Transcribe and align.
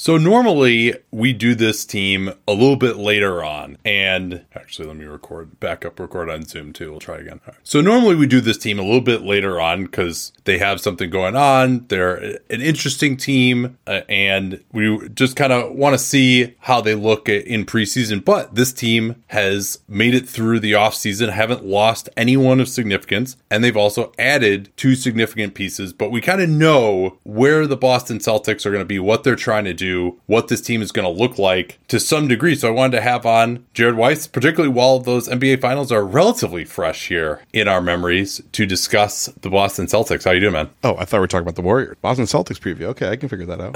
So 0.00 0.16
normally 0.16 0.94
we 1.10 1.32
do 1.32 1.56
this 1.56 1.84
team 1.84 2.32
a 2.46 2.52
little 2.52 2.76
bit 2.76 2.98
later 2.98 3.42
on, 3.42 3.78
and 3.84 4.44
actually 4.54 4.86
let 4.86 4.96
me 4.96 5.04
record 5.06 5.58
back 5.58 5.84
up 5.84 5.98
record 5.98 6.30
on 6.30 6.44
Zoom 6.44 6.72
too. 6.72 6.92
We'll 6.92 7.00
try 7.00 7.16
again. 7.16 7.40
Right. 7.44 7.56
So 7.64 7.80
normally 7.80 8.14
we 8.14 8.28
do 8.28 8.40
this 8.40 8.58
team 8.58 8.78
a 8.78 8.82
little 8.82 9.00
bit 9.00 9.22
later 9.22 9.60
on 9.60 9.86
because 9.86 10.30
they 10.44 10.58
have 10.58 10.80
something 10.80 11.10
going 11.10 11.34
on. 11.34 11.84
They're 11.88 12.14
an 12.48 12.60
interesting 12.60 13.16
team, 13.16 13.76
uh, 13.88 14.02
and 14.08 14.62
we 14.72 15.08
just 15.08 15.34
kind 15.34 15.52
of 15.52 15.74
want 15.74 15.94
to 15.94 15.98
see 15.98 16.54
how 16.60 16.80
they 16.80 16.94
look 16.94 17.28
in 17.28 17.66
preseason. 17.66 18.24
But 18.24 18.54
this 18.54 18.72
team 18.72 19.24
has 19.26 19.80
made 19.88 20.14
it 20.14 20.28
through 20.28 20.60
the 20.60 20.72
offseason, 20.72 21.30
haven't 21.30 21.64
lost 21.64 22.08
anyone 22.16 22.60
of 22.60 22.68
significance, 22.68 23.36
and 23.50 23.64
they've 23.64 23.76
also 23.76 24.12
added 24.16 24.70
two 24.76 24.94
significant 24.94 25.54
pieces. 25.54 25.92
But 25.92 26.12
we 26.12 26.20
kind 26.20 26.40
of 26.40 26.48
know 26.48 27.18
where 27.24 27.66
the 27.66 27.76
Boston 27.76 28.20
Celtics 28.20 28.64
are 28.64 28.70
going 28.70 28.78
to 28.78 28.84
be, 28.84 29.00
what 29.00 29.24
they're 29.24 29.34
trying 29.34 29.64
to 29.64 29.74
do 29.74 29.87
what 30.26 30.48
this 30.48 30.60
team 30.60 30.82
is 30.82 30.92
going 30.92 31.04
to 31.04 31.22
look 31.22 31.38
like 31.38 31.78
to 31.88 32.00
some 32.00 32.28
degree. 32.28 32.54
So 32.54 32.68
I 32.68 32.70
wanted 32.70 32.96
to 32.96 33.02
have 33.02 33.26
on 33.26 33.64
Jared 33.74 33.96
Weiss, 33.96 34.26
particularly 34.26 34.72
while 34.72 34.98
those 34.98 35.28
NBA 35.28 35.60
finals 35.60 35.92
are 35.92 36.04
relatively 36.04 36.64
fresh 36.64 37.08
here 37.08 37.42
in 37.52 37.68
our 37.68 37.80
memories 37.80 38.40
to 38.52 38.66
discuss 38.66 39.26
the 39.40 39.50
Boston 39.50 39.86
Celtics. 39.86 40.24
How 40.24 40.32
you 40.32 40.40
doing, 40.40 40.52
man? 40.52 40.70
Oh, 40.84 40.96
I 40.96 41.04
thought 41.04 41.18
we 41.18 41.20
were 41.20 41.26
talking 41.28 41.44
about 41.44 41.56
the 41.56 41.62
Warriors. 41.62 41.96
Boston 42.00 42.26
Celtics 42.26 42.58
preview. 42.58 42.84
Okay, 42.84 43.08
I 43.08 43.16
can 43.16 43.28
figure 43.28 43.46
that 43.46 43.60
out. 43.60 43.74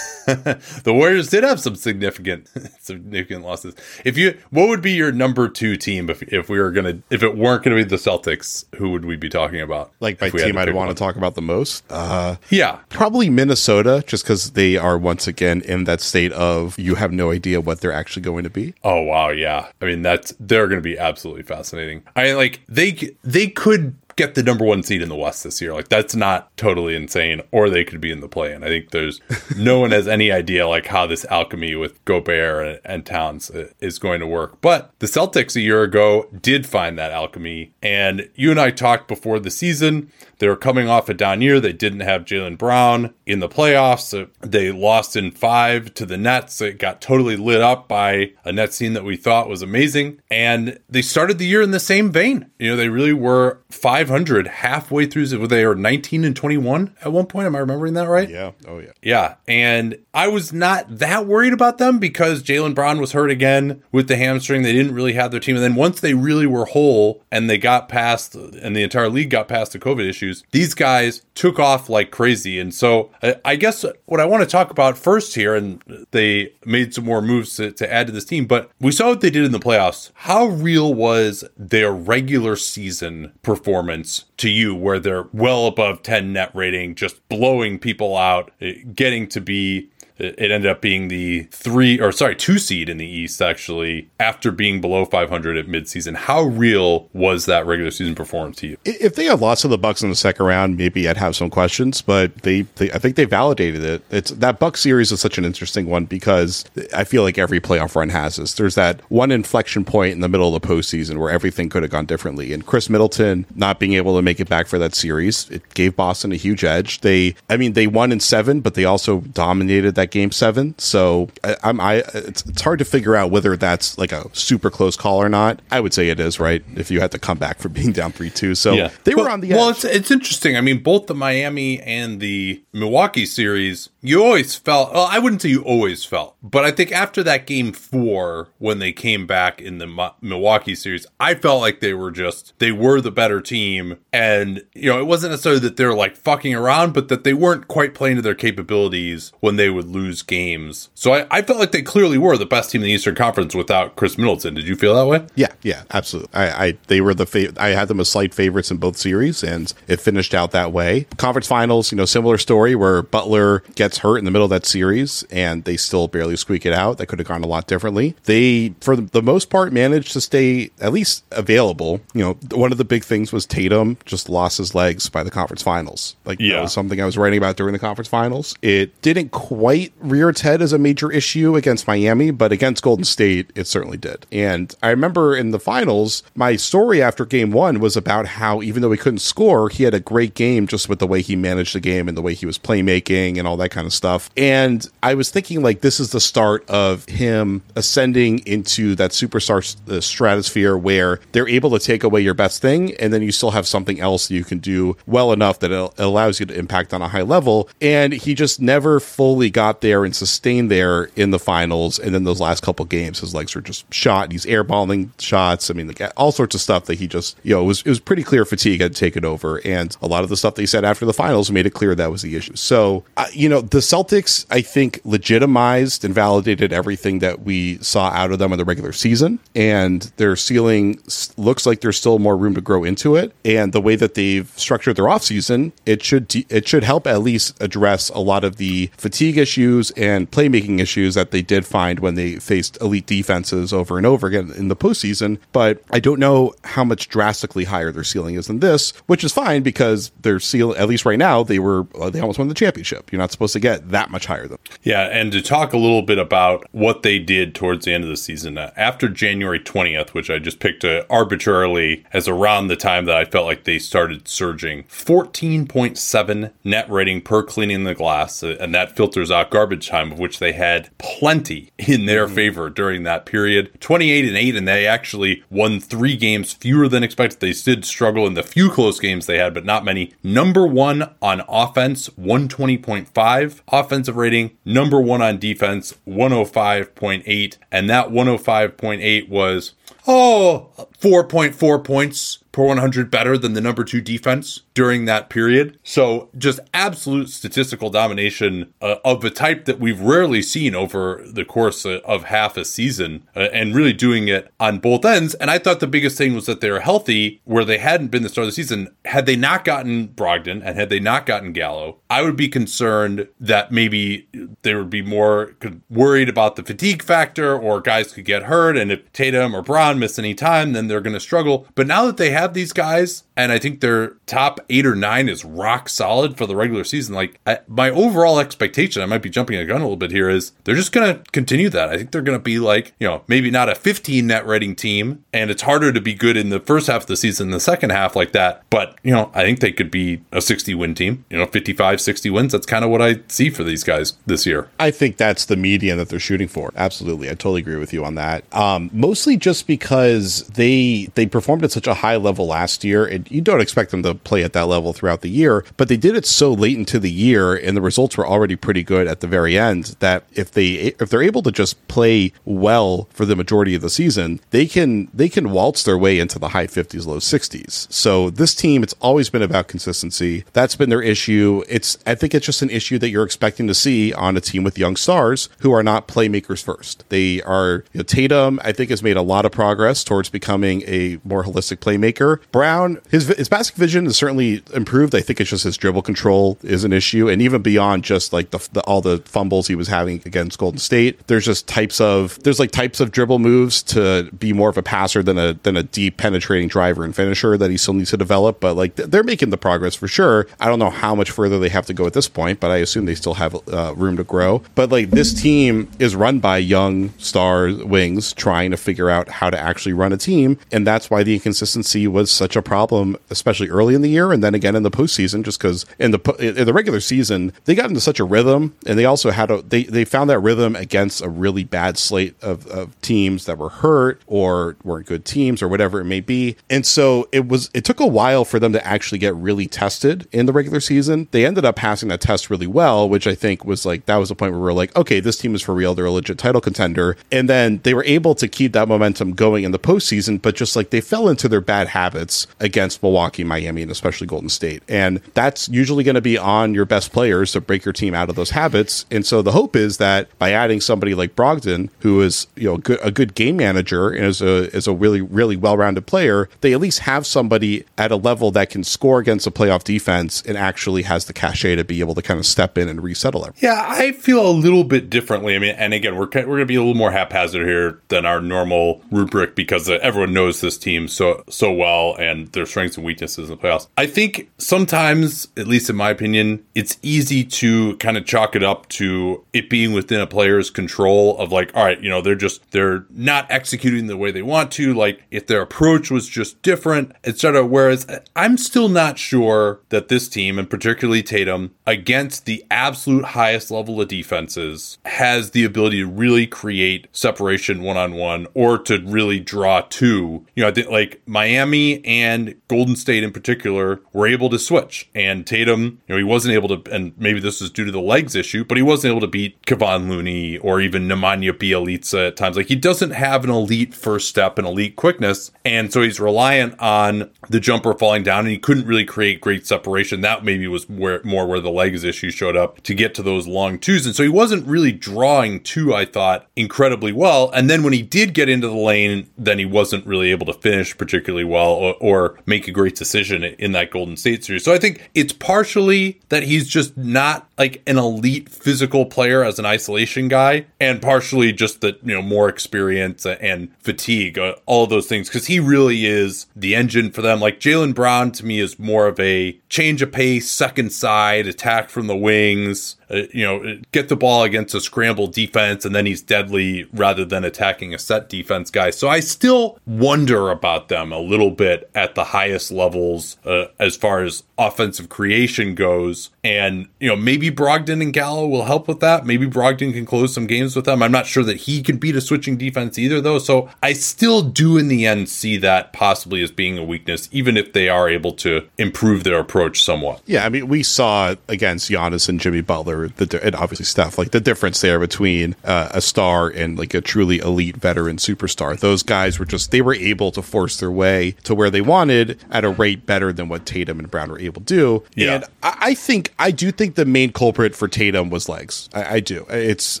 the 0.26 0.92
Warriors 0.92 1.28
did 1.28 1.42
have 1.44 1.60
some 1.60 1.74
significant 1.74 2.48
significant 2.80 3.44
losses. 3.44 3.74
If 4.04 4.16
you 4.16 4.38
what 4.50 4.68
would 4.68 4.82
be 4.82 4.92
your 4.92 5.10
number 5.10 5.48
2 5.48 5.76
team 5.76 6.08
if 6.10 6.22
if 6.22 6.48
we 6.48 6.60
were 6.60 6.70
going 6.70 6.84
to 6.84 7.02
if 7.14 7.22
it 7.22 7.36
weren't 7.36 7.64
going 7.64 7.76
to 7.76 7.82
be 7.82 7.88
the 7.88 7.96
Celtics, 7.96 8.64
who 8.76 8.90
would 8.90 9.04
we 9.04 9.16
be 9.16 9.28
talking 9.28 9.60
about? 9.60 9.92
Like 10.00 10.20
my 10.20 10.30
team 10.30 10.56
I'd 10.58 10.72
want 10.74 10.90
to 10.90 10.94
talk 10.94 11.16
about 11.16 11.34
the 11.34 11.42
most? 11.42 11.84
Uh 11.90 12.36
yeah. 12.50 12.78
Probably 12.88 13.30
Minnesota 13.30 14.04
just 14.06 14.24
cuz 14.24 14.52
they 14.52 14.76
are 14.76 14.96
once 14.96 15.26
again 15.26 15.61
in 15.64 15.84
that 15.84 16.00
state 16.00 16.32
of 16.32 16.78
you 16.78 16.96
have 16.96 17.12
no 17.12 17.30
idea 17.30 17.60
what 17.60 17.80
they're 17.80 17.92
actually 17.92 18.22
going 18.22 18.44
to 18.44 18.50
be. 18.50 18.74
Oh 18.84 19.02
wow, 19.02 19.30
yeah. 19.30 19.68
I 19.80 19.86
mean 19.86 20.02
that's 20.02 20.34
they're 20.38 20.66
going 20.66 20.80
to 20.80 20.82
be 20.82 20.98
absolutely 20.98 21.42
fascinating. 21.42 22.02
I 22.16 22.32
like 22.32 22.60
they 22.68 23.16
they 23.22 23.48
could 23.48 23.96
get 24.16 24.34
the 24.34 24.42
number 24.42 24.64
one 24.64 24.82
seed 24.82 25.02
in 25.02 25.08
the 25.08 25.16
West 25.16 25.44
this 25.44 25.60
year. 25.60 25.72
Like 25.72 25.88
that's 25.88 26.14
not 26.14 26.54
totally 26.56 26.94
insane. 26.94 27.42
Or 27.50 27.68
they 27.68 27.84
could 27.84 28.00
be 28.00 28.12
in 28.12 28.20
the 28.20 28.28
play. 28.28 28.52
And 28.52 28.64
I 28.64 28.68
think 28.68 28.90
there's 28.90 29.20
no 29.56 29.80
one 29.80 29.90
has 29.90 30.08
any 30.08 30.30
idea 30.30 30.66
like 30.68 30.86
how 30.86 31.06
this 31.06 31.24
alchemy 31.26 31.74
with 31.74 32.04
Gobert 32.04 32.66
and, 32.66 32.80
and 32.84 33.06
Towns 33.06 33.50
uh, 33.50 33.68
is 33.80 33.98
going 33.98 34.20
to 34.20 34.26
work. 34.26 34.60
But 34.60 34.92
the 34.98 35.06
Celtics 35.06 35.56
a 35.56 35.60
year 35.60 35.82
ago 35.82 36.28
did 36.40 36.66
find 36.66 36.98
that 36.98 37.12
alchemy. 37.12 37.72
And 37.82 38.28
you 38.34 38.50
and 38.50 38.60
I 38.60 38.70
talked 38.70 39.08
before 39.08 39.38
the 39.38 39.50
season. 39.50 40.10
They 40.42 40.48
were 40.48 40.56
coming 40.56 40.88
off 40.88 41.08
a 41.08 41.14
down 41.14 41.40
year. 41.40 41.60
They 41.60 41.72
didn't 41.72 42.00
have 42.00 42.24
Jaylen 42.24 42.58
Brown 42.58 43.14
in 43.26 43.38
the 43.38 43.48
playoffs. 43.48 44.28
They 44.40 44.72
lost 44.72 45.14
in 45.14 45.30
five 45.30 45.94
to 45.94 46.04
the 46.04 46.18
Nets. 46.18 46.60
It 46.60 46.80
got 46.80 47.00
totally 47.00 47.36
lit 47.36 47.60
up 47.60 47.86
by 47.86 48.32
a 48.44 48.50
Nets 48.50 48.76
team 48.76 48.94
that 48.94 49.04
we 49.04 49.16
thought 49.16 49.48
was 49.48 49.62
amazing. 49.62 50.20
And 50.32 50.80
they 50.88 51.00
started 51.00 51.38
the 51.38 51.46
year 51.46 51.62
in 51.62 51.70
the 51.70 51.78
same 51.78 52.10
vein. 52.10 52.50
You 52.58 52.70
know, 52.70 52.76
they 52.76 52.88
really 52.88 53.12
were 53.12 53.60
500 53.70 54.48
halfway 54.48 55.06
through. 55.06 55.26
They 55.26 55.64
were 55.64 55.76
19 55.76 56.24
and 56.24 56.34
21 56.34 56.96
at 57.02 57.12
one 57.12 57.26
point. 57.26 57.46
Am 57.46 57.54
I 57.54 57.60
remembering 57.60 57.94
that 57.94 58.08
right? 58.08 58.28
Yeah. 58.28 58.50
Oh, 58.66 58.80
yeah. 58.80 58.90
Yeah. 59.00 59.36
And 59.46 59.96
I 60.12 60.26
was 60.26 60.52
not 60.52 60.98
that 60.98 61.24
worried 61.24 61.52
about 61.52 61.78
them 61.78 62.00
because 62.00 62.42
Jaylen 62.42 62.74
Brown 62.74 63.00
was 63.00 63.12
hurt 63.12 63.30
again 63.30 63.80
with 63.92 64.08
the 64.08 64.16
hamstring. 64.16 64.62
They 64.62 64.72
didn't 64.72 64.96
really 64.96 65.12
have 65.12 65.30
their 65.30 65.38
team. 65.38 65.54
And 65.54 65.64
then 65.64 65.76
once 65.76 66.00
they 66.00 66.14
really 66.14 66.46
were 66.46 66.64
whole 66.64 67.22
and 67.30 67.48
they 67.48 67.58
got 67.58 67.88
past, 67.88 68.34
and 68.34 68.74
the 68.74 68.82
entire 68.82 69.08
league 69.08 69.30
got 69.30 69.46
past 69.46 69.70
the 69.70 69.78
COVID 69.78 70.08
issues, 70.08 70.31
these 70.52 70.74
guys 70.74 71.22
took 71.34 71.58
off 71.58 71.88
like 71.88 72.10
crazy. 72.10 72.58
And 72.60 72.72
so 72.74 73.10
I 73.44 73.56
guess 73.56 73.84
what 74.06 74.20
I 74.20 74.24
want 74.24 74.42
to 74.42 74.48
talk 74.48 74.70
about 74.70 74.98
first 74.98 75.34
here, 75.34 75.54
and 75.54 75.82
they 76.10 76.52
made 76.64 76.94
some 76.94 77.04
more 77.04 77.22
moves 77.22 77.56
to, 77.56 77.72
to 77.72 77.92
add 77.92 78.06
to 78.06 78.12
this 78.12 78.24
team, 78.24 78.46
but 78.46 78.70
we 78.80 78.92
saw 78.92 79.08
what 79.08 79.20
they 79.20 79.30
did 79.30 79.44
in 79.44 79.52
the 79.52 79.58
playoffs. 79.58 80.10
How 80.14 80.46
real 80.46 80.92
was 80.94 81.44
their 81.56 81.92
regular 81.92 82.56
season 82.56 83.32
performance? 83.42 83.82
performance 83.82 84.24
to 84.36 84.48
you 84.48 84.74
where 84.74 84.98
they're 84.98 85.26
well 85.32 85.66
above 85.66 86.02
10 86.02 86.32
net 86.32 86.50
rating, 86.54 86.94
just 86.94 87.26
blowing 87.28 87.78
people 87.78 88.16
out, 88.16 88.50
eh, 88.60 88.74
getting 88.94 89.28
to 89.28 89.40
be 89.40 89.88
it 90.22 90.50
ended 90.50 90.70
up 90.70 90.80
being 90.80 91.08
the 91.08 91.42
three 91.50 92.00
or 92.00 92.12
sorry 92.12 92.36
two 92.36 92.58
seed 92.58 92.88
in 92.88 92.98
the 92.98 93.06
east 93.06 93.42
actually 93.42 94.08
after 94.20 94.50
being 94.50 94.80
below 94.80 95.04
500 95.04 95.56
at 95.56 95.66
midseason. 95.66 96.14
How 96.14 96.42
real 96.42 97.08
was 97.12 97.46
that 97.46 97.66
regular 97.66 97.90
season 97.90 98.14
performance 98.14 98.56
to 98.58 98.68
you? 98.68 98.76
If 98.84 99.16
they 99.16 99.24
had 99.24 99.40
lost 99.40 99.62
to 99.62 99.68
the 99.68 99.78
bucks 99.78 100.02
in 100.02 100.10
the 100.10 100.16
second 100.16 100.46
round 100.46 100.76
maybe 100.76 101.08
i'd 101.08 101.16
have 101.16 101.34
some 101.34 101.50
questions 101.50 102.02
but 102.02 102.34
they, 102.42 102.62
they 102.76 102.90
i 102.92 102.98
think 102.98 103.16
they 103.16 103.24
validated 103.24 103.82
it. 103.84 104.02
It's 104.10 104.30
that 104.30 104.58
buck 104.58 104.76
series 104.76 105.12
is 105.12 105.20
such 105.20 105.38
an 105.38 105.44
interesting 105.44 105.86
one 105.86 106.04
because 106.04 106.64
i 106.94 107.04
feel 107.04 107.22
like 107.22 107.38
every 107.38 107.60
playoff 107.60 107.96
run 107.96 108.08
has 108.10 108.36
this. 108.36 108.54
There's 108.54 108.74
that 108.76 109.00
one 109.10 109.30
inflection 109.30 109.84
point 109.84 110.12
in 110.12 110.20
the 110.20 110.28
middle 110.28 110.54
of 110.54 110.60
the 110.60 110.68
postseason 110.68 111.18
where 111.18 111.30
everything 111.30 111.68
could 111.68 111.82
have 111.82 111.90
gone 111.90 112.06
differently. 112.06 112.52
And 112.52 112.64
Khris 112.66 112.88
Middleton 112.88 113.46
not 113.54 113.78
being 113.78 113.94
able 113.94 114.16
to 114.16 114.22
make 114.22 114.40
it 114.40 114.48
back 114.48 114.66
for 114.66 114.78
that 114.78 114.94
series 114.94 115.50
it 115.50 115.74
gave 115.74 115.96
boston 115.96 116.32
a 116.32 116.36
huge 116.36 116.62
edge. 116.62 117.00
They 117.00 117.34
i 117.48 117.56
mean 117.56 117.72
they 117.72 117.86
won 117.86 118.12
in 118.12 118.20
seven 118.20 118.60
but 118.60 118.74
they 118.74 118.84
also 118.84 119.20
dominated 119.20 119.94
that 119.96 120.11
game 120.12 120.30
seven. 120.30 120.78
So 120.78 121.30
I, 121.42 121.56
am 121.64 121.80
I 121.80 121.94
it's, 122.14 122.46
it's 122.46 122.62
hard 122.62 122.78
to 122.78 122.84
figure 122.84 123.16
out 123.16 123.32
whether 123.32 123.56
that's 123.56 123.98
like 123.98 124.12
a 124.12 124.30
super 124.32 124.70
close 124.70 124.94
call 124.94 125.20
or 125.20 125.28
not. 125.28 125.60
I 125.72 125.80
would 125.80 125.92
say 125.92 126.08
it 126.08 126.20
is 126.20 126.38
right 126.38 126.62
if 126.76 126.90
you 126.90 127.00
had 127.00 127.10
to 127.12 127.18
come 127.18 127.38
back 127.38 127.58
from 127.58 127.72
being 127.72 127.90
down 127.90 128.12
three 128.12 128.30
two. 128.30 128.54
So 128.54 128.74
yeah. 128.74 128.90
they 129.02 129.16
were 129.16 129.28
on 129.28 129.40
the 129.40 129.50
edge. 129.50 129.56
Well, 129.56 129.70
it's 129.70 129.84
it's 129.84 130.12
interesting. 130.12 130.56
I 130.56 130.60
mean, 130.60 130.82
both 130.82 131.08
the 131.08 131.14
Miami 131.14 131.80
and 131.80 132.20
the 132.20 132.62
Milwaukee 132.72 133.26
series, 133.26 133.88
you 134.00 134.22
always 134.22 134.54
felt. 134.54 134.92
Well, 134.92 135.08
I 135.10 135.18
wouldn't 135.18 135.42
say 135.42 135.48
you 135.48 135.62
always 135.64 136.04
felt, 136.04 136.36
but 136.42 136.64
I 136.64 136.70
think 136.70 136.92
after 136.92 137.22
that 137.24 137.46
game 137.46 137.72
four, 137.72 138.48
when 138.58 138.78
they 138.78 138.92
came 138.92 139.26
back 139.26 139.60
in 139.60 139.78
the 139.78 140.12
Milwaukee 140.20 140.74
series, 140.74 141.06
I 141.18 141.34
felt 141.34 141.60
like 141.60 141.80
they 141.80 141.94
were 141.94 142.10
just 142.10 142.52
they 142.58 142.70
were 142.70 143.00
the 143.00 143.10
better 143.10 143.40
team, 143.40 143.98
and 144.12 144.62
you 144.74 144.90
know 144.90 145.00
it 145.00 145.06
wasn't 145.06 145.32
necessarily 145.32 145.60
that 145.60 145.78
they're 145.78 145.94
like 145.94 146.16
fucking 146.16 146.54
around, 146.54 146.92
but 146.92 147.08
that 147.08 147.24
they 147.24 147.32
weren't 147.32 147.66
quite 147.66 147.94
playing 147.94 148.16
to 148.16 148.22
their 148.22 148.34
capabilities 148.34 149.32
when 149.40 149.56
they 149.56 149.70
would 149.70 149.86
lose 149.86 150.01
games. 150.26 150.90
So 150.94 151.12
I, 151.12 151.26
I, 151.30 151.42
felt 151.42 151.58
like 151.58 151.72
they 151.72 151.82
clearly 151.82 152.18
were 152.18 152.36
the 152.36 152.46
best 152.46 152.70
team 152.70 152.80
in 152.80 152.86
the 152.86 152.92
Eastern 152.92 153.14
Conference 153.14 153.54
without 153.54 153.96
Khris 153.96 154.18
Middleton. 154.18 154.54
Did 154.54 154.66
you 154.66 154.76
feel 154.76 154.94
that 154.94 155.06
way? 155.06 155.26
Yeah, 155.34 155.52
yeah, 155.62 155.84
absolutely. 155.92 156.34
I, 156.34 156.66
I 156.66 156.78
they 156.88 157.00
were 157.00 157.14
the 157.14 157.26
fa- 157.26 157.52
I 157.56 157.68
had 157.68 157.88
them 157.88 158.00
as 158.00 158.10
slight 158.10 158.34
favorites 158.34 158.70
in 158.70 158.78
both 158.78 158.96
series, 158.96 159.42
and 159.42 159.72
it 159.88 160.00
finished 160.00 160.34
out 160.34 160.50
that 160.52 160.72
way. 160.72 161.06
Conference 161.16 161.46
finals, 161.46 161.92
you 161.92 161.96
know, 161.96 162.04
similar 162.04 162.38
story 162.38 162.74
where 162.74 163.02
Butler 163.02 163.60
gets 163.74 163.98
hurt 163.98 164.18
in 164.18 164.24
the 164.24 164.30
middle 164.30 164.44
of 164.44 164.50
that 164.50 164.66
series, 164.66 165.24
and 165.30 165.64
they 165.64 165.76
still 165.76 166.08
barely 166.08 166.36
squeak 166.36 166.66
it 166.66 166.72
out. 166.72 166.98
That 166.98 167.06
could 167.06 167.18
have 167.18 167.28
gone 167.28 167.44
a 167.44 167.46
lot 167.46 167.66
differently. 167.66 168.16
They, 168.24 168.74
for 168.80 168.96
the 168.96 169.22
most 169.22 169.50
part, 169.50 169.72
managed 169.72 170.12
to 170.12 170.20
stay 170.20 170.70
at 170.80 170.92
least 170.92 171.24
available. 171.30 172.00
You 172.14 172.22
know, 172.22 172.32
one 172.52 172.72
of 172.72 172.78
the 172.78 172.84
big 172.84 173.04
things 173.04 173.32
was 173.32 173.46
Tatum 173.46 173.98
just 174.04 174.28
lost 174.28 174.58
his 174.58 174.74
legs 174.74 175.08
by 175.08 175.22
the 175.22 175.30
conference 175.30 175.62
finals. 175.62 176.16
Like 176.24 176.40
yeah. 176.40 176.56
that 176.56 176.62
was 176.62 176.72
something 176.72 177.00
I 177.00 177.04
was 177.04 177.18
writing 177.18 177.38
about 177.38 177.56
during 177.56 177.72
the 177.72 177.78
conference 177.78 178.08
finals. 178.08 178.54
It 178.62 179.00
didn't 179.02 179.30
quite 179.30 179.81
rear 180.00 180.28
its 180.28 180.42
head 180.42 180.62
as 180.62 180.72
a 180.72 180.78
major 180.78 181.10
issue 181.10 181.56
against 181.56 181.86
Miami, 181.86 182.30
but 182.30 182.52
against 182.52 182.82
Golden 182.82 183.04
State, 183.04 183.50
it 183.54 183.66
certainly 183.66 183.96
did. 183.98 184.26
And 184.30 184.74
I 184.82 184.90
remember 184.90 185.36
in 185.36 185.50
the 185.50 185.60
finals, 185.60 186.22
my 186.34 186.56
story 186.56 187.02
after 187.02 187.24
game 187.24 187.50
one 187.50 187.80
was 187.80 187.96
about 187.96 188.26
how 188.26 188.62
even 188.62 188.82
though 188.82 188.92
he 188.92 188.98
couldn't 188.98 189.20
score, 189.20 189.68
he 189.68 189.84
had 189.84 189.94
a 189.94 190.00
great 190.00 190.34
game 190.34 190.66
just 190.66 190.88
with 190.88 190.98
the 190.98 191.06
way 191.06 191.22
he 191.22 191.36
managed 191.36 191.74
the 191.74 191.80
game 191.80 192.08
and 192.08 192.16
the 192.16 192.22
way 192.22 192.34
he 192.34 192.46
was 192.46 192.58
playmaking 192.58 193.38
and 193.38 193.46
all 193.46 193.56
that 193.56 193.70
kind 193.70 193.86
of 193.86 193.92
stuff. 193.92 194.30
And 194.36 194.86
I 195.02 195.14
was 195.14 195.30
thinking, 195.30 195.62
like, 195.62 195.80
this 195.80 196.00
is 196.00 196.12
the 196.12 196.20
start 196.20 196.68
of 196.68 197.06
him 197.06 197.62
ascending 197.76 198.40
into 198.40 198.94
that 198.96 199.10
superstar 199.10 199.62
uh, 199.90 200.00
stratosphere 200.00 200.76
where 200.76 201.20
they're 201.32 201.48
able 201.48 201.70
to 201.70 201.78
take 201.78 202.04
away 202.04 202.20
your 202.20 202.34
best 202.34 202.60
thing 202.60 202.94
and 202.96 203.12
then 203.12 203.22
you 203.22 203.32
still 203.32 203.52
have 203.52 203.66
something 203.66 204.00
else 204.00 204.30
you 204.30 204.44
can 204.44 204.58
do 204.58 204.96
well 205.06 205.32
enough 205.32 205.58
that 205.60 205.70
it 205.70 205.92
allows 205.98 206.40
you 206.40 206.46
to 206.46 206.54
impact 206.54 206.92
on 206.92 207.02
a 207.02 207.08
high 207.08 207.22
level. 207.22 207.68
And 207.80 208.12
he 208.12 208.34
just 208.34 208.60
never 208.60 209.00
fully 209.00 209.50
got 209.50 209.71
there 209.80 210.04
and 210.04 210.14
sustained 210.14 210.70
there 210.70 211.04
in 211.16 211.30
the 211.30 211.38
finals. 211.38 211.98
And 211.98 212.14
then 212.14 212.24
those 212.24 212.40
last 212.40 212.62
couple 212.62 212.84
games, 212.84 213.20
his 213.20 213.34
legs 213.34 213.54
were 213.54 213.60
just 213.60 213.92
shot. 213.92 214.32
He's 214.32 214.46
airballing 214.46 215.10
shots. 215.20 215.70
I 215.70 215.74
mean, 215.74 215.88
like, 215.88 216.00
all 216.16 216.32
sorts 216.32 216.54
of 216.54 216.60
stuff 216.60 216.86
that 216.86 216.98
he 216.98 217.06
just, 217.06 217.38
you 217.42 217.54
know, 217.54 217.62
it 217.62 217.66
was, 217.66 217.80
it 217.82 217.88
was 217.88 218.00
pretty 218.00 218.22
clear 218.22 218.44
fatigue 218.44 218.80
had 218.80 218.94
taken 218.94 219.24
over. 219.24 219.60
And 219.64 219.96
a 220.02 220.06
lot 220.06 220.24
of 220.24 220.28
the 220.28 220.36
stuff 220.36 220.54
they 220.54 220.66
said 220.66 220.84
after 220.84 221.04
the 221.04 221.12
finals 221.12 221.50
made 221.50 221.66
it 221.66 221.70
clear 221.70 221.94
that 221.94 222.10
was 222.10 222.22
the 222.22 222.36
issue. 222.36 222.56
So, 222.56 223.04
uh, 223.16 223.26
you 223.32 223.48
know, 223.48 223.60
the 223.60 223.78
Celtics, 223.78 224.46
I 224.50 224.60
think, 224.60 225.00
legitimized 225.04 226.04
and 226.04 226.14
validated 226.14 226.72
everything 226.72 227.20
that 227.20 227.42
we 227.42 227.78
saw 227.78 228.10
out 228.10 228.32
of 228.32 228.38
them 228.38 228.52
in 228.52 228.58
the 228.58 228.64
regular 228.64 228.92
season. 228.92 229.38
And 229.54 230.02
their 230.16 230.36
ceiling 230.36 231.00
looks 231.36 231.66
like 231.66 231.80
there's 231.80 231.96
still 231.96 232.18
more 232.18 232.36
room 232.36 232.54
to 232.54 232.60
grow 232.60 232.84
into 232.84 233.16
it. 233.16 233.32
And 233.44 233.72
the 233.72 233.80
way 233.80 233.96
that 233.96 234.14
they've 234.14 234.48
structured 234.56 234.96
their 234.96 235.06
offseason, 235.06 235.72
it 235.86 236.02
should 236.02 236.28
de- 236.28 236.46
it 236.48 236.68
should 236.68 236.84
help 236.84 237.06
at 237.06 237.22
least 237.22 237.60
address 237.62 238.08
a 238.10 238.18
lot 238.18 238.44
of 238.44 238.56
the 238.56 238.90
fatigue 238.96 239.38
issues 239.38 239.52
and 239.92 240.30
playmaking 240.30 240.80
issues 240.80 241.14
that 241.14 241.30
they 241.30 241.42
did 241.42 241.66
find 241.66 242.00
when 242.00 242.14
they 242.14 242.36
faced 242.36 242.76
elite 242.80 243.06
defenses 243.06 243.72
over 243.72 243.96
and 243.96 244.06
over 244.06 244.26
again 244.26 244.52
in 244.56 244.68
the 244.68 244.76
postseason. 244.76 245.38
But 245.52 245.82
I 245.90 246.00
don't 246.00 246.18
know 246.18 246.54
how 246.64 246.84
much 246.84 247.08
drastically 247.08 247.64
higher 247.64 247.92
their 247.92 248.04
ceiling 248.04 248.34
is 248.34 248.46
than 248.46 248.60
this, 248.60 248.92
which 249.06 249.24
is 249.24 249.32
fine 249.32 249.62
because 249.62 250.10
their 250.22 250.40
ceiling, 250.40 250.78
at 250.78 250.88
least 250.88 251.04
right 251.04 251.18
now, 251.18 251.42
they 251.42 251.58
were 251.58 251.86
they 252.10 252.20
almost 252.20 252.38
won 252.38 252.48
the 252.48 252.54
championship. 252.54 253.12
You're 253.12 253.20
not 253.20 253.32
supposed 253.32 253.52
to 253.52 253.60
get 253.60 253.90
that 253.90 254.10
much 254.10 254.26
higher 254.26 254.46
than. 254.46 254.58
Yeah, 254.82 255.02
and 255.02 255.32
to 255.32 255.42
talk 255.42 255.72
a 255.72 255.78
little 255.78 256.02
bit 256.02 256.18
about 256.18 256.66
what 256.72 257.02
they 257.02 257.18
did 257.18 257.54
towards 257.54 257.84
the 257.84 257.92
end 257.92 258.04
of 258.04 258.10
the 258.10 258.16
season 258.16 258.58
uh, 258.58 258.72
after 258.76 259.08
January 259.08 259.60
20th, 259.60 260.10
which 260.10 260.30
I 260.30 260.38
just 260.38 260.60
picked 260.60 260.84
uh, 260.84 261.04
arbitrarily 261.08 262.04
as 262.12 262.28
around 262.28 262.68
the 262.68 262.76
time 262.76 263.04
that 263.06 263.16
I 263.16 263.24
felt 263.24 263.46
like 263.46 263.64
they 263.64 263.78
started 263.78 264.26
surging. 264.26 264.84
14.7 264.84 266.52
net 266.64 266.90
rating 266.90 267.20
per 267.20 267.42
cleaning 267.42 267.84
the 267.84 267.94
glass, 267.94 268.42
uh, 268.42 268.56
and 268.60 268.74
that 268.74 268.96
filters 268.96 269.30
out 269.30 269.50
garbage 269.52 269.88
time, 269.88 270.10
of 270.10 270.18
which 270.18 270.40
they 270.40 270.52
had 270.52 270.90
plenty 270.98 271.70
in 271.78 272.06
their 272.06 272.26
mm-hmm. 272.26 272.34
favor 272.34 272.70
during 272.70 273.04
that 273.04 273.26
period. 273.26 273.70
28 273.80 274.24
and 274.24 274.36
8, 274.36 274.56
and 274.56 274.66
they 274.66 274.86
actually 274.86 275.44
won 275.50 275.78
three 275.78 276.16
games 276.16 276.52
fewer 276.52 276.88
than 276.88 277.04
expected. 277.04 277.38
They 277.38 277.52
did 277.52 277.84
struggle 277.84 278.26
in 278.26 278.34
the 278.34 278.42
few 278.42 278.70
close 278.70 278.98
games 278.98 279.26
they 279.26 279.38
had, 279.38 279.54
but 279.54 279.64
not 279.64 279.84
many. 279.84 280.14
Number 280.24 280.66
one 280.66 281.14
on 281.20 281.42
offense, 281.48 282.08
120.5 282.10 283.60
offensive 283.68 284.16
rating. 284.16 284.56
Number 284.64 285.00
one 285.00 285.22
on 285.22 285.38
defense, 285.38 285.94
105.8. 286.08 287.56
And 287.70 287.90
that 287.90 288.08
105.8 288.08 289.28
was, 289.28 289.74
oh, 290.06 290.70
4.4 291.00 291.84
points 291.84 292.41
per 292.52 292.64
100 292.64 293.10
better 293.10 293.36
than 293.38 293.54
the 293.54 293.60
number 293.60 293.82
two 293.82 294.00
defense 294.00 294.62
during 294.74 295.06
that 295.06 295.30
period. 295.30 295.78
So 295.82 296.28
just 296.36 296.60
absolute 296.72 297.30
statistical 297.30 297.90
domination 297.90 298.72
uh, 298.80 298.96
of 299.04 299.24
a 299.24 299.30
type 299.30 299.64
that 299.64 299.80
we've 299.80 300.00
rarely 300.00 300.42
seen 300.42 300.74
over 300.74 301.22
the 301.26 301.44
course 301.44 301.84
of 301.84 302.24
half 302.24 302.56
a 302.56 302.64
season 302.64 303.26
uh, 303.34 303.48
and 303.52 303.74
really 303.74 303.92
doing 303.92 304.28
it 304.28 304.52
on 304.60 304.78
both 304.78 305.04
ends. 305.04 305.34
And 305.34 305.50
I 305.50 305.58
thought 305.58 305.80
the 305.80 305.86
biggest 305.86 306.18
thing 306.18 306.34
was 306.34 306.46
that 306.46 306.60
they 306.60 306.70
were 306.70 306.80
healthy 306.80 307.40
where 307.44 307.64
they 307.64 307.78
hadn't 307.78 308.08
been 308.08 308.22
the 308.22 308.28
start 308.28 308.44
of 308.44 308.48
the 308.48 308.54
season. 308.54 308.94
Had 309.06 309.26
they 309.26 309.36
not 309.36 309.64
gotten 309.64 310.08
Brogdon 310.08 310.62
and 310.64 310.76
had 310.76 310.90
they 310.90 311.00
not 311.00 311.26
gotten 311.26 311.52
Gallo, 311.52 311.98
I 312.10 312.22
would 312.22 312.36
be 312.36 312.48
concerned 312.48 313.28
that 313.40 313.72
maybe 313.72 314.28
they 314.62 314.74
would 314.74 314.90
be 314.90 315.02
more 315.02 315.54
worried 315.88 316.28
about 316.28 316.56
the 316.56 316.62
fatigue 316.62 317.02
factor 317.02 317.56
or 317.56 317.80
guys 317.80 318.12
could 318.12 318.24
get 318.24 318.44
hurt. 318.44 318.76
And 318.76 318.92
if 318.92 319.10
Tatum 319.12 319.54
or 319.54 319.62
Brown 319.62 319.98
miss 319.98 320.18
any 320.18 320.34
time, 320.34 320.72
then 320.72 320.88
they're 320.88 321.00
going 321.00 321.14
to 321.14 321.20
struggle. 321.20 321.66
But 321.74 321.86
now 321.86 322.04
that 322.06 322.16
they 322.16 322.30
have 322.30 322.41
have 322.42 322.54
these 322.54 322.72
guys, 322.72 323.24
and 323.36 323.52
I 323.52 323.58
think 323.58 323.80
their 323.80 324.14
top 324.26 324.60
eight 324.68 324.86
or 324.86 324.94
nine 324.94 325.28
is 325.28 325.44
rock 325.44 325.88
solid 325.88 326.36
for 326.36 326.46
the 326.46 326.56
regular 326.56 326.84
season. 326.84 327.14
Like 327.14 327.38
I, 327.46 327.60
my 327.68 327.90
overall 327.90 328.38
expectation, 328.40 329.02
I 329.02 329.06
might 329.06 329.22
be 329.22 329.30
jumping 329.30 329.58
a 329.58 329.64
gun 329.64 329.80
a 329.80 329.84
little 329.84 329.96
bit 329.96 330.10
here, 330.10 330.28
is 330.28 330.52
they're 330.64 330.74
just 330.74 330.92
going 330.92 331.14
to 331.14 331.30
continue 331.30 331.68
that. 331.70 331.88
I 331.88 331.96
think 331.96 332.10
they're 332.10 332.22
going 332.22 332.38
to 332.38 332.42
be 332.42 332.58
like, 332.58 332.94
you 332.98 333.06
know, 333.06 333.22
maybe 333.28 333.50
not 333.50 333.68
a 333.68 333.74
15 333.74 334.26
net 334.26 334.46
rating 334.46 334.74
team, 334.74 335.24
and 335.32 335.50
it's 335.50 335.62
harder 335.62 335.92
to 335.92 336.00
be 336.00 336.14
good 336.14 336.36
in 336.36 336.50
the 336.50 336.60
first 336.60 336.88
half 336.88 337.02
of 337.02 337.06
the 337.06 337.16
season, 337.16 337.50
the 337.50 337.60
second 337.60 337.90
half 337.90 338.16
like 338.16 338.32
that. 338.32 338.62
But, 338.70 338.98
you 339.02 339.12
know, 339.12 339.30
I 339.34 339.44
think 339.44 339.60
they 339.60 339.72
could 339.72 339.90
be 339.90 340.22
a 340.32 340.40
60 340.40 340.74
win 340.74 340.94
team, 340.94 341.24
you 341.30 341.38
know, 341.38 341.46
55, 341.46 342.00
60 342.00 342.30
wins. 342.30 342.52
That's 342.52 342.66
kind 342.66 342.84
of 342.84 342.90
what 342.90 343.00
I 343.02 343.20
see 343.28 343.50
for 343.50 343.64
these 343.64 343.84
guys 343.84 344.14
this 344.26 344.46
year. 344.46 344.68
I 344.80 344.90
think 344.90 345.16
that's 345.16 345.44
the 345.44 345.56
median 345.56 345.98
that 345.98 346.08
they're 346.08 346.18
shooting 346.18 346.48
for. 346.48 346.72
Absolutely. 346.76 347.28
I 347.28 347.32
totally 347.34 347.60
agree 347.60 347.76
with 347.76 347.92
you 347.92 348.04
on 348.04 348.14
that. 348.16 348.44
Um, 348.54 348.90
mostly 348.92 349.36
just 349.36 349.66
because 349.66 350.46
they, 350.48 351.08
they 351.14 351.26
performed 351.26 351.64
at 351.64 351.72
such 351.72 351.86
a 351.86 351.94
high 351.94 352.16
level 352.16 352.32
level 352.32 352.46
last 352.46 352.82
year, 352.82 353.06
you 353.28 353.40
don't 353.40 353.60
expect 353.60 353.90
them 353.90 354.02
to 354.02 354.14
play 354.14 354.42
at 354.44 354.52
that 354.52 354.66
level 354.66 354.92
throughout 354.92 355.20
the 355.20 355.30
year. 355.30 355.64
But 355.76 355.88
they 355.88 355.96
did 355.96 356.16
it 356.16 356.26
so 356.26 356.52
late 356.52 356.76
into 356.76 356.98
the 356.98 357.10
year, 357.10 357.54
and 357.54 357.76
the 357.76 357.82
results 357.82 358.16
were 358.16 358.26
already 358.26 358.56
pretty 358.56 358.82
good 358.82 359.06
at 359.06 359.20
the 359.20 359.26
very 359.26 359.58
end. 359.58 359.96
That 360.00 360.24
if 360.32 360.50
they 360.52 360.94
if 361.00 361.10
they're 361.10 361.22
able 361.22 361.42
to 361.42 361.52
just 361.52 361.86
play 361.88 362.32
well 362.44 363.08
for 363.12 363.24
the 363.24 363.36
majority 363.36 363.74
of 363.74 363.82
the 363.82 363.90
season, 363.90 364.40
they 364.50 364.66
can 364.66 365.08
they 365.12 365.28
can 365.28 365.50
waltz 365.50 365.82
their 365.82 365.98
way 365.98 366.18
into 366.18 366.38
the 366.38 366.48
high 366.48 366.66
fifties, 366.66 367.06
low 367.06 367.18
sixties. 367.18 367.86
So 367.90 368.30
this 368.30 368.54
team, 368.54 368.82
it's 368.82 368.94
always 369.00 369.30
been 369.30 369.42
about 369.42 369.68
consistency. 369.68 370.44
That's 370.52 370.76
been 370.76 370.90
their 370.90 371.02
issue. 371.02 371.62
It's 371.68 371.98
I 372.06 372.14
think 372.14 372.34
it's 372.34 372.46
just 372.46 372.62
an 372.62 372.70
issue 372.70 372.98
that 372.98 373.10
you're 373.10 373.24
expecting 373.24 373.66
to 373.68 373.74
see 373.74 374.12
on 374.12 374.36
a 374.36 374.40
team 374.40 374.64
with 374.64 374.78
young 374.78 374.96
stars 374.96 375.48
who 375.60 375.72
are 375.72 375.82
not 375.82 376.08
playmakers 376.08 376.62
first. 376.62 377.04
They 377.08 377.42
are 377.42 377.84
you 377.92 377.98
know, 377.98 378.04
Tatum. 378.04 378.60
I 378.64 378.72
think 378.72 378.90
has 378.90 379.02
made 379.02 379.16
a 379.16 379.22
lot 379.22 379.44
of 379.44 379.52
progress 379.52 380.04
towards 380.04 380.28
becoming 380.28 380.82
a 380.86 381.18
more 381.24 381.44
holistic 381.44 381.78
playmaker 381.78 382.40
Brown, 382.50 383.00
his 383.12 383.28
his 383.28 383.48
basic 383.48 383.76
vision 383.76 384.06
is 384.06 384.16
certainly 384.16 384.62
improved. 384.72 385.14
I 385.14 385.20
think 385.20 385.40
it's 385.40 385.50
just 385.50 385.64
his 385.64 385.76
dribble 385.76 386.02
control 386.02 386.58
is 386.62 386.82
an 386.82 386.92
issue, 386.92 387.28
and 387.28 387.42
even 387.42 387.60
beyond 387.60 388.04
just 388.04 388.32
like 388.32 388.50
the, 388.50 388.68
the, 388.72 388.80
all 388.80 389.02
the 389.02 389.18
fumbles 389.26 389.68
he 389.68 389.74
was 389.74 389.88
having 389.88 390.22
against 390.24 390.58
Golden 390.58 390.78
State, 390.78 391.26
there's 391.26 391.44
just 391.44 391.68
types 391.68 392.00
of 392.00 392.42
there's 392.42 392.58
like 392.58 392.70
types 392.70 393.00
of 393.00 393.12
dribble 393.12 393.38
moves 393.38 393.82
to 393.84 394.30
be 394.32 394.54
more 394.54 394.70
of 394.70 394.78
a 394.78 394.82
passer 394.82 395.22
than 395.22 395.38
a 395.38 395.52
than 395.62 395.76
a 395.76 395.82
deep 395.82 396.16
penetrating 396.16 396.68
driver 396.68 397.04
and 397.04 397.14
finisher 397.14 397.58
that 397.58 397.70
he 397.70 397.76
still 397.76 397.94
needs 397.94 398.10
to 398.10 398.16
develop. 398.16 398.60
But 398.60 398.76
like 398.76 398.96
they're 398.96 399.22
making 399.22 399.50
the 399.50 399.58
progress 399.58 399.94
for 399.94 400.08
sure. 400.08 400.46
I 400.58 400.66
don't 400.68 400.78
know 400.78 400.90
how 400.90 401.14
much 401.14 401.30
further 401.30 401.58
they 401.58 401.68
have 401.68 401.84
to 401.86 401.94
go 401.94 402.06
at 402.06 402.14
this 402.14 402.28
point, 402.28 402.60
but 402.60 402.70
I 402.70 402.78
assume 402.78 403.04
they 403.04 403.14
still 403.14 403.34
have 403.34 403.54
uh, 403.68 403.94
room 403.94 404.16
to 404.16 404.24
grow. 404.24 404.62
But 404.74 404.90
like 404.90 405.10
this 405.10 405.34
team 405.34 405.90
is 405.98 406.16
run 406.16 406.38
by 406.38 406.56
young 406.56 407.10
star 407.18 407.70
wings 407.84 408.32
trying 408.32 408.70
to 408.70 408.78
figure 408.78 409.10
out 409.10 409.28
how 409.28 409.50
to 409.50 409.58
actually 409.58 409.92
run 409.92 410.14
a 410.14 410.16
team, 410.16 410.58
and 410.70 410.86
that's 410.86 411.10
why 411.10 411.22
the 411.22 411.34
inconsistency 411.34 412.08
was 412.08 412.30
such 412.30 412.56
a 412.56 412.62
problem, 412.62 413.01
especially 413.30 413.68
early 413.68 413.94
in 413.94 414.02
the 414.02 414.08
year, 414.08 414.32
and 414.32 414.42
then 414.42 414.54
again 414.54 414.76
in 414.76 414.82
the 414.82 414.90
postseason, 414.90 415.44
just 415.44 415.58
because 415.58 415.86
in 415.98 416.10
the 416.10 416.18
in 416.38 416.66
the 416.66 416.72
regular 416.72 417.00
season 417.00 417.52
they 417.64 417.74
got 417.74 417.88
into 417.88 418.00
such 418.00 418.20
a 418.20 418.24
rhythm, 418.24 418.74
and 418.86 418.98
they 418.98 419.04
also 419.04 419.30
had 419.30 419.50
a 419.50 419.62
they 419.62 419.84
they 419.84 420.04
found 420.04 420.30
that 420.30 420.38
rhythm 420.38 420.76
against 420.76 421.22
a 421.22 421.28
really 421.28 421.64
bad 421.64 421.98
slate 421.98 422.34
of, 422.42 422.66
of 422.66 423.00
teams 423.00 423.46
that 423.46 423.58
were 423.58 423.68
hurt 423.68 424.20
or 424.26 424.76
weren't 424.84 425.06
good 425.06 425.24
teams 425.24 425.62
or 425.62 425.68
whatever 425.68 426.00
it 426.00 426.04
may 426.04 426.20
be, 426.20 426.56
and 426.70 426.86
so 426.86 427.28
it 427.32 427.48
was 427.48 427.70
it 427.74 427.84
took 427.84 428.00
a 428.00 428.06
while 428.06 428.44
for 428.44 428.58
them 428.58 428.72
to 428.72 428.86
actually 428.86 429.18
get 429.18 429.34
really 429.34 429.66
tested 429.66 430.28
in 430.32 430.46
the 430.46 430.52
regular 430.52 430.80
season. 430.80 431.28
They 431.30 431.46
ended 431.46 431.64
up 431.64 431.76
passing 431.76 432.08
that 432.10 432.20
test 432.20 432.50
really 432.50 432.66
well, 432.66 433.08
which 433.08 433.26
I 433.26 433.34
think 433.34 433.64
was 433.64 433.84
like 433.84 434.06
that 434.06 434.16
was 434.16 434.28
the 434.28 434.34
point 434.34 434.52
where 434.52 434.60
we 434.60 434.68
are 434.68 434.74
like, 434.74 434.94
okay, 434.96 435.20
this 435.20 435.38
team 435.38 435.54
is 435.54 435.62
for 435.62 435.74
real, 435.74 435.94
they're 435.94 436.04
a 436.04 436.10
legit 436.10 436.38
title 436.38 436.60
contender, 436.60 437.16
and 437.30 437.48
then 437.48 437.80
they 437.82 437.94
were 437.94 438.04
able 438.04 438.34
to 438.34 438.48
keep 438.48 438.72
that 438.72 438.88
momentum 438.88 439.32
going 439.32 439.64
in 439.64 439.72
the 439.72 439.78
postseason, 439.78 440.40
but 440.40 440.54
just 440.54 440.76
like 440.76 440.90
they 440.90 441.00
fell 441.00 441.28
into 441.28 441.48
their 441.48 441.60
bad 441.60 441.88
habits 441.88 442.12
habits 442.12 442.46
against 442.92 443.02
Milwaukee, 443.02 443.44
Miami, 443.44 443.82
and 443.82 443.90
especially 443.90 444.26
Golden 444.26 444.48
State. 444.48 444.82
And 444.88 445.20
that's 445.34 445.68
usually 445.68 446.04
going 446.04 446.14
to 446.14 446.20
be 446.20 446.36
on 446.36 446.74
your 446.74 446.84
best 446.84 447.12
players 447.12 447.52
to 447.52 447.60
break 447.60 447.84
your 447.84 447.92
team 447.92 448.14
out 448.14 448.28
of 448.28 448.36
those 448.36 448.50
habits. 448.50 449.06
And 449.10 449.24
so 449.24 449.42
the 449.42 449.52
hope 449.52 449.76
is 449.76 449.96
that 449.98 450.28
by 450.38 450.52
adding 450.52 450.80
somebody 450.80 451.14
like 451.14 451.34
Brogdon, 451.34 451.88
who 452.00 452.20
is 452.20 452.46
you 452.56 452.68
know 452.68 452.76
good, 452.78 452.98
a 453.02 453.10
good 453.10 453.34
game 453.34 453.56
manager 453.56 454.10
and 454.10 454.26
is 454.26 454.42
a 454.42 454.74
is 454.76 454.86
a 454.86 454.92
really 454.92 455.20
really 455.20 455.56
well 455.56 455.76
rounded 455.76 456.06
player, 456.06 456.48
they 456.60 456.72
at 456.72 456.80
least 456.80 457.00
have 457.00 457.26
somebody 457.26 457.84
at 457.96 458.12
a 458.12 458.16
level 458.16 458.50
that 458.52 458.70
can 458.70 458.84
score 458.84 459.18
against 459.18 459.46
a 459.46 459.50
playoff 459.50 459.84
defense 459.84 460.42
and 460.42 460.56
actually 460.56 461.02
has 461.02 461.24
the 461.26 461.32
cachet 461.32 461.76
to 461.76 461.84
be 461.84 462.00
able 462.00 462.14
to 462.14 462.22
kind 462.22 462.38
of 462.38 462.46
step 462.46 462.76
in 462.76 462.88
and 462.88 463.02
resettle 463.02 463.44
it. 463.44 463.54
Yeah, 463.58 463.82
I 463.86 464.12
feel 464.12 464.46
a 464.46 464.52
little 464.52 464.84
bit 464.84 465.08
differently. 465.08 465.56
I 465.56 465.58
mean, 465.58 465.74
and 465.76 465.94
again, 465.94 466.16
we're 466.16 466.28
we're 466.32 466.44
going 466.44 466.58
to 466.60 466.66
be 466.66 466.76
a 466.76 466.80
little 466.80 466.94
more 466.94 467.12
haphazard 467.12 467.66
here 467.66 468.00
than 468.08 468.26
our 468.26 468.40
normal 468.40 469.02
rubric 469.10 469.54
because 469.54 469.88
uh, 469.88 469.98
everyone 470.02 470.32
knows 470.32 470.60
this 470.60 470.76
team 470.78 471.08
so 471.08 471.42
so 471.48 471.72
well 471.72 472.16
and 472.18 472.48
their 472.52 472.66
strength 472.66 472.81
strengths 472.82 472.96
and 472.96 473.06
weaknesses 473.06 473.48
in 473.48 473.56
the 473.56 473.62
playoffs. 473.62 473.86
I 473.96 474.06
think 474.06 474.50
sometimes, 474.58 475.48
at 475.56 475.68
least 475.68 475.88
in 475.88 475.94
my 475.94 476.10
opinion, 476.10 476.64
it's 476.74 476.98
easy 477.02 477.44
to 477.44 477.96
kind 477.98 478.16
of 478.16 478.24
chalk 478.24 478.56
it 478.56 478.64
up 478.64 478.88
to 478.88 479.44
it 479.52 479.70
being 479.70 479.92
within 479.92 480.20
a 480.20 480.26
player's 480.26 480.68
control 480.68 481.38
of 481.38 481.52
like, 481.52 481.70
all 481.76 481.84
right, 481.84 482.00
you 482.02 482.10
know, 482.10 482.20
they're 482.20 482.34
just 482.34 482.68
they're 482.72 483.04
not 483.10 483.46
executing 483.50 484.08
the 484.08 484.16
way 484.16 484.32
they 484.32 484.42
want 484.42 484.72
to. 484.72 484.94
Like 484.94 485.22
if 485.30 485.46
their 485.46 485.62
approach 485.62 486.10
was 486.10 486.28
just 486.28 486.60
different, 486.62 487.12
etc. 487.22 487.64
Whereas 487.64 488.08
uh, 488.08 488.20
I'm 488.34 488.58
still 488.58 488.88
not 488.88 489.16
sure 489.16 489.80
that 489.90 490.08
this 490.08 490.28
team, 490.28 490.58
and 490.58 490.68
particularly 490.68 491.22
Tatum, 491.22 491.74
against 491.86 492.46
the 492.46 492.64
absolute 492.70 493.26
highest 493.26 493.70
level 493.70 494.00
of 494.00 494.08
defenses, 494.08 494.98
has 495.04 495.52
the 495.52 495.64
ability 495.64 495.98
to 495.98 496.06
really 496.06 496.48
create 496.48 497.06
separation 497.12 497.82
one 497.82 497.96
on 497.96 498.14
one 498.14 498.48
or 498.54 498.76
to 498.78 498.98
really 499.02 499.38
draw 499.38 499.82
two. 499.82 500.44
You 500.56 500.62
know, 500.64 500.68
I 500.68 500.72
think 500.72 500.90
like 500.90 501.22
Miami 501.26 502.04
and 502.04 502.56
Golden 502.72 502.96
State 502.96 503.22
in 503.22 503.32
particular 503.32 504.00
were 504.14 504.26
able 504.26 504.48
to 504.48 504.58
switch. 504.58 505.10
And 505.14 505.46
Tatum, 505.46 506.00
you 506.06 506.14
know, 506.14 506.16
he 506.16 506.24
wasn't 506.24 506.54
able 506.54 506.74
to, 506.74 506.90
and 506.90 507.12
maybe 507.18 507.38
this 507.38 507.60
is 507.60 507.70
due 507.70 507.84
to 507.84 507.92
the 507.92 508.00
legs 508.00 508.34
issue, 508.34 508.64
but 508.64 508.78
he 508.78 508.82
wasn't 508.82 509.10
able 509.10 509.20
to 509.20 509.26
beat 509.26 509.60
Kevon 509.66 510.08
Looney 510.08 510.56
or 510.56 510.80
even 510.80 511.06
Nemanja 511.06 511.52
Bjelica 511.52 512.28
at 512.28 512.36
times. 512.38 512.56
Like 512.56 512.68
he 512.68 512.74
doesn't 512.74 513.10
have 513.10 513.44
an 513.44 513.50
elite 513.50 513.94
first 513.94 514.26
step 514.26 514.56
and 514.56 514.66
elite 514.66 514.96
quickness. 514.96 515.50
And 515.66 515.92
so 515.92 516.00
he's 516.00 516.18
reliant 516.18 516.80
on 516.80 517.30
the 517.50 517.60
jumper 517.60 517.92
falling 517.92 518.22
down 518.22 518.40
and 518.40 518.48
he 518.48 518.58
couldn't 518.58 518.86
really 518.86 519.04
create 519.04 519.42
great 519.42 519.66
separation. 519.66 520.22
That 520.22 520.42
maybe 520.42 520.66
was 520.66 520.88
where 520.88 521.20
more 521.24 521.46
where 521.46 521.60
the 521.60 521.70
legs 521.70 522.04
issue 522.04 522.30
showed 522.30 522.56
up 522.56 522.82
to 522.84 522.94
get 522.94 523.14
to 523.16 523.22
those 523.22 523.46
long 523.46 523.78
twos. 523.78 524.06
And 524.06 524.16
so 524.16 524.22
he 524.22 524.30
wasn't 524.30 524.66
really 524.66 524.92
drawing 524.92 525.62
two, 525.62 525.94
I 525.94 526.06
thought, 526.06 526.46
incredibly 526.56 527.12
well. 527.12 527.50
And 527.50 527.68
then 527.68 527.82
when 527.82 527.92
he 527.92 528.00
did 528.00 528.32
get 528.32 528.48
into 528.48 528.68
the 528.68 528.74
lane, 528.74 529.28
then 529.36 529.58
he 529.58 529.66
wasn't 529.66 530.06
really 530.06 530.30
able 530.30 530.46
to 530.46 530.54
finish 530.54 530.96
particularly 530.96 531.44
well 531.44 531.72
or, 531.72 531.94
or 532.00 532.38
make 532.46 532.61
a 532.68 532.72
great 532.72 532.96
decision 532.96 533.44
in 533.44 533.72
that 533.72 533.90
Golden 533.90 534.16
State 534.16 534.44
series. 534.44 534.64
So 534.64 534.72
I 534.72 534.78
think 534.78 535.10
it's 535.14 535.32
partially 535.32 536.20
that 536.28 536.42
he's 536.42 536.68
just 536.68 536.96
not 536.96 537.48
like 537.58 537.82
an 537.86 537.98
elite 537.98 538.48
physical 538.48 539.06
player 539.06 539.44
as 539.44 539.58
an 539.58 539.66
isolation 539.66 540.28
guy, 540.28 540.66
and 540.80 541.00
partially 541.00 541.52
just 541.52 541.80
that, 541.80 541.98
you 542.02 542.14
know, 542.14 542.22
more 542.22 542.48
experience 542.48 543.24
and 543.26 543.74
fatigue, 543.78 544.38
uh, 544.38 544.54
all 544.66 544.86
those 544.86 545.06
things, 545.06 545.28
because 545.28 545.46
he 545.46 545.60
really 545.60 546.06
is 546.06 546.46
the 546.56 546.74
engine 546.74 547.10
for 547.10 547.22
them. 547.22 547.40
Like 547.40 547.60
Jaylen 547.60 547.94
Brown 547.94 548.32
to 548.32 548.46
me 548.46 548.60
is 548.60 548.78
more 548.78 549.06
of 549.06 549.18
a 549.20 549.58
change 549.68 550.02
of 550.02 550.12
pace, 550.12 550.50
second 550.50 550.92
side, 550.92 551.46
attack 551.46 551.88
from 551.88 552.06
the 552.06 552.16
wings, 552.16 552.96
uh, 553.12 553.22
you 553.32 553.44
know, 553.44 553.78
get 553.92 554.08
the 554.08 554.16
ball 554.16 554.42
against 554.42 554.74
a 554.74 554.80
scramble 554.80 555.26
defense, 555.26 555.84
and 555.84 555.94
then 555.94 556.06
he's 556.06 556.22
deadly 556.22 556.88
rather 556.92 557.24
than 557.24 557.44
attacking 557.44 557.94
a 557.94 557.98
set 557.98 558.28
defense 558.28 558.70
guy. 558.70 558.90
So 558.90 559.08
I 559.08 559.20
still 559.20 559.78
wonder 559.86 560.50
about 560.50 560.88
them 560.88 561.12
a 561.12 561.18
little 561.18 561.50
bit 561.50 561.90
at 561.94 562.14
the 562.14 562.24
highest 562.24 562.70
levels 562.70 563.36
uh, 563.44 563.66
as 563.78 563.96
far 563.96 564.22
as 564.22 564.44
offensive 564.58 565.08
creation 565.08 565.74
goes. 565.74 566.30
And, 566.44 566.88
you 566.98 567.06
know, 567.06 567.14
maybe 567.14 567.52
Brogdon 567.52 568.02
and 568.02 568.12
Gallo 568.12 568.48
will 568.48 568.64
help 568.64 568.88
with 568.88 568.98
that. 568.98 569.24
Maybe 569.24 569.46
Brogdon 569.46 569.92
can 569.92 570.04
close 570.04 570.34
some 570.34 570.48
games 570.48 570.74
with 570.74 570.86
them. 570.86 571.00
I'm 571.00 571.12
not 571.12 571.26
sure 571.26 571.44
that 571.44 571.58
he 571.58 571.82
can 571.82 571.98
beat 571.98 572.16
a 572.16 572.20
switching 572.20 572.56
defense 572.56 572.98
either, 572.98 573.20
though. 573.20 573.38
So 573.38 573.70
I 573.80 573.92
still 573.92 574.42
do 574.42 574.76
in 574.76 574.88
the 574.88 575.06
end 575.06 575.28
see 575.28 575.56
that 575.58 575.92
possibly 575.92 576.42
as 576.42 576.50
being 576.50 576.78
a 576.78 576.82
weakness, 576.82 577.28
even 577.30 577.56
if 577.56 577.72
they 577.72 577.88
are 577.88 578.08
able 578.08 578.32
to 578.32 578.66
improve 578.76 579.22
their 579.22 579.38
approach 579.38 579.84
somewhat. 579.84 580.20
Yeah, 580.26 580.44
I 580.44 580.48
mean, 580.48 580.66
we 580.66 580.82
saw 580.82 581.36
against 581.46 581.88
Giannis 581.88 582.28
and 582.28 582.40
Jimmy 582.40 582.60
Butler, 582.60 583.08
the, 583.08 583.40
and 583.44 583.54
obviously 583.54 583.84
Steph, 583.84 584.18
like 584.18 584.32
the 584.32 584.40
difference 584.40 584.80
there 584.80 584.98
between 584.98 585.54
uh, 585.62 585.90
a 585.92 586.00
star 586.00 586.48
and 586.48 586.76
like 586.76 586.92
a 586.92 587.00
truly 587.00 587.38
elite 587.38 587.76
veteran 587.76 588.16
superstar. 588.16 588.76
Those 588.76 589.04
guys 589.04 589.38
were 589.38 589.44
just, 589.44 589.70
they 589.70 589.80
were 589.80 589.94
able 589.94 590.32
to 590.32 590.42
force 590.42 590.78
their 590.78 590.90
way 590.90 591.36
to 591.44 591.54
where 591.54 591.70
they 591.70 591.82
wanted 591.82 592.40
at 592.50 592.64
a 592.64 592.70
rate 592.70 593.06
better 593.06 593.32
than 593.32 593.48
what 593.48 593.64
Tatum 593.64 594.00
and 594.00 594.10
Brown 594.10 594.28
were 594.28 594.40
able 594.40 594.60
to 594.62 594.66
do. 594.66 595.04
Yeah. 595.14 595.34
And 595.34 595.44
I, 595.62 595.78
I 595.80 595.94
think, 595.94 596.31
I 596.38 596.50
do 596.50 596.70
think 596.72 596.94
the 596.94 597.04
main 597.04 597.32
culprit 597.32 597.74
for 597.74 597.88
Tatum 597.88 598.30
was 598.30 598.48
legs. 598.48 598.88
I, 598.92 599.16
I 599.16 599.20
do. 599.20 599.46
It's, 599.48 600.00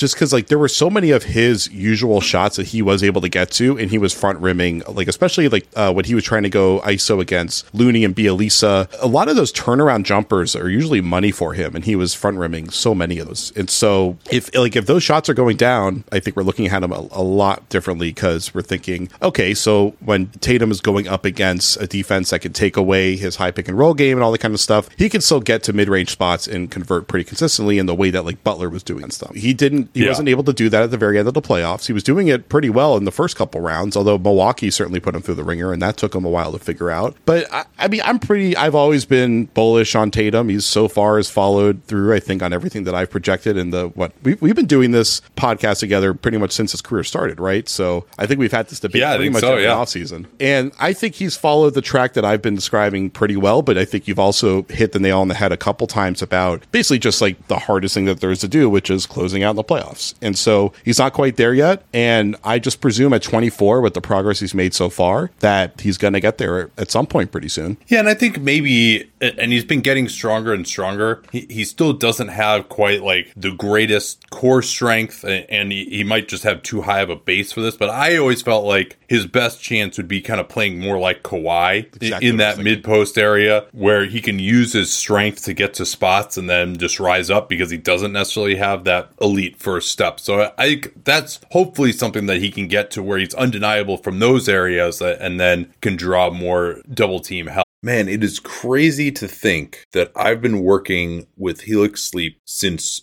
just 0.00 0.14
because 0.14 0.32
like 0.32 0.46
there 0.46 0.58
were 0.58 0.68
so 0.68 0.88
many 0.88 1.10
of 1.10 1.22
his 1.22 1.70
usual 1.70 2.22
shots 2.22 2.56
that 2.56 2.68
he 2.68 2.80
was 2.80 3.02
able 3.02 3.20
to 3.20 3.28
get 3.28 3.50
to, 3.52 3.78
and 3.78 3.90
he 3.90 3.98
was 3.98 4.14
front 4.14 4.38
rimming, 4.38 4.82
like 4.88 5.08
especially 5.08 5.48
like 5.48 5.66
uh, 5.76 5.92
when 5.92 6.06
he 6.06 6.14
was 6.14 6.24
trying 6.24 6.42
to 6.42 6.48
go 6.48 6.80
ISO 6.80 7.20
against 7.20 7.72
Looney 7.74 8.02
and 8.04 8.16
Bjelica. 8.16 8.88
A 9.00 9.06
lot 9.06 9.28
of 9.28 9.36
those 9.36 9.52
turnaround 9.52 10.04
jumpers 10.04 10.56
are 10.56 10.70
usually 10.70 11.02
money 11.02 11.30
for 11.30 11.52
him, 11.52 11.76
and 11.76 11.84
he 11.84 11.94
was 11.94 12.14
front 12.14 12.38
rimming 12.38 12.70
so 12.70 12.94
many 12.94 13.18
of 13.18 13.28
those. 13.28 13.52
And 13.56 13.68
so 13.68 14.16
if 14.30 14.52
like 14.54 14.74
if 14.74 14.86
those 14.86 15.02
shots 15.02 15.28
are 15.28 15.34
going 15.34 15.58
down, 15.58 16.04
I 16.10 16.18
think 16.18 16.34
we're 16.34 16.44
looking 16.44 16.66
at 16.66 16.82
him 16.82 16.92
a, 16.92 17.06
a 17.12 17.22
lot 17.22 17.68
differently 17.68 18.08
because 18.08 18.54
we're 18.54 18.62
thinking, 18.62 19.10
okay, 19.20 19.52
so 19.52 19.94
when 20.00 20.28
Tatum 20.40 20.70
is 20.70 20.80
going 20.80 21.08
up 21.08 21.26
against 21.26 21.78
a 21.78 21.86
defense 21.86 22.30
that 22.30 22.40
can 22.40 22.54
take 22.54 22.78
away 22.78 23.16
his 23.16 23.36
high 23.36 23.50
pick 23.50 23.68
and 23.68 23.76
roll 23.76 23.92
game 23.92 24.16
and 24.16 24.24
all 24.24 24.32
that 24.32 24.38
kind 24.38 24.54
of 24.54 24.60
stuff, 24.60 24.88
he 24.96 25.10
can 25.10 25.20
still 25.20 25.40
get 25.40 25.62
to 25.64 25.74
mid 25.74 25.90
range 25.90 26.08
spots 26.08 26.48
and 26.48 26.70
convert 26.70 27.06
pretty 27.06 27.24
consistently 27.24 27.78
in 27.78 27.84
the 27.84 27.94
way 27.94 28.08
that 28.08 28.24
like 28.24 28.42
Butler 28.42 28.70
was 28.70 28.82
doing 28.82 29.02
and 29.02 29.12
stuff. 29.12 29.34
He 29.34 29.52
didn't 29.52 29.89
he 29.94 30.02
yeah. 30.02 30.08
wasn't 30.08 30.28
able 30.28 30.44
to 30.44 30.52
do 30.52 30.68
that 30.68 30.82
at 30.82 30.90
the 30.90 30.96
very 30.96 31.18
end 31.18 31.28
of 31.28 31.34
the 31.34 31.42
playoffs. 31.42 31.86
He 31.86 31.92
was 31.92 32.02
doing 32.02 32.28
it 32.28 32.48
pretty 32.48 32.70
well 32.70 32.96
in 32.96 33.04
the 33.04 33.12
first 33.12 33.36
couple 33.36 33.60
rounds, 33.60 33.96
although 33.96 34.18
Milwaukee 34.18 34.70
certainly 34.70 35.00
put 35.00 35.14
him 35.14 35.22
through 35.22 35.34
the 35.34 35.44
ringer, 35.44 35.72
and 35.72 35.82
that 35.82 35.96
took 35.96 36.14
him 36.14 36.24
a 36.24 36.28
while 36.28 36.52
to 36.52 36.58
figure 36.58 36.90
out. 36.90 37.16
But 37.24 37.52
I, 37.52 37.64
I 37.78 37.88
mean, 37.88 38.00
I'm 38.04 38.18
pretty. 38.18 38.56
I've 38.56 38.74
always 38.74 39.04
been 39.04 39.46
bullish 39.46 39.94
on 39.94 40.10
Tatum. 40.10 40.48
He's 40.48 40.64
so 40.64 40.88
far 40.88 41.16
has 41.16 41.28
followed 41.28 41.82
through. 41.84 42.14
I 42.14 42.20
think 42.20 42.42
on 42.42 42.52
everything 42.52 42.84
that 42.84 42.94
I've 42.94 43.10
projected. 43.10 43.56
In 43.56 43.70
the 43.70 43.88
what 43.88 44.12
we, 44.22 44.34
we've 44.34 44.54
been 44.54 44.66
doing 44.66 44.92
this 44.92 45.22
podcast 45.36 45.80
together 45.80 46.14
pretty 46.14 46.38
much 46.38 46.52
since 46.52 46.72
his 46.72 46.80
career 46.80 47.04
started, 47.04 47.40
right? 47.40 47.68
So 47.68 48.06
I 48.18 48.26
think 48.26 48.38
we've 48.38 48.52
had 48.52 48.68
this 48.68 48.80
debate 48.80 49.00
yeah, 49.00 49.16
pretty 49.16 49.30
much 49.30 49.40
so, 49.40 49.52
every 49.52 49.64
yeah. 49.64 49.74
offseason. 49.74 50.26
And 50.38 50.72
I 50.78 50.92
think 50.92 51.16
he's 51.16 51.36
followed 51.36 51.74
the 51.74 51.82
track 51.82 52.14
that 52.14 52.24
I've 52.24 52.42
been 52.42 52.54
describing 52.54 53.10
pretty 53.10 53.36
well. 53.36 53.62
But 53.62 53.76
I 53.78 53.84
think 53.84 54.06
you've 54.06 54.18
also 54.18 54.62
hit 54.64 54.92
the 54.92 55.00
nail 55.00 55.20
on 55.20 55.28
the 55.28 55.34
head 55.34 55.52
a 55.52 55.56
couple 55.56 55.86
times 55.86 56.22
about 56.22 56.64
basically 56.70 56.98
just 56.98 57.20
like 57.20 57.48
the 57.48 57.58
hardest 57.58 57.94
thing 57.94 58.04
that 58.04 58.20
there 58.20 58.30
is 58.30 58.40
to 58.40 58.48
do, 58.48 58.70
which 58.70 58.90
is 58.90 59.06
closing 59.06 59.42
out 59.42 59.50
in 59.50 59.56
the 59.56 59.64
playoffs. 59.64 59.79
And 60.20 60.36
so 60.36 60.72
he's 60.84 60.98
not 60.98 61.12
quite 61.12 61.36
there 61.36 61.54
yet. 61.54 61.84
And 61.92 62.36
I 62.44 62.58
just 62.58 62.80
presume 62.80 63.12
at 63.12 63.22
24, 63.22 63.80
with 63.80 63.94
the 63.94 64.00
progress 64.00 64.40
he's 64.40 64.54
made 64.54 64.74
so 64.74 64.88
far, 64.88 65.30
that 65.40 65.80
he's 65.80 65.98
going 65.98 66.14
to 66.14 66.20
get 66.20 66.38
there 66.38 66.70
at 66.78 66.90
some 66.90 67.06
point 67.06 67.32
pretty 67.32 67.48
soon. 67.48 67.76
Yeah. 67.88 68.00
And 68.00 68.08
I 68.08 68.14
think 68.14 68.40
maybe, 68.40 69.10
and 69.20 69.52
he's 69.52 69.64
been 69.64 69.80
getting 69.80 70.08
stronger 70.08 70.52
and 70.52 70.66
stronger. 70.66 71.22
He, 71.32 71.46
he 71.50 71.64
still 71.64 71.92
doesn't 71.92 72.28
have 72.28 72.68
quite 72.68 73.02
like 73.02 73.32
the 73.36 73.52
greatest 73.52 74.30
core 74.30 74.62
strength, 74.62 75.24
and 75.24 75.72
he, 75.72 75.84
he 75.86 76.04
might 76.04 76.28
just 76.28 76.44
have 76.44 76.62
too 76.62 76.82
high 76.82 77.00
of 77.00 77.10
a 77.10 77.16
base 77.16 77.52
for 77.52 77.60
this. 77.60 77.76
But 77.76 77.90
I 77.90 78.16
always 78.16 78.42
felt 78.42 78.64
like 78.64 78.98
his 79.08 79.26
best 79.26 79.60
chance 79.62 79.96
would 79.96 80.08
be 80.08 80.20
kind 80.20 80.40
of 80.40 80.48
playing 80.48 80.80
more 80.80 80.98
like 80.98 81.22
Kawhi 81.22 81.94
exactly 81.96 82.28
in 82.28 82.36
that 82.38 82.58
mid 82.58 82.84
post 82.84 83.18
area 83.18 83.66
where 83.72 84.06
he 84.06 84.20
can 84.20 84.38
use 84.38 84.72
his 84.72 84.92
strength 84.92 85.44
to 85.44 85.54
get 85.54 85.74
to 85.74 85.86
spots 85.86 86.36
and 86.36 86.48
then 86.48 86.76
just 86.76 87.00
rise 87.00 87.30
up 87.30 87.48
because 87.48 87.70
he 87.70 87.76
doesn't 87.76 88.12
necessarily 88.12 88.56
have 88.56 88.84
that 88.84 89.10
elite 89.20 89.56
first 89.70 89.92
step. 89.92 90.18
So 90.18 90.52
I 90.58 90.82
that's 91.04 91.38
hopefully 91.52 91.92
something 91.92 92.26
that 92.26 92.38
he 92.38 92.50
can 92.50 92.66
get 92.66 92.90
to 92.92 93.04
where 93.04 93.18
he's 93.18 93.34
undeniable 93.34 93.98
from 93.98 94.18
those 94.18 94.48
areas 94.48 95.00
and 95.00 95.38
then 95.38 95.72
can 95.80 95.94
draw 95.94 96.28
more 96.30 96.82
double 96.92 97.20
team 97.20 97.46
help. 97.46 97.64
Man, 97.82 98.08
it 98.08 98.24
is 98.24 98.40
crazy 98.40 99.12
to 99.12 99.28
think 99.28 99.86
that 99.92 100.10
I've 100.16 100.42
been 100.42 100.62
working 100.62 101.26
with 101.36 101.62
Helix 101.62 102.02
Sleep 102.02 102.38
since 102.44 103.02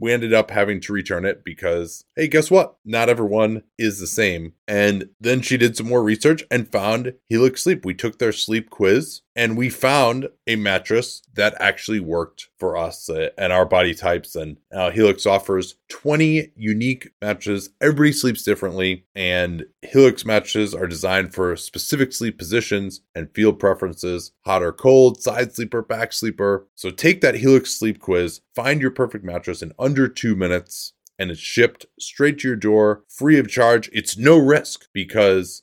we 0.00 0.12
ended 0.12 0.32
up 0.32 0.50
having 0.50 0.80
to 0.80 0.92
return 0.92 1.24
it 1.24 1.44
because, 1.44 2.04
hey, 2.16 2.26
guess 2.26 2.50
what? 2.50 2.76
Not 2.84 3.08
everyone 3.08 3.62
is 3.78 4.00
the 4.00 4.06
same. 4.06 4.54
And 4.66 5.10
then 5.20 5.42
she 5.42 5.56
did 5.56 5.76
some 5.76 5.88
more 5.88 6.02
research 6.02 6.42
and 6.50 6.70
found 6.70 7.14
Helix 7.28 7.62
Sleep. 7.62 7.84
We 7.84 7.94
took 7.94 8.18
their 8.18 8.32
sleep 8.32 8.70
quiz 8.70 9.20
and 9.36 9.56
we 9.56 9.68
found 9.68 10.28
a 10.46 10.56
mattress 10.56 11.22
that 11.34 11.54
actually 11.60 12.00
worked 12.00 12.49
for 12.60 12.76
us 12.76 13.08
uh, 13.08 13.30
and 13.36 13.52
our 13.52 13.64
body 13.66 13.94
types. 13.94 14.36
And 14.36 14.58
uh, 14.72 14.90
Helix 14.90 15.26
offers 15.26 15.76
20 15.88 16.52
unique 16.54 17.10
mattresses. 17.20 17.70
Everybody 17.80 18.12
sleeps 18.12 18.42
differently, 18.42 19.06
and 19.14 19.64
Helix 19.82 20.24
mattresses 20.24 20.74
are 20.74 20.86
designed 20.86 21.34
for 21.34 21.56
specific 21.56 22.12
sleep 22.12 22.38
positions 22.38 23.00
and 23.14 23.34
field 23.34 23.58
preferences 23.58 24.32
hot 24.44 24.62
or 24.62 24.72
cold, 24.72 25.22
side 25.22 25.54
sleeper, 25.54 25.82
back 25.82 26.12
sleeper. 26.12 26.68
So 26.74 26.90
take 26.90 27.20
that 27.22 27.36
Helix 27.36 27.74
sleep 27.76 28.00
quiz, 28.00 28.40
find 28.54 28.80
your 28.80 28.90
perfect 28.90 29.24
mattress 29.24 29.62
in 29.62 29.72
under 29.78 30.06
two 30.06 30.36
minutes 30.36 30.92
and 31.20 31.30
it's 31.30 31.38
shipped 31.38 31.84
straight 32.00 32.38
to 32.38 32.48
your 32.48 32.56
door 32.56 33.04
free 33.06 33.38
of 33.38 33.46
charge. 33.46 33.90
It's 33.92 34.16
no 34.16 34.38
risk 34.38 34.88
because 34.94 35.62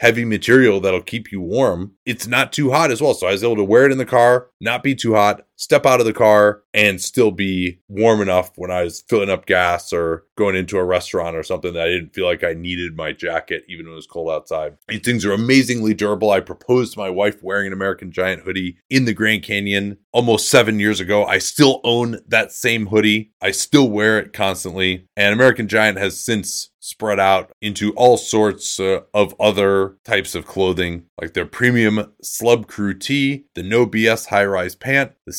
heavy 0.00 0.24
material 0.24 0.80
that'll 0.80 1.02
keep 1.02 1.30
you 1.30 1.40
warm. 1.40 1.92
It's 2.04 2.26
not 2.26 2.52
too 2.52 2.70
hot 2.70 2.90
as 2.90 3.00
well. 3.00 3.14
So 3.14 3.26
I 3.26 3.32
was 3.32 3.44
able 3.44 3.56
to 3.56 3.64
wear 3.64 3.86
it 3.86 3.92
in 3.92 3.98
the 3.98 4.04
car, 4.04 4.48
not 4.60 4.82
be 4.82 4.94
too 4.94 5.14
hot, 5.14 5.46
step 5.56 5.86
out 5.86 6.00
of 6.00 6.06
the 6.06 6.12
car, 6.12 6.62
and 6.72 7.00
still 7.00 7.30
be 7.30 7.80
warm 7.88 8.20
enough 8.20 8.50
when 8.56 8.70
I 8.70 8.82
was 8.82 9.04
filling 9.08 9.30
up 9.30 9.46
gas 9.46 9.92
or 9.92 10.24
going 10.36 10.56
into 10.56 10.78
a 10.78 10.84
restaurant 10.84 11.36
or 11.36 11.42
something 11.42 11.72
that 11.72 11.86
I 11.86 11.90
didn't 11.90 12.14
feel 12.14 12.26
like 12.26 12.42
I 12.42 12.54
needed 12.54 12.96
my 12.96 13.12
jacket 13.12 13.64
even 13.68 13.86
when 13.86 13.92
it 13.92 13.96
was 13.96 14.06
cold 14.06 14.30
outside. 14.30 14.76
These 14.88 15.02
things 15.02 15.24
are 15.24 15.32
amazingly 15.32 15.94
durable. 15.94 16.30
I 16.30 16.40
proposed 16.40 16.94
to 16.94 16.98
my 16.98 17.10
wife 17.10 17.42
wearing 17.42 17.68
an 17.68 17.72
American 17.72 18.10
Giant 18.10 18.42
hoodie 18.42 18.78
in 18.90 19.04
the 19.04 19.14
Grand 19.14 19.44
Canyon 19.44 19.98
almost 20.12 20.48
seven 20.48 20.80
years 20.80 21.00
ago. 21.00 21.24
I 21.24 21.38
still 21.38 21.80
own 21.84 22.18
that 22.28 22.52
same 22.52 22.86
hoodie. 22.86 23.32
I 23.40 23.52
still 23.52 23.88
wear 23.88 24.18
it 24.18 24.32
constantly. 24.32 25.06
And 25.16 25.32
American 25.32 25.68
Giant 25.68 25.98
has 25.98 26.18
since 26.18 26.70
spread 26.84 27.18
out 27.18 27.50
into 27.62 27.92
all 27.94 28.18
sorts 28.18 28.78
uh, 28.78 29.00
of 29.14 29.34
other 29.40 29.96
types 30.04 30.34
of 30.34 30.46
clothing, 30.46 31.04
like 31.18 31.32
their 31.32 31.46
premium 31.46 32.12
Slub 32.22 32.66
Crew 32.66 32.92
tee, 32.92 33.46
the 33.54 33.62
No 33.62 33.86
BS 33.86 34.26
high 34.26 34.44
rise 34.44 34.74
pant, 34.74 35.12
the 35.24 35.32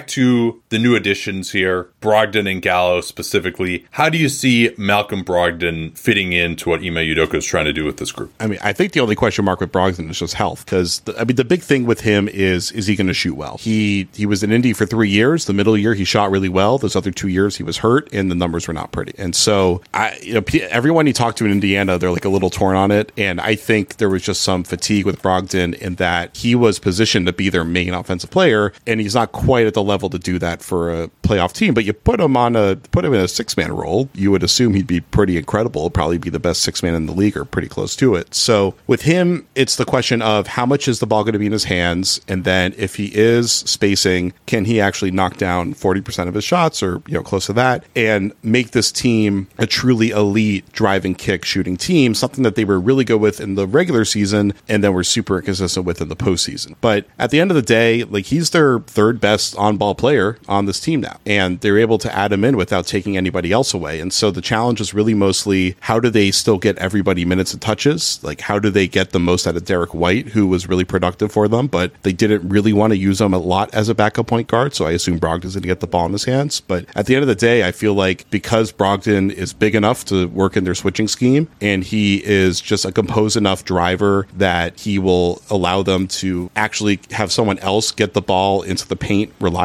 to 0.00 0.62
the 0.68 0.78
new 0.78 0.94
additions 0.94 1.52
here, 1.52 1.88
Brogdon 2.00 2.50
and 2.50 2.60
Gallo 2.62 3.00
specifically. 3.00 3.86
How 3.92 4.08
do 4.08 4.18
you 4.18 4.28
see 4.28 4.74
Malcolm 4.76 5.24
Brogdon 5.24 5.96
fitting 5.96 6.32
into 6.32 6.70
what 6.70 6.80
Ime 6.80 6.94
Udoka 6.94 7.34
is 7.34 7.44
trying 7.44 7.66
to 7.66 7.72
do 7.72 7.84
with 7.84 7.98
this 7.98 8.12
group? 8.12 8.32
I 8.40 8.46
mean, 8.46 8.58
I 8.62 8.72
think 8.72 8.92
the 8.92 9.00
only 9.00 9.14
question 9.14 9.44
mark 9.44 9.60
with 9.60 9.72
Brogdon 9.72 10.10
is 10.10 10.18
just 10.18 10.34
health, 10.34 10.64
because 10.64 11.02
I 11.18 11.24
mean, 11.24 11.36
the 11.36 11.44
big 11.44 11.62
thing 11.62 11.86
with 11.86 12.00
him 12.00 12.28
is 12.28 12.72
is 12.72 12.86
he 12.86 12.96
going 12.96 13.06
to 13.06 13.14
shoot 13.14 13.34
well? 13.34 13.58
He 13.58 14.08
he 14.14 14.26
was 14.26 14.42
in 14.42 14.52
Indy 14.52 14.72
for 14.72 14.86
three 14.86 15.10
years. 15.10 15.44
The 15.46 15.52
middle 15.52 15.76
year 15.76 15.94
he 15.94 16.04
shot 16.04 16.30
really 16.30 16.48
well. 16.48 16.78
Those 16.78 16.96
other 16.96 17.10
two 17.10 17.28
years 17.28 17.56
he 17.56 17.62
was 17.62 17.78
hurt, 17.78 18.08
and 18.12 18.30
the 18.30 18.34
numbers 18.34 18.66
were 18.68 18.74
not 18.74 18.92
pretty. 18.92 19.14
And 19.18 19.34
so 19.34 19.82
I, 19.94 20.18
you 20.22 20.34
know, 20.34 20.42
everyone 20.70 21.06
he 21.06 21.12
talked 21.12 21.38
to 21.38 21.44
in 21.44 21.52
Indiana, 21.52 21.98
they're 21.98 22.10
like 22.10 22.24
a 22.24 22.28
little 22.28 22.50
torn 22.50 22.76
on 22.76 22.90
it. 22.90 23.12
And 23.16 23.40
I 23.40 23.54
think 23.54 23.96
there 23.96 24.08
was 24.08 24.22
just 24.22 24.42
some 24.42 24.64
fatigue 24.64 25.06
with 25.06 25.22
Brogdon 25.22 25.74
in 25.74 25.96
that 25.96 26.36
he 26.36 26.54
was 26.54 26.78
positioned 26.78 27.26
to 27.26 27.32
be 27.32 27.48
their 27.48 27.64
main 27.64 27.94
offensive 27.94 28.30
player, 28.30 28.72
and 28.86 29.00
he's 29.00 29.14
not 29.14 29.32
quite 29.32 29.66
at 29.66 29.74
the 29.74 29.81
level 29.82 30.10
to 30.10 30.18
do 30.18 30.38
that 30.38 30.62
for 30.62 30.90
a 30.90 31.08
playoff 31.22 31.52
team. 31.52 31.74
But 31.74 31.84
you 31.84 31.92
put 31.92 32.20
him 32.20 32.36
on 32.36 32.56
a 32.56 32.76
put 32.76 33.04
him 33.04 33.14
in 33.14 33.20
a 33.20 33.28
six 33.28 33.56
man 33.56 33.72
role, 33.72 34.08
you 34.14 34.30
would 34.30 34.42
assume 34.42 34.74
he'd 34.74 34.86
be 34.86 35.00
pretty 35.00 35.36
incredible. 35.36 35.90
Probably 35.90 36.18
be 36.18 36.30
the 36.30 36.40
best 36.40 36.62
six 36.62 36.82
man 36.82 36.94
in 36.94 37.06
the 37.06 37.12
league 37.12 37.36
or 37.36 37.44
pretty 37.44 37.68
close 37.68 37.96
to 37.96 38.14
it. 38.14 38.34
So 38.34 38.74
with 38.86 39.02
him, 39.02 39.46
it's 39.54 39.76
the 39.76 39.84
question 39.84 40.22
of 40.22 40.46
how 40.46 40.66
much 40.66 40.88
is 40.88 41.00
the 41.00 41.06
ball 41.06 41.24
going 41.24 41.32
to 41.32 41.38
be 41.38 41.46
in 41.46 41.52
his 41.52 41.64
hands, 41.64 42.20
and 42.28 42.44
then 42.44 42.74
if 42.76 42.96
he 42.96 43.06
is 43.14 43.52
spacing, 43.52 44.32
can 44.46 44.64
he 44.64 44.80
actually 44.80 45.10
knock 45.10 45.36
down 45.36 45.74
forty 45.74 46.00
percent 46.00 46.28
of 46.28 46.34
his 46.34 46.44
shots 46.44 46.82
or 46.82 47.02
you 47.06 47.14
know 47.14 47.22
close 47.22 47.46
to 47.46 47.52
that, 47.54 47.84
and 47.96 48.32
make 48.42 48.70
this 48.72 48.92
team 48.92 49.48
a 49.58 49.66
truly 49.66 50.10
elite 50.10 50.70
driving 50.72 51.14
kick 51.14 51.44
shooting 51.44 51.76
team, 51.76 52.14
something 52.14 52.42
that 52.44 52.54
they 52.54 52.64
were 52.64 52.80
really 52.80 53.04
good 53.04 53.20
with 53.20 53.40
in 53.40 53.54
the 53.54 53.66
regular 53.66 54.04
season, 54.04 54.52
and 54.68 54.82
then 54.82 54.92
were 54.92 55.04
super 55.04 55.38
inconsistent 55.38 55.86
with 55.86 56.00
in 56.00 56.08
the 56.08 56.16
postseason. 56.16 56.74
But 56.80 57.06
at 57.18 57.30
the 57.30 57.40
end 57.40 57.50
of 57.50 57.54
the 57.54 57.62
day, 57.62 58.04
like 58.04 58.26
he's 58.26 58.50
their 58.50 58.80
third 58.80 59.20
best 59.20 59.56
on 59.56 59.71
ball 59.76 59.94
player 59.94 60.38
on 60.48 60.66
this 60.66 60.80
team 60.80 61.00
now, 61.00 61.18
and 61.26 61.60
they're 61.60 61.78
able 61.78 61.98
to 61.98 62.14
add 62.14 62.32
him 62.32 62.44
in 62.44 62.56
without 62.56 62.86
taking 62.86 63.16
anybody 63.16 63.52
else 63.52 63.74
away. 63.74 64.00
And 64.00 64.12
so 64.12 64.30
the 64.30 64.40
challenge 64.40 64.80
is 64.80 64.94
really 64.94 65.14
mostly 65.14 65.76
how 65.80 66.00
do 66.00 66.10
they 66.10 66.30
still 66.30 66.58
get 66.58 66.78
everybody 66.78 67.24
minutes 67.24 67.52
and 67.52 67.62
touches? 67.62 68.22
Like 68.22 68.40
how 68.40 68.58
do 68.58 68.70
they 68.70 68.88
get 68.88 69.10
the 69.10 69.20
most 69.20 69.46
out 69.46 69.56
of 69.56 69.64
Derrick 69.64 69.94
White, 69.94 70.28
who 70.28 70.46
was 70.46 70.68
really 70.68 70.84
productive 70.84 71.32
for 71.32 71.48
them, 71.48 71.66
but 71.66 71.92
they 72.02 72.12
didn't 72.12 72.48
really 72.48 72.72
want 72.72 72.92
to 72.92 72.96
use 72.96 73.20
him 73.20 73.34
a 73.34 73.38
lot 73.38 73.72
as 73.74 73.88
a 73.88 73.94
backup 73.94 74.26
point 74.26 74.48
guard. 74.48 74.74
So 74.74 74.86
I 74.86 74.92
assume 74.92 75.18
Brogdon's 75.18 75.54
going 75.54 75.62
to 75.62 75.68
get 75.68 75.80
the 75.80 75.86
ball 75.86 76.06
in 76.06 76.12
his 76.12 76.24
hands. 76.24 76.60
But 76.60 76.86
at 76.94 77.06
the 77.06 77.14
end 77.14 77.22
of 77.22 77.28
the 77.28 77.34
day, 77.34 77.66
I 77.66 77.72
feel 77.72 77.94
like 77.94 78.28
because 78.30 78.72
Brogdon 78.72 79.30
is 79.32 79.52
big 79.52 79.74
enough 79.74 80.04
to 80.06 80.28
work 80.28 80.56
in 80.56 80.64
their 80.64 80.74
switching 80.74 81.08
scheme, 81.08 81.48
and 81.60 81.84
he 81.84 82.24
is 82.24 82.60
just 82.60 82.84
a 82.84 82.92
composed 82.92 83.36
enough 83.36 83.64
driver 83.64 84.26
that 84.34 84.80
he 84.80 84.98
will 84.98 85.42
allow 85.50 85.82
them 85.82 86.06
to 86.06 86.50
actually 86.56 87.00
have 87.10 87.32
someone 87.32 87.58
else 87.60 87.90
get 87.90 88.14
the 88.14 88.22
ball 88.22 88.62
into 88.62 88.86
the 88.86 88.96
paint 88.96 89.32
reliably, 89.40 89.61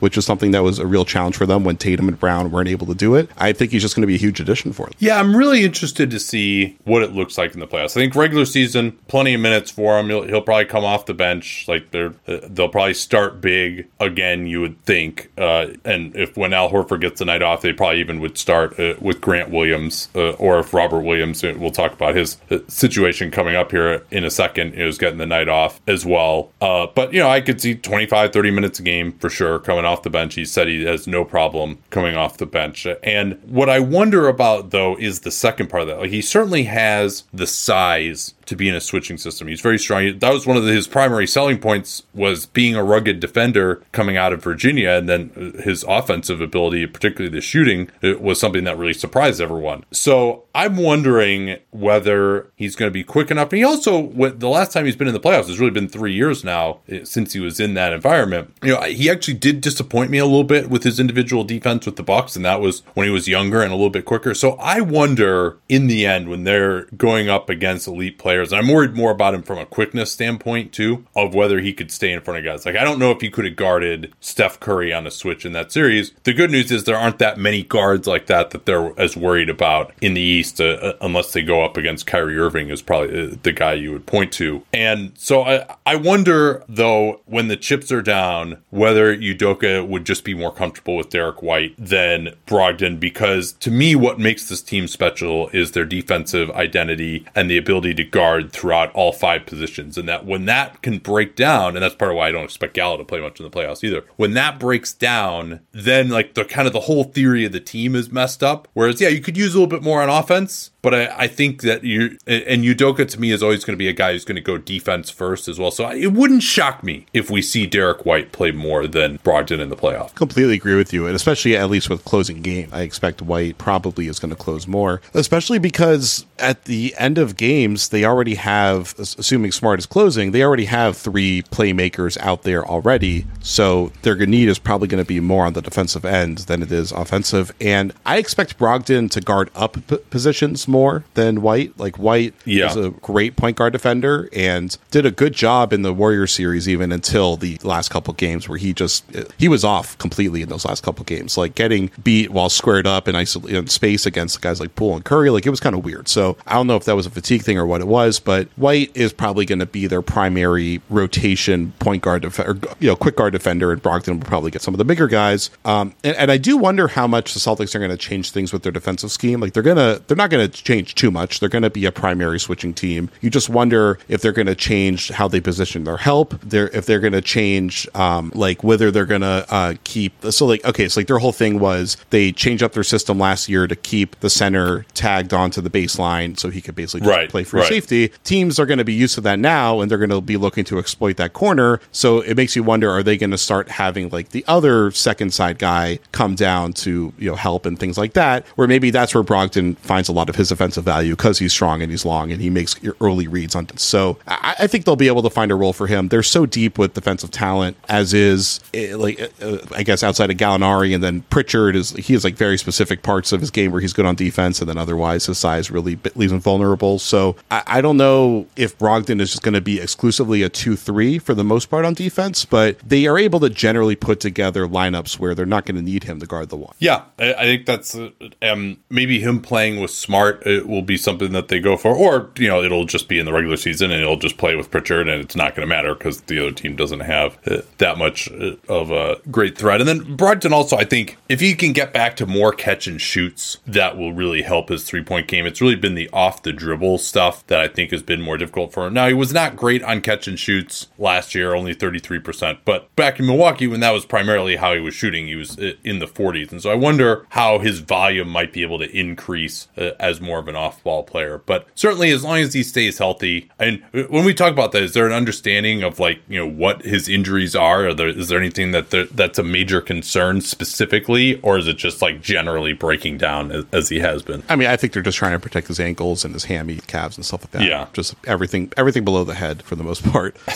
which 0.00 0.16
is 0.16 0.24
something 0.24 0.50
that 0.52 0.62
was 0.62 0.78
a 0.78 0.86
real 0.86 1.04
challenge 1.04 1.36
for 1.36 1.46
them 1.46 1.64
when 1.64 1.76
Tatum 1.76 2.08
and 2.08 2.18
Brown 2.18 2.50
weren't 2.50 2.68
able 2.68 2.86
to 2.86 2.94
do 2.94 3.14
it. 3.14 3.30
I 3.36 3.52
think 3.52 3.72
he's 3.72 3.82
just 3.82 3.94
going 3.94 4.02
to 4.02 4.06
be 4.06 4.14
a 4.14 4.18
huge 4.18 4.40
addition 4.40 4.72
for 4.72 4.86
them. 4.86 4.94
Yeah, 4.98 5.18
I'm 5.18 5.36
really 5.36 5.64
interested 5.64 6.10
to 6.10 6.20
see 6.20 6.78
what 6.84 7.02
it 7.02 7.12
looks 7.12 7.36
like 7.38 7.54
in 7.54 7.60
the 7.60 7.66
playoffs. 7.66 7.96
I 7.96 8.00
think 8.00 8.14
regular 8.14 8.44
season, 8.44 8.92
plenty 9.08 9.34
of 9.34 9.40
minutes 9.40 9.70
for 9.70 9.98
him. 9.98 10.08
He'll, 10.08 10.22
he'll 10.22 10.42
probably 10.42 10.66
come 10.66 10.84
off 10.84 11.06
the 11.06 11.14
bench. 11.14 11.66
Like 11.68 11.90
they're 11.90 12.14
they'll 12.26 12.68
probably 12.68 12.94
start 12.94 13.40
big 13.40 13.88
again. 13.98 14.46
You 14.46 14.60
would 14.60 14.82
think, 14.84 15.30
uh, 15.38 15.68
and 15.84 16.14
if 16.14 16.36
when 16.36 16.52
Al 16.52 16.70
Horford 16.70 17.00
gets 17.00 17.18
the 17.18 17.24
night 17.24 17.42
off, 17.42 17.62
they 17.62 17.72
probably 17.72 18.00
even 18.00 18.20
would 18.20 18.38
start 18.38 18.78
uh, 18.78 18.94
with 19.00 19.20
Grant 19.20 19.50
Williams, 19.50 20.08
uh, 20.14 20.30
or 20.32 20.60
if 20.60 20.72
Robert 20.72 21.00
Williams. 21.00 21.42
Uh, 21.42 21.54
we'll 21.56 21.70
talk 21.70 21.92
about 21.92 22.14
his 22.14 22.36
uh, 22.50 22.58
situation 22.68 23.30
coming 23.30 23.56
up 23.56 23.70
here 23.70 24.04
in 24.10 24.24
a 24.24 24.30
second. 24.30 24.74
Is 24.74 24.98
getting 24.98 25.18
the 25.18 25.26
night 25.26 25.48
off 25.48 25.80
as 25.86 26.06
well. 26.06 26.52
Uh, 26.60 26.86
but 26.94 27.12
you 27.12 27.20
know, 27.20 27.28
I 27.28 27.40
could 27.40 27.60
see 27.60 27.74
25, 27.74 28.32
30 28.32 28.50
minutes 28.50 28.78
a 28.78 28.82
game 28.82 29.12
for 29.18 29.30
sure 29.30 29.39
coming 29.58 29.84
off 29.84 30.02
the 30.02 30.10
bench. 30.10 30.34
He 30.34 30.44
said 30.44 30.68
he 30.68 30.84
has 30.84 31.06
no 31.06 31.24
problem 31.24 31.78
coming 31.90 32.16
off 32.16 32.38
the 32.38 32.46
bench. 32.46 32.86
And 33.02 33.40
what 33.44 33.68
I 33.68 33.80
wonder 33.80 34.28
about 34.28 34.70
though 34.70 34.96
is 34.96 35.20
the 35.20 35.30
second 35.30 35.68
part 35.68 35.82
of 35.82 35.88
that. 35.88 35.98
Like 35.98 36.10
he 36.10 36.22
certainly 36.22 36.64
has 36.64 37.24
the 37.32 37.46
size 37.46 38.34
to 38.50 38.56
be 38.56 38.68
in 38.68 38.74
a 38.74 38.80
switching 38.80 39.16
system. 39.16 39.46
He's 39.46 39.60
very 39.60 39.78
strong. 39.78 40.18
That 40.18 40.32
was 40.32 40.44
one 40.44 40.56
of 40.56 40.64
his 40.64 40.88
primary 40.88 41.26
selling 41.28 41.58
points 41.58 42.02
was 42.12 42.46
being 42.46 42.74
a 42.74 42.82
rugged 42.82 43.20
defender 43.20 43.80
coming 43.92 44.16
out 44.16 44.32
of 44.32 44.42
Virginia, 44.42 44.90
and 44.90 45.08
then 45.08 45.54
his 45.62 45.84
offensive 45.84 46.40
ability, 46.40 46.84
particularly 46.88 47.32
the 47.32 47.40
shooting, 47.40 47.90
was 48.02 48.40
something 48.40 48.64
that 48.64 48.76
really 48.76 48.92
surprised 48.92 49.40
everyone. 49.40 49.84
So 49.92 50.44
I'm 50.52 50.76
wondering 50.76 51.58
whether 51.70 52.50
he's 52.56 52.74
going 52.74 52.88
to 52.88 52.92
be 52.92 53.04
quick 53.04 53.30
enough. 53.30 53.52
And 53.52 53.58
he 53.58 53.64
also, 53.64 54.08
the 54.08 54.48
last 54.48 54.72
time 54.72 54.84
he's 54.84 54.96
been 54.96 55.06
in 55.06 55.14
the 55.14 55.20
playoffs, 55.20 55.46
has 55.46 55.60
really 55.60 55.70
been 55.70 55.88
three 55.88 56.12
years 56.12 56.42
now 56.42 56.80
eh, 56.88 57.04
since 57.04 57.32
he 57.32 57.40
was 57.40 57.60
in 57.60 57.74
that 57.74 57.92
environment. 57.92 58.52
You 58.64 58.74
know, 58.74 58.80
he 58.82 59.08
actually 59.08 59.34
did 59.34 59.60
disappoint 59.60 60.10
me 60.10 60.18
a 60.18 60.26
little 60.26 60.42
bit 60.42 60.68
with 60.68 60.82
his 60.82 60.98
individual 60.98 61.44
defense 61.44 61.86
with 61.86 61.94
the 61.94 62.02
Bucks, 62.02 62.34
and 62.34 62.44
that 62.44 62.60
was 62.60 62.82
when 62.94 63.06
he 63.06 63.12
was 63.12 63.28
younger 63.28 63.62
and 63.62 63.70
a 63.70 63.76
little 63.76 63.90
bit 63.90 64.04
quicker. 64.04 64.34
So 64.34 64.52
I 64.54 64.80
wonder 64.80 65.58
in 65.68 65.86
the 65.86 66.04
end 66.04 66.28
when 66.28 66.42
they're 66.42 66.82
going 66.96 67.28
up 67.28 67.48
against 67.48 67.86
elite 67.86 68.18
players, 68.18 68.39
I'm 68.52 68.68
worried 68.68 68.94
more 68.94 69.10
about 69.10 69.34
him 69.34 69.42
from 69.42 69.58
a 69.58 69.66
quickness 69.66 70.12
standpoint 70.12 70.72
too, 70.72 71.06
of 71.14 71.34
whether 71.34 71.60
he 71.60 71.72
could 71.72 71.90
stay 71.90 72.12
in 72.12 72.20
front 72.20 72.38
of 72.38 72.44
guys. 72.44 72.66
Like 72.66 72.76
I 72.76 72.84
don't 72.84 72.98
know 72.98 73.10
if 73.10 73.20
he 73.20 73.30
could 73.30 73.44
have 73.44 73.56
guarded 73.56 74.12
Steph 74.20 74.60
Curry 74.60 74.92
on 74.92 75.06
a 75.06 75.10
switch 75.10 75.44
in 75.44 75.52
that 75.52 75.72
series. 75.72 76.12
The 76.24 76.32
good 76.32 76.50
news 76.50 76.70
is 76.70 76.84
there 76.84 76.96
aren't 76.96 77.18
that 77.18 77.38
many 77.38 77.62
guards 77.62 78.06
like 78.06 78.26
that 78.26 78.50
that 78.50 78.66
they're 78.66 78.98
as 78.98 79.16
worried 79.16 79.50
about 79.50 79.92
in 80.00 80.14
the 80.14 80.20
East, 80.20 80.60
uh, 80.60 80.64
uh 80.64 80.92
unless 81.00 81.32
they 81.32 81.42
go 81.42 81.62
up 81.62 81.76
against 81.76 82.06
Kyrie 82.06 82.38
Irving, 82.38 82.70
is 82.70 82.82
probably 82.82 83.32
uh, 83.32 83.36
the 83.42 83.52
guy 83.52 83.74
you 83.74 83.92
would 83.92 84.06
point 84.06 84.32
to. 84.32 84.62
And 84.72 85.12
so 85.16 85.42
I, 85.42 85.76
I 85.86 85.96
wonder 85.96 86.64
though 86.68 87.20
when 87.26 87.48
the 87.48 87.56
chips 87.56 87.92
are 87.92 88.02
down 88.02 88.62
whether 88.70 89.16
Udoka 89.16 89.86
would 89.86 90.04
just 90.04 90.24
be 90.24 90.34
more 90.34 90.52
comfortable 90.52 90.96
with 90.96 91.10
Derrick 91.10 91.42
White 91.42 91.74
than 91.78 92.34
Brogdon 92.46 92.98
because 92.98 93.52
to 93.52 93.70
me 93.70 93.94
what 93.94 94.18
makes 94.18 94.48
this 94.48 94.62
team 94.62 94.86
special 94.86 95.48
is 95.48 95.72
their 95.72 95.84
defensive 95.84 96.50
identity 96.50 97.26
and 97.34 97.50
the 97.50 97.58
ability 97.58 97.94
to 97.94 98.04
guard 98.20 98.52
throughout 98.52 98.92
all 98.92 99.12
five 99.12 99.46
positions. 99.46 99.96
And 99.96 100.06
that 100.06 100.26
when 100.26 100.44
that 100.44 100.82
can 100.82 100.98
break 100.98 101.36
down, 101.36 101.74
and 101.74 101.82
that's 101.82 101.94
part 101.94 102.10
of 102.10 102.18
why 102.18 102.28
I 102.28 102.32
don't 102.32 102.44
expect 102.44 102.74
Gallo 102.74 102.98
to 102.98 103.04
play 103.04 103.18
much 103.18 103.40
in 103.40 103.44
the 103.44 103.50
playoffs 103.50 103.82
either. 103.82 104.04
When 104.16 104.34
that 104.34 104.58
breaks 104.60 104.92
down, 104.92 105.60
then 105.72 106.10
like 106.10 106.34
the 106.34 106.44
kind 106.44 106.66
of 106.66 106.74
the 106.74 106.80
whole 106.80 107.04
theory 107.04 107.46
of 107.46 107.52
the 107.52 107.60
team 107.60 107.96
is 107.96 108.12
messed 108.12 108.42
up. 108.42 108.68
Whereas, 108.74 109.00
yeah, 109.00 109.08
you 109.08 109.20
could 109.20 109.38
use 109.38 109.54
a 109.54 109.58
little 109.58 109.74
bit 109.74 109.82
more 109.82 110.02
on 110.02 110.10
offense, 110.10 110.70
but 110.82 110.94
I, 110.94 111.06
I 111.16 111.26
think 111.28 111.62
that 111.62 111.82
you 111.82 112.18
and 112.26 112.62
Udoka 112.62 113.08
to 113.08 113.20
me 113.20 113.32
is 113.32 113.42
always 113.42 113.64
going 113.64 113.74
to 113.74 113.78
be 113.78 113.88
a 113.88 113.94
guy 113.94 114.12
who's 114.12 114.26
going 114.26 114.36
to 114.36 114.42
go 114.42 114.58
defense 114.58 115.08
first 115.08 115.48
as 115.48 115.58
well. 115.58 115.70
So 115.70 115.90
it 115.90 116.12
wouldn't 116.12 116.42
shock 116.42 116.84
me 116.84 117.06
if 117.14 117.30
we 117.30 117.40
see 117.40 117.66
Derrick 117.66 118.04
White 118.04 118.32
play 118.32 118.50
more 118.50 118.86
than 118.86 119.16
Brogdon 119.18 119.60
in 119.60 119.70
the 119.70 119.76
playoff. 119.76 120.14
Completely 120.14 120.54
agree 120.54 120.76
with 120.76 120.92
you, 120.92 121.06
and 121.06 121.16
especially 121.16 121.56
at 121.56 121.70
least 121.70 121.88
with 121.88 122.04
closing 122.04 122.42
game, 122.42 122.68
I 122.70 122.82
expect 122.82 123.22
White 123.22 123.56
probably 123.56 124.08
is 124.08 124.18
going 124.18 124.30
to 124.30 124.36
close 124.36 124.66
more, 124.66 125.00
especially 125.14 125.58
because 125.58 126.26
at 126.38 126.64
the 126.66 126.94
end 126.98 127.16
of 127.16 127.36
games 127.36 127.88
they 127.88 128.04
already 128.10 128.34
have, 128.34 128.94
assuming 128.98 129.52
Smart 129.52 129.78
is 129.78 129.86
closing, 129.86 130.32
they 130.32 130.42
already 130.42 130.66
have 130.66 130.96
three 130.96 131.42
playmakers 131.42 132.18
out 132.18 132.42
there 132.42 132.66
already. 132.66 133.26
So 133.40 133.92
their 134.02 134.16
need 134.26 134.48
is 134.48 134.58
probably 134.58 134.88
going 134.88 135.02
to 135.02 135.08
be 135.08 135.20
more 135.20 135.46
on 135.46 135.54
the 135.54 135.62
defensive 135.62 136.04
end 136.04 136.38
than 136.38 136.62
it 136.62 136.72
is 136.72 136.92
offensive, 136.92 137.52
and 137.60 137.92
I 138.04 138.18
expect 138.18 138.58
Brogdon 138.58 139.10
to 139.10 139.20
guard 139.20 139.50
up 139.54 139.76
p- 139.86 139.98
positions 140.10 140.66
more 140.68 141.04
than 141.14 141.42
White. 141.42 141.78
Like 141.78 141.98
White 141.98 142.34
yeah. 142.44 142.70
is 142.70 142.76
a 142.76 142.90
great 142.90 143.36
point 143.36 143.56
guard 143.56 143.72
defender 143.72 144.28
and 144.32 144.76
did 144.90 145.06
a 145.06 145.10
good 145.10 145.32
job 145.32 145.72
in 145.72 145.82
the 145.82 145.92
Warrior 145.92 146.26
series 146.26 146.68
even 146.68 146.92
until 146.92 147.36
the 147.36 147.58
last 147.62 147.90
couple 147.90 148.12
games 148.14 148.48
where 148.48 148.58
he 148.58 148.72
just 148.72 149.04
he 149.38 149.48
was 149.48 149.64
off 149.64 149.96
completely 149.98 150.42
in 150.42 150.48
those 150.48 150.64
last 150.64 150.82
couple 150.82 151.04
games. 151.04 151.36
Like 151.36 151.54
getting 151.54 151.90
beat 152.02 152.30
while 152.30 152.48
squared 152.48 152.86
up 152.86 153.08
in, 153.08 153.14
isol- 153.14 153.48
in 153.48 153.66
space 153.68 154.06
against 154.06 154.40
guys 154.40 154.60
like 154.60 154.74
Poole 154.74 154.96
and 154.96 155.04
Curry, 155.04 155.30
like 155.30 155.46
it 155.46 155.50
was 155.50 155.60
kind 155.60 155.74
of 155.74 155.84
weird. 155.84 156.08
So 156.08 156.36
I 156.46 156.54
don't 156.54 156.66
know 156.66 156.76
if 156.76 156.84
that 156.84 156.96
was 156.96 157.06
a 157.06 157.10
fatigue 157.10 157.42
thing 157.42 157.58
or 157.58 157.66
what 157.66 157.80
it 157.80 157.86
was, 157.86 157.99
but 158.20 158.48
White 158.56 158.90
is 158.94 159.12
probably 159.12 159.44
going 159.44 159.58
to 159.58 159.66
be 159.66 159.86
their 159.86 160.02
primary 160.02 160.80
rotation 160.88 161.72
point 161.78 162.02
guard 162.02 162.22
defender, 162.22 162.58
you 162.78 162.88
know, 162.88 162.96
quick 162.96 163.16
guard 163.16 163.32
defender, 163.32 163.72
and 163.72 163.82
Brogdon 163.82 164.18
will 164.18 164.26
probably 164.26 164.50
get 164.50 164.62
some 164.62 164.74
of 164.74 164.78
the 164.78 164.84
bigger 164.84 165.06
guys. 165.06 165.50
Um, 165.64 165.94
and, 166.02 166.16
and 166.16 166.30
I 166.30 166.38
do 166.38 166.56
wonder 166.56 166.88
how 166.88 167.06
much 167.06 167.34
the 167.34 167.40
Celtics 167.40 167.74
are 167.74 167.78
going 167.78 167.90
to 167.90 167.96
change 167.96 168.30
things 168.30 168.52
with 168.52 168.62
their 168.62 168.72
defensive 168.72 169.10
scheme. 169.10 169.40
Like 169.40 169.52
they're 169.52 169.62
gonna 169.62 170.00
they're 170.06 170.16
not 170.16 170.30
going 170.30 170.48
to 170.48 170.62
change 170.62 170.94
too 170.94 171.10
much. 171.10 171.40
They're 171.40 171.48
going 171.48 171.62
to 171.62 171.70
be 171.70 171.84
a 171.84 171.92
primary 171.92 172.40
switching 172.40 172.74
team. 172.74 173.10
You 173.20 173.30
just 173.30 173.48
wonder 173.48 173.98
if 174.08 174.22
they're 174.22 174.32
going 174.32 174.46
to 174.46 174.54
change 174.54 175.10
how 175.10 175.28
they 175.28 175.40
position 175.40 175.84
their 175.84 175.96
help. 175.96 176.40
They're 176.40 176.68
if 176.68 176.86
they're 176.86 177.00
going 177.00 177.12
to 177.12 177.20
change 177.20 177.88
um, 177.94 178.32
like 178.34 178.64
whether 178.64 178.90
they're 178.90 179.06
going 179.06 179.20
to 179.20 179.46
uh, 179.48 179.74
keep. 179.84 180.12
So 180.30 180.46
like 180.46 180.64
okay, 180.64 180.88
so 180.88 181.00
like 181.00 181.06
their 181.06 181.18
whole 181.18 181.32
thing 181.32 181.58
was 181.58 181.96
they 182.10 182.32
changed 182.32 182.62
up 182.62 182.72
their 182.72 182.84
system 182.84 183.18
last 183.18 183.48
year 183.48 183.66
to 183.66 183.76
keep 183.76 184.18
the 184.20 184.30
center 184.30 184.84
tagged 184.94 185.34
onto 185.34 185.60
the 185.60 185.70
baseline 185.70 186.38
so 186.38 186.50
he 186.50 186.60
could 186.60 186.74
basically 186.74 187.08
right, 187.08 187.28
play 187.28 187.44
for 187.44 187.58
right. 187.58 187.66
safety. 187.66 187.89
Teams 187.90 188.58
are 188.58 188.66
going 188.66 188.78
to 188.78 188.84
be 188.84 188.94
used 188.94 189.14
to 189.16 189.20
that 189.22 189.38
now, 189.38 189.80
and 189.80 189.90
they're 189.90 189.98
going 189.98 190.10
to 190.10 190.20
be 190.20 190.36
looking 190.36 190.64
to 190.64 190.78
exploit 190.78 191.16
that 191.16 191.32
corner. 191.32 191.80
So 191.92 192.20
it 192.20 192.36
makes 192.36 192.56
you 192.56 192.62
wonder: 192.62 192.90
Are 192.90 193.02
they 193.02 193.16
going 193.16 193.30
to 193.30 193.38
start 193.38 193.68
having 193.68 194.08
like 194.10 194.30
the 194.30 194.44
other 194.48 194.90
second 194.90 195.32
side 195.32 195.58
guy 195.58 195.98
come 196.12 196.34
down 196.34 196.72
to 196.74 197.12
you 197.18 197.30
know 197.30 197.36
help 197.36 197.66
and 197.66 197.78
things 197.78 197.98
like 197.98 198.14
that? 198.14 198.46
Where 198.56 198.68
maybe 198.68 198.90
that's 198.90 199.14
where 199.14 199.24
Brogdon 199.24 199.76
finds 199.78 200.08
a 200.08 200.12
lot 200.12 200.28
of 200.28 200.36
his 200.36 200.50
offensive 200.50 200.84
value 200.84 201.16
because 201.16 201.38
he's 201.38 201.52
strong 201.52 201.82
and 201.82 201.90
he's 201.90 202.04
long 202.04 202.32
and 202.32 202.40
he 202.40 202.50
makes 202.50 202.78
early 203.00 203.28
reads 203.28 203.54
on. 203.54 203.66
So 203.76 204.18
I, 204.26 204.54
I, 204.60 204.66
think 204.66 204.84
they'll 204.84 204.96
be 204.96 205.08
able 205.08 205.22
to 205.22 205.30
find 205.30 205.50
a 205.50 205.54
role 205.54 205.72
for 205.72 205.86
him. 205.86 206.08
They're 206.08 206.22
so 206.22 206.46
deep 206.46 206.78
with 206.78 206.94
defensive 206.94 207.30
talent, 207.30 207.76
as 207.88 208.14
is 208.14 208.60
eh, 208.74 208.94
like 208.94 209.20
uh, 209.42 209.58
I 209.74 209.82
guess 209.82 210.02
outside 210.02 210.30
of 210.30 210.36
Gallinari 210.36 210.94
and 210.94 211.02
then 211.02 211.22
Pritchard 211.22 211.76
is 211.76 211.90
he 211.90 212.12
has 212.12 212.24
like 212.24 212.36
very 212.36 212.58
specific 212.58 213.02
parts 213.02 213.32
of 213.32 213.40
his 213.40 213.50
game 213.50 213.72
where 213.72 213.80
he's 213.80 213.92
good 213.92 214.06
on 214.06 214.14
defense 214.14 214.60
and 214.60 214.68
then 214.68 214.78
otherwise 214.78 215.26
his 215.26 215.38
size 215.38 215.70
really 215.70 215.98
leaves 216.14 216.32
him 216.32 216.40
vulnerable. 216.40 216.98
So 216.98 217.36
I, 217.50 217.62
I 217.66 217.79
don't 217.80 217.96
know 217.96 218.46
if 218.56 218.76
Brogdon 218.78 219.20
is 219.20 219.30
just 219.30 219.42
going 219.42 219.54
to 219.54 219.60
be 219.60 219.80
exclusively 219.80 220.42
a 220.42 220.48
two 220.48 220.76
three 220.76 221.18
for 221.18 221.34
the 221.34 221.44
most 221.44 221.66
part 221.66 221.84
on 221.84 221.94
defense, 221.94 222.44
but 222.44 222.78
they 222.80 223.06
are 223.06 223.18
able 223.18 223.40
to 223.40 223.50
generally 223.50 223.96
put 223.96 224.20
together 224.20 224.66
lineups 224.66 225.18
where 225.18 225.34
they're 225.34 225.46
not 225.46 225.66
going 225.66 225.76
to 225.76 225.82
need 225.82 226.04
him 226.04 226.20
to 226.20 226.26
guard 226.26 226.48
the 226.48 226.56
one. 226.56 226.74
Yeah, 226.78 227.04
I, 227.18 227.34
I 227.34 227.42
think 227.44 227.66
that's 227.66 227.94
uh, 227.94 228.10
um, 228.42 228.78
maybe 228.88 229.20
him 229.20 229.40
playing 229.40 229.80
with 229.80 229.90
Smart 229.90 230.46
it 230.46 230.66
will 230.66 230.82
be 230.82 230.96
something 230.96 231.32
that 231.32 231.48
they 231.48 231.60
go 231.60 231.76
for, 231.76 231.94
or 231.94 232.30
you 232.36 232.48
know, 232.48 232.62
it'll 232.62 232.84
just 232.84 233.08
be 233.08 233.18
in 233.18 233.26
the 233.26 233.32
regular 233.32 233.56
season 233.56 233.90
and 233.90 234.00
it'll 234.00 234.16
just 234.16 234.38
play 234.38 234.56
with 234.56 234.70
Pritchard, 234.70 235.08
and 235.08 235.22
it's 235.22 235.36
not 235.36 235.54
going 235.54 235.66
to 235.66 235.74
matter 235.74 235.94
because 235.94 236.22
the 236.22 236.38
other 236.38 236.52
team 236.52 236.76
doesn't 236.76 237.00
have 237.00 237.38
uh, 237.46 237.62
that 237.78 237.98
much 237.98 238.30
uh, 238.32 238.56
of 238.68 238.90
a 238.90 239.16
great 239.30 239.56
threat. 239.56 239.80
And 239.80 239.88
then 239.88 240.16
Brogdon 240.16 240.52
also, 240.52 240.76
I 240.76 240.84
think, 240.84 241.16
if 241.28 241.40
he 241.40 241.54
can 241.54 241.72
get 241.72 241.92
back 241.92 242.16
to 242.16 242.26
more 242.26 242.52
catch 242.52 242.86
and 242.86 243.00
shoots, 243.00 243.58
that 243.66 243.96
will 243.96 244.12
really 244.12 244.42
help 244.42 244.68
his 244.68 244.84
three 244.84 245.02
point 245.02 245.28
game. 245.28 245.46
It's 245.46 245.60
really 245.60 245.76
been 245.76 245.94
the 245.94 246.10
off 246.12 246.42
the 246.42 246.52
dribble 246.52 246.98
stuff 246.98 247.46
that 247.46 247.60
I 247.60 247.68
think 247.74 247.90
has 247.90 248.02
been 248.02 248.20
more 248.20 248.36
difficult 248.36 248.72
for 248.72 248.86
him. 248.86 248.94
Now 248.94 249.08
he 249.08 249.14
was 249.14 249.32
not 249.32 249.56
great 249.56 249.82
on 249.82 250.00
catch 250.00 250.28
and 250.28 250.38
shoots 250.38 250.88
last 250.98 251.34
year, 251.34 251.54
only 251.54 251.74
thirty 251.74 251.98
three 251.98 252.18
percent, 252.18 252.60
but 252.64 252.94
back 252.96 253.18
in 253.18 253.26
Milwaukee 253.26 253.66
when 253.66 253.80
that 253.80 253.92
was 253.92 254.04
primarily 254.04 254.56
how 254.56 254.74
he 254.74 254.80
was 254.80 254.94
shooting, 254.94 255.26
he 255.26 255.36
was 255.36 255.58
uh, 255.58 255.72
in 255.84 255.98
the 255.98 256.06
forties, 256.06 256.52
and 256.52 256.62
so 256.62 256.70
I 256.70 256.74
wonder 256.74 257.26
how 257.30 257.58
his 257.58 257.80
volume 257.80 258.28
might 258.28 258.52
be 258.52 258.62
able 258.62 258.78
to 258.78 258.90
increase 258.96 259.68
uh, 259.76 259.90
as 259.98 260.20
more 260.20 260.38
of 260.38 260.48
an 260.48 260.56
off 260.56 260.82
ball 260.82 261.02
player. 261.02 261.42
But 261.44 261.66
certainly, 261.74 262.10
as 262.10 262.24
long 262.24 262.38
as 262.38 262.54
he 262.54 262.62
stays 262.62 262.98
healthy, 262.98 263.50
and 263.58 263.82
when 263.92 264.24
we 264.24 264.34
talk 264.34 264.52
about 264.52 264.72
that, 264.72 264.82
is 264.82 264.94
there 264.94 265.06
an 265.06 265.12
understanding 265.12 265.82
of 265.82 265.98
like 265.98 266.20
you 266.28 266.38
know 266.38 266.48
what 266.48 266.82
his 266.82 267.08
injuries 267.08 267.54
are? 267.54 267.88
Are 267.88 267.94
there 267.94 268.08
is 268.08 268.28
there 268.28 268.38
anything 268.38 268.72
that 268.72 268.90
there, 268.90 269.06
that's 269.06 269.38
a 269.38 269.42
major 269.42 269.80
concern 269.80 270.40
specifically, 270.40 271.40
or 271.40 271.58
is 271.58 271.66
it 271.66 271.76
just 271.76 272.02
like 272.02 272.20
generally 272.20 272.72
breaking 272.72 273.18
down 273.18 273.52
as, 273.52 273.64
as, 273.72 273.88
he 273.88 273.98
has 274.00 274.22
been? 274.22 274.42
I 274.48 274.56
mean, 274.56 274.68
I 274.68 274.76
think 274.76 274.92
they're 274.92 275.02
just 275.02 275.18
trying 275.18 275.32
to 275.32 275.38
protect 275.38 275.68
his 275.68 275.80
ankles 275.80 276.24
and 276.24 276.34
his 276.34 276.44
hammy 276.44 276.78
calves 276.86 277.16
and 277.16 277.24
stuff 277.24 277.42
like 277.42 277.50
that. 277.52 277.59
Yeah, 277.62 277.86
just 277.92 278.14
everything 278.26 278.72
everything 278.76 279.04
below 279.04 279.24
the 279.24 279.34
head 279.34 279.62
for 279.62 279.76
the 279.76 279.84
most 279.84 280.02
part. 280.10 280.36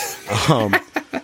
Um, 0.50 0.74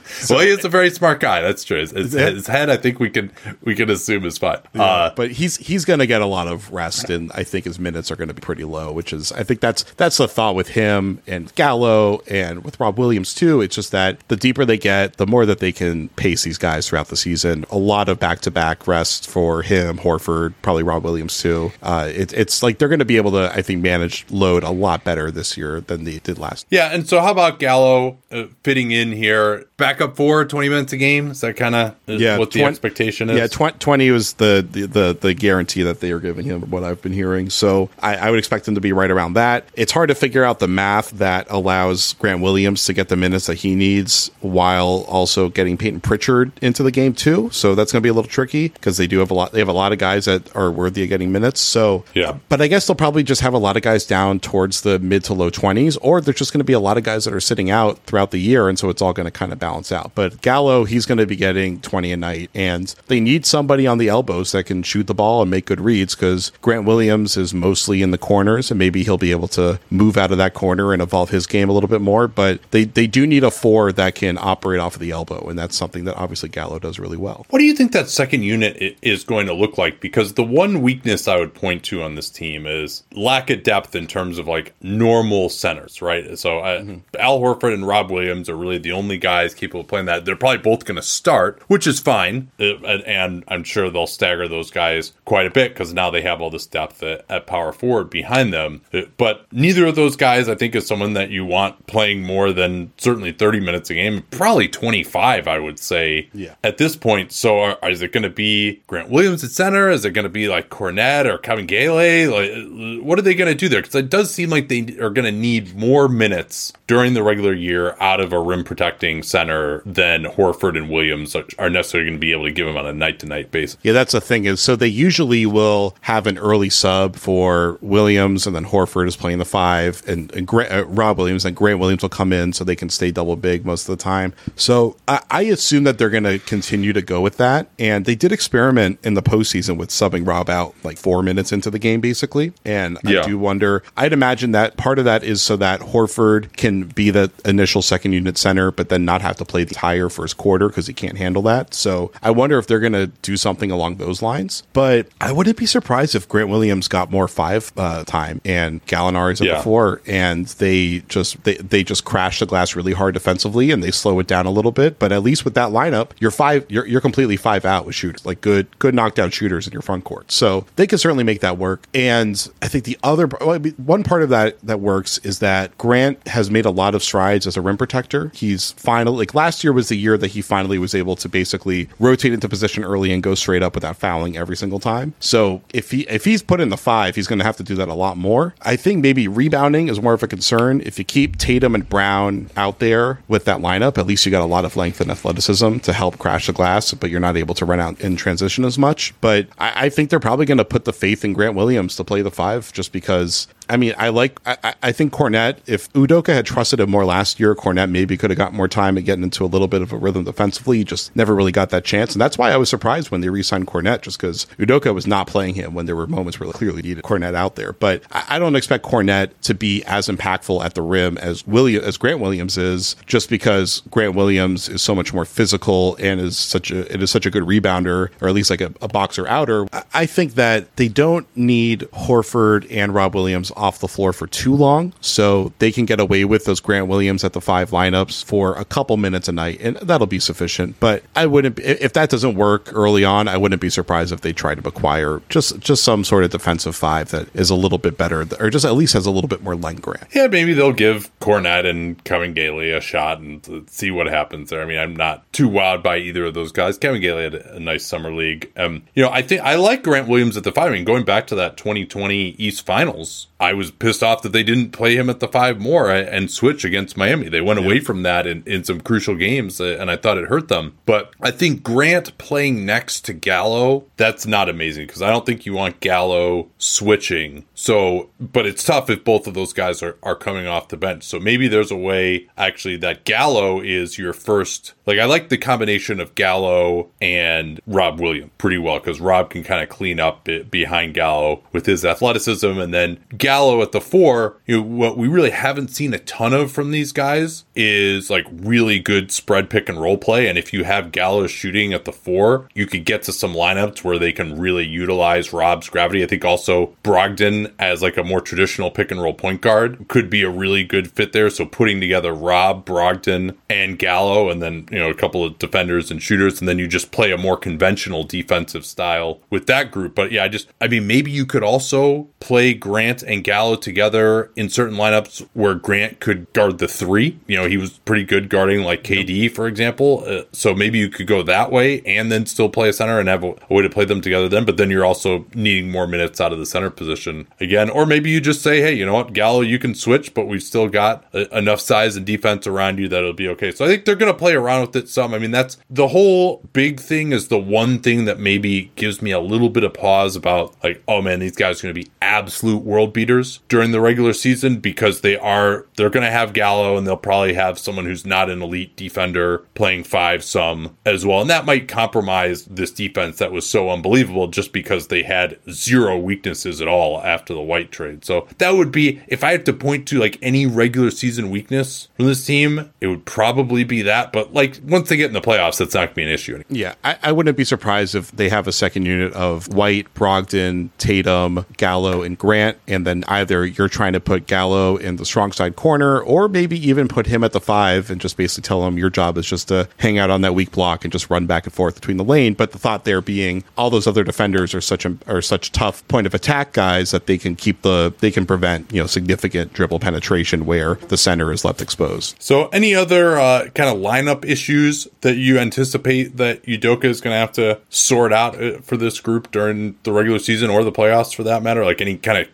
so, 0.04 0.34
well, 0.36 0.46
he's 0.46 0.64
a 0.64 0.68
very 0.68 0.90
smart 0.90 1.20
guy. 1.20 1.40
That's 1.40 1.64
true. 1.64 1.80
His, 1.80 1.90
his, 1.90 2.12
his, 2.12 2.46
head, 2.46 2.70
I 2.70 2.76
think 2.76 3.00
we 3.00 3.10
can 3.10 3.32
we 3.62 3.74
can 3.74 3.90
assume 3.90 4.24
is 4.24 4.38
fine. 4.38 4.58
Yeah, 4.74 4.82
uh, 4.82 5.14
but 5.14 5.32
he's 5.32 5.56
he's 5.56 5.84
going 5.84 5.98
to 5.98 6.06
get 6.06 6.22
a 6.22 6.26
lot 6.26 6.48
of 6.48 6.72
rest, 6.72 7.10
and 7.10 7.30
I 7.32 7.44
think 7.44 7.64
his 7.64 7.78
minutes 7.78 8.10
are 8.10 8.16
going 8.16 8.28
to 8.28 8.34
be 8.34 8.40
pretty 8.40 8.64
low. 8.64 8.92
Which 8.92 9.12
is, 9.12 9.32
I 9.32 9.42
think 9.42 9.60
that's 9.60 9.82
that's 9.96 10.16
the 10.16 10.28
thought 10.28 10.54
with 10.54 10.68
him 10.68 11.22
and 11.26 11.54
Gallo 11.54 12.22
and 12.28 12.64
with 12.64 12.78
Rob 12.80 12.98
Williams 12.98 13.34
too. 13.34 13.60
It's 13.60 13.74
just 13.74 13.92
that 13.92 14.20
the 14.28 14.36
deeper 14.36 14.64
they 14.64 14.78
get, 14.78 15.16
the 15.16 15.26
more 15.26 15.46
that 15.46 15.58
they 15.58 15.72
can 15.72 16.08
pace 16.10 16.42
these 16.44 16.58
guys 16.58 16.88
throughout 16.88 17.08
the 17.08 17.16
season. 17.16 17.64
A 17.70 17.78
lot 17.78 18.08
of 18.08 18.18
back 18.18 18.40
to 18.40 18.50
back 18.50 18.86
rest 18.86 19.28
for 19.28 19.62
him, 19.62 19.98
Horford, 19.98 20.54
probably 20.62 20.82
Rob 20.82 21.04
Williams 21.04 21.38
too. 21.38 21.72
Uh, 21.82 22.10
it, 22.12 22.32
it's 22.32 22.62
like 22.62 22.78
they're 22.78 22.88
going 22.88 23.00
to 23.00 23.04
be 23.04 23.16
able 23.16 23.32
to, 23.32 23.50
I 23.54 23.62
think, 23.62 23.82
manage 23.82 24.26
load 24.30 24.62
a 24.62 24.70
lot 24.70 25.04
better 25.04 25.30
this 25.30 25.56
year 25.56 25.80
than 25.80 26.04
they 26.04 26.18
did 26.18 26.38
last. 26.38 26.66
Yeah, 26.70 26.92
and 26.92 27.08
so 27.08 27.20
how 27.20 27.32
about 27.32 27.58
Gallo 27.58 28.18
uh, 28.30 28.44
fitting 28.62 28.90
in 28.90 29.12
here? 29.12 29.66
Back 29.80 29.98
backup 29.98 30.16
four, 30.16 30.44
20 30.44 30.68
minutes 30.68 30.92
a 30.92 30.96
game. 30.96 31.30
Is 31.32 31.40
that 31.40 31.56
kind 31.56 31.74
of 31.74 31.94
Yeah, 32.06 32.38
what 32.38 32.50
the 32.52 32.62
expectation 32.64 33.28
is? 33.28 33.36
Yeah, 33.38 33.46
tw- 33.48 33.78
twenty 33.80 34.10
was 34.10 34.34
the, 34.34 34.66
the 34.70 34.86
the 34.86 35.18
the 35.20 35.34
guarantee 35.34 35.82
that 35.82 36.00
they 36.00 36.12
are 36.12 36.20
giving 36.20 36.44
him. 36.44 36.62
What 36.70 36.84
I've 36.84 37.02
been 37.02 37.12
hearing, 37.12 37.50
so 37.50 37.88
I, 37.98 38.14
I 38.16 38.30
would 38.30 38.38
expect 38.38 38.68
him 38.68 38.74
to 38.76 38.80
be 38.80 38.92
right 38.92 39.10
around 39.10 39.32
that. 39.34 39.64
It's 39.74 39.90
hard 39.92 40.08
to 40.10 40.14
figure 40.14 40.44
out 40.44 40.58
the 40.60 40.68
math 40.68 41.10
that 41.12 41.46
allows 41.50 42.12
Grant 42.14 42.40
Williams 42.40 42.84
to 42.84 42.92
get 42.92 43.08
the 43.08 43.16
minutes 43.16 43.46
that 43.46 43.56
he 43.58 43.74
needs 43.74 44.30
while 44.40 45.04
also 45.08 45.48
getting 45.48 45.76
Payton 45.76 46.00
Pritchard 46.02 46.52
into 46.62 46.82
the 46.82 46.90
game 46.92 47.12
too. 47.14 47.48
So 47.50 47.74
that's 47.74 47.90
going 47.90 48.00
to 48.00 48.04
be 48.04 48.10
a 48.10 48.14
little 48.14 48.30
tricky 48.30 48.68
because 48.68 48.96
they 48.98 49.06
do 49.06 49.18
have 49.20 49.30
a 49.30 49.34
lot. 49.34 49.52
They 49.52 49.58
have 49.60 49.68
a 49.68 49.72
lot 49.72 49.92
of 49.92 49.98
guys 49.98 50.26
that 50.26 50.54
are 50.54 50.70
worthy 50.70 51.02
of 51.02 51.08
getting 51.08 51.32
minutes. 51.32 51.60
So 51.60 52.04
Yeah. 52.14 52.38
but 52.50 52.60
I 52.60 52.66
guess 52.68 52.86
they'll 52.86 52.94
probably 52.94 53.22
just 53.22 53.40
have 53.40 53.54
a 53.54 53.58
lot 53.58 53.76
of 53.76 53.82
guys 53.82 54.04
down 54.04 54.40
towards 54.40 54.82
the 54.82 54.98
mid 54.98 55.24
to 55.24 55.34
low 55.34 55.50
20s, 55.50 55.96
or 56.02 56.20
there's 56.20 56.36
just 56.38 56.52
going 56.52 56.60
to 56.60 56.64
be 56.64 56.74
a 56.74 56.80
lot 56.80 56.96
of 56.98 57.02
guys 57.02 57.24
that 57.24 57.34
are 57.34 57.40
sitting 57.40 57.70
out 57.70 57.98
throughout 58.06 58.30
the 58.30 58.38
year. 58.38 58.68
And 58.68 58.78
so 58.78 58.88
it's 58.90 59.00
all 59.02 59.12
going 59.12 59.24
to 59.26 59.30
kind 59.30 59.52
of 59.52 59.58
balance 59.58 59.69
out. 59.92 60.12
But 60.14 60.40
Gallo, 60.42 60.84
he's 60.84 61.06
going 61.06 61.18
to 61.18 61.26
be 61.26 61.36
getting 61.36 61.80
20 61.80 62.12
a 62.12 62.16
night. 62.16 62.50
And 62.54 62.94
they 63.06 63.20
need 63.20 63.46
somebody 63.46 63.86
on 63.86 63.98
the 63.98 64.08
elbows 64.08 64.52
that 64.52 64.64
can 64.64 64.82
shoot 64.82 65.06
the 65.06 65.14
ball 65.14 65.42
and 65.42 65.50
make 65.50 65.66
good 65.66 65.80
reads 65.80 66.14
because 66.14 66.52
Grant 66.60 66.84
Williams 66.84 67.36
is 67.36 67.54
mostly 67.54 68.02
in 68.02 68.10
the 68.10 68.18
corners 68.18 68.70
and 68.70 68.78
maybe 68.78 69.02
he'll 69.04 69.18
be 69.18 69.30
able 69.30 69.48
to 69.48 69.80
move 69.90 70.16
out 70.16 70.32
of 70.32 70.38
that 70.38 70.54
corner 70.54 70.92
and 70.92 71.00
evolve 71.00 71.30
his 71.30 71.46
game 71.46 71.68
a 71.68 71.72
little 71.72 71.88
bit 71.88 72.00
more. 72.00 72.28
But 72.28 72.60
they, 72.70 72.84
they 72.84 73.06
do 73.06 73.26
need 73.26 73.44
a 73.44 73.50
four 73.50 73.92
that 73.92 74.14
can 74.14 74.38
operate 74.38 74.80
off 74.80 74.94
of 74.94 75.00
the 75.00 75.10
elbow. 75.10 75.48
And 75.48 75.58
that's 75.58 75.76
something 75.76 76.04
that 76.04 76.16
obviously 76.16 76.48
Gallo 76.48 76.78
does 76.78 76.98
really 76.98 77.16
well. 77.16 77.46
What 77.50 77.58
do 77.58 77.64
you 77.64 77.74
think 77.74 77.92
that 77.92 78.08
second 78.08 78.42
unit 78.42 78.98
is 79.02 79.24
going 79.24 79.46
to 79.46 79.54
look 79.54 79.78
like? 79.78 80.00
Because 80.00 80.34
the 80.34 80.44
one 80.44 80.82
weakness 80.82 81.28
I 81.28 81.38
would 81.38 81.54
point 81.54 81.84
to 81.84 82.02
on 82.02 82.14
this 82.14 82.30
team 82.30 82.66
is 82.66 83.04
lack 83.14 83.50
of 83.50 83.62
depth 83.62 83.94
in 83.94 84.06
terms 84.06 84.38
of 84.38 84.48
like 84.48 84.74
normal 84.82 85.48
centers, 85.48 86.02
right? 86.02 86.38
So 86.38 86.58
uh, 86.58 86.84
Al 87.18 87.40
Horford 87.40 87.74
and 87.74 87.86
Rob 87.86 88.10
Williams 88.10 88.48
are 88.48 88.56
really 88.56 88.78
the 88.78 88.92
only 88.92 89.18
guys 89.18 89.54
of 89.64 89.86
playing 89.88 90.06
that. 90.06 90.24
They're 90.24 90.36
probably 90.36 90.58
both 90.58 90.84
going 90.84 90.96
to 90.96 91.02
start, 91.02 91.62
which 91.68 91.86
is 91.86 92.00
fine, 92.00 92.50
uh, 92.58 92.64
and, 93.06 93.44
I'm 93.48 93.64
sure 93.64 93.90
they'll 93.90 94.06
stagger 94.06 94.48
those 94.48 94.70
guys 94.70 95.12
quite 95.24 95.46
a 95.46 95.50
bit 95.50 95.72
because 95.74 95.92
now 95.92 96.10
they 96.10 96.22
have 96.22 96.40
all 96.40 96.50
this 96.50 96.66
depth 96.66 97.02
at, 97.02 97.24
at 97.28 97.46
power 97.46 97.72
forward 97.72 98.10
behind 98.10 98.52
them. 98.52 98.82
Uh, 98.92 99.02
But 99.16 99.46
neither 99.52 99.86
of 99.86 99.94
those 99.96 100.16
guys, 100.16 100.48
I 100.48 100.54
think, 100.54 100.74
is 100.74 100.86
someone 100.86 101.12
that 101.14 101.30
you 101.30 101.44
want 101.44 101.86
playing 101.86 102.22
more 102.22 102.52
than 102.52 102.92
certainly 102.96 103.32
30 103.32 103.60
minutes 103.60 103.90
a 103.90 103.94
game, 103.94 104.24
probably 104.30 104.68
25, 104.68 105.46
I 105.48 105.58
would 105.58 105.78
say 105.78 106.28
Yeah. 106.32 106.54
at 106.64 106.78
this 106.78 106.96
point. 106.96 107.32
So 107.32 107.60
are, 107.60 107.78
is 107.90 108.02
it 108.02 108.12
going 108.12 108.22
to 108.22 108.30
be 108.30 108.82
Grant 108.86 109.10
Williams 109.10 109.42
at 109.44 109.50
center? 109.50 109.90
Is 109.90 110.04
it 110.04 110.10
going 110.12 110.24
to 110.24 110.28
be 110.28 110.48
like 110.48 110.70
Kornet 110.70 111.24
or 111.26 111.38
Kabengele? 111.38 112.30
Like, 112.30 113.04
what 113.04 113.18
are 113.18 113.22
they 113.22 113.34
going 113.34 113.50
to 113.50 113.54
do 113.54 113.68
there? 113.68 113.80
Because 113.82 113.94
it 113.96 114.10
does 114.10 114.32
seem 114.32 114.50
like 114.50 114.68
they 114.68 114.96
are 115.00 115.10
going 115.10 115.24
to 115.24 115.32
need 115.32 115.76
more 115.76 116.08
minutes 116.08 116.72
during 116.86 117.14
the 117.14 117.22
regular 117.22 117.52
year 117.52 117.96
out 118.00 118.20
of 118.20 118.32
a 118.32 118.38
rim 118.40 118.64
protecting 118.64 119.22
center 119.22 119.49
than 119.86 120.24
Horford 120.24 120.76
and 120.76 120.90
Williams 120.90 121.34
are 121.58 121.70
necessarily 121.70 122.08
going 122.10 122.18
to 122.18 122.20
be 122.20 122.32
able 122.32 122.44
to 122.44 122.52
give 122.52 122.66
them 122.66 122.76
on 122.76 122.86
a 122.86 122.92
night 122.92 123.18
to 123.20 123.26
night 123.26 123.50
basis. 123.50 123.76
Yeah, 123.82 123.92
that's 123.92 124.12
the 124.12 124.20
thing 124.20 124.44
is 124.44 124.60
so 124.60 124.76
they 124.76 124.88
usually 124.88 125.46
will 125.46 125.96
have 126.02 126.26
an 126.26 126.38
early 126.38 126.70
sub 126.70 127.16
for 127.16 127.78
Williams, 127.80 128.46
and 128.46 128.54
then 128.54 128.64
Horford 128.66 129.06
is 129.08 129.16
playing 129.16 129.38
the 129.38 129.44
five, 129.44 130.02
and, 130.06 130.32
and 130.32 130.48
uh, 130.52 130.84
Rob 130.86 131.18
Williams 131.18 131.44
and 131.44 131.54
Grant 131.56 131.78
Williams 131.78 132.02
will 132.02 132.08
come 132.08 132.32
in 132.32 132.52
so 132.52 132.64
they 132.64 132.76
can 132.76 132.88
stay 132.90 133.10
double 133.10 133.36
big 133.36 133.64
most 133.64 133.88
of 133.88 133.96
the 133.96 134.02
time. 134.02 134.32
So 134.56 134.96
I, 135.08 135.22
I 135.30 135.42
assume 135.42 135.84
that 135.84 135.98
they're 135.98 136.10
going 136.10 136.24
to 136.24 136.38
continue 136.38 136.92
to 136.92 137.02
go 137.02 137.20
with 137.20 137.36
that, 137.38 137.68
and 137.78 138.04
they 138.04 138.14
did 138.14 138.32
experiment 138.32 138.98
in 139.02 139.14
the 139.14 139.22
postseason 139.22 139.76
with 139.76 139.90
subbing 139.90 140.26
Rob 140.26 140.48
out 140.50 140.74
like 140.84 140.98
four 140.98 141.22
minutes 141.22 141.52
into 141.52 141.70
the 141.70 141.78
game, 141.78 142.00
basically. 142.00 142.52
And 142.64 142.98
Yeah. 143.04 143.20
I 143.20 143.26
do 143.26 143.38
wonder. 143.38 143.82
I'd 143.96 144.12
imagine 144.12 144.52
that 144.52 144.76
part 144.76 144.98
of 144.98 145.04
that 145.04 145.22
is 145.24 145.42
so 145.42 145.56
that 145.56 145.80
Horford 145.80 146.52
can 146.56 146.84
be 146.84 147.10
the 147.10 147.30
initial 147.44 147.82
second 147.82 148.12
unit 148.12 148.38
center, 148.38 148.70
but 148.70 148.88
then 148.88 149.04
not 149.04 149.22
have 149.22 149.29
to 149.36 149.44
play 149.44 149.64
the 149.64 149.70
entire 149.70 150.08
first 150.08 150.36
quarter 150.36 150.68
because 150.68 150.86
he 150.86 150.92
can't 150.92 151.18
handle 151.18 151.42
that. 151.42 151.74
So 151.74 152.12
I 152.22 152.30
wonder 152.30 152.58
if 152.58 152.66
they're 152.66 152.80
going 152.80 152.92
to 152.92 153.06
do 153.22 153.36
something 153.36 153.70
along 153.70 153.96
those 153.96 154.22
lines. 154.22 154.62
But 154.72 155.08
I 155.20 155.32
wouldn't 155.32 155.56
be 155.56 155.66
surprised 155.66 156.14
if 156.14 156.28
Grant 156.28 156.48
Williams 156.48 156.88
got 156.88 157.10
more 157.10 157.28
five 157.28 157.72
uh, 157.76 158.04
time 158.04 158.40
and 158.44 158.84
Gallinari's 158.86 159.40
at 159.40 159.46
Yeah. 159.46 159.56
the 159.56 159.62
four, 159.62 160.00
and 160.06 160.46
they 160.46 161.00
just 161.08 161.42
they, 161.44 161.54
they 161.54 161.82
just 161.84 162.04
crash 162.04 162.40
the 162.40 162.46
glass 162.46 162.74
really 162.76 162.92
hard 162.92 163.14
defensively 163.14 163.70
and 163.70 163.82
they 163.82 163.90
slow 163.90 164.18
it 164.18 164.26
down 164.26 164.46
a 164.46 164.50
little 164.50 164.72
bit. 164.72 164.98
But 164.98 165.12
at 165.12 165.22
least 165.22 165.44
with 165.44 165.54
that 165.54 165.70
lineup, 165.70 166.10
you're 166.18 166.30
five 166.30 166.66
you're, 166.68 166.86
you're 166.86 167.00
completely 167.00 167.36
five 167.36 167.64
out 167.64 167.86
with 167.86 167.94
shooters, 167.94 168.24
like 168.26 168.40
good 168.40 168.66
good 168.78 168.94
knockdown 168.94 169.30
shooters 169.30 169.66
in 169.66 169.72
your 169.72 169.82
front 169.82 170.04
court. 170.04 170.30
So 170.32 170.66
they 170.76 170.86
can 170.86 170.98
certainly 170.98 171.24
make 171.24 171.40
that 171.40 171.58
work. 171.58 171.86
And 171.94 172.48
I 172.62 172.68
think 172.68 172.84
the 172.84 172.98
other 173.02 173.26
well, 173.40 173.50
I 173.52 173.58
mean, 173.58 173.74
one 173.74 174.02
part 174.02 174.22
of 174.22 174.28
that 174.30 174.60
that 174.62 174.80
works 174.80 175.18
is 175.18 175.38
that 175.40 175.76
Grant 175.78 176.26
has 176.28 176.50
made 176.50 176.64
a 176.64 176.70
lot 176.70 176.94
of 176.94 177.02
strides 177.02 177.46
as 177.46 177.56
a 177.56 177.60
rim 177.60 177.76
protector. 177.76 178.30
He's 178.34 178.72
finally 178.72 179.19
like 179.20 179.34
last 179.34 179.62
year 179.62 179.72
was 179.72 179.90
the 179.90 179.96
year 179.96 180.16
that 180.16 180.28
he 180.28 180.40
finally 180.40 180.78
was 180.78 180.94
able 180.94 181.14
to 181.14 181.28
basically 181.28 181.88
rotate 181.98 182.32
into 182.32 182.48
position 182.48 182.82
early 182.82 183.12
and 183.12 183.22
go 183.22 183.34
straight 183.34 183.62
up 183.62 183.74
without 183.74 183.96
fouling 183.96 184.36
every 184.36 184.56
single 184.56 184.80
time. 184.80 185.12
So 185.20 185.62
if 185.74 185.90
he 185.90 186.00
if 186.08 186.24
he's 186.24 186.42
put 186.42 186.58
in 186.60 186.70
the 186.70 186.78
five, 186.78 187.14
he's 187.14 187.26
going 187.26 187.38
to 187.38 187.44
have 187.44 187.58
to 187.58 187.62
do 187.62 187.74
that 187.76 187.88
a 187.88 187.94
lot 187.94 188.16
more. 188.16 188.54
I 188.62 188.76
think 188.76 189.02
maybe 189.02 189.28
rebounding 189.28 189.88
is 189.88 190.00
more 190.00 190.14
of 190.14 190.22
a 190.22 190.26
concern. 190.26 190.80
If 190.80 190.98
you 190.98 191.04
keep 191.04 191.36
Tatum 191.36 191.74
and 191.74 191.88
Brown 191.88 192.50
out 192.56 192.78
there 192.78 193.20
with 193.28 193.44
that 193.44 193.60
lineup, 193.60 193.98
at 193.98 194.06
least 194.06 194.24
you 194.24 194.32
got 194.32 194.42
a 194.42 194.46
lot 194.46 194.64
of 194.64 194.74
length 194.74 195.00
and 195.00 195.10
athleticism 195.10 195.78
to 195.80 195.92
help 195.92 196.18
crash 196.18 196.46
the 196.46 196.54
glass, 196.54 196.94
but 196.94 197.10
you're 197.10 197.20
not 197.20 197.36
able 197.36 197.54
to 197.54 197.66
run 197.66 197.78
out 197.78 198.00
in 198.00 198.16
transition 198.16 198.64
as 198.64 198.78
much. 198.78 199.12
But 199.20 199.48
I, 199.58 199.86
I 199.86 199.88
think 199.90 200.08
they're 200.08 200.18
probably 200.18 200.46
going 200.46 200.58
to 200.58 200.64
put 200.64 200.86
the 200.86 200.92
faith 200.94 201.24
in 201.24 201.34
Grant 201.34 201.54
Williams 201.54 201.94
to 201.96 202.04
play 202.04 202.22
the 202.22 202.30
five 202.30 202.72
just 202.72 202.90
because 202.90 203.48
I 203.70 203.76
mean, 203.76 203.94
I 203.96 204.08
like. 204.10 204.38
I, 204.46 204.74
I- 204.82 204.92
think 204.92 205.12
Kornet. 205.12 205.58
If 205.66 205.90
Udoka 205.92 206.34
had 206.34 206.44
trusted 206.44 206.80
him 206.80 206.90
more 206.90 207.04
last 207.04 207.38
year, 207.40 207.54
Kornet 207.54 207.90
maybe 207.90 208.16
could 208.16 208.28
have 208.30 208.36
got 208.36 208.52
more 208.52 208.66
time 208.68 208.96
and 208.96 209.06
getting 209.06 209.22
into 209.22 209.44
a 209.44 209.46
little 209.46 209.68
bit 209.68 209.80
of 209.82 209.92
a 209.92 209.96
rhythm 209.96 210.24
defensively. 210.24 210.78
He 210.78 210.84
just 210.84 211.14
never 211.14 211.34
really 211.34 211.52
got 211.52 211.70
that 211.70 211.84
chance, 211.84 212.12
and 212.12 212.20
that's 212.20 212.36
why 212.36 212.50
I 212.50 212.56
was 212.56 212.68
surprised 212.68 213.10
when 213.12 213.20
they 213.20 213.28
re-signed 213.28 213.68
Kornet, 213.68 214.02
just 214.02 214.18
because 214.18 214.46
Udoka 214.58 214.92
was 214.92 215.06
not 215.06 215.28
playing 215.28 215.54
him 215.54 215.72
when 215.74 215.86
there 215.86 215.94
were 215.94 216.06
moments 216.08 216.40
where 216.40 216.48
they 216.48 216.52
clearly 216.52 216.82
needed 216.82 217.04
Kornet 217.04 217.34
out 217.34 217.54
there. 217.56 217.72
But 217.72 218.02
I, 218.10 218.24
I 218.30 218.38
don't 218.40 218.56
expect 218.56 218.84
Kornet 218.84 219.30
to 219.42 219.54
be 219.54 219.84
as 219.84 220.08
impactful 220.08 220.64
at 220.64 220.74
the 220.74 220.82
rim 220.82 221.16
as 221.18 221.46
William 221.46 221.84
as 221.84 221.96
Grant 221.96 222.18
Williams 222.20 222.58
is, 222.58 222.96
just 223.06 223.30
because 223.30 223.82
Grant 223.90 224.16
Williams 224.16 224.68
is 224.68 224.82
so 224.82 224.94
much 224.94 225.14
more 225.14 225.24
physical 225.24 225.96
and 226.00 226.20
is 226.20 226.36
such 226.36 226.70
a 226.72 226.92
it 226.92 227.00
is 227.02 227.10
such 227.12 227.26
a 227.26 227.30
good 227.30 227.44
rebounder, 227.44 228.08
or 228.20 228.28
at 228.28 228.34
least 228.34 228.50
like 228.50 228.60
a, 228.60 228.72
a 228.82 228.88
boxer 228.88 229.26
outer. 229.28 229.66
I- 229.72 229.84
I 229.94 230.06
think 230.06 230.34
that 230.34 230.74
they 230.76 230.88
don't 230.88 231.26
need 231.36 231.80
Horford 231.92 232.66
and 232.70 232.92
Rob 232.94 233.14
Williams 233.14 233.50
off 233.60 233.80
the 233.80 233.88
floor 233.88 234.12
for 234.12 234.26
too 234.26 234.54
long, 234.54 234.92
so 235.00 235.52
they 235.58 235.72
can 235.72 235.84
get 235.84 236.00
away 236.00 236.24
with 236.24 236.44
those 236.44 236.60
Grant 236.60 236.86
Williams 236.86 237.24
at 237.24 237.32
the 237.32 237.40
five 237.40 237.70
lineups 237.70 238.24
for 238.24 238.54
a 238.54 238.64
couple 238.64 238.96
minutes 238.96 239.28
a 239.28 239.32
night, 239.32 239.60
and 239.60 239.76
that'll 239.76 240.06
be 240.06 240.20
sufficient. 240.20 240.78
But 240.80 241.02
I 241.16 241.26
wouldn't 241.26 241.58
if 241.58 241.92
that 241.94 242.10
doesn't 242.10 242.34
work 242.34 242.70
early 242.72 243.04
on. 243.04 243.28
I 243.28 243.36
wouldn't 243.36 243.60
be 243.60 243.70
surprised 243.70 244.12
if 244.12 244.20
they 244.20 244.32
try 244.32 244.54
to 244.54 244.68
acquire 244.68 245.22
just 245.28 245.58
just 245.60 245.82
some 245.82 246.04
sort 246.04 246.24
of 246.24 246.30
defensive 246.30 246.76
five 246.76 247.10
that 247.10 247.28
is 247.34 247.50
a 247.50 247.54
little 247.54 247.78
bit 247.78 247.96
better, 247.96 248.26
or 248.38 248.50
just 248.50 248.64
at 248.64 248.74
least 248.74 248.92
has 248.92 249.06
a 249.06 249.10
little 249.10 249.28
bit 249.28 249.42
more 249.42 249.56
length. 249.56 249.80
Grant. 249.80 250.06
Yeah, 250.14 250.26
maybe 250.26 250.52
they'll 250.52 250.72
give 250.72 251.10
Kornet 251.20 251.68
and 251.68 252.02
Kabengele 252.04 252.76
a 252.76 252.80
shot 252.80 253.20
and 253.20 253.68
see 253.70 253.90
what 253.90 254.06
happens 254.06 254.50
there. 254.50 254.62
I 254.62 254.64
mean, 254.64 254.78
I'm 254.78 254.94
not 254.94 255.30
too 255.32 255.48
wowed 255.48 255.82
by 255.82 255.98
either 255.98 256.26
of 256.26 256.34
those 256.34 256.52
guys. 256.52 256.78
Kabengele 256.78 257.22
had 257.22 257.34
a 257.34 257.60
nice 257.60 257.84
summer 257.84 258.12
league. 258.12 258.50
Um, 258.56 258.82
you 258.94 259.02
know, 259.02 259.10
I 259.10 259.22
think 259.22 259.42
I 259.42 259.56
like 259.56 259.82
Grant 259.82 260.08
Williams 260.08 260.36
at 260.36 260.44
the 260.44 260.52
five. 260.52 260.70
I 260.70 260.74
mean, 260.74 260.84
going 260.84 261.04
back 261.04 261.26
to 261.28 261.34
that 261.36 261.56
2020 261.56 262.30
East 262.30 262.64
Finals, 262.66 263.28
I 263.38 263.49
was 263.52 263.70
pissed 263.70 264.02
off 264.02 264.22
that 264.22 264.32
they 264.32 264.42
didn't 264.42 264.70
play 264.70 264.96
him 264.96 265.10
at 265.10 265.20
the 265.20 265.28
five 265.28 265.60
more 265.60 265.90
and 265.90 266.30
switch 266.30 266.64
against 266.64 266.96
Miami. 266.96 267.28
They 267.28 267.40
went 267.40 267.58
away 267.58 267.80
from 267.80 268.02
that 268.02 268.26
in, 268.26 268.42
in 268.46 268.64
some 268.64 268.80
crucial 268.80 269.14
games, 269.14 269.60
uh, 269.60 269.76
and 269.80 269.90
I 269.90 269.96
thought 269.96 270.18
it 270.18 270.28
hurt 270.28 270.48
them. 270.48 270.76
But 270.86 271.12
I 271.20 271.30
think 271.30 271.62
Grant 271.62 272.16
playing 272.18 272.66
next 272.66 273.04
to 273.06 273.12
Gallo, 273.12 273.84
that's 273.96 274.26
not 274.26 274.48
amazing 274.48 274.86
because 274.86 275.02
I 275.02 275.10
don't 275.10 275.26
think 275.26 275.46
you 275.46 275.52
want 275.52 275.80
Gallo 275.80 276.48
switching. 276.58 277.46
So, 277.54 278.10
but 278.20 278.46
it's 278.46 278.64
tough 278.64 278.90
if 278.90 279.04
both 279.04 279.26
of 279.26 279.34
those 279.34 279.52
guys 279.52 279.82
are, 279.82 279.96
are 280.02 280.16
coming 280.16 280.46
off 280.46 280.68
the 280.68 280.76
bench. 280.76 281.04
So 281.04 281.18
maybe 281.18 281.48
there's 281.48 281.70
a 281.70 281.76
way 281.76 282.28
actually 282.36 282.76
that 282.78 283.04
Gallo 283.04 283.60
is 283.60 283.98
your 283.98 284.12
first. 284.12 284.74
Like, 284.86 284.98
I 284.98 285.04
like 285.04 285.28
the 285.28 285.38
combination 285.38 286.00
of 286.00 286.14
Gallo 286.14 286.90
and 287.00 287.60
Rob 287.66 288.00
Williams 288.00 288.30
pretty 288.38 288.58
well 288.58 288.78
because 288.78 289.00
Rob 289.00 289.30
can 289.30 289.44
kind 289.44 289.62
of 289.62 289.68
clean 289.68 290.00
up 290.00 290.28
behind 290.50 290.94
Gallo 290.94 291.42
with 291.52 291.66
his 291.66 291.84
athleticism. 291.84 292.58
And 292.58 292.74
then 292.74 292.98
Gallo 293.16 293.29
at 293.30 293.72
the 293.72 293.80
four, 293.80 294.36
you 294.46 294.56
know, 294.56 294.62
what 294.62 294.98
we 294.98 295.06
really 295.06 295.30
haven't 295.30 295.68
seen 295.68 295.94
a 295.94 295.98
ton 296.00 296.32
of 296.32 296.50
from 296.50 296.72
these 296.72 296.92
guys 296.92 297.44
is 297.54 298.10
like 298.10 298.26
really 298.32 298.78
good 298.80 299.12
spread 299.12 299.48
pick 299.48 299.68
and 299.68 299.80
roll 299.80 299.96
play. 299.96 300.28
And 300.28 300.36
if 300.36 300.52
you 300.52 300.64
have 300.64 300.92
Gallo 300.92 301.26
shooting 301.26 301.72
at 301.72 301.84
the 301.84 301.92
four, 301.92 302.48
you 302.54 302.66
could 302.66 302.84
get 302.84 303.02
to 303.04 303.12
some 303.12 303.32
lineups 303.32 303.84
where 303.84 303.98
they 303.98 304.12
can 304.12 304.38
really 304.38 304.66
utilize 304.66 305.32
Rob's 305.32 305.68
gravity. 305.68 306.02
I 306.02 306.06
think 306.06 306.24
also 306.24 306.74
Brogdon 306.82 307.52
as 307.58 307.82
like 307.82 307.96
a 307.96 308.02
more 308.02 308.20
traditional 308.20 308.70
pick 308.70 308.90
and 308.90 309.00
roll 309.00 309.14
point 309.14 309.40
guard 309.40 309.86
could 309.88 310.10
be 310.10 310.22
a 310.22 310.30
really 310.30 310.64
good 310.64 310.90
fit 310.90 311.12
there. 311.12 311.30
So 311.30 311.46
putting 311.46 311.80
together 311.80 312.12
Rob, 312.12 312.66
Brogdon, 312.66 313.36
and 313.48 313.78
Gallo, 313.78 314.28
and 314.28 314.42
then, 314.42 314.66
you 314.70 314.78
know, 314.78 314.90
a 314.90 314.94
couple 314.94 315.24
of 315.24 315.38
defenders 315.38 315.90
and 315.90 316.02
shooters, 316.02 316.40
and 316.40 316.48
then 316.48 316.58
you 316.58 316.66
just 316.66 316.90
play 316.90 317.12
a 317.12 317.18
more 317.18 317.36
conventional 317.36 318.02
defensive 318.02 318.66
style 318.66 319.20
with 319.30 319.46
that 319.46 319.70
group. 319.70 319.94
But 319.94 320.10
yeah, 320.10 320.24
I 320.24 320.28
just, 320.28 320.48
I 320.60 320.68
mean, 320.68 320.86
maybe 320.86 321.10
you 321.10 321.24
could 321.24 321.44
also 321.44 322.08
play 322.18 322.54
Grant 322.54 323.02
and 323.02 323.19
and 323.20 323.24
Gallo 323.24 323.54
together 323.54 324.30
in 324.34 324.48
certain 324.48 324.76
lineups 324.76 325.28
where 325.34 325.54
Grant 325.54 326.00
could 326.00 326.32
guard 326.32 326.58
the 326.58 326.66
three. 326.66 327.18
You 327.26 327.36
know, 327.36 327.46
he 327.46 327.58
was 327.58 327.78
pretty 327.80 328.04
good 328.04 328.30
guarding 328.30 328.62
like 328.62 328.82
KD, 328.82 329.30
for 329.30 329.46
example. 329.46 330.04
Uh, 330.06 330.22
so 330.32 330.54
maybe 330.54 330.78
you 330.78 330.88
could 330.88 331.06
go 331.06 331.22
that 331.22 331.52
way 331.52 331.82
and 331.82 332.10
then 332.10 332.24
still 332.24 332.48
play 332.48 332.70
a 332.70 332.72
center 332.72 332.98
and 332.98 333.08
have 333.08 333.22
a, 333.22 333.34
a 333.50 333.54
way 333.54 333.62
to 333.62 333.68
play 333.68 333.84
them 333.84 334.00
together 334.00 334.28
then. 334.28 334.46
But 334.46 334.56
then 334.56 334.70
you're 334.70 334.86
also 334.86 335.26
needing 335.34 335.70
more 335.70 335.86
minutes 335.86 336.18
out 336.20 336.32
of 336.32 336.38
the 336.38 336.46
center 336.46 336.70
position 336.70 337.28
again. 337.40 337.68
Or 337.68 337.84
maybe 337.84 338.08
you 338.10 338.20
just 338.22 338.42
say, 338.42 338.62
hey, 338.62 338.72
you 338.72 338.86
know 338.86 338.94
what, 338.94 339.12
Gallo, 339.12 339.42
you 339.42 339.58
can 339.58 339.74
switch, 339.74 340.14
but 340.14 340.26
we've 340.26 340.42
still 340.42 340.68
got 340.68 341.04
a, 341.12 341.36
enough 341.36 341.60
size 341.60 341.96
and 341.96 342.06
defense 342.06 342.46
around 342.46 342.78
you 342.78 342.88
that 342.88 343.00
it'll 343.00 343.12
be 343.12 343.28
okay. 343.28 343.50
So 343.50 343.66
I 343.66 343.68
think 343.68 343.84
they're 343.84 343.96
going 343.96 344.12
to 344.12 344.18
play 344.18 344.32
around 344.32 344.62
with 344.62 344.76
it 344.76 344.88
some. 344.88 345.12
I 345.12 345.18
mean, 345.18 345.30
that's 345.30 345.58
the 345.68 345.88
whole 345.88 346.42
big 346.54 346.80
thing 346.80 347.12
is 347.12 347.28
the 347.28 347.38
one 347.38 347.80
thing 347.80 348.06
that 348.06 348.18
maybe 348.18 348.72
gives 348.76 349.02
me 349.02 349.10
a 349.10 349.20
little 349.20 349.50
bit 349.50 349.64
of 349.64 349.74
pause 349.74 350.16
about 350.16 350.56
like, 350.64 350.82
oh 350.88 351.02
man, 351.02 351.20
these 351.20 351.36
guys 351.36 351.60
are 351.60 351.64
going 351.64 351.74
to 351.74 351.80
be 351.82 351.90
absolute 352.00 352.62
world 352.62 352.92
beaters 352.92 353.09
during 353.48 353.72
the 353.72 353.80
regular 353.80 354.12
season 354.12 354.58
because 354.58 355.00
they 355.00 355.16
are, 355.16 355.66
they're 355.76 355.90
going 355.90 356.04
to 356.04 356.10
have 356.10 356.32
Gallo 356.32 356.76
and 356.76 356.86
they'll 356.86 356.96
probably 356.96 357.34
have 357.34 357.58
someone 357.58 357.84
who's 357.84 358.06
not 358.06 358.30
an 358.30 358.42
elite 358.42 358.76
defender 358.76 359.38
playing 359.54 359.84
five 359.84 360.22
some 360.24 360.76
as 360.86 361.04
well. 361.04 361.20
And 361.20 361.30
that 361.30 361.46
might 361.46 361.68
compromise 361.68 362.44
this 362.46 362.70
defense 362.70 363.18
that 363.18 363.32
was 363.32 363.48
so 363.48 363.70
unbelievable 363.70 364.28
just 364.28 364.52
because 364.52 364.88
they 364.88 365.02
had 365.02 365.38
zero 365.50 365.98
weaknesses 365.98 366.60
at 366.60 366.68
all 366.68 367.02
after 367.02 367.34
the 367.34 367.40
White 367.40 367.72
trade. 367.72 368.04
So 368.04 368.26
that 368.38 368.50
would 368.50 368.72
be, 368.72 369.00
if 369.08 369.24
I 369.24 369.32
had 369.32 369.46
to 369.46 369.52
point 369.52 369.86
to 369.88 369.98
like 369.98 370.18
any 370.22 370.46
regular 370.46 370.90
season 370.90 371.30
weakness 371.30 371.88
from 371.96 372.06
this 372.06 372.24
team, 372.24 372.70
it 372.80 372.86
would 372.86 373.04
probably 373.04 373.64
be 373.64 373.82
that. 373.82 374.12
But 374.12 374.32
like 374.32 374.60
once 374.64 374.88
they 374.88 374.96
get 374.96 375.06
in 375.06 375.14
the 375.14 375.20
playoffs, 375.20 375.58
that's 375.58 375.74
not 375.74 375.80
going 375.80 375.88
to 375.88 375.94
be 375.94 376.02
an 376.04 376.08
issue. 376.10 376.34
Anymore. 376.34 376.46
Yeah, 376.50 376.74
I, 376.84 376.98
I, 377.02 377.12
wouldn't 377.12 377.36
be 377.36 377.44
surprised 377.44 377.94
if 377.94 378.10
they 378.12 378.28
have 378.28 378.46
a 378.46 378.52
second 378.52 378.86
unit 378.86 379.12
of 379.14 379.52
White, 379.52 379.92
Brogdon, 379.94 380.70
Tatum, 380.78 381.46
Gallo, 381.56 382.02
and 382.02 382.16
Grant, 382.16 382.58
and 382.68 382.86
then 382.86 382.99
either 383.08 383.46
you're 383.46 383.68
trying 383.68 383.92
to 383.92 384.00
put 384.00 384.26
Gallo 384.26 384.76
in 384.76 384.96
the 384.96 385.04
strong 385.04 385.32
side 385.32 385.56
corner, 385.56 386.00
or 386.00 386.28
maybe 386.28 386.58
even 386.68 386.88
put 386.88 387.06
him 387.06 387.24
at 387.24 387.32
the 387.32 387.40
five 387.40 387.90
and 387.90 388.00
just 388.00 388.16
basically 388.16 388.46
tell 388.46 388.66
him 388.66 388.78
your 388.78 388.90
job 388.90 389.18
is 389.18 389.26
just 389.26 389.48
to 389.48 389.68
hang 389.78 389.98
out 389.98 390.10
on 390.10 390.20
that 390.22 390.34
weak 390.34 390.52
block 390.52 390.84
and 390.84 390.92
just 390.92 391.10
run 391.10 391.26
back 391.26 391.44
and 391.44 391.52
forth 391.52 391.74
between 391.74 391.96
the 391.96 392.04
lane. 392.04 392.34
But 392.34 392.52
the 392.52 392.58
thought 392.58 392.84
there 392.84 393.00
being 393.00 393.44
all 393.56 393.70
those 393.70 393.86
other 393.86 394.04
defenders 394.04 394.54
are 394.54 394.60
such 394.60 394.84
a, 394.84 394.96
are 395.06 395.22
such 395.22 395.52
tough 395.52 395.86
point 395.88 396.06
of 396.06 396.14
attack 396.14 396.52
guys 396.52 396.90
that 396.90 397.06
they 397.06 397.18
can 397.18 397.36
keep 397.36 397.62
the 397.62 397.92
they 398.00 398.10
can 398.10 398.26
prevent 398.26 398.72
you 398.72 398.80
know 398.80 398.86
significant 398.86 399.52
dribble 399.52 399.80
penetration 399.80 400.46
where 400.46 400.74
the 400.88 400.96
center 400.96 401.32
is 401.32 401.44
left 401.44 401.60
exposed. 401.60 402.16
So 402.18 402.48
any 402.48 402.74
other 402.74 403.18
uh, 403.18 403.48
kind 403.54 403.68
of 403.68 403.78
lineup 403.78 404.24
issues 404.24 404.88
that 405.00 405.16
you 405.16 405.38
anticipate 405.38 406.16
that 406.16 406.42
Udoka 406.44 406.84
is 406.84 407.00
going 407.00 407.14
to 407.14 407.18
have 407.18 407.32
to 407.32 407.60
sort 407.68 408.12
out 408.12 408.40
uh, 408.40 408.58
for 408.58 408.76
this 408.76 409.00
group 409.00 409.30
during 409.30 409.76
the 409.82 409.92
regular 409.92 410.18
season 410.18 410.50
or 410.50 410.64
the 410.64 410.72
playoffs 410.72 411.14
for 411.14 411.22
that 411.24 411.42
matter? 411.42 411.64
Like 411.64 411.80
any 411.80 411.96
kind 411.96 412.18
of 412.18 412.32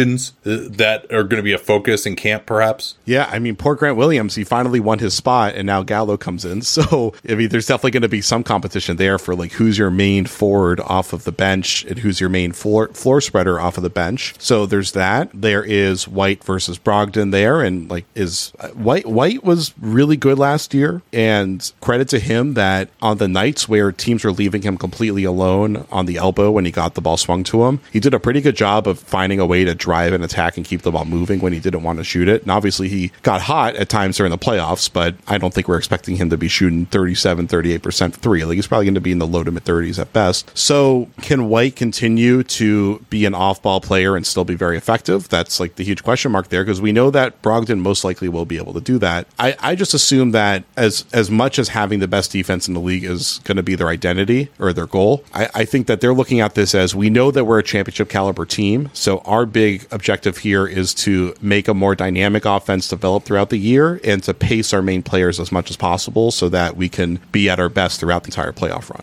uh, 0.00 0.68
that 0.70 1.04
are 1.12 1.24
going 1.24 1.38
to 1.38 1.42
be 1.42 1.52
a 1.52 1.58
focus 1.58 2.06
in 2.06 2.16
camp, 2.16 2.46
perhaps? 2.46 2.96
Yeah, 3.04 3.28
I 3.30 3.38
mean, 3.38 3.56
poor 3.56 3.74
Grant 3.74 3.96
Williams, 3.96 4.34
he 4.34 4.44
finally 4.44 4.80
won 4.80 4.98
his 4.98 5.14
spot, 5.14 5.54
and 5.54 5.66
now 5.66 5.82
Gallo 5.82 6.16
comes 6.16 6.44
in. 6.44 6.62
So 6.72 7.12
I 7.28 7.34
mean, 7.34 7.50
there's 7.50 7.66
definitely 7.66 7.90
going 7.90 8.02
to 8.02 8.08
be 8.08 8.22
some 8.22 8.42
competition 8.42 8.96
there 8.96 9.18
for 9.18 9.34
like 9.34 9.52
who's 9.52 9.76
your 9.76 9.90
main 9.90 10.24
forward 10.24 10.80
off 10.80 11.12
of 11.12 11.24
the 11.24 11.32
bench 11.32 11.84
and 11.84 11.98
who's 11.98 12.18
your 12.18 12.30
main 12.30 12.52
floor 12.52 12.88
floor 12.88 13.20
spreader 13.20 13.60
off 13.60 13.76
of 13.76 13.82
the 13.82 13.90
bench. 13.90 14.34
So 14.38 14.64
there's 14.64 14.92
that. 14.92 15.30
There 15.34 15.62
is 15.62 16.08
White 16.08 16.42
versus 16.44 16.78
Brogdon 16.78 17.30
there, 17.30 17.60
and 17.60 17.90
like 17.90 18.06
is 18.14 18.52
uh, 18.58 18.68
White 18.68 19.06
White 19.06 19.44
was 19.44 19.74
really 19.78 20.16
good 20.16 20.38
last 20.38 20.72
year, 20.72 21.02
and 21.12 21.70
credit 21.80 22.08
to 22.08 22.18
him 22.18 22.54
that 22.54 22.88
on 23.02 23.18
the 23.18 23.28
nights 23.28 23.68
where 23.68 23.92
teams 23.92 24.24
were 24.24 24.32
leaving 24.32 24.62
him 24.62 24.78
completely 24.78 25.24
alone 25.24 25.86
on 25.92 26.06
the 26.06 26.16
elbow 26.16 26.50
when 26.50 26.64
he 26.64 26.70
got 26.70 26.94
the 26.94 27.00
ball 27.00 27.16
swung 27.16 27.44
to 27.44 27.64
him, 27.64 27.80
he 27.92 28.00
did 28.00 28.14
a 28.14 28.20
pretty 28.20 28.40
good 28.40 28.56
job 28.56 28.88
of 28.88 28.98
finding 28.98 29.40
a 29.40 29.46
way 29.46 29.64
to 29.64 29.74
drive 29.82 30.12
and 30.12 30.22
attack 30.22 30.56
and 30.56 30.64
keep 30.64 30.82
the 30.82 30.92
ball 30.92 31.04
moving 31.04 31.40
when 31.40 31.52
he 31.52 31.58
didn't 31.58 31.82
want 31.82 31.98
to 31.98 32.04
shoot 32.04 32.28
it. 32.28 32.42
And 32.42 32.50
obviously 32.50 32.88
he 32.88 33.10
got 33.22 33.42
hot 33.42 33.74
at 33.74 33.88
times 33.88 34.16
during 34.16 34.30
the 34.30 34.38
playoffs, 34.38 34.90
but 34.90 35.16
I 35.26 35.38
don't 35.38 35.52
think 35.52 35.66
we're 35.66 35.78
expecting 35.78 36.16
him 36.16 36.30
to 36.30 36.36
be 36.36 36.48
shooting 36.48 36.86
37, 36.86 37.48
38% 37.48 38.14
three. 38.14 38.44
Like 38.44 38.54
he's 38.54 38.66
probably 38.66 38.86
going 38.86 38.94
to 38.94 39.00
be 39.00 39.12
in 39.12 39.18
the 39.18 39.26
low 39.26 39.42
to 39.42 39.50
mid 39.50 39.64
30s 39.64 39.98
at 39.98 40.12
best. 40.12 40.56
So 40.56 41.08
can 41.20 41.48
White 41.48 41.74
continue 41.74 42.42
to 42.44 43.00
be 43.10 43.24
an 43.26 43.34
off 43.34 43.60
ball 43.60 43.80
player 43.80 44.16
and 44.16 44.24
still 44.24 44.44
be 44.44 44.54
very 44.54 44.76
effective? 44.76 45.28
That's 45.28 45.58
like 45.58 45.74
the 45.74 45.84
huge 45.84 46.02
question 46.04 46.30
mark 46.30 46.48
there 46.48 46.64
because 46.64 46.80
we 46.80 46.92
know 46.92 47.10
that 47.10 47.42
Brogdon 47.42 47.80
most 47.80 48.04
likely 48.04 48.28
will 48.28 48.44
be 48.44 48.56
able 48.56 48.72
to 48.74 48.80
do 48.80 48.98
that. 48.98 49.26
I, 49.38 49.56
I 49.58 49.74
just 49.74 49.94
assume 49.94 50.30
that 50.30 50.64
as 50.76 51.04
as 51.12 51.30
much 51.30 51.58
as 51.58 51.68
having 51.68 51.98
the 51.98 52.08
best 52.08 52.30
defense 52.30 52.68
in 52.68 52.74
the 52.74 52.80
league 52.80 53.04
is 53.04 53.40
going 53.44 53.56
to 53.56 53.62
be 53.62 53.74
their 53.74 53.88
identity 53.88 54.48
or 54.58 54.72
their 54.72 54.86
goal, 54.86 55.24
I, 55.34 55.48
I 55.54 55.64
think 55.64 55.88
that 55.88 56.00
they're 56.00 56.14
looking 56.14 56.40
at 56.40 56.54
this 56.54 56.74
as 56.74 56.94
we 56.94 57.10
know 57.10 57.30
that 57.30 57.44
we're 57.44 57.58
a 57.58 57.62
championship 57.62 58.08
caliber 58.08 58.44
team. 58.44 58.90
So 58.92 59.18
our 59.18 59.46
big 59.46 59.71
objective 59.90 60.38
here 60.38 60.66
is 60.66 60.94
to 60.94 61.34
make 61.40 61.68
a 61.68 61.74
more 61.74 61.94
dynamic 61.94 62.44
offense 62.44 62.88
develop 62.88 63.24
throughout 63.24 63.50
the 63.50 63.58
year 63.58 64.00
and 64.04 64.22
to 64.24 64.34
pace 64.34 64.72
our 64.72 64.82
main 64.82 65.02
players 65.02 65.38
as 65.38 65.52
much 65.52 65.70
as 65.70 65.76
possible 65.76 66.30
so 66.30 66.48
that 66.48 66.76
we 66.76 66.88
can 66.88 67.18
be 67.32 67.48
at 67.48 67.60
our 67.60 67.68
best 67.68 68.00
throughout 68.00 68.24
the 68.24 68.28
entire 68.28 68.52
playoff 68.52 68.90
run. 68.90 69.02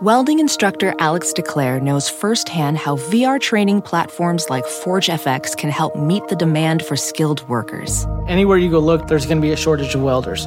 Welding 0.00 0.38
instructor 0.38 0.94
Alex 1.00 1.32
DeClaire 1.32 1.82
knows 1.82 2.08
firsthand 2.08 2.78
how 2.78 2.96
VR 2.96 3.40
training 3.40 3.82
platforms 3.82 4.48
like 4.48 4.64
ForgeFX 4.64 5.56
can 5.56 5.70
help 5.70 5.96
meet 5.96 6.28
the 6.28 6.36
demand 6.36 6.84
for 6.84 6.94
skilled 6.94 7.42
workers. 7.48 8.06
Anywhere 8.28 8.58
you 8.58 8.70
go 8.70 8.78
look, 8.78 9.08
there's 9.08 9.26
going 9.26 9.38
to 9.38 9.42
be 9.42 9.50
a 9.50 9.56
shortage 9.56 9.96
of 9.96 10.02
welders. 10.02 10.46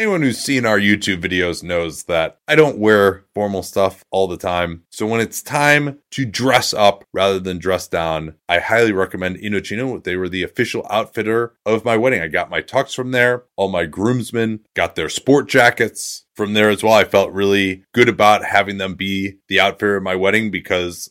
Anyone 0.00 0.22
who's 0.22 0.38
seen 0.38 0.64
our 0.64 0.78
YouTube 0.78 1.20
videos 1.20 1.62
knows 1.62 2.04
that 2.04 2.38
I 2.48 2.54
don't 2.54 2.78
wear 2.78 3.26
formal 3.34 3.62
stuff 3.62 4.02
all 4.10 4.28
the 4.28 4.38
time. 4.38 4.84
So 4.88 5.06
when 5.06 5.20
it's 5.20 5.42
time 5.42 5.98
to 6.12 6.24
dress 6.24 6.72
up 6.72 7.04
rather 7.12 7.38
than 7.38 7.58
dress 7.58 7.86
down, 7.86 8.36
I 8.48 8.60
highly 8.60 8.92
recommend 8.92 9.36
Indochino. 9.36 10.02
They 10.02 10.16
were 10.16 10.30
the 10.30 10.42
official 10.42 10.86
outfitter 10.88 11.52
of 11.66 11.84
my 11.84 11.98
wedding. 11.98 12.22
I 12.22 12.28
got 12.28 12.48
my 12.48 12.62
tux 12.62 12.94
from 12.94 13.10
there. 13.10 13.44
All 13.56 13.68
my 13.68 13.84
groomsmen 13.84 14.60
got 14.72 14.96
their 14.96 15.10
sport 15.10 15.50
jackets 15.50 16.24
from 16.34 16.54
there 16.54 16.70
as 16.70 16.82
well. 16.82 16.94
I 16.94 17.04
felt 17.04 17.32
really 17.32 17.84
good 17.92 18.08
about 18.08 18.42
having 18.42 18.78
them 18.78 18.94
be 18.94 19.34
the 19.48 19.60
outfitter 19.60 19.96
of 19.96 20.02
my 20.02 20.14
wedding 20.14 20.50
because 20.50 21.10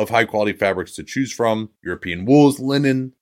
of 0.00 0.08
high 0.08 0.24
quality 0.24 0.54
fabrics 0.54 0.94
to 0.94 1.04
choose 1.04 1.30
from 1.30 1.68
European 1.84 2.24
wools, 2.24 2.58
linen, 2.58 3.12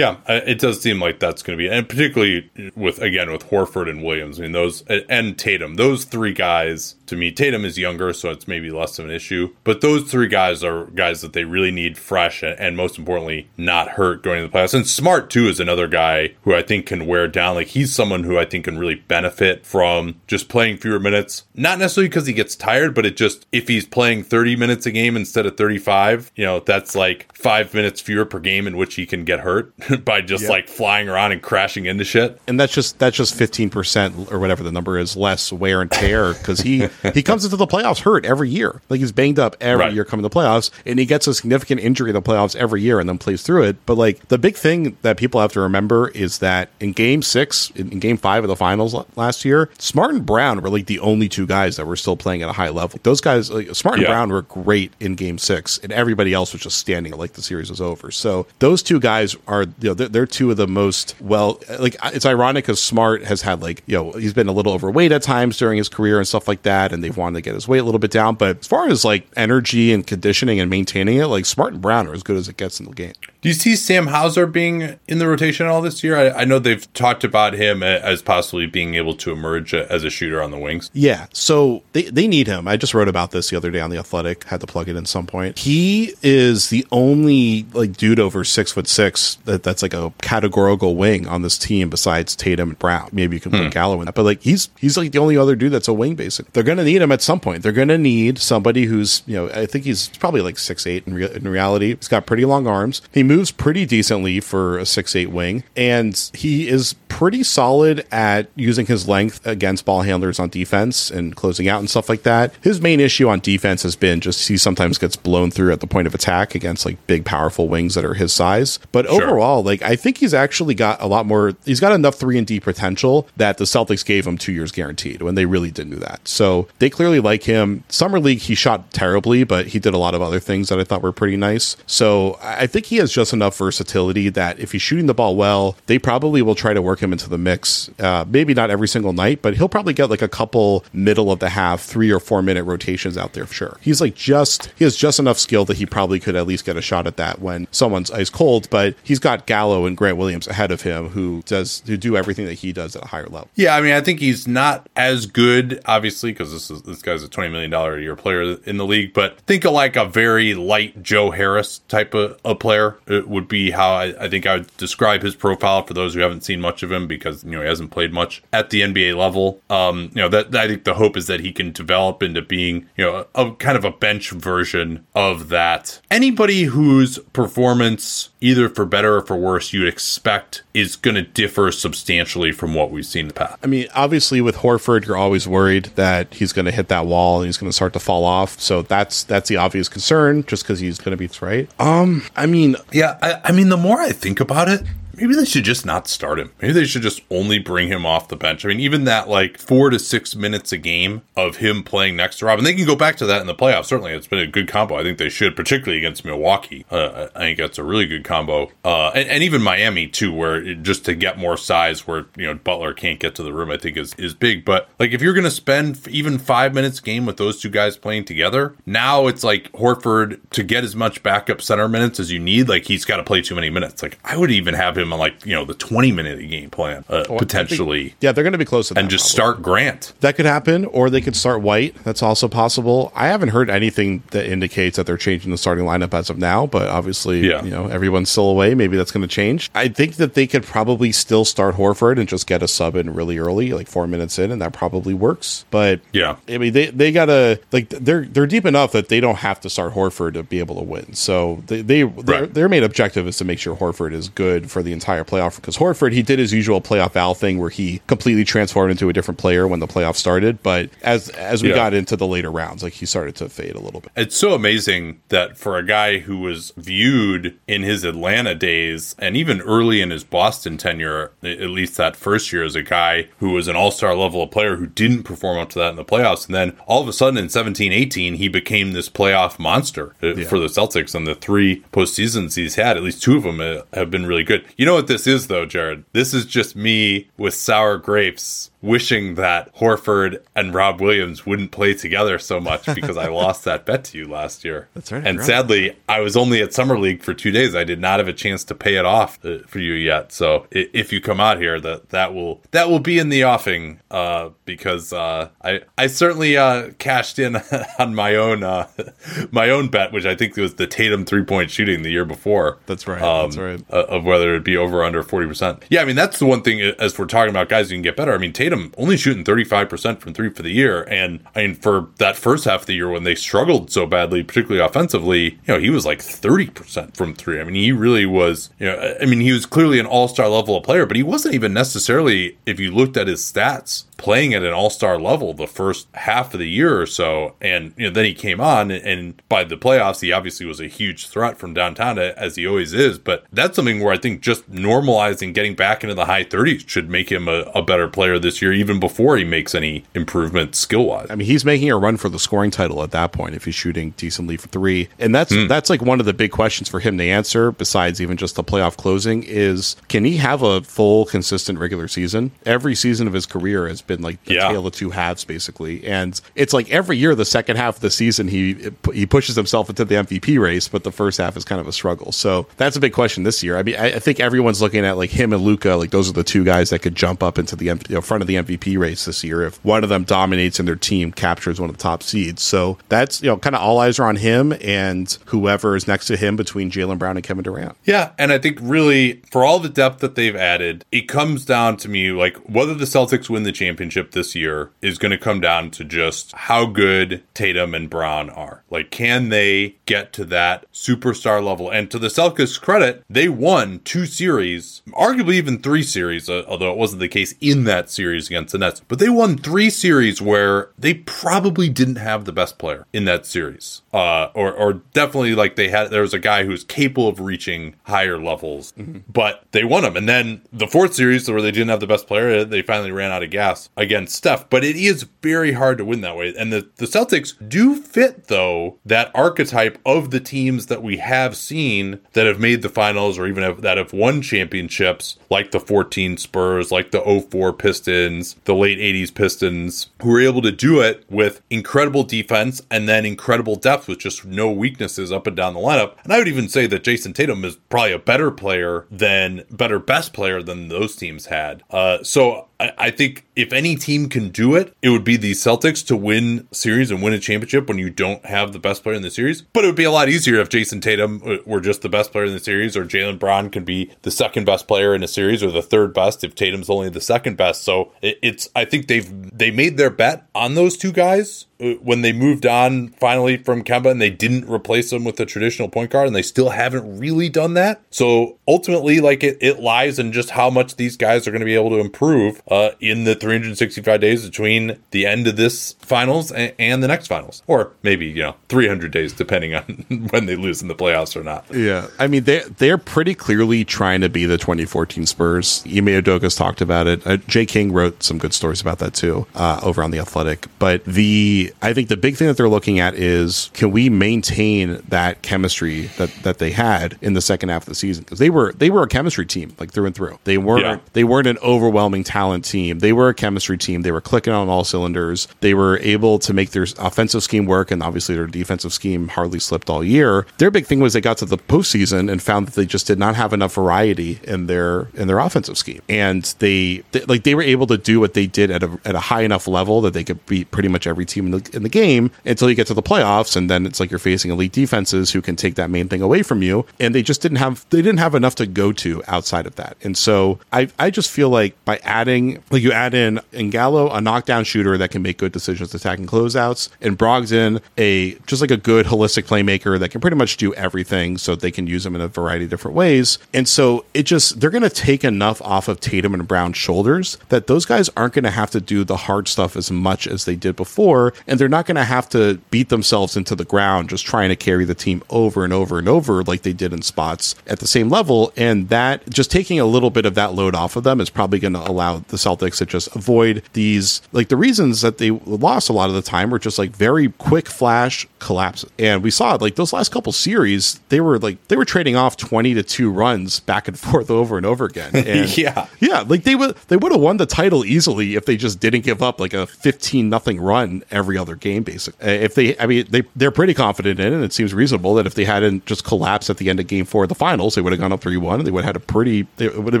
Yeah, 0.00 0.16
it 0.28 0.58
does 0.58 0.80
seem 0.80 0.98
like 0.98 1.20
that's 1.20 1.42
going 1.42 1.58
to 1.58 1.62
be, 1.62 1.68
and 1.68 1.86
particularly 1.86 2.50
with 2.74 3.02
again 3.02 3.30
with 3.30 3.50
Horford 3.50 3.90
and 3.90 4.02
Williams. 4.02 4.38
I 4.38 4.44
mean, 4.44 4.52
those 4.52 4.82
and 4.82 5.38
Tatum, 5.38 5.74
those 5.74 6.04
three 6.04 6.32
guys. 6.32 6.96
To 7.06 7.16
me, 7.16 7.32
Tatum 7.32 7.64
is 7.64 7.76
younger, 7.76 8.12
so 8.12 8.30
it's 8.30 8.46
maybe 8.46 8.70
less 8.70 8.98
of 8.98 9.04
an 9.04 9.10
issue. 9.10 9.54
But 9.64 9.80
those 9.80 10.10
three 10.10 10.28
guys 10.28 10.62
are 10.62 10.86
guys 10.86 11.20
that 11.22 11.32
they 11.32 11.42
really 11.44 11.72
need 11.72 11.98
fresh 11.98 12.42
and, 12.42 12.58
and 12.58 12.76
most 12.76 12.98
importantly, 12.98 13.50
not 13.56 13.88
hurt 13.88 14.22
going 14.22 14.38
into 14.38 14.48
the 14.50 14.56
playoffs. 14.56 14.74
And 14.74 14.86
Smart 14.86 15.28
too 15.28 15.48
is 15.48 15.60
another 15.60 15.88
guy 15.88 16.34
who 16.42 16.54
I 16.54 16.62
think 16.62 16.86
can 16.86 17.06
wear 17.06 17.28
down. 17.28 17.56
Like 17.56 17.66
he's 17.66 17.94
someone 17.94 18.22
who 18.24 18.38
I 18.38 18.44
think 18.44 18.64
can 18.64 18.78
really 18.78 18.94
benefit 18.94 19.66
from 19.66 20.20
just 20.28 20.48
playing 20.48 20.78
fewer 20.78 21.00
minutes. 21.00 21.44
Not 21.54 21.78
necessarily 21.78 22.08
because 22.08 22.26
he 22.26 22.32
gets 22.32 22.56
tired, 22.56 22.94
but 22.94 23.04
it 23.04 23.16
just 23.16 23.46
if 23.52 23.68
he's 23.68 23.84
playing 23.84 24.22
30 24.22 24.56
minutes 24.56 24.86
a 24.86 24.92
game 24.92 25.16
instead 25.16 25.44
of 25.44 25.56
35, 25.56 26.30
you 26.36 26.44
know, 26.46 26.60
that's 26.60 26.94
like 26.94 27.30
five 27.36 27.74
minutes 27.74 28.00
fewer 28.00 28.24
per 28.24 28.38
game 28.38 28.66
in 28.66 28.76
which 28.78 28.94
he 28.94 29.04
can 29.04 29.24
get 29.24 29.40
hurt 29.40 29.74
by 30.04 30.20
just 30.20 30.42
yep. 30.42 30.50
like 30.50 30.68
flying 30.68 31.08
around 31.08 31.32
and 31.32 31.42
crashing 31.42 31.86
into 31.86 32.04
shit. 32.04 32.40
And 32.46 32.58
that's 32.58 32.72
just 32.72 32.98
that's 32.98 33.16
just 33.16 33.34
15% 33.34 34.30
or 34.30 34.38
whatever 34.38 34.62
the 34.62 34.72
number 34.72 34.98
is 34.98 35.16
less 35.16 35.52
wear 35.52 35.80
and 35.80 35.90
tear 35.90 36.34
because 36.34 36.60
he 36.60 36.88
he 37.14 37.22
comes 37.22 37.44
into 37.44 37.56
the 37.56 37.66
playoffs 37.66 38.00
hurt 38.00 38.24
every 38.24 38.48
year. 38.48 38.80
Like 38.88 39.00
he's 39.00 39.12
banged 39.12 39.38
up 39.38 39.56
every 39.60 39.86
right. 39.86 39.92
year 39.92 40.04
coming 40.04 40.22
to 40.22 40.28
the 40.28 40.34
playoffs, 40.34 40.70
and 40.86 40.98
he 40.98 41.06
gets 41.06 41.26
a 41.26 41.34
significant 41.34 41.80
injury 41.80 42.10
in 42.10 42.14
the 42.14 42.22
playoffs 42.22 42.56
every 42.56 42.82
year 42.82 43.00
and 43.00 43.08
then 43.08 43.18
plays 43.18 43.42
through 43.42 43.64
it. 43.64 43.76
But 43.86 43.96
like 43.96 44.28
the 44.28 44.38
big 44.38 44.56
thing 44.56 44.96
that 45.02 45.16
people 45.16 45.40
have 45.40 45.52
to 45.52 45.60
remember 45.60 46.08
is 46.08 46.38
that 46.38 46.70
in 46.80 46.92
game 46.92 47.22
six, 47.22 47.70
in, 47.70 47.92
in 47.92 48.00
game 48.00 48.16
five 48.16 48.44
of 48.44 48.48
the 48.48 48.56
finals 48.56 48.94
last 49.16 49.44
year, 49.44 49.70
Smart 49.78 50.14
and 50.14 50.24
Brown 50.24 50.60
were 50.60 50.70
like 50.70 50.86
the 50.86 51.00
only 51.00 51.28
two 51.28 51.46
guys 51.46 51.76
that 51.76 51.86
were 51.86 51.96
still 51.96 52.16
playing 52.16 52.42
at 52.42 52.48
a 52.48 52.52
high 52.52 52.68
level. 52.68 52.98
Those 53.02 53.20
guys, 53.20 53.50
like, 53.50 53.74
Smart 53.74 53.96
and 53.96 54.02
yeah. 54.02 54.08
Brown, 54.08 54.30
were 54.30 54.42
great 54.42 54.92
in 55.00 55.14
game 55.14 55.38
six, 55.38 55.78
and 55.78 55.92
everybody 55.92 56.32
else 56.32 56.52
was 56.52 56.62
just 56.62 56.78
standing 56.78 57.16
like 57.16 57.32
the 57.32 57.42
series 57.42 57.70
was 57.70 57.80
over. 57.80 58.10
So 58.10 58.46
those 58.58 58.82
two 58.82 59.00
guys 59.00 59.36
are, 59.46 59.66
you 59.80 59.88
know, 59.90 59.94
they're, 59.94 60.08
they're 60.08 60.26
two 60.26 60.50
of 60.50 60.56
the 60.56 60.66
most 60.66 61.14
well, 61.20 61.60
like 61.78 61.96
it's 62.04 62.26
ironic 62.26 62.64
because 62.64 62.80
Smart 62.80 63.24
has 63.24 63.42
had 63.42 63.62
like, 63.62 63.82
you 63.86 63.96
know, 63.96 64.12
he's 64.12 64.34
been 64.34 64.48
a 64.48 64.52
little 64.52 64.72
overweight 64.72 65.12
at 65.12 65.22
times 65.22 65.56
during 65.56 65.78
his 65.78 65.88
career 65.88 66.18
and 66.18 66.26
stuff 66.26 66.48
like 66.48 66.62
that, 66.62 66.92
and 66.92 67.02
they've 67.02 67.16
wanted 67.16 67.36
to 67.36 67.42
get 67.42 67.54
his 67.54 67.68
weight 67.68 67.78
a 67.78 67.84
little 67.84 67.98
bit 67.98 68.10
down. 68.10 68.34
But 68.34 68.58
as 68.60 68.66
far 68.66 68.88
as 68.88 69.04
like 69.04 69.26
energy 69.36 69.92
and 69.92 70.06
conditioning 70.06 70.60
and 70.60 70.70
maintaining 70.70 71.18
it, 71.18 71.26
like 71.26 71.46
Smart 71.46 71.72
and 71.74 71.82
Brown 71.82 72.06
are 72.06 72.12
as 72.12 72.22
good 72.22 72.36
as 72.36 72.48
it 72.48 72.56
gets 72.56 72.80
in 72.80 72.86
the 72.86 72.92
game. 72.92 73.12
Do 73.40 73.48
you 73.48 73.54
see 73.54 73.74
Sam 73.74 74.08
Hauser 74.08 74.46
being 74.46 74.98
in 75.08 75.18
the 75.18 75.26
rotation 75.26 75.66
all 75.66 75.80
this 75.80 76.04
year? 76.04 76.16
I, 76.16 76.42
I, 76.42 76.44
know 76.44 76.58
they've 76.58 76.92
talked 76.92 77.24
about 77.24 77.54
him 77.54 77.82
as 77.82 78.20
possibly 78.20 78.66
being 78.66 78.96
able 78.96 79.14
to 79.14 79.32
emerge 79.32 79.72
as 79.72 80.04
a 80.04 80.10
shooter 80.10 80.42
on 80.42 80.50
the 80.50 80.58
wings. 80.58 80.90
Yeah, 80.92 81.26
so 81.32 81.82
they, 81.92 82.02
they 82.02 82.28
need 82.28 82.48
him. 82.48 82.68
I 82.68 82.76
just 82.76 82.92
wrote 82.92 83.08
about 83.08 83.30
this 83.30 83.48
the 83.48 83.56
other 83.56 83.70
day 83.70 83.80
on 83.80 83.88
the 83.88 83.96
Athletic. 83.96 84.44
Had 84.44 84.60
to 84.60 84.66
plug 84.66 84.88
it 84.88 84.96
in 84.96 85.06
some 85.06 85.26
point. 85.26 85.58
He 85.58 86.14
is 86.22 86.68
the 86.68 86.86
only 86.92 87.64
like 87.72 87.96
dude 87.96 88.20
over 88.20 88.44
six 88.44 88.72
foot 88.72 88.86
six 88.86 89.36
that 89.46 89.59
that's 89.62 89.82
like 89.82 89.94
a 89.94 90.12
categorical 90.22 90.96
wing 90.96 91.26
on 91.26 91.42
this 91.42 91.58
team 91.58 91.90
besides 91.90 92.36
Tatum 92.36 92.70
and 92.70 92.78
Brown. 92.78 93.08
Maybe 93.12 93.36
you 93.36 93.40
can 93.40 93.52
put 93.52 93.62
hmm. 93.62 93.68
Gallo 93.68 94.00
in 94.00 94.06
that, 94.06 94.14
but 94.14 94.24
like 94.24 94.42
he's 94.42 94.70
he's 94.78 94.96
like 94.96 95.12
the 95.12 95.18
only 95.18 95.36
other 95.36 95.56
dude 95.56 95.72
that's 95.72 95.88
a 95.88 95.92
wing. 95.92 96.14
Basically, 96.14 96.50
they're 96.52 96.62
going 96.62 96.78
to 96.78 96.84
need 96.84 97.02
him 97.02 97.12
at 97.12 97.22
some 97.22 97.40
point. 97.40 97.62
They're 97.62 97.72
going 97.72 97.88
to 97.88 97.98
need 97.98 98.38
somebody 98.38 98.84
who's 98.84 99.22
you 99.26 99.36
know 99.36 99.48
I 99.50 99.66
think 99.66 99.84
he's 99.84 100.08
probably 100.18 100.40
like 100.40 100.58
six 100.58 100.86
eight 100.86 101.06
in, 101.06 101.14
re- 101.14 101.32
in 101.32 101.46
reality. 101.46 101.96
He's 101.96 102.08
got 102.08 102.26
pretty 102.26 102.44
long 102.44 102.66
arms. 102.66 103.02
He 103.12 103.22
moves 103.22 103.50
pretty 103.50 103.86
decently 103.86 104.40
for 104.40 104.78
a 104.78 104.86
six 104.86 105.14
eight 105.16 105.30
wing, 105.30 105.64
and 105.76 106.30
he 106.34 106.68
is 106.68 106.94
pretty 107.08 107.42
solid 107.42 108.06
at 108.10 108.48
using 108.54 108.86
his 108.86 109.06
length 109.06 109.44
against 109.46 109.84
ball 109.84 110.02
handlers 110.02 110.38
on 110.38 110.48
defense 110.48 111.10
and 111.10 111.36
closing 111.36 111.68
out 111.68 111.80
and 111.80 111.90
stuff 111.90 112.08
like 112.08 112.22
that. 112.22 112.54
His 112.62 112.80
main 112.80 113.00
issue 113.00 113.28
on 113.28 113.40
defense 113.40 113.82
has 113.82 113.96
been 113.96 114.20
just 114.20 114.48
he 114.48 114.56
sometimes 114.56 114.96
gets 114.96 115.16
blown 115.16 115.50
through 115.50 115.72
at 115.72 115.80
the 115.80 115.86
point 115.86 116.06
of 116.06 116.14
attack 116.14 116.54
against 116.54 116.86
like 116.86 117.04
big, 117.06 117.24
powerful 117.24 117.68
wings 117.68 117.94
that 117.94 118.04
are 118.04 118.14
his 118.14 118.32
size. 118.32 118.78
But 118.92 119.06
sure. 119.06 119.24
overall, 119.24 119.49
like 119.58 119.82
I 119.82 119.96
think 119.96 120.18
he's 120.18 120.34
actually 120.34 120.74
got 120.74 121.00
a 121.00 121.06
lot 121.06 121.26
more. 121.26 121.52
He's 121.64 121.80
got 121.80 121.92
enough 121.92 122.14
three 122.14 122.38
and 122.38 122.46
D 122.46 122.60
potential 122.60 123.28
that 123.36 123.58
the 123.58 123.64
Celtics 123.64 124.04
gave 124.04 124.26
him 124.26 124.38
two 124.38 124.52
years 124.52 124.72
guaranteed 124.72 125.22
when 125.22 125.34
they 125.34 125.46
really 125.46 125.70
didn't 125.70 125.92
do 125.92 125.98
that. 125.98 126.26
So 126.28 126.68
they 126.78 126.90
clearly 126.90 127.20
like 127.20 127.44
him. 127.44 127.84
Summer 127.88 128.20
league, 128.20 128.40
he 128.40 128.54
shot 128.54 128.92
terribly, 128.92 129.44
but 129.44 129.68
he 129.68 129.78
did 129.78 129.94
a 129.94 129.98
lot 129.98 130.14
of 130.14 130.22
other 130.22 130.40
things 130.40 130.68
that 130.68 130.78
I 130.78 130.84
thought 130.84 131.02
were 131.02 131.12
pretty 131.12 131.36
nice. 131.36 131.76
So 131.86 132.38
I 132.42 132.66
think 132.66 132.86
he 132.86 132.96
has 132.96 133.12
just 133.12 133.32
enough 133.32 133.56
versatility 133.56 134.28
that 134.30 134.58
if 134.58 134.72
he's 134.72 134.82
shooting 134.82 135.06
the 135.06 135.14
ball 135.14 135.36
well, 135.36 135.76
they 135.86 135.98
probably 135.98 136.42
will 136.42 136.54
try 136.54 136.74
to 136.74 136.82
work 136.82 137.00
him 137.00 137.12
into 137.12 137.28
the 137.28 137.38
mix. 137.38 137.90
Uh, 137.98 138.24
maybe 138.28 138.54
not 138.54 138.70
every 138.70 138.88
single 138.88 139.12
night, 139.12 139.42
but 139.42 139.56
he'll 139.56 139.68
probably 139.68 139.92
get 139.94 140.10
like 140.10 140.22
a 140.22 140.28
couple 140.28 140.84
middle 140.92 141.32
of 141.32 141.38
the 141.38 141.50
half, 141.50 141.82
three 141.82 142.10
or 142.10 142.20
four 142.20 142.42
minute 142.42 142.64
rotations 142.64 143.16
out 143.16 143.32
there 143.32 143.46
for 143.46 143.54
sure. 143.54 143.76
He's 143.80 144.00
like 144.00 144.14
just 144.14 144.72
he 144.76 144.84
has 144.84 144.96
just 144.96 145.18
enough 145.18 145.38
skill 145.38 145.64
that 145.66 145.76
he 145.78 145.86
probably 145.86 146.20
could 146.20 146.36
at 146.36 146.46
least 146.46 146.64
get 146.64 146.76
a 146.76 146.82
shot 146.82 147.06
at 147.06 147.16
that 147.16 147.40
when 147.40 147.66
someone's 147.70 148.10
ice 148.10 148.30
cold. 148.30 148.68
But 148.70 148.94
he's 149.02 149.18
got 149.18 149.39
Gallo 149.46 149.86
and 149.86 149.96
Grant 149.96 150.16
Williams 150.16 150.46
ahead 150.46 150.70
of 150.70 150.82
him 150.82 151.08
who 151.08 151.42
does 151.46 151.82
who 151.86 151.96
do 151.96 152.16
everything 152.16 152.46
that 152.46 152.54
he 152.54 152.72
does 152.72 152.96
at 152.96 153.04
a 153.04 153.08
higher 153.08 153.26
level. 153.26 153.48
Yeah, 153.54 153.76
I 153.76 153.80
mean, 153.80 153.92
I 153.92 154.00
think 154.00 154.20
he's 154.20 154.46
not 154.46 154.88
as 154.96 155.26
good, 155.26 155.80
obviously, 155.86 156.32
because 156.32 156.52
this 156.52 156.70
is 156.70 156.82
this 156.82 157.02
guy's 157.02 157.22
a 157.22 157.28
twenty 157.28 157.50
million 157.50 157.70
dollar 157.70 157.96
a 157.96 158.02
year 158.02 158.16
player 158.16 158.56
in 158.64 158.76
the 158.76 158.86
league. 158.86 159.12
But 159.12 159.40
think 159.40 159.64
of 159.64 159.72
like 159.72 159.96
a 159.96 160.04
very 160.04 160.54
light 160.54 161.02
Joe 161.02 161.30
Harris 161.30 161.80
type 161.88 162.14
of 162.14 162.38
a 162.44 162.54
player. 162.54 162.96
It 163.06 163.28
would 163.28 163.48
be 163.48 163.70
how 163.70 163.92
I, 163.92 164.24
I 164.24 164.28
think 164.28 164.46
I 164.46 164.56
would 164.58 164.76
describe 164.76 165.22
his 165.22 165.34
profile 165.34 165.84
for 165.84 165.94
those 165.94 166.14
who 166.14 166.20
haven't 166.20 166.44
seen 166.44 166.60
much 166.60 166.82
of 166.82 166.92
him 166.92 167.06
because 167.06 167.44
you 167.44 167.50
know 167.50 167.62
he 167.62 167.68
hasn't 167.68 167.90
played 167.90 168.12
much 168.12 168.42
at 168.52 168.70
the 168.70 168.82
NBA 168.82 169.16
level. 169.16 169.60
Um, 169.70 170.10
you 170.14 170.22
know 170.22 170.28
that 170.28 170.54
I 170.54 170.66
think 170.66 170.84
the 170.84 170.94
hope 170.94 171.16
is 171.16 171.26
that 171.26 171.40
he 171.40 171.52
can 171.52 171.72
develop 171.72 172.22
into 172.22 172.42
being 172.42 172.86
you 172.96 173.04
know 173.04 173.26
a, 173.34 173.46
a 173.46 173.54
kind 173.56 173.76
of 173.76 173.84
a 173.84 173.90
bench 173.90 174.30
version 174.30 175.06
of 175.14 175.48
that. 175.48 176.00
Anybody 176.10 176.64
whose 176.64 177.18
performance 177.32 178.30
either 178.40 178.68
for 178.68 178.84
better 178.84 179.16
or 179.16 179.22
for 179.22 179.29
worse 179.36 179.72
you'd 179.72 179.88
expect 179.88 180.62
is 180.74 180.96
going 180.96 181.14
to 181.16 181.22
differ 181.22 181.72
substantially 181.72 182.52
from 182.52 182.74
what 182.74 182.90
we've 182.90 183.06
seen 183.06 183.22
in 183.22 183.28
the 183.28 183.34
past. 183.34 183.58
I 183.62 183.66
mean, 183.66 183.86
obviously 183.94 184.40
with 184.40 184.56
Horford, 184.56 185.06
you're 185.06 185.16
always 185.16 185.48
worried 185.48 185.86
that 185.96 186.34
he's 186.34 186.52
going 186.52 186.66
to 186.66 186.72
hit 186.72 186.88
that 186.88 187.06
wall 187.06 187.38
and 187.38 187.46
he's 187.46 187.56
going 187.56 187.70
to 187.70 187.74
start 187.74 187.92
to 187.94 188.00
fall 188.00 188.24
off. 188.24 188.60
So 188.60 188.82
that's 188.82 189.24
that's 189.24 189.48
the 189.48 189.56
obvious 189.56 189.88
concern, 189.88 190.44
just 190.44 190.62
because 190.62 190.80
he's 190.80 190.98
going 190.98 191.16
to 191.16 191.16
be 191.16 191.30
right. 191.40 191.68
Um, 191.78 192.22
I 192.36 192.46
mean, 192.46 192.76
yeah, 192.92 193.18
I, 193.22 193.40
I 193.44 193.52
mean, 193.52 193.68
the 193.68 193.76
more 193.76 194.00
I 194.00 194.10
think 194.10 194.40
about 194.40 194.68
it, 194.68 194.82
maybe 195.20 195.34
they 195.34 195.44
should 195.44 195.64
just 195.64 195.84
not 195.84 196.08
start 196.08 196.38
him. 196.38 196.52
Maybe 196.60 196.72
they 196.72 196.86
should 196.86 197.02
just 197.02 197.22
only 197.30 197.58
bring 197.58 197.88
him 197.88 198.06
off 198.06 198.28
the 198.28 198.36
bench. 198.36 198.64
I 198.64 198.68
mean, 198.68 198.80
even 198.80 199.04
that 199.04 199.28
like 199.28 199.58
four 199.58 199.90
to 199.90 199.98
six 199.98 200.34
minutes 200.34 200.72
a 200.72 200.78
game 200.78 201.22
of 201.36 201.56
him 201.56 201.82
playing 201.82 202.16
next 202.16 202.38
to 202.38 202.46
Robin, 202.46 202.64
they 202.64 202.74
can 202.74 202.86
go 202.86 202.96
back 202.96 203.16
to 203.16 203.26
that 203.26 203.40
in 203.40 203.46
the 203.46 203.54
playoffs. 203.54 203.86
Certainly, 203.86 204.12
it's 204.12 204.26
been 204.26 204.38
a 204.38 204.46
good 204.46 204.68
combo. 204.68 204.96
I 204.96 205.02
think 205.02 205.18
they 205.18 205.28
should, 205.28 205.54
particularly 205.54 205.98
against 205.98 206.24
Milwaukee. 206.24 206.86
Uh, 206.90 207.28
I 207.34 207.40
think 207.40 207.58
that's 207.58 207.78
a 207.78 207.84
really 207.84 208.06
good 208.06 208.24
combo, 208.24 208.70
uh, 208.84 209.10
and, 209.14 209.28
and, 209.28 209.42
even 209.42 209.62
Miami 209.62 210.06
too, 210.06 210.32
where 210.32 210.56
it, 210.56 210.82
just 210.82 211.04
to 211.04 211.14
get 211.14 211.38
more 211.38 211.56
size, 211.56 212.06
where 212.06 212.26
you 212.36 212.46
know 212.46 212.54
Butler 212.54 212.94
can't 212.94 213.18
get 213.18 213.34
to 213.34 213.42
the 213.42 213.52
room, 213.52 213.70
I 213.70 213.76
think 213.76 213.96
is 213.96 214.14
is 214.14 214.34
big. 214.34 214.64
But 214.64 214.88
like 214.98 215.12
if 215.12 215.20
you're 215.20 215.34
going 215.34 215.44
to 215.44 215.50
spend 215.50 216.06
even 216.08 216.38
five 216.38 216.74
minutes 216.74 217.00
game 217.00 217.26
with 217.26 217.36
those 217.36 217.60
two 217.60 217.70
guys 217.70 217.96
playing 217.96 218.24
together, 218.24 218.74
now 218.86 219.26
it's 219.26 219.44
like 219.44 219.70
Horford 219.72 220.40
to 220.50 220.62
get 220.62 220.84
as 220.84 220.96
much 220.96 221.22
backup 221.22 221.60
center 221.60 221.88
minutes 221.88 222.20
as 222.20 222.30
you 222.32 222.38
need. 222.38 222.68
Like 222.68 222.84
he's 222.86 223.04
got 223.04 223.16
to 223.16 223.24
play 223.24 223.42
too 223.42 223.54
many 223.54 223.70
minutes. 223.70 224.02
Like 224.02 224.18
I 224.24 224.36
would 224.36 224.50
even 224.50 224.74
have 224.74 224.96
him 224.96 225.09
on 225.12 225.18
like 225.18 225.44
you 225.44 225.54
know 225.54 225.64
the 225.64 225.74
20 225.74 226.12
minute 226.12 226.48
game 226.48 226.70
plan 226.70 227.04
uh, 227.08 227.24
well, 227.28 227.38
potentially. 227.38 228.10
Think, 228.10 228.16
yeah, 228.20 228.32
they're 228.32 228.44
going 228.44 228.52
to 228.52 228.58
be 228.58 228.64
close 228.64 228.88
to 228.88 228.94
that. 228.94 229.00
And 229.00 229.10
just 229.10 229.34
probably. 229.34 229.52
start 229.54 229.62
Grant. 229.62 230.12
That 230.20 230.36
could 230.36 230.46
happen, 230.46 230.84
or 230.86 231.10
they 231.10 231.20
could 231.20 231.36
start 231.36 231.62
White. 231.62 231.96
That's 232.04 232.22
also 232.22 232.48
possible. 232.48 233.12
I 233.14 233.28
haven't 233.28 233.50
heard 233.50 233.70
anything 233.70 234.22
that 234.30 234.46
indicates 234.46 234.96
that 234.96 235.06
they're 235.06 235.16
changing 235.16 235.50
the 235.50 235.58
starting 235.58 235.84
lineup 235.84 236.14
as 236.14 236.30
of 236.30 236.38
now, 236.38 236.66
but 236.66 236.88
obviously, 236.88 237.48
yeah. 237.48 237.62
you 237.62 237.70
know, 237.70 237.86
everyone's 237.86 238.30
still 238.30 238.48
away. 238.48 238.74
Maybe 238.74 238.96
that's 238.96 239.12
going 239.12 239.22
to 239.22 239.28
change. 239.28 239.70
I 239.74 239.88
think 239.88 240.16
that 240.16 240.34
they 240.34 240.46
could 240.46 240.64
probably 240.64 241.12
still 241.12 241.44
start 241.44 241.76
Horford 241.76 242.18
and 242.18 242.28
just 242.28 242.46
get 242.46 242.62
a 242.62 242.68
sub 242.68 242.96
in 242.96 243.14
really 243.14 243.38
early, 243.38 243.72
like 243.72 243.88
four 243.88 244.06
minutes 244.06 244.38
in, 244.38 244.50
and 244.50 244.60
that 244.60 244.72
probably 244.72 245.14
works. 245.14 245.64
But 245.70 246.00
yeah, 246.12 246.36
I 246.48 246.58
mean, 246.58 246.72
they 246.72 246.86
they 246.86 247.12
gotta 247.12 247.60
like 247.72 247.88
they're 247.88 248.24
they're 248.24 248.46
deep 248.46 248.64
enough 248.64 248.92
that 248.92 249.08
they 249.08 249.20
don't 249.20 249.36
have 249.36 249.60
to 249.60 249.70
start 249.70 249.94
Horford 249.94 250.34
to 250.34 250.42
be 250.42 250.58
able 250.58 250.76
to 250.76 250.82
win. 250.82 251.14
So 251.14 251.62
they 251.66 251.82
they 251.82 252.04
right. 252.04 252.26
their, 252.26 252.46
their 252.46 252.68
main 252.68 252.82
objective 252.82 253.26
is 253.26 253.36
to 253.38 253.44
make 253.44 253.58
sure 253.58 253.76
Horford 253.76 254.12
is 254.12 254.28
good 254.28 254.70
for 254.70 254.82
the 254.82 254.89
entire 254.92 255.24
playoff 255.24 255.56
because 255.56 255.76
Horford 255.76 256.12
he 256.12 256.22
did 256.22 256.38
his 256.38 256.52
usual 256.52 256.80
playoff 256.80 257.12
Val 257.12 257.34
thing 257.34 257.58
where 257.58 257.70
he 257.70 258.00
completely 258.06 258.44
transformed 258.44 258.90
into 258.90 259.08
a 259.08 259.12
different 259.12 259.38
player 259.38 259.66
when 259.66 259.80
the 259.80 259.86
playoffs 259.86 260.16
started. 260.16 260.62
But 260.62 260.90
as 261.02 261.28
as 261.30 261.62
we 261.62 261.70
yeah. 261.70 261.74
got 261.74 261.94
into 261.94 262.16
the 262.16 262.26
later 262.26 262.50
rounds, 262.50 262.82
like 262.82 262.94
he 262.94 263.06
started 263.06 263.36
to 263.36 263.48
fade 263.48 263.74
a 263.74 263.80
little 263.80 264.00
bit. 264.00 264.12
It's 264.16 264.36
so 264.36 264.54
amazing 264.54 265.20
that 265.28 265.56
for 265.56 265.76
a 265.76 265.84
guy 265.84 266.18
who 266.18 266.38
was 266.38 266.72
viewed 266.76 267.58
in 267.66 267.82
his 267.82 268.04
Atlanta 268.04 268.54
days 268.54 269.14
and 269.18 269.36
even 269.36 269.60
early 269.60 270.00
in 270.00 270.10
his 270.10 270.24
Boston 270.24 270.76
tenure, 270.76 271.32
at 271.42 271.60
least 271.70 271.96
that 271.96 272.16
first 272.16 272.52
year, 272.52 272.64
as 272.64 272.74
a 272.74 272.82
guy 272.82 273.28
who 273.38 273.50
was 273.50 273.68
an 273.68 273.76
all 273.76 273.90
star 273.90 274.14
level 274.14 274.42
of 274.42 274.50
player 274.50 274.76
who 274.76 274.86
didn't 274.86 275.22
perform 275.22 275.58
up 275.58 275.70
to 275.70 275.78
that 275.78 275.90
in 275.90 275.96
the 275.96 276.04
playoffs, 276.04 276.46
and 276.46 276.54
then 276.54 276.76
all 276.86 277.02
of 277.02 277.08
a 277.08 277.12
sudden 277.12 277.38
in 277.38 277.48
17 277.48 277.92
18, 277.92 278.34
he 278.34 278.48
became 278.48 278.92
this 278.92 279.08
playoff 279.08 279.58
monster 279.58 280.14
uh, 280.22 280.34
yeah. 280.34 280.46
for 280.46 280.58
the 280.58 280.66
Celtics. 280.66 281.14
And 281.14 281.26
the 281.26 281.34
three 281.34 281.82
postseasons 281.92 282.56
he's 282.56 282.76
had, 282.76 282.96
at 282.96 283.02
least 283.02 283.22
two 283.22 283.36
of 283.36 283.42
them 283.42 283.60
uh, 283.60 283.82
have 283.92 284.10
been 284.10 284.26
really 284.26 284.44
good. 284.44 284.64
You 284.80 284.86
know 284.86 284.94
what 284.94 285.08
this 285.08 285.26
is, 285.26 285.48
though, 285.48 285.66
Jared? 285.66 286.06
This 286.14 286.32
is 286.32 286.46
just 286.46 286.74
me 286.74 287.28
with 287.36 287.52
sour 287.52 287.98
grapes 287.98 288.70
wishing 288.82 289.34
that 289.34 289.74
Horford 289.76 290.42
and 290.56 290.72
Rob 290.72 291.00
Williams 291.00 291.44
wouldn't 291.44 291.70
play 291.70 291.94
together 291.94 292.38
so 292.38 292.60
much 292.60 292.86
because 292.94 293.16
I 293.16 293.28
lost 293.28 293.64
that 293.64 293.84
bet 293.84 294.04
to 294.04 294.18
you 294.18 294.26
last 294.28 294.64
year. 294.64 294.88
That's 294.94 295.12
right, 295.12 295.26
And 295.26 295.38
right. 295.38 295.46
sadly, 295.46 295.96
I 296.08 296.20
was 296.20 296.36
only 296.36 296.62
at 296.62 296.72
Summer 296.72 296.98
League 296.98 297.22
for 297.22 297.34
two 297.34 297.50
days. 297.50 297.74
I 297.74 297.84
did 297.84 298.00
not 298.00 298.18
have 298.20 298.28
a 298.28 298.32
chance 298.32 298.64
to 298.64 298.74
pay 298.74 298.96
it 298.96 299.04
off 299.04 299.38
uh, 299.44 299.58
for 299.66 299.78
you 299.80 299.92
yet. 299.92 300.32
So 300.32 300.66
if 300.70 301.12
you 301.12 301.20
come 301.20 301.40
out 301.40 301.58
here, 301.58 301.78
that 301.80 302.10
that 302.10 302.32
will 302.34 302.60
that 302.70 302.88
will 302.88 303.00
be 303.00 303.18
in 303.18 303.28
the 303.28 303.44
offing 303.44 304.00
uh, 304.10 304.50
because 304.64 305.12
uh, 305.12 305.50
I 305.62 305.82
I 305.98 306.06
certainly 306.06 306.56
uh, 306.56 306.90
cashed 306.98 307.38
in 307.38 307.56
on 307.98 308.14
my 308.14 308.34
own 308.36 308.62
uh, 308.62 308.88
my 309.50 309.68
own 309.70 309.88
bet, 309.88 310.12
which 310.12 310.24
I 310.24 310.34
think 310.34 310.56
was 310.56 310.74
the 310.76 310.86
Tatum 310.86 311.24
three 311.24 311.44
point 311.44 311.70
shooting 311.70 312.02
the 312.02 312.10
year 312.10 312.24
before. 312.24 312.78
That's 312.86 313.06
right, 313.06 313.20
Um, 313.20 313.50
that's 313.50 313.56
right. 313.58 313.90
Of 313.90 314.24
whether 314.24 314.50
it'd 314.50 314.64
be 314.64 314.76
over 314.76 314.98
or 315.00 315.04
under 315.04 315.22
forty 315.22 315.46
percent. 315.46 315.84
Yeah, 315.90 316.02
I 316.02 316.04
mean 316.04 316.16
that's 316.16 316.38
the 316.38 316.46
one 316.46 316.62
thing 316.62 316.80
uh, 316.82 316.92
as 316.98 317.18
we're 317.18 317.26
talking 317.26 317.50
about 317.50 317.68
guys 317.68 317.90
who 317.90 317.96
can 317.96 318.02
get 318.02 318.16
better. 318.16 318.32
I 318.32 318.38
mean 318.38 318.52
Tatum 318.52 318.69
only 318.72 319.16
shooting 319.16 319.44
thirty 319.44 319.64
five 319.64 319.88
percent 319.88 320.20
from 320.20 320.34
three 320.34 320.50
for 320.50 320.62
the 320.62 320.70
year, 320.70 321.02
and 321.08 321.40
I 321.54 321.66
mean 321.66 321.74
for 321.74 322.08
that 322.18 322.36
first 322.36 322.64
half 322.64 322.82
of 322.82 322.86
the 322.86 322.94
year 322.94 323.08
when 323.08 323.24
they 323.24 323.34
struggled 323.34 323.90
so 323.90 324.06
badly, 324.06 324.42
particularly 324.42 324.84
offensively, 324.84 325.42
you 325.44 325.74
know 325.74 325.78
he 325.78 325.90
was 325.90 326.06
like 326.06 326.20
thirty 326.20 326.68
percent 326.68 327.16
from 327.16 327.34
three. 327.34 327.60
I 327.60 327.64
mean 327.64 327.74
he 327.74 327.92
really 327.92 328.26
was. 328.26 328.70
You 328.78 328.86
know, 328.86 329.16
I 329.20 329.26
mean 329.26 329.40
he 329.40 329.52
was 329.52 329.66
clearly 329.66 329.98
an 329.98 330.06
all 330.06 330.28
star 330.28 330.48
level 330.48 330.76
of 330.76 330.84
player, 330.84 331.06
but 331.06 331.16
he 331.16 331.22
wasn't 331.22 331.54
even 331.54 331.72
necessarily 331.72 332.58
if 332.66 332.80
you 332.80 332.90
looked 332.90 333.16
at 333.16 333.28
his 333.28 333.40
stats 333.40 334.04
playing 334.20 334.52
at 334.52 334.62
an 334.62 334.74
all-star 334.74 335.18
level 335.18 335.54
the 335.54 335.66
first 335.66 336.06
half 336.12 336.52
of 336.52 336.60
the 336.60 336.68
year 336.68 337.00
or 337.00 337.06
so 337.06 337.54
and 337.58 337.94
you 337.96 338.06
know 338.06 338.12
then 338.12 338.26
he 338.26 338.34
came 338.34 338.60
on 338.60 338.90
and 338.90 339.42
by 339.48 339.64
the 339.64 339.78
playoffs 339.78 340.20
he 340.20 340.30
obviously 340.30 340.66
was 340.66 340.78
a 340.78 340.86
huge 340.86 341.26
threat 341.26 341.56
from 341.56 341.72
downtown 341.72 342.18
as 342.18 342.56
he 342.56 342.66
always 342.66 342.92
is 342.92 343.18
but 343.18 343.46
that's 343.50 343.76
something 343.76 343.98
where 343.98 344.12
i 344.12 344.18
think 344.18 344.42
just 344.42 344.70
normalizing 344.70 345.54
getting 345.54 345.74
back 345.74 346.04
into 346.04 346.14
the 346.14 346.26
high 346.26 346.44
30s 346.44 346.86
should 346.86 347.08
make 347.08 347.32
him 347.32 347.48
a, 347.48 347.62
a 347.74 347.80
better 347.80 348.08
player 348.08 348.38
this 348.38 348.59
year 348.60 348.72
even 348.72 349.00
before 349.00 349.36
he 349.36 349.44
makes 349.44 349.74
any 349.74 350.04
improvement 350.14 350.74
skill-wise 350.74 351.30
I 351.30 351.34
mean, 351.34 351.46
he's 351.46 351.64
making 351.64 351.90
a 351.90 351.98
run 351.98 352.16
for 352.16 352.28
the 352.28 352.38
scoring 352.38 352.70
title 352.70 353.02
at 353.02 353.10
that 353.12 353.32
point 353.32 353.54
if 353.54 353.64
he's 353.64 353.74
shooting 353.74 354.10
decently 354.16 354.56
for 354.56 354.68
three, 354.68 355.08
and 355.18 355.34
that's 355.34 355.54
hmm. 355.54 355.66
that's 355.66 355.90
like 355.90 356.02
one 356.02 356.20
of 356.20 356.26
the 356.26 356.32
big 356.32 356.50
questions 356.50 356.88
for 356.88 357.00
him 357.00 357.18
to 357.18 357.24
answer. 357.24 357.72
Besides 357.72 358.20
even 358.20 358.36
just 358.36 358.56
the 358.56 358.64
playoff 358.64 358.96
closing, 358.96 359.42
is 359.42 359.96
can 360.08 360.24
he 360.24 360.36
have 360.38 360.62
a 360.62 360.82
full, 360.82 361.26
consistent 361.26 361.78
regular 361.78 362.08
season? 362.08 362.52
Every 362.66 362.94
season 362.94 363.26
of 363.26 363.32
his 363.32 363.46
career 363.46 363.88
has 363.88 364.02
been 364.02 364.22
like 364.22 364.42
the 364.44 364.54
Yeah. 364.54 364.68
tale 364.68 364.86
of 364.86 364.92
two 364.94 365.10
halves, 365.10 365.44
basically, 365.44 366.04
and 366.04 366.40
it's 366.54 366.72
like 366.72 366.90
every 366.90 367.16
year 367.16 367.34
the 367.34 367.44
second 367.44 367.76
half 367.76 367.96
of 367.96 368.00
the 368.00 368.10
season 368.10 368.48
he 368.48 368.90
he 369.12 369.26
pushes 369.26 369.56
himself 369.56 369.88
into 369.88 370.04
the 370.04 370.16
MVP 370.16 370.58
race, 370.60 370.88
but 370.88 371.04
the 371.04 371.12
first 371.12 371.38
half 371.38 371.56
is 371.56 371.64
kind 371.64 371.80
of 371.80 371.86
a 371.88 371.92
struggle. 371.92 372.32
So 372.32 372.66
that's 372.76 372.96
a 372.96 373.00
big 373.00 373.12
question 373.12 373.44
this 373.44 373.62
year. 373.62 373.76
I 373.76 373.82
mean, 373.82 373.96
I, 373.96 374.06
I 374.14 374.18
think 374.18 374.40
everyone's 374.40 374.80
looking 374.82 375.04
at 375.04 375.16
like 375.16 375.30
him 375.30 375.52
and 375.52 375.62
Luka, 375.62 375.94
like 375.94 376.10
those 376.10 376.28
are 376.28 376.32
the 376.32 376.44
two 376.44 376.64
guys 376.64 376.90
that 376.90 377.00
could 377.00 377.14
jump 377.14 377.42
up 377.42 377.58
into 377.58 377.76
the 377.76 377.86
you 377.86 377.98
know, 378.08 378.20
front 378.20 378.42
of 378.42 378.46
the 378.46 378.49
MVP 378.54 378.98
race 378.98 379.24
this 379.24 379.44
year 379.44 379.62
if 379.62 379.82
one 379.84 380.02
of 380.02 380.08
them 380.08 380.24
dominates 380.24 380.78
and 380.78 380.86
their 380.86 380.96
team 380.96 381.32
captures 381.32 381.80
one 381.80 381.90
of 381.90 381.96
the 381.96 382.02
top 382.02 382.22
seeds. 382.22 382.62
So 382.62 382.98
that's 383.08 383.42
you 383.42 383.48
know 383.48 383.56
kind 383.56 383.74
of 383.74 383.82
all 383.82 383.98
eyes 383.98 384.18
are 384.18 384.28
on 384.28 384.36
him 384.36 384.72
and 384.80 385.36
whoever 385.46 385.96
is 385.96 386.06
next 386.06 386.26
to 386.26 386.36
him 386.36 386.56
between 386.56 386.90
Jaylen 386.90 387.18
Brown 387.18 387.36
and 387.36 387.44
Kevin 387.44 387.64
Durant. 387.64 387.96
Yeah, 388.04 388.32
and 388.38 388.52
I 388.52 388.58
think 388.58 388.78
really 388.80 389.42
for 389.50 389.64
all 389.64 389.78
the 389.78 389.88
depth 389.88 390.20
that 390.20 390.34
they've 390.34 390.56
added, 390.56 391.04
it 391.12 391.28
comes 391.28 391.64
down 391.64 391.96
to 391.98 392.08
me 392.08 392.30
like 392.32 392.56
whether 392.58 392.94
the 392.94 393.04
Celtics 393.04 393.48
win 393.48 393.62
the 393.62 393.72
championship 393.72 394.32
this 394.32 394.54
year 394.54 394.90
is 395.02 395.18
going 395.18 395.30
to 395.32 395.38
come 395.38 395.60
down 395.60 395.90
to 395.92 396.04
just 396.04 396.52
how 396.52 396.86
good 396.86 397.42
Tatum 397.54 397.94
and 397.94 398.08
Brown 398.08 398.50
are. 398.50 398.82
Like, 398.90 399.10
can 399.10 399.48
they 399.48 399.96
get 400.06 400.32
to 400.34 400.44
that 400.46 400.90
superstar 400.92 401.64
level? 401.64 401.90
And 401.90 402.10
to 402.10 402.18
the 402.18 402.28
Celtics' 402.28 402.80
credit, 402.80 403.24
they 403.28 403.48
won 403.48 404.00
two 404.00 404.26
series, 404.26 405.02
arguably 405.12 405.54
even 405.54 405.78
three 405.78 406.02
series, 406.02 406.48
uh, 406.48 406.64
although 406.66 406.90
it 406.90 406.98
wasn't 406.98 407.20
the 407.20 407.28
case 407.28 407.54
in 407.60 407.84
that 407.84 408.10
series 408.10 408.39
against 408.46 408.72
the 408.72 408.78
Nets. 408.78 409.00
But 409.08 409.18
they 409.18 409.28
won 409.28 409.56
three 409.56 409.90
series 409.90 410.40
where 410.40 410.90
they 410.98 411.14
probably 411.14 411.88
didn't 411.88 412.16
have 412.16 412.44
the 412.44 412.52
best 412.52 412.78
player 412.78 413.06
in 413.12 413.24
that 413.24 413.46
series, 413.46 414.02
uh, 414.12 414.48
or 414.54 414.72
or 414.72 414.94
definitely 415.12 415.54
like 415.54 415.76
they 415.76 415.88
had. 415.88 416.10
There 416.10 416.22
was 416.22 416.34
a 416.34 416.38
guy 416.38 416.64
who 416.64 416.70
was 416.70 416.84
capable 416.84 417.28
of 417.28 417.40
reaching 417.40 417.96
higher 418.04 418.38
levels, 418.38 418.92
but 419.28 419.64
they 419.72 419.84
won 419.84 420.02
them. 420.02 420.16
And 420.16 420.28
then 420.28 420.62
the 420.72 420.86
fourth 420.86 421.14
series 421.14 421.50
where 421.50 421.62
they 421.62 421.70
didn't 421.70 421.88
have 421.88 422.00
the 422.00 422.06
best 422.06 422.26
player, 422.26 422.64
they 422.64 422.82
finally 422.82 423.12
ran 423.12 423.30
out 423.30 423.42
of 423.42 423.50
gas 423.50 423.88
against 423.96 424.34
Steph. 424.34 424.68
But 424.70 424.84
it 424.84 424.96
is 424.96 425.26
very 425.42 425.72
hard 425.72 425.98
to 425.98 426.04
win 426.04 426.20
that 426.22 426.36
way. 426.36 426.54
And 426.56 426.72
the 426.72 426.88
the 426.96 427.06
Celtics 427.06 427.54
do 427.68 427.96
fit 427.96 428.46
though 428.48 428.98
that 429.04 429.30
archetype 429.34 429.98
of 430.04 430.30
the 430.30 430.40
teams 430.40 430.86
that 430.86 431.02
we 431.02 431.18
have 431.18 431.56
seen 431.56 432.20
that 432.32 432.46
have 432.46 432.60
made 432.60 432.82
the 432.82 432.88
finals 432.88 433.38
or 433.38 433.46
even 433.46 433.62
have, 433.62 433.82
that 433.82 433.98
have 433.98 434.12
won 434.12 434.42
championships, 434.42 435.38
like 435.48 435.70
the 435.70 435.80
14 435.80 436.36
Spurs, 436.36 436.90
like 436.90 437.10
the 437.10 437.46
04 437.50 437.72
Pistons, 437.72 438.29
the 438.64 438.74
late 438.74 438.98
80s 438.98 439.34
Pistons, 439.34 440.08
who 440.22 440.30
were 440.30 440.40
able 440.40 440.62
to 440.62 440.72
do 440.72 441.00
it 441.00 441.24
with 441.28 441.60
incredible 441.70 442.22
defense 442.22 442.82
and 442.90 443.08
then 443.08 443.26
incredible 443.26 443.76
depth 443.76 444.08
with 444.08 444.18
just 444.18 444.44
no 444.44 444.70
weaknesses 444.70 445.30
up 445.30 445.46
and 445.46 445.56
down 445.56 445.74
the 445.74 445.80
lineup. 445.80 446.14
And 446.24 446.32
I 446.32 446.38
would 446.38 446.48
even 446.48 446.68
say 446.68 446.86
that 446.86 447.04
Jayson 447.04 447.34
Tatum 447.34 447.64
is 447.64 447.76
probably 447.88 448.12
a 448.12 448.18
better 448.18 448.50
player 448.50 449.06
than, 449.10 449.64
better 449.70 449.98
best 449.98 450.32
player 450.32 450.62
than 450.62 450.88
those 450.88 451.16
teams 451.16 451.46
had. 451.46 451.82
Uh, 451.90 452.22
so 452.22 452.68
I, 452.96 453.10
think 453.10 453.46
if 453.54 453.72
any 453.72 453.96
team 453.96 454.28
can 454.28 454.48
do 454.48 454.74
it, 454.74 454.94
it 455.02 455.10
would 455.10 455.24
be 455.24 455.36
the 455.36 455.52
Celtics 455.52 456.06
to 456.06 456.16
win 456.16 456.66
series 456.72 457.10
and 457.10 457.22
win 457.22 457.32
a 457.32 457.38
championship 457.38 457.88
when 457.88 457.98
you 457.98 458.10
don't 458.10 458.44
have 458.46 458.72
the 458.72 458.78
best 458.78 459.02
player 459.02 459.14
in 459.14 459.22
the 459.22 459.30
series. 459.30 459.62
But 459.62 459.84
it 459.84 459.88
would 459.88 459.96
be 459.96 460.04
a 460.04 460.10
lot 460.10 460.28
easier 460.28 460.60
if 460.60 460.68
Jayson 460.68 461.00
Tatum 461.00 461.42
uh, 461.44 461.56
were 461.66 461.80
just 461.80 462.02
the 462.02 462.08
best 462.08 462.32
player 462.32 462.44
in 462.44 462.52
the 462.52 462.60
series, 462.60 462.96
or 462.96 463.04
Jaylen 463.04 463.38
Brown 463.38 463.70
can 463.70 463.84
be 463.84 464.12
the 464.22 464.30
second 464.30 464.64
best 464.64 464.88
player 464.88 465.14
in 465.14 465.22
a 465.22 465.28
series, 465.28 465.62
or 465.62 465.70
the 465.70 465.82
third 465.82 466.14
best 466.14 466.42
if 466.42 466.54
Tatum's 466.54 466.90
only 466.90 467.08
the 467.08 467.20
second 467.20 467.56
best. 467.56 467.82
So 467.82 468.12
it, 468.22 468.38
it's 468.42 468.68
I 468.74 468.84
think 468.84 469.08
they've 469.08 469.30
they 469.56 469.70
made 469.70 469.96
their 469.96 470.10
bet 470.10 470.46
on 470.54 470.74
those 470.74 470.96
two 470.96 471.12
guys 471.12 471.66
when 472.02 472.22
they 472.22 472.32
moved 472.32 472.66
on 472.66 473.08
finally 473.08 473.56
from 473.56 473.82
Kemba 473.82 474.10
and 474.10 474.20
they 474.20 474.30
didn't 474.30 474.68
replace 474.68 475.12
him 475.12 475.24
with 475.24 475.40
a 475.40 475.46
traditional 475.46 475.88
point 475.88 476.10
guard 476.10 476.26
and 476.26 476.36
they 476.36 476.42
still 476.42 476.70
haven't 476.70 477.18
really 477.18 477.48
done 477.48 477.74
that. 477.74 478.02
So 478.10 478.58
ultimately, 478.68 479.20
like 479.20 479.42
it, 479.42 479.58
it 479.60 479.80
lies 479.80 480.18
in 480.18 480.32
just 480.32 480.50
how 480.50 480.70
much 480.70 480.96
these 480.96 481.16
guys 481.16 481.46
are 481.46 481.50
going 481.50 481.60
to 481.60 481.66
be 481.66 481.74
able 481.74 481.90
to 481.90 481.98
improve 481.98 482.62
uh, 482.70 482.90
in 483.00 483.24
the 483.24 483.34
365 483.34 484.20
days 484.20 484.44
between 484.44 484.98
the 485.10 485.26
end 485.26 485.46
of 485.46 485.56
this 485.56 485.94
finals 486.00 486.52
and, 486.52 486.74
and 486.78 487.02
the 487.02 487.08
next 487.08 487.28
finals, 487.28 487.62
or 487.66 487.92
maybe 488.02 488.26
you 488.26 488.42
know 488.42 488.56
300 488.68 489.10
days 489.10 489.32
depending 489.32 489.74
on 489.74 489.82
when 490.30 490.46
they 490.46 490.56
lose 490.56 490.82
in 490.82 490.88
the 490.88 490.94
playoffs 490.94 491.36
or 491.36 491.42
not. 491.42 491.64
Yeah, 491.72 492.08
I 492.18 492.26
mean 492.26 492.44
they 492.44 492.60
they're 492.60 492.98
pretty 492.98 493.34
clearly 493.34 493.84
trying 493.84 494.20
to 494.20 494.28
be 494.28 494.44
the 494.44 494.58
2014 494.58 495.26
Spurs. 495.26 495.82
Ime 495.86 496.06
Udoka's 496.06 496.56
talked 496.56 496.80
about 496.80 497.06
it. 497.06 497.26
Uh, 497.26 497.38
Jay 497.38 497.66
King 497.66 497.92
wrote 497.92 498.22
some 498.22 498.38
good 498.38 498.52
stories 498.52 498.80
about 498.80 498.98
that 498.98 499.14
too 499.14 499.46
uh, 499.54 499.80
over 499.82 500.02
on 500.02 500.10
the 500.10 500.18
Athletic. 500.18 500.66
But 500.78 501.04
the 501.04 501.69
I 501.82 501.92
think 501.92 502.08
the 502.08 502.16
big 502.16 502.36
thing 502.36 502.48
that 502.48 502.56
they're 502.56 502.68
looking 502.68 502.98
at 503.00 503.14
is 503.14 503.70
can 503.74 503.90
we 503.90 504.08
maintain 504.08 505.02
that 505.08 505.42
chemistry 505.42 506.02
that 506.18 506.30
that 506.42 506.58
they 506.58 506.70
had 506.70 507.16
in 507.20 507.34
the 507.34 507.40
second 507.40 507.68
half 507.68 507.82
of 507.82 507.88
the 507.88 507.94
season 507.94 508.24
because 508.24 508.38
they 508.38 508.50
were 508.50 508.72
they 508.74 508.90
were 508.90 509.02
a 509.02 509.08
chemistry 509.08 509.46
team 509.46 509.74
like 509.78 509.92
through 509.92 510.06
and 510.06 510.14
through. 510.14 510.38
They 510.44 510.58
weren't 510.58 510.82
Yeah. 510.84 510.98
they 511.12 511.24
weren't 511.24 511.46
an 511.46 511.58
overwhelming 511.62 512.24
talent 512.24 512.64
team. 512.64 512.98
They 513.00 513.12
were 513.12 513.28
a 513.28 513.34
chemistry 513.34 513.76
team. 513.78 514.02
They 514.02 514.12
were 514.12 514.20
clicking 514.20 514.52
on 514.52 514.68
all 514.68 514.84
cylinders. 514.84 515.48
They 515.60 515.74
were 515.74 515.98
able 515.98 516.38
to 516.40 516.52
make 516.52 516.70
their 516.70 516.86
offensive 516.98 517.42
scheme 517.42 517.66
work, 517.66 517.90
and 517.90 518.02
obviously 518.02 518.34
their 518.34 518.46
defensive 518.46 518.92
scheme 518.92 519.28
hardly 519.28 519.58
slipped 519.58 519.90
all 519.90 520.02
year. 520.04 520.46
Their 520.58 520.70
big 520.70 520.86
thing 520.86 521.00
was 521.00 521.12
they 521.12 521.20
got 521.20 521.38
to 521.38 521.44
the 521.44 521.58
postseason 521.58 522.30
and 522.30 522.42
found 522.42 522.66
that 522.68 522.74
they 522.74 522.86
just 522.86 523.06
did 523.06 523.18
not 523.18 523.36
have 523.36 523.52
enough 523.52 523.74
variety 523.74 524.40
in 524.44 524.66
their 524.66 525.08
in 525.14 525.28
their 525.28 525.38
offensive 525.38 525.76
scheme, 525.78 526.02
and 526.08 526.42
they, 526.58 527.02
they 527.12 527.20
like 527.24 527.44
they 527.44 527.54
were 527.54 527.62
able 527.62 527.86
to 527.86 527.98
do 527.98 528.20
what 528.20 528.34
they 528.34 528.46
did 528.46 528.70
at 528.70 528.82
a 528.82 528.98
at 529.04 529.14
a 529.14 529.20
high 529.20 529.42
enough 529.42 529.66
level 529.66 530.00
that 530.00 530.12
they 530.14 530.24
could 530.24 530.44
beat 530.46 530.70
pretty 530.70 530.88
much 530.88 531.06
every 531.06 531.24
team 531.24 531.46
in 531.46 531.50
the, 531.52 531.59
in 531.68 531.82
the 531.82 531.88
game 531.88 532.30
until 532.44 532.68
you 532.68 532.74
get 532.74 532.86
to 532.88 532.94
the 532.94 533.02
playoffs, 533.02 533.56
and 533.56 533.68
then 533.68 533.86
it's 533.86 534.00
like 534.00 534.10
you're 534.10 534.18
facing 534.18 534.50
elite 534.50 534.72
defenses 534.72 535.32
who 535.32 535.42
can 535.42 535.56
take 535.56 535.74
that 535.74 535.90
main 535.90 536.08
thing 536.08 536.22
away 536.22 536.42
from 536.42 536.62
you, 536.62 536.86
and 536.98 537.14
they 537.14 537.22
just 537.22 537.42
didn't 537.42 537.58
have 537.58 537.86
they 537.90 538.02
didn't 538.02 538.18
have 538.18 538.34
enough 538.34 538.54
to 538.56 538.66
go 538.66 538.92
to 538.92 539.22
outside 539.28 539.66
of 539.66 539.76
that, 539.76 539.96
and 540.02 540.16
so 540.16 540.58
I 540.72 540.88
I 540.98 541.10
just 541.10 541.30
feel 541.30 541.48
like 541.50 541.76
by 541.84 541.98
adding 542.02 542.62
like 542.70 542.82
you 542.82 542.92
add 542.92 543.14
in 543.14 543.40
Gallo, 543.70 544.10
a 544.10 544.20
knockdown 544.20 544.64
shooter 544.64 544.96
that 544.98 545.10
can 545.10 545.22
make 545.22 545.38
good 545.38 545.52
decisions 545.52 545.94
attacking 545.94 546.26
closeouts, 546.26 546.88
and 547.00 547.18
Brogdon, 547.18 547.80
a 547.98 548.34
just 548.46 548.60
like 548.60 548.70
a 548.70 548.76
good 548.76 549.06
holistic 549.06 549.44
playmaker 549.44 549.98
that 549.98 550.10
can 550.10 550.20
pretty 550.20 550.36
much 550.36 550.56
do 550.56 550.74
everything, 550.74 551.38
so 551.38 551.54
they 551.54 551.70
can 551.70 551.86
use 551.86 552.04
them 552.04 552.14
in 552.14 552.20
a 552.20 552.28
variety 552.28 552.64
of 552.64 552.70
different 552.70 552.96
ways, 552.96 553.38
and 553.52 553.68
so 553.68 554.04
it 554.14 554.24
just 554.24 554.60
they're 554.60 554.70
going 554.70 554.82
to 554.82 554.90
take 554.90 555.24
enough 555.24 555.60
off 555.62 555.88
of 555.88 556.00
Tatum 556.00 556.34
and 556.34 556.46
Brown's 556.46 556.76
shoulders 556.76 557.38
that 557.48 557.66
those 557.66 557.84
guys 557.84 558.08
aren't 558.16 558.34
going 558.34 558.44
to 558.44 558.50
have 558.50 558.70
to 558.70 558.80
do 558.80 559.04
the 559.04 559.16
hard 559.16 559.48
stuff 559.48 559.76
as 559.76 559.90
much 559.90 560.26
as 560.26 560.44
they 560.44 560.56
did 560.56 560.76
before, 560.76 561.32
and 561.50 561.58
they're 561.58 561.68
not 561.68 561.84
going 561.84 561.96
to 561.96 562.04
have 562.04 562.28
to 562.28 562.58
beat 562.70 562.90
themselves 562.90 563.36
into 563.36 563.56
the 563.56 563.64
ground 563.64 564.08
just 564.08 564.24
trying 564.24 564.50
to 564.50 564.56
carry 564.56 564.84
the 564.84 564.94
team 564.94 565.20
over 565.30 565.64
and 565.64 565.72
over 565.72 565.98
and 565.98 566.08
over 566.08 566.44
like 566.44 566.62
they 566.62 566.72
did 566.72 566.92
in 566.92 567.02
spots 567.02 567.56
at 567.66 567.80
the 567.80 567.88
same 567.88 568.08
level. 568.08 568.52
And 568.56 568.88
that 568.88 569.28
just 569.28 569.50
taking 569.50 569.80
a 569.80 569.84
little 569.84 570.10
bit 570.10 570.24
of 570.24 570.36
that 570.36 570.54
load 570.54 570.76
off 570.76 570.94
of 570.94 571.02
them 571.02 571.20
is 571.20 571.28
probably 571.28 571.58
going 571.58 571.72
to 571.72 571.80
allow 571.80 572.18
the 572.18 572.36
Celtics 572.36 572.76
to 572.78 572.86
just 572.86 573.14
avoid 573.16 573.64
these, 573.72 574.22
like 574.30 574.48
the 574.48 574.56
reasons 574.56 575.00
that 575.00 575.18
they 575.18 575.30
lost 575.30 575.88
a 575.88 575.92
lot 575.92 576.08
of 576.08 576.14
the 576.14 576.22
time 576.22 576.50
were 576.50 576.60
just 576.60 576.78
like 576.78 576.90
very 576.90 577.30
quick 577.32 577.66
flash 577.66 578.28
collapses. 578.38 578.88
And 578.96 579.20
we 579.24 579.32
saw 579.32 579.56
it 579.56 579.60
like 579.60 579.74
those 579.74 579.92
last 579.92 580.12
couple 580.12 580.30
series, 580.32 581.00
they 581.08 581.20
were 581.20 581.36
like, 581.40 581.66
they 581.66 581.76
were 581.76 581.84
trading 581.84 582.14
off 582.14 582.36
20 582.36 582.74
to 582.74 582.84
two 582.84 583.10
runs 583.10 583.58
back 583.58 583.88
and 583.88 583.98
forth 583.98 584.30
over 584.30 584.56
and 584.56 584.64
over 584.64 584.84
again. 584.84 585.10
And 585.30 585.56
yeah. 585.56 585.86
Yeah. 586.00 586.24
Like 586.26 586.44
they 586.44 586.54
would, 586.54 586.76
they 586.88 586.96
would 586.96 587.12
have 587.12 587.20
won 587.20 587.36
the 587.36 587.46
title 587.46 587.84
easily 587.84 588.36
if 588.36 588.46
they 588.46 588.56
just 588.56 588.80
didn't 588.80 589.02
give 589.02 589.22
up 589.22 589.40
like 589.40 589.52
a 589.52 589.66
15 589.66 590.28
nothing 590.28 590.60
run 590.60 591.02
every 591.10 591.36
other 591.40 591.56
game, 591.56 591.82
basically. 591.82 592.26
Uh, 592.26 592.30
If 592.44 592.54
they, 592.54 592.78
I 592.78 592.86
mean, 592.86 593.06
they, 593.10 593.22
they're 593.34 593.50
pretty 593.50 593.74
confident 593.74 594.20
in 594.20 594.32
it. 594.32 594.36
And 594.36 594.44
it 594.44 594.52
seems 594.52 594.72
reasonable 594.72 595.14
that 595.14 595.26
if 595.26 595.34
they 595.34 595.44
hadn't 595.44 595.86
just 595.86 596.04
collapsed 596.04 596.50
at 596.50 596.58
the 596.58 596.70
end 596.70 596.78
of 596.80 596.86
game 596.86 597.04
four 597.04 597.24
of 597.24 597.28
the 597.28 597.34
finals, 597.34 597.74
they 597.74 597.80
would 597.80 597.92
have 597.92 598.00
gone 598.00 598.12
up 598.12 598.20
3 598.20 598.36
1 598.36 598.60
and 598.60 598.66
they 598.66 598.70
would 598.70 598.84
have 598.84 598.94
had 598.94 598.96
a 598.96 599.00
pretty, 599.00 599.46
it 599.58 599.82
would 599.82 599.92
have 599.92 600.00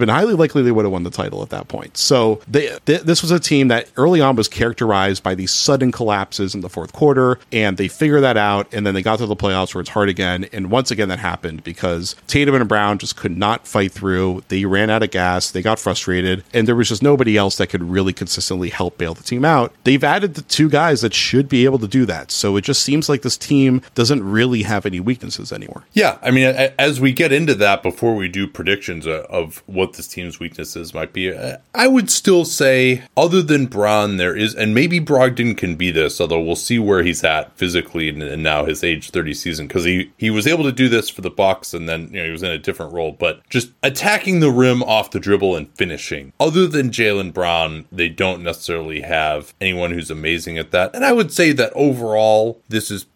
been 0.00 0.08
highly 0.08 0.34
likely 0.34 0.62
they 0.62 0.72
would 0.72 0.84
have 0.84 0.92
won 0.92 1.02
the 1.02 1.10
title 1.10 1.42
at 1.42 1.50
that 1.50 1.68
point. 1.68 1.96
So 1.96 2.40
they, 2.46 2.78
th- 2.86 3.02
this 3.02 3.22
was 3.22 3.30
a 3.30 3.40
team 3.40 3.68
that 3.68 3.90
early 3.96 4.20
on 4.20 4.36
was 4.36 4.48
characterized 4.48 5.22
by 5.22 5.34
these 5.34 5.50
sudden 5.52 5.90
collapses 5.92 6.54
in 6.54 6.60
the 6.60 6.68
fourth 6.68 6.92
quarter. 6.92 7.38
And 7.52 7.76
they 7.76 7.88
figured 7.88 8.22
that 8.22 8.36
out. 8.36 8.72
And 8.72 8.86
then 8.86 8.94
they 8.94 9.02
got 9.02 9.18
to 9.18 9.26
the 9.26 9.36
playoffs 9.36 9.74
where 9.74 9.80
it's 9.80 9.90
hard 9.90 10.08
again. 10.08 10.46
And 10.52 10.70
once 10.70 10.90
again, 10.90 11.08
that 11.08 11.18
happened 11.18 11.64
because 11.64 12.16
Tatum 12.26 12.54
and 12.54 12.68
Brown 12.68 12.98
just 12.98 13.16
could 13.16 13.36
not 13.36 13.66
fight 13.66 13.92
through. 13.92 14.42
They 14.48 14.64
ran 14.64 14.90
out 14.90 15.02
of 15.02 15.10
gas. 15.10 15.50
They 15.50 15.62
got 15.62 15.78
frustrated. 15.78 16.44
And 16.52 16.68
there 16.68 16.76
was 16.76 16.88
just 16.88 17.02
nobody 17.02 17.36
else 17.36 17.56
that 17.56 17.68
could 17.68 17.82
really 17.82 18.12
consistently 18.12 18.70
help 18.70 18.98
bail 18.98 19.14
the 19.14 19.22
team 19.22 19.44
out. 19.44 19.72
They've 19.84 20.02
added 20.02 20.34
the 20.34 20.42
two 20.42 20.68
guys 20.68 21.00
that 21.00 21.14
should 21.30 21.48
be 21.48 21.64
able 21.64 21.78
to 21.78 21.86
do 21.86 22.04
that. 22.06 22.32
So 22.32 22.56
it 22.56 22.62
just 22.62 22.82
seems 22.82 23.08
like 23.08 23.22
this 23.22 23.36
team 23.36 23.82
doesn't 23.94 24.28
really 24.28 24.64
have 24.64 24.84
any 24.84 24.98
weaknesses 24.98 25.52
anymore. 25.52 25.84
Yeah, 25.92 26.18
I 26.22 26.32
mean, 26.32 26.46
as 26.76 27.00
we 27.00 27.12
get 27.12 27.30
into 27.30 27.54
that, 27.54 27.84
before 27.84 28.16
we 28.16 28.26
do 28.26 28.48
predictions 28.48 29.06
uh, 29.06 29.26
of 29.30 29.62
what 29.66 29.92
this 29.92 30.08
team's 30.08 30.40
weaknesses 30.40 30.92
might 30.92 31.12
be, 31.12 31.32
uh, 31.32 31.58
I 31.72 31.86
would 31.86 32.10
still 32.10 32.44
say, 32.44 33.04
other 33.16 33.42
than 33.42 33.66
Brown, 33.66 34.16
there 34.16 34.36
is, 34.36 34.56
and 34.56 34.74
maybe 34.74 34.98
Brogdon 34.98 35.56
can 35.56 35.76
be 35.76 35.92
this, 35.92 36.20
although 36.20 36.40
we'll 36.40 36.56
see 36.56 36.80
where 36.80 37.04
he's 37.04 37.22
at 37.22 37.56
physically 37.56 38.08
and, 38.08 38.40
now 38.40 38.64
his 38.64 38.82
age 38.82 39.10
30 39.10 39.34
season, 39.34 39.68
because 39.68 39.84
he, 39.84 40.10
he 40.16 40.30
was 40.30 40.48
able 40.48 40.64
to 40.64 40.72
do 40.72 40.88
this 40.88 41.08
for 41.08 41.20
the 41.20 41.30
Bucks, 41.30 41.72
and 41.72 41.88
then 41.88 42.08
you 42.08 42.18
know 42.18 42.24
he 42.24 42.30
was 42.32 42.42
in 42.42 42.50
a 42.50 42.58
different 42.58 42.92
role, 42.92 43.12
but 43.12 43.48
just 43.48 43.70
attacking 43.84 44.40
the 44.40 44.50
rim 44.50 44.82
off 44.82 45.12
the 45.12 45.20
dribble 45.20 45.54
and 45.54 45.72
finishing. 45.76 46.32
Other 46.40 46.66
than 46.66 46.90
Jaylen 46.90 47.32
Brown, 47.32 47.86
they 47.92 48.08
don't 48.08 48.42
necessarily 48.42 49.02
have 49.02 49.54
anyone 49.60 49.92
who's 49.92 50.10
amazing 50.10 50.58
at 50.58 50.72
that, 50.72 50.94
and 50.94 51.04
would 51.12 51.32
say 51.32 51.52
that 51.52 51.72
overall, 51.74 52.62
this 52.68 52.90
is 52.90 53.06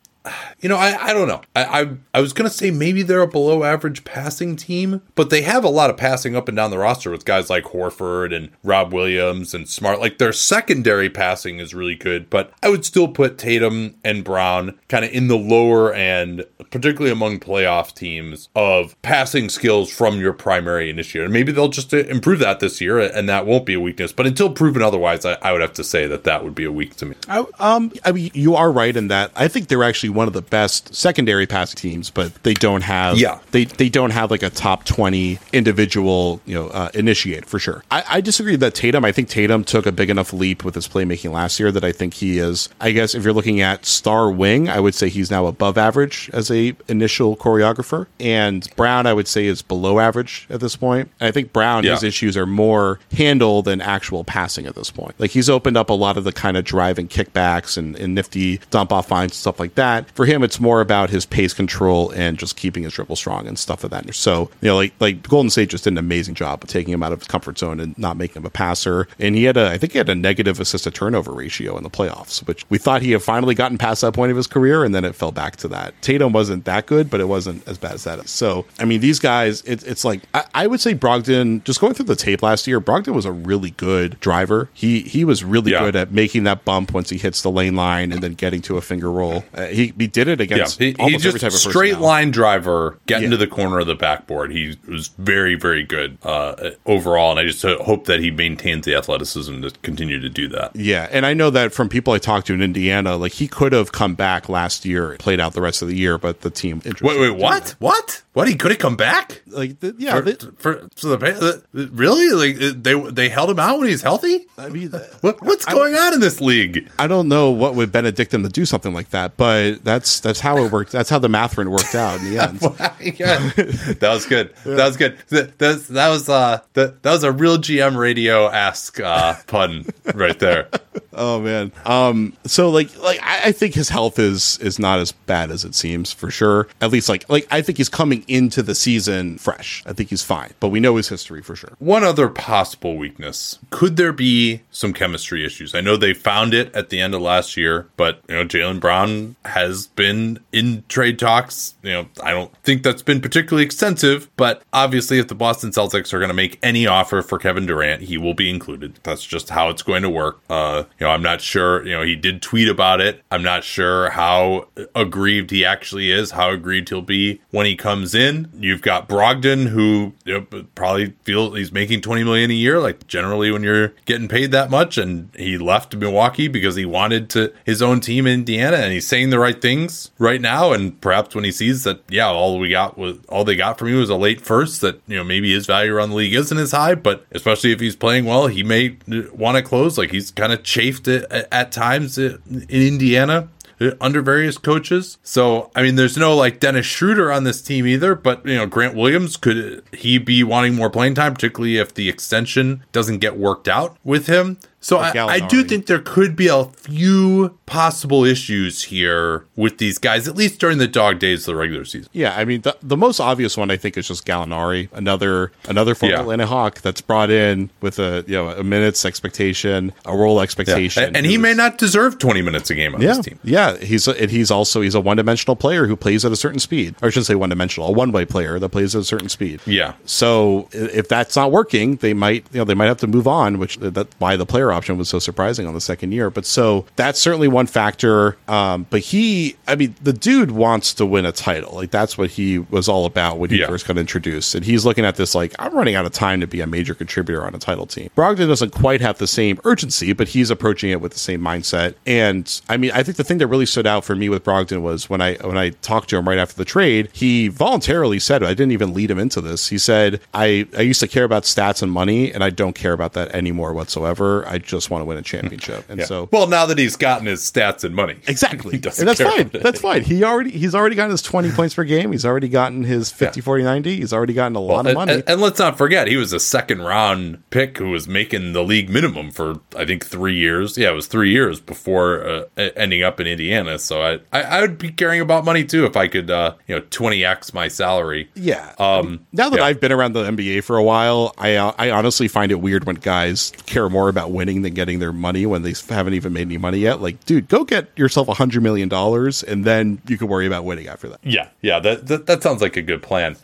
you 0.61 0.69
know, 0.69 0.77
I, 0.77 1.09
I 1.09 1.13
don't 1.13 1.29
know. 1.29 1.43
I, 1.55 1.83
I 1.83 1.89
I 2.15 2.21
was 2.21 2.33
gonna 2.33 2.51
say 2.51 2.71
maybe 2.71 3.03
they're 3.03 3.21
a 3.21 3.29
below 3.29 3.65
average 3.65 4.05
passing 4.05 4.57
team, 4.57 5.03
but 5.15 5.31
they 5.31 5.43
have 5.43 5.65
a 5.65 5.69
lot 5.69 5.91
of 5.91 5.97
passing 5.97 6.35
up 6.35 6.49
and 6.49 6.57
down 6.57 6.71
the 6.71 6.79
roster 6.79 7.11
with 7.11 7.25
guys 7.25 7.51
like 7.51 7.65
Horford 7.65 8.35
and 8.35 8.51
Rob 8.63 8.93
Williams 8.93 9.53
and 9.53 9.69
Smart. 9.69 10.01
Like 10.01 10.19
their 10.19 10.33
secondary 10.33 11.11
passing 11.11 11.59
is 11.59 11.75
really 11.75 11.95
good, 11.95 12.31
but 12.31 12.53
I 12.63 12.71
would 12.71 12.85
still 12.85 13.09
put 13.09 13.37
Tatum 13.37 13.97
and 14.05 14.25
Brown 14.25 14.79
kind 14.89 15.05
of 15.05 15.11
in 15.13 15.29
the 15.29 15.37
lower 15.37 15.93
end, 15.93 16.45
particularly 16.71 17.13
among 17.13 17.41
playoff 17.41 17.95
teams, 17.95 18.49
of 18.55 19.01
passing 19.03 19.49
skills 19.51 19.93
from 19.93 20.19
your 20.19 20.33
primary 20.33 20.89
initiator. 20.89 21.29
Maybe 21.29 21.53
they'll 21.53 21.69
just 21.69 21.93
uh, 21.93 21.99
improve 21.99 22.39
that 22.39 22.61
this 22.61 22.81
year, 22.81 22.99
and 22.99 23.29
that 23.29 23.47
won't 23.47 23.67
be 23.67 23.75
a 23.75 23.81
weakness. 23.81 24.13
But 24.13 24.27
until 24.27 24.51
proven 24.51 24.81
otherwise, 24.81 25.27
I, 25.27 25.37
I 25.43 25.53
would 25.53 25.61
have 25.61 25.75
to 25.75 25.85
say 25.85 26.07
that 26.07 26.25
that 26.25 26.45
would 26.45 26.55
be 26.55 26.65
a 26.65 26.73
weak 26.73 26.97
to 26.97 27.07
me. 27.07 27.17
I, 27.29 27.45
um, 27.59 27.93
I 28.05 28.13
mean, 28.13 28.31
you 28.33 28.55
are 28.57 28.73
right 28.73 28.97
in 28.97 29.09
that. 29.09 29.31
I 29.37 29.49
think 29.49 29.69
they're 29.69 29.85
actually 29.85 30.14
one 30.15 30.27
of 30.29 30.33
the 30.35 30.43
best 30.43 30.95
secondary 30.95 31.47
passing 31.47 31.77
teams, 31.77 32.11
but 32.11 32.35
they 32.45 32.55
don't 32.55 32.83
have. 32.83 33.19
Yeah. 33.19 33.41
they 33.51 33.65
they 33.65 33.89
don't 33.89 34.11
have 34.11 34.31
like 34.31 34.43
a 34.43 34.51
top 34.51 34.85
twenty 34.85 35.39
individual, 35.53 36.41
you 36.47 36.55
know, 36.55 36.69
uh, 36.69 36.91
initiate 36.95 37.45
for 37.47 37.59
sure. 37.59 37.83
I, 37.91 38.05
I 38.09 38.21
disagree 38.21 38.57
that 38.57 38.75
Tatum. 38.75 39.05
I 39.05 39.13
think 39.13 39.29
Tatum 39.29 39.65
took 39.65 39.87
a 39.87 39.93
big 39.93 40.11
enough 40.11 40.33
leap 40.33 40.65
with 40.65 40.75
his 40.75 40.87
playmaking 40.89 41.33
last 41.33 41.59
year 41.59 41.73
that 41.73 41.85
I 41.85 41.93
think 41.93 42.15
he 42.15 42.39
is. 42.39 42.69
I 42.81 42.93
guess 42.93 43.15
if 43.15 43.25
you're 43.25 43.33
looking 43.33 43.61
at 43.61 43.85
star 43.87 44.31
wing, 44.31 44.69
I 44.69 44.81
would 44.81 44.95
say 44.95 45.09
he's 45.09 45.31
now 45.31 45.47
above 45.47 45.77
average 45.79 46.31
as 46.33 46.51
a 46.51 46.75
initial 46.89 47.37
choreographer, 47.37 48.07
and 48.21 48.69
Brown 48.77 49.07
I 49.07 49.13
would 49.13 49.29
say 49.29 49.47
is 49.47 49.63
below 49.63 49.99
average 49.99 50.47
at 50.51 50.61
this 50.61 50.77
point. 50.77 51.11
I 51.21 51.31
think 51.31 51.53
Brown 51.53 51.85
Yeah. 51.85 51.93
his 51.93 52.03
issues 52.03 52.37
are 52.37 52.47
more 52.47 53.01
handle 53.17 53.63
than 53.63 53.81
actual 53.81 54.25
passing 54.25 54.67
at 54.67 54.75
this 54.75 54.91
point. 54.91 55.15
Like 55.19 55.31
he's 55.31 55.51
opened 55.51 55.77
up 55.77 55.91
a 55.91 55.95
lot 55.95 56.17
of 56.17 56.25
the 56.25 56.33
kind 56.33 56.57
of 56.57 56.65
driving 56.65 57.09
kickbacks 57.09 57.77
and, 57.77 57.97
and 57.97 58.15
nifty 58.15 58.59
dump 58.71 58.93
off 58.93 59.09
finds 59.09 59.33
and 59.33 59.33
stuff 59.35 59.59
like 59.59 59.75
that. 59.75 60.04
For 60.15 60.27
him, 60.27 60.43
it's 60.43 60.61
more 60.61 60.81
about 60.81 61.11
his 61.11 61.27
pace 61.27 61.53
control 61.55 62.11
and 62.11 62.39
just 62.39 62.57
keeping 62.57 62.83
his 62.83 62.93
dribble 62.93 63.17
strong 63.17 63.47
and 63.47 63.59
stuff 63.59 63.85
of 63.85 63.91
that. 63.91 64.05
nature. 64.05 64.13
So 64.15 64.51
you 64.61 64.69
know, 64.69 64.77
like 64.77 64.93
like 65.01 65.23
Golden 65.29 65.51
State 65.51 65.71
just 65.71 65.85
did 65.85 65.93
an 65.95 65.99
amazing 65.99 66.35
job 66.35 66.63
of 66.63 66.69
taking 66.69 66.93
him 66.93 67.03
out 67.03 67.13
of 67.13 67.21
his 67.21 67.29
comfort 67.29 67.59
zone 67.59 67.81
and 67.81 67.97
not 67.99 68.17
making 68.17 68.43
him 68.43 68.47
a 68.47 68.51
passer. 68.51 69.09
And 69.19 69.35
he 69.35 69.45
had 69.45 69.57
a, 69.57 69.71
I 69.71 69.79
think 69.79 69.93
he 69.93 69.99
had 69.99 70.09
a 70.09 70.15
negative 70.15 70.61
assist 70.61 70.85
to 70.85 70.91
turnover 70.91 71.33
ratio 71.33 71.77
in 71.77 71.83
the 71.83 71.91
playoffs, 71.91 72.47
which 72.47 72.65
we 72.71 72.79
thought 72.79 73.03
he 73.03 73.13
had 73.13 73.23
finally 73.23 73.55
gotten 73.55 73.79
past 73.79 74.01
that 74.03 74.13
point 74.15 74.31
of 74.31 74.37
his 74.37 74.47
career, 74.47 74.85
and 74.85 74.95
then 74.95 75.05
it 75.05 75.15
fell 75.15 75.33
back 75.33 75.57
to 75.57 75.69
that. 75.69 75.95
Tatum 76.03 76.33
wasn't 76.33 76.65
that 76.65 76.87
good, 76.87 77.09
but 77.11 77.21
it 77.21 77.29
wasn't 77.29 77.67
as 77.69 77.79
bad 77.79 77.93
as 77.93 78.05
that. 78.05 78.29
So 78.29 78.65
I 78.79 78.85
mean, 78.85 79.01
these 79.01 79.19
guys, 79.19 79.63
it, 79.63 79.83
it's 79.87 80.05
like 80.05 80.23
I, 80.35 80.45
I 80.55 80.67
would 80.67 80.81
say 80.81 80.95
Brogdon. 80.95 81.63
Just 81.65 81.81
going 81.81 81.95
through 81.95 82.07
the 82.07 82.17
tape 82.17 82.43
last 82.43 82.67
year, 82.67 82.81
Brogdon 82.81 83.15
was 83.15 83.25
a 83.25 83.33
really 83.33 83.71
good 83.71 84.19
driver. 84.21 84.69
He 84.75 85.01
he 85.01 85.25
was 85.25 85.45
really 85.45 85.73
Yeah. 85.73 85.81
good 85.85 85.97
at 85.97 86.13
making 86.13 86.45
that 86.45 86.65
bump 86.65 86.93
once 86.93 87.11
he 87.11 87.19
hits 87.19 87.43
the 87.43 87.51
lane 87.51 87.75
line 87.77 88.13
and 88.13 88.23
then 88.23 88.35
getting 88.35 88.61
to 88.63 88.77
a 88.77 88.81
finger 88.81 89.11
roll. 89.11 89.45
Uh, 89.55 89.67
he 89.67 89.93
he 89.99 90.07
did 90.07 90.29
it 90.29 90.41
Yeah, 90.41 90.45
against 90.45 90.79
he, 90.79 90.87
he 90.89 90.95
almost 90.99 91.25
every 91.27 91.39
just 91.41 91.43
type 91.43 91.53
of 91.53 91.59
straight 91.73 91.99
line 91.99 92.31
driver, 92.31 92.99
getting 93.07 93.25
Yeah. 93.25 93.31
to 93.31 93.37
the 93.39 93.47
corner 93.47 93.79
of 93.79 93.87
the 93.87 93.95
backboard. 93.95 94.53
He 94.53 94.77
was 94.89 95.09
very, 95.19 95.55
very 95.55 95.83
good 95.83 96.19
uh, 96.23 96.71
overall, 96.87 97.31
and 97.31 97.41
I 97.41 97.45
just 97.45 97.65
uh, 97.65 97.83
hope 97.83 98.07
that 98.07 98.21
he 98.21 98.31
maintains 98.31 98.85
the 98.85 98.95
athleticism 98.95 99.63
to 99.63 99.71
continue 99.83 100.21
to 100.21 100.29
do 100.29 100.49
that. 100.49 100.75
Yeah, 100.75 101.09
and 101.11 101.25
I 101.27 101.35
know 101.35 101.51
that 101.51 101.73
from 101.73 101.89
people 101.89 102.13
I 102.13 102.19
talked 102.19 102.47
to 102.49 102.55
in 102.55 102.63
Indiana, 102.63 103.17
like 103.17 103.33
he 103.33 103.49
could 103.49 103.73
have 103.73 103.93
come 103.93 104.15
back 104.15 104.49
last 104.49 104.85
year, 104.85 105.17
played 105.19 105.41
out 105.41 105.53
the 105.55 105.61
rest 105.63 105.83
of 105.83 105.89
the 105.89 105.97
year, 105.97 106.19
but 106.19 106.41
the 106.43 106.51
team. 106.51 106.83
Wait, 106.85 107.03
wait, 107.03 107.31
what? 107.37 107.75
What? 107.79 108.23
What? 108.33 108.49
He 108.49 108.57
could 108.57 108.73
have 108.73 108.81
come 108.81 108.97
back? 108.97 109.43
Like, 109.47 109.79
the, 109.81 109.95
yeah, 109.97 110.17
For, 110.17 110.23
they, 110.23 110.35
for 110.59 110.89
so 110.97 111.15
the 111.17 111.63
really 111.73 112.31
like 112.31 112.83
they 112.83 112.95
they 113.11 113.29
held 113.29 113.51
him 113.51 113.59
out 113.61 113.79
when 113.79 113.89
he's 113.89 114.03
healthy. 114.03 114.47
I 114.59 114.69
mean, 114.69 114.91
What 115.21 115.41
what's 115.43 115.65
going 115.65 115.95
on 115.95 116.15
in 116.15 116.21
this 116.21 116.41
league? 116.41 116.89
I 116.99 117.07
don't 117.07 117.29
know 117.29 117.51
what 117.51 117.75
would 117.75 117.93
benedict 117.93 118.35
him 118.35 118.43
to 118.43 118.49
do 118.49 118.65
something 118.65 118.93
like 118.93 119.11
that, 119.11 119.37
but 119.37 119.84
that's 119.85 120.21
that's 120.21 120.41
how 120.41 120.59
it 120.65 120.73
worked. 120.73 120.91
That's 120.91 121.11
how 121.11 121.19
the 121.19 121.29
math 121.29 121.57
run 121.57 121.71
worked 121.71 121.95
out 121.95 122.21
in 122.21 122.31
the 122.31 122.39
end. 122.39 122.59
that 124.01 124.11
was 124.13 124.27
good. 124.27 124.55
That 124.65 124.87
was 124.87 124.97
good. 124.97 125.19
That, 125.29 125.59
that, 125.59 125.87
that 125.89 126.09
was 126.09 126.29
uh 126.29 126.61
that, 126.73 127.03
that 127.03 127.13
was 127.13 127.23
a 127.23 127.33
real 127.33 127.59
GM 127.59 127.97
radio 127.97 128.49
ask 128.49 128.99
uh, 128.99 129.35
pun 129.47 129.87
right 130.15 130.39
there. 130.39 130.69
Oh 131.17 131.41
man. 131.41 131.73
Um. 131.85 132.37
So 132.45 132.71
like 132.71 132.97
like 133.01 133.21
I, 133.23 133.43
I 133.47 133.53
think 133.53 133.75
his 133.75 133.89
health 133.89 134.19
is 134.19 134.59
is 134.59 134.79
not 134.79 134.99
as 134.99 135.13
bad 135.13 135.51
as 135.51 135.65
it 135.65 135.75
seems 135.75 136.13
for 136.13 136.31
sure. 136.31 136.67
At 136.81 136.91
least 136.91 137.09
like 137.09 137.29
like 137.29 137.47
I 137.51 137.63
think 137.63 137.79
he's 137.79 137.89
coming 137.89 138.25
into 138.27 138.63
the 138.63 138.75
season 138.75 139.39
fresh. 139.39 139.83
I 139.87 139.93
think 139.93 140.11
he's 140.11 140.23
fine, 140.23 140.53
but 140.61 140.69
we 140.69 140.81
know 140.81 140.97
his 140.97 141.09
history 141.09 141.43
for 141.43 141.55
sure. 141.55 141.73
One 141.79 142.05
other 142.05 142.29
possible 142.29 142.97
weakness. 142.97 143.59
Could 143.71 143.97
there 143.97 144.13
be 144.13 144.63
some 144.71 144.93
chemistry 144.93 145.45
issues? 145.45 145.75
I 145.75 145.81
know 145.81 145.97
they 145.97 146.15
found 146.15 146.55
it 146.55 146.75
at 146.75 146.91
the 146.91 147.01
end 147.01 147.15
of 147.15 147.23
last 147.23 147.57
year, 147.57 147.87
but 147.97 148.21
you 148.29 148.35
know, 148.35 148.45
Jaylen 148.45 148.81
Brown 148.81 149.37
has 149.45 149.74
been 149.87 150.39
in 150.53 150.85
trade 150.89 151.19
talks. 151.19 151.75
You 151.83 151.91
know, 151.91 152.09
I 152.23 152.31
don't 152.31 152.55
think 152.63 152.83
that's 152.83 153.03
been 153.03 153.21
particularly 153.21 153.65
extensive, 153.65 154.29
but 154.37 154.63
obviously 154.73 155.19
if 155.19 155.29
the 155.29 155.35
Boston 155.35 155.71
Celtics 155.71 156.13
are 156.13 156.19
going 156.19 156.29
to 156.29 156.35
make 156.35 156.59
any 156.63 156.87
offer 156.87 157.23
for 157.23 157.39
Kevin 157.39 157.67
Durant, 157.67 158.03
he 158.03 158.19
will 158.19 158.35
be 158.35 158.51
included. 158.51 158.99
That's 159.03 159.25
just 159.25 159.51
how 159.51 159.69
it's 159.69 159.83
going 159.83 160.03
to 160.03 160.11
work. 160.11 160.41
Uh, 160.49 160.85
you 160.99 161.07
know, 161.07 161.13
I'm 161.13 161.23
not 161.23 161.41
sure, 161.41 161.85
you 161.85 161.93
know, 161.93 162.03
he 162.03 162.17
did 162.17 162.43
tweet 162.43 162.69
about 162.69 163.01
it. 163.01 163.23
I'm 163.31 163.43
not 163.43 163.65
sure 163.65 164.11
how 164.11 164.69
aggrieved 164.95 165.51
he 165.51 165.65
actually 165.65 166.11
is, 166.11 166.33
how 166.33 166.51
aggrieved 166.51 166.89
he'll 166.89 167.03
be 167.03 167.41
when 167.51 167.67
he 167.67 167.77
comes 167.77 168.15
in. 168.15 168.51
You've 168.59 168.83
got 168.83 169.09
Brogdon 169.09 169.69
who 169.69 170.13
you 170.25 170.47
know, 170.51 170.65
probably 170.75 171.15
feels 171.25 171.57
he's 171.57 171.73
making 171.73 172.01
20 172.01 172.25
million 172.25 172.51
a 172.51 172.55
year 172.55 172.81
like 172.81 173.07
generally 173.07 173.51
when 173.51 173.63
you're 173.63 173.89
getting 174.05 174.29
paid 174.29 174.51
that 174.53 174.71
much 174.71 174.99
and 174.99 175.31
he 175.37 175.59
left 175.59 175.95
Milwaukee 175.95 176.49
because 176.49 176.77
he 176.77 176.85
wanted 176.85 177.31
to 177.31 177.53
his 177.65 177.83
own 177.83 178.01
team 178.01 178.27
in 178.27 178.35
Indiana 178.41 178.77
and 178.77 178.93
he's 178.93 179.07
saying 179.07 179.31
the 179.31 179.39
right 179.39 179.54
things 179.61 180.11
right 180.19 180.41
now 180.41 180.73
and 180.73 181.01
perhaps 181.01 181.35
when 181.35 181.45
he 181.45 181.53
sees 181.53 181.85
that 181.85 182.01
yeah 182.09 182.27
all 182.27 182.59
we 182.59 182.69
got 182.69 182.97
was 182.99 183.19
all 183.29 183.45
they 183.45 183.57
got 183.57 183.79
from 183.79 183.89
you 183.89 183.99
was 183.99 184.11
a 184.11 184.17
late 184.17 184.41
first 184.41 184.81
that 184.81 185.01
you 185.07 185.17
know 185.17 185.25
maybe 185.25 185.53
his 185.53 185.67
value 185.67 185.95
around 185.95 186.11
the 186.11 186.17
league 186.17 186.35
isn't 186.35 186.59
as 186.59 186.73
high 186.73 186.95
but 186.95 187.25
especially 187.33 187.73
if 187.73 187.81
he's 187.81 187.97
playing 187.97 188.25
well 188.25 188.47
he 188.47 188.63
may 188.63 188.97
want 189.33 189.57
to 189.57 189.63
close 189.63 189.99
like 189.99 190.11
he's 190.11 190.31
kind 190.31 190.53
of 190.53 190.63
chafed 190.63 191.09
at, 191.09 191.31
at 191.53 191.73
times 191.73 192.19
in 192.19 192.41
Indiana 192.69 193.49
uh, 193.81 193.91
under 194.01 194.23
various 194.23 194.57
coaches. 194.57 195.19
So, 195.23 195.71
I 195.75 195.83
mean, 195.83 195.97
there's 195.97 196.17
no 196.17 196.37
like 196.37 196.61
Dennis 196.61 196.87
Schroeder 196.87 197.33
on 197.33 197.45
this 197.45 197.61
team 197.61 197.87
either, 197.87 198.15
but 198.15 198.45
you 198.47 198.57
know, 198.57 198.67
Grant 198.67 198.95
Williams 198.95 199.37
could 199.37 199.83
he 199.93 200.19
be 200.19 200.45
wanting 200.45 200.75
more 200.75 200.91
playing 200.91 201.15
time, 201.15 201.35
particularly 201.35 201.79
if 201.79 201.95
the 201.95 202.09
extension 202.09 202.85
doesn't 202.93 203.19
get 203.19 203.37
worked 203.37 203.69
out 203.69 203.97
with 204.05 204.27
him. 204.27 204.59
So 204.85 204.99
I, 204.99 205.13
I 205.37 205.41
do 205.41 205.65
think 205.65 205.87
there 205.87 205.99
could 205.99 206.37
be 206.37 206.49
a 206.49 206.65
few 206.67 207.57
possible 207.65 208.23
issues 208.25 208.83
here 208.83 209.47
with 209.57 209.79
these 209.79 209.97
guys, 209.97 210.29
at 210.29 210.37
least 210.37 210.61
during 210.61 210.77
the 210.77 210.87
dog 210.87 211.19
days 211.19 211.41
of 211.41 211.47
the 211.47 211.55
regular 211.57 211.87
season. 211.87 212.11
Yeah, 212.13 212.35
I 212.37 212.45
mean 212.45 212.61
the, 212.61 212.77
the 212.83 212.97
most 212.97 213.19
obvious 213.19 213.57
one 213.57 213.71
I 213.71 213.79
think 213.79 213.97
is 213.97 214.09
just 214.09 214.27
Gallinari, 214.27 214.91
another 214.93 215.53
another 215.71 215.95
former 215.95 216.17
Yeah. 216.17 216.21
Atlanta 216.21 216.47
Hawk 216.47 216.83
that's 216.83 217.01
brought 217.01 217.31
in 217.31 217.71
with 217.81 217.99
a 217.99 218.25
you 218.27 218.35
know 218.35 218.51
a 218.51 218.63
minutes 218.63 219.07
expectation, 219.07 219.93
a 220.05 220.15
role 220.15 220.41
expectation, 220.43 221.03
And, 221.05 221.17
and 221.17 221.25
he 221.25 221.33
who's- 221.37 221.43
may 221.43 221.55
not 221.55 221.79
deserve 221.79 222.19
20 222.19 222.43
minutes 222.43 222.69
a 222.69 222.75
game 222.75 222.95
on 222.95 223.01
Yeah, 223.01 223.15
this 223.15 223.25
team. 223.25 223.39
yeah. 223.43 223.79
He's 223.79 224.07
a, 224.07 224.21
and 224.21 224.31
he's 224.31 224.51
also 224.51 224.83
he's 224.83 224.95
a 224.95 225.01
one 225.01 225.17
dimensional 225.17 225.57
player 225.57 225.87
who 225.87 225.97
plays 225.97 226.27
at 226.27 226.33
a 226.33 226.37
certain 226.37 226.59
speed. 226.59 226.95
Or 227.01 227.07
I 227.09 227.11
shouldn't 227.11 227.27
say 227.27 227.35
one 227.37 227.49
dimensional, 227.49 227.89
a 227.89 227.93
one 227.93 228.13
way 228.13 228.27
player 228.27 228.59
that 228.59 228.69
plays 228.69 228.95
at 228.95 229.01
a 229.01 229.05
certain 229.05 229.31
speed. 229.31 229.61
Yeah. 229.65 229.95
So 230.05 230.69
if 230.73 231.09
that's 231.09 231.37
not 231.37 231.51
working, 231.53 231.97
they 231.97 232.13
might 232.13 232.45
you 232.53 232.59
know 232.59 232.65
they 232.65 232.75
might 232.75 232.89
have 232.89 232.99
to 232.99 233.07
move 233.07 233.27
on, 233.27 233.59
which 233.59 233.79
that's 233.79 234.15
why 234.19 234.37
the 234.37 234.45
player 234.45 234.74
option 234.75 234.99
was 234.99 235.09
so 235.09 235.19
surprising 235.19 235.67
on 235.67 235.75
the 235.75 235.81
second 235.81 236.13
year. 236.13 236.31
But 236.31 236.45
so 236.47 236.85
that's 236.97 237.21
certainly 237.21 237.49
one 237.49 237.67
factor. 237.67 238.37
Um, 238.49 238.87
but 238.91 239.01
he, 239.01 239.57
I 239.67 239.77
mean, 239.77 239.95
the 240.03 240.13
dude 240.13 240.51
wants 240.51 240.93
to 240.95 241.07
win 241.07 241.25
a 241.25 241.33
title. 241.33 241.75
Like 241.75 241.91
that's 241.91 242.19
what 242.19 242.31
he 242.31 242.59
was 242.59 242.89
all 242.89 243.07
about 243.07 243.39
when 243.39 243.51
he 243.51 243.61
Yeah. 243.61 243.67
first 243.69 243.87
got 243.87 243.97
introduced. 243.99 244.55
And 244.55 244.65
he's 244.65 244.85
looking 244.85 245.05
at 245.05 245.17
this 245.17 245.35
like 245.35 245.55
I'm 245.59 245.75
running 245.75 245.95
out 245.95 246.05
of 246.07 246.13
time 246.13 246.41
to 246.41 246.47
be 246.47 246.61
a 246.61 246.67
major 246.67 246.95
contributor 246.95 247.45
on 247.47 247.55
a 247.55 247.59
title 247.59 247.87
team. 247.87 248.11
Brogdon 248.17 248.49
doesn't 248.49 248.71
quite 248.73 249.01
have 249.01 249.19
the 249.19 249.27
same 249.27 249.59
urgency, 249.65 250.13
but 250.13 250.29
he's 250.29 250.51
approaching 250.51 250.91
it 250.91 251.01
with 251.01 251.13
the 251.13 251.19
same 251.19 251.41
mindset. 251.41 251.95
And 252.07 252.61
I 252.69 252.77
mean, 252.77 252.91
I 252.93 253.03
think 253.03 253.17
the 253.17 253.25
thing 253.25 253.39
that 253.39 253.47
really 253.47 253.67
stood 253.67 253.87
out 253.87 254.05
for 254.05 254.15
me 254.17 254.29
with 254.29 254.45
Brogdon 254.45 254.83
was 254.83 255.09
when 255.09 255.21
I 255.21 255.35
when 255.37 255.57
I 255.57 255.71
talked 255.83 256.11
to 256.11 256.17
him 256.17 256.29
right 256.29 256.39
after 256.39 256.57
the 256.57 256.65
trade, 256.65 257.09
he 257.13 257.49
voluntarily 257.49 258.19
said, 258.19 258.43
I 258.43 258.49
didn't 258.55 258.73
even 258.73 258.93
lead 258.95 259.11
him 259.11 259.19
into 259.19 259.41
this. 259.41 259.69
He 259.69 259.79
said, 259.79 260.21
I, 260.33 260.67
I 260.77 260.83
used 260.83 261.01
to 261.01 261.09
care 261.09 261.25
about 261.25 261.45
stats 261.45 261.83
and 261.83 261.91
money, 261.93 262.33
and 262.33 262.43
I 262.43 262.51
don't 262.51 262.75
care 262.75 262.93
about 262.93 263.13
that 263.15 263.31
anymore 263.35 263.73
whatsoever. 263.73 264.47
I 264.49 264.59
just 264.65 264.91
want 264.91 265.03
to 265.03 265.05
win 265.07 265.17
a 265.19 265.23
championship. 265.23 265.85
And 265.89 266.01
Yeah. 266.01 266.07
so 266.07 266.29
well, 266.33 266.47
now 266.47 266.67
that 266.67 266.79
he's 266.79 266.97
gotten 266.97 267.27
his 267.27 267.41
stats 267.41 267.85
and 267.85 267.95
money, 267.95 268.17
Exactly. 268.27 268.75
And 268.75 268.83
that's 268.83 269.21
fine. 269.21 269.51
That's 269.53 269.81
fine. 269.81 270.03
He 270.03 270.25
already 270.25 270.51
he's 270.51 270.75
already 270.75 270.97
gotten 270.97 271.11
his 271.11 271.23
20 271.23 271.51
points 271.53 271.75
per 271.75 271.85
game. 271.85 272.13
He's 272.13 272.25
already 272.25 272.49
gotten 272.49 272.85
his 272.85 273.11
50 273.11 273.41
40 273.41 273.65
90. 273.65 273.97
He's 273.97 274.13
already 274.13 274.33
gotten 274.35 274.57
a 274.57 274.61
lot 274.61 274.81
of 274.81 274.87
and, 274.87 274.95
money. 274.95 275.13
and- 275.15 275.25
and 275.27 275.41
let's 275.41 275.59
not 275.59 275.77
forget, 275.79 276.07
he 276.09 276.17
was 276.17 276.33
a 276.33 276.41
second 276.41 276.83
round 276.83 277.43
pick 277.51 277.79
who 277.79 277.91
was 277.91 278.07
making 278.09 278.53
the 278.53 278.63
league 278.63 278.89
minimum 278.89 279.31
for 279.31 279.61
I 279.77 279.85
think 279.85 280.05
three 280.07 280.35
years. 280.37 280.77
Yeah, 280.79 280.91
it 280.91 280.95
was 280.95 281.07
three 281.07 281.31
years 281.31 281.61
before 281.61 282.25
uh, 282.27 282.45
ending 282.77 283.03
up 283.03 283.21
in 283.21 283.27
Indiana. 283.27 283.79
So 283.79 284.03
I, 284.03 284.21
I 284.33 284.43
I 284.43 284.61
would 284.61 284.79
be 284.79 284.91
caring 284.91 285.21
about 285.21 285.45
money 285.45 285.65
too 285.65 285.85
if 285.85 285.97
I 285.97 286.09
could 286.09 286.31
uh, 286.31 286.55
you 286.67 286.75
know 286.77 286.83
twenty 286.91 287.25
x 287.25 287.53
my 287.53 287.69
salary. 287.69 288.31
Yeah. 288.35 288.75
Um, 288.79 289.27
now 289.33 289.49
that 289.51 289.59
yeah. 289.59 289.65
I've 289.65 289.81
been 289.81 289.93
around 289.93 290.13
the 290.13 290.25
NBA 290.25 290.63
for 290.65 290.77
a 290.77 290.83
while, 290.83 291.35
I 291.39 291.57
uh, 291.57 291.73
I 291.79 291.91
honestly 291.91 292.29
find 292.29 292.53
it 292.53 292.61
weird 292.61 292.85
when 292.85 292.97
guys 292.97 293.53
care 293.67 293.89
more 293.91 294.09
about 294.09 294.31
winning 294.31 294.54
than 294.63 294.75
getting 294.75 294.99
their 294.99 295.13
money 295.13 295.47
when 295.47 295.63
they 295.63 295.75
haven't 295.89 296.15
even 296.15 296.33
made 296.33 296.43
any 296.43 296.59
money 296.59 296.79
yet. 296.79 297.01
Like, 297.01 297.25
dude, 297.25 297.49
go 297.49 297.65
get 297.65 297.89
yourself 297.97 298.29
a 298.29 298.35
hundred 298.35 298.63
million 298.63 298.89
dollars, 298.89 299.43
and 299.43 299.65
then 299.65 300.01
you 300.07 300.19
can 300.19 300.29
worry 300.29 300.47
about 300.47 300.65
winning 300.65 300.89
after 300.89 301.09
that. 301.09 301.21
Yeah, 301.23 301.49
yeah, 301.63 301.81
that, 301.81 302.07
that 302.07 302.27
that 302.27 302.43
sounds 302.43 302.61
like 302.61 302.77
a 302.77 302.83
good 302.83 303.03
plan. 303.03 303.37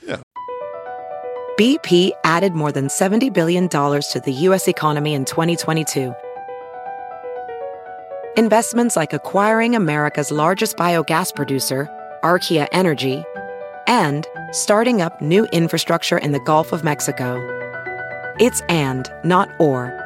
BP 1.58 2.12
added 2.24 2.54
more 2.54 2.72
than 2.72 2.86
$70 2.86 3.34
billion 3.34 3.68
to 3.68 4.22
the 4.24 4.32
U.S. 4.32 4.66
economy 4.66 5.12
in 5.12 5.26
2022. 5.26 6.14
Investments 8.38 8.96
like 8.96 9.12
acquiring 9.12 9.76
America's 9.76 10.30
largest 10.30 10.78
biogas 10.78 11.36
producer, 11.36 11.86
Archaea 12.24 12.66
Energy, 12.72 13.24
and 13.86 14.26
starting 14.52 15.02
up 15.02 15.20
new 15.20 15.44
infrastructure 15.52 16.16
in 16.16 16.32
the 16.32 16.40
Gulf 16.40 16.72
of 16.72 16.82
Mexico. 16.82 17.36
It's 18.40 18.62
and, 18.70 19.12
not 19.22 19.50
or. 19.58 19.99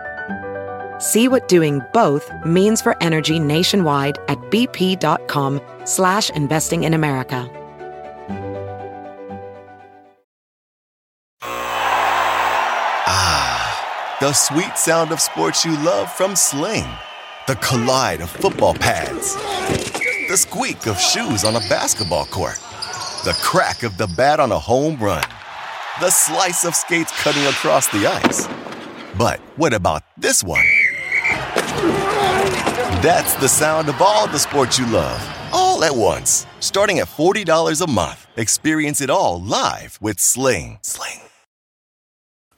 See 1.05 1.29
what 1.29 1.49
doing 1.49 1.83
both 1.93 2.33
means 2.47 2.81
for 2.81 2.97
energy 3.03 3.39
nationwide 3.39 4.17
at 4.29 4.39
bp.com 4.51 5.61
slash 5.85 6.31
investing 6.31 6.85
in 6.85 6.95
America. 6.95 7.47
Ah, 13.07 14.17
the 14.19 14.33
sweet 14.33 14.79
sound 14.79 15.13
of 15.13 15.21
sports 15.21 15.63
you 15.63 15.77
love 15.85 16.11
from 16.11 16.35
Sling. 16.35 16.89
The 17.49 17.57
collide 17.57 18.23
of 18.23 18.31
football 18.31 18.73
pads. 18.73 19.35
The 20.31 20.39
squeak 20.39 20.87
of 20.87 20.99
shoes 20.99 21.45
on 21.45 21.57
a 21.57 21.61
basketball 21.69 22.25
court. 22.25 22.59
The 23.27 23.37
crack 23.43 23.83
of 23.83 23.99
the 23.99 24.07
bat 24.17 24.41
on 24.41 24.53
a 24.53 24.59
home 24.59 24.97
run. 24.97 25.25
The 26.01 26.09
slice 26.09 26.65
of 26.65 26.75
skates 26.75 27.13
cutting 27.21 27.45
across 27.45 27.89
the 27.89 28.07
ice. 28.07 28.49
But 29.19 29.41
what 29.57 29.75
about 29.75 30.03
this 30.17 30.43
one? 30.43 30.65
That's 33.03 33.35
the 33.37 33.49
sound 33.49 33.89
of 33.89 34.01
all 34.01 34.27
the 34.27 34.39
sports 34.39 34.79
you 34.79 34.87
love, 34.87 35.21
all 35.53 35.85
at 35.85 35.95
once. 35.95 36.47
Starting 36.61 36.99
at 37.01 37.09
$40 37.09 37.81
a 37.81 37.91
month. 37.91 38.27
Experience 38.37 39.01
it 39.01 39.11
all 39.11 39.41
live 39.41 39.99
with 40.01 40.19
Sling. 40.19 40.79
Sling. 40.83 41.21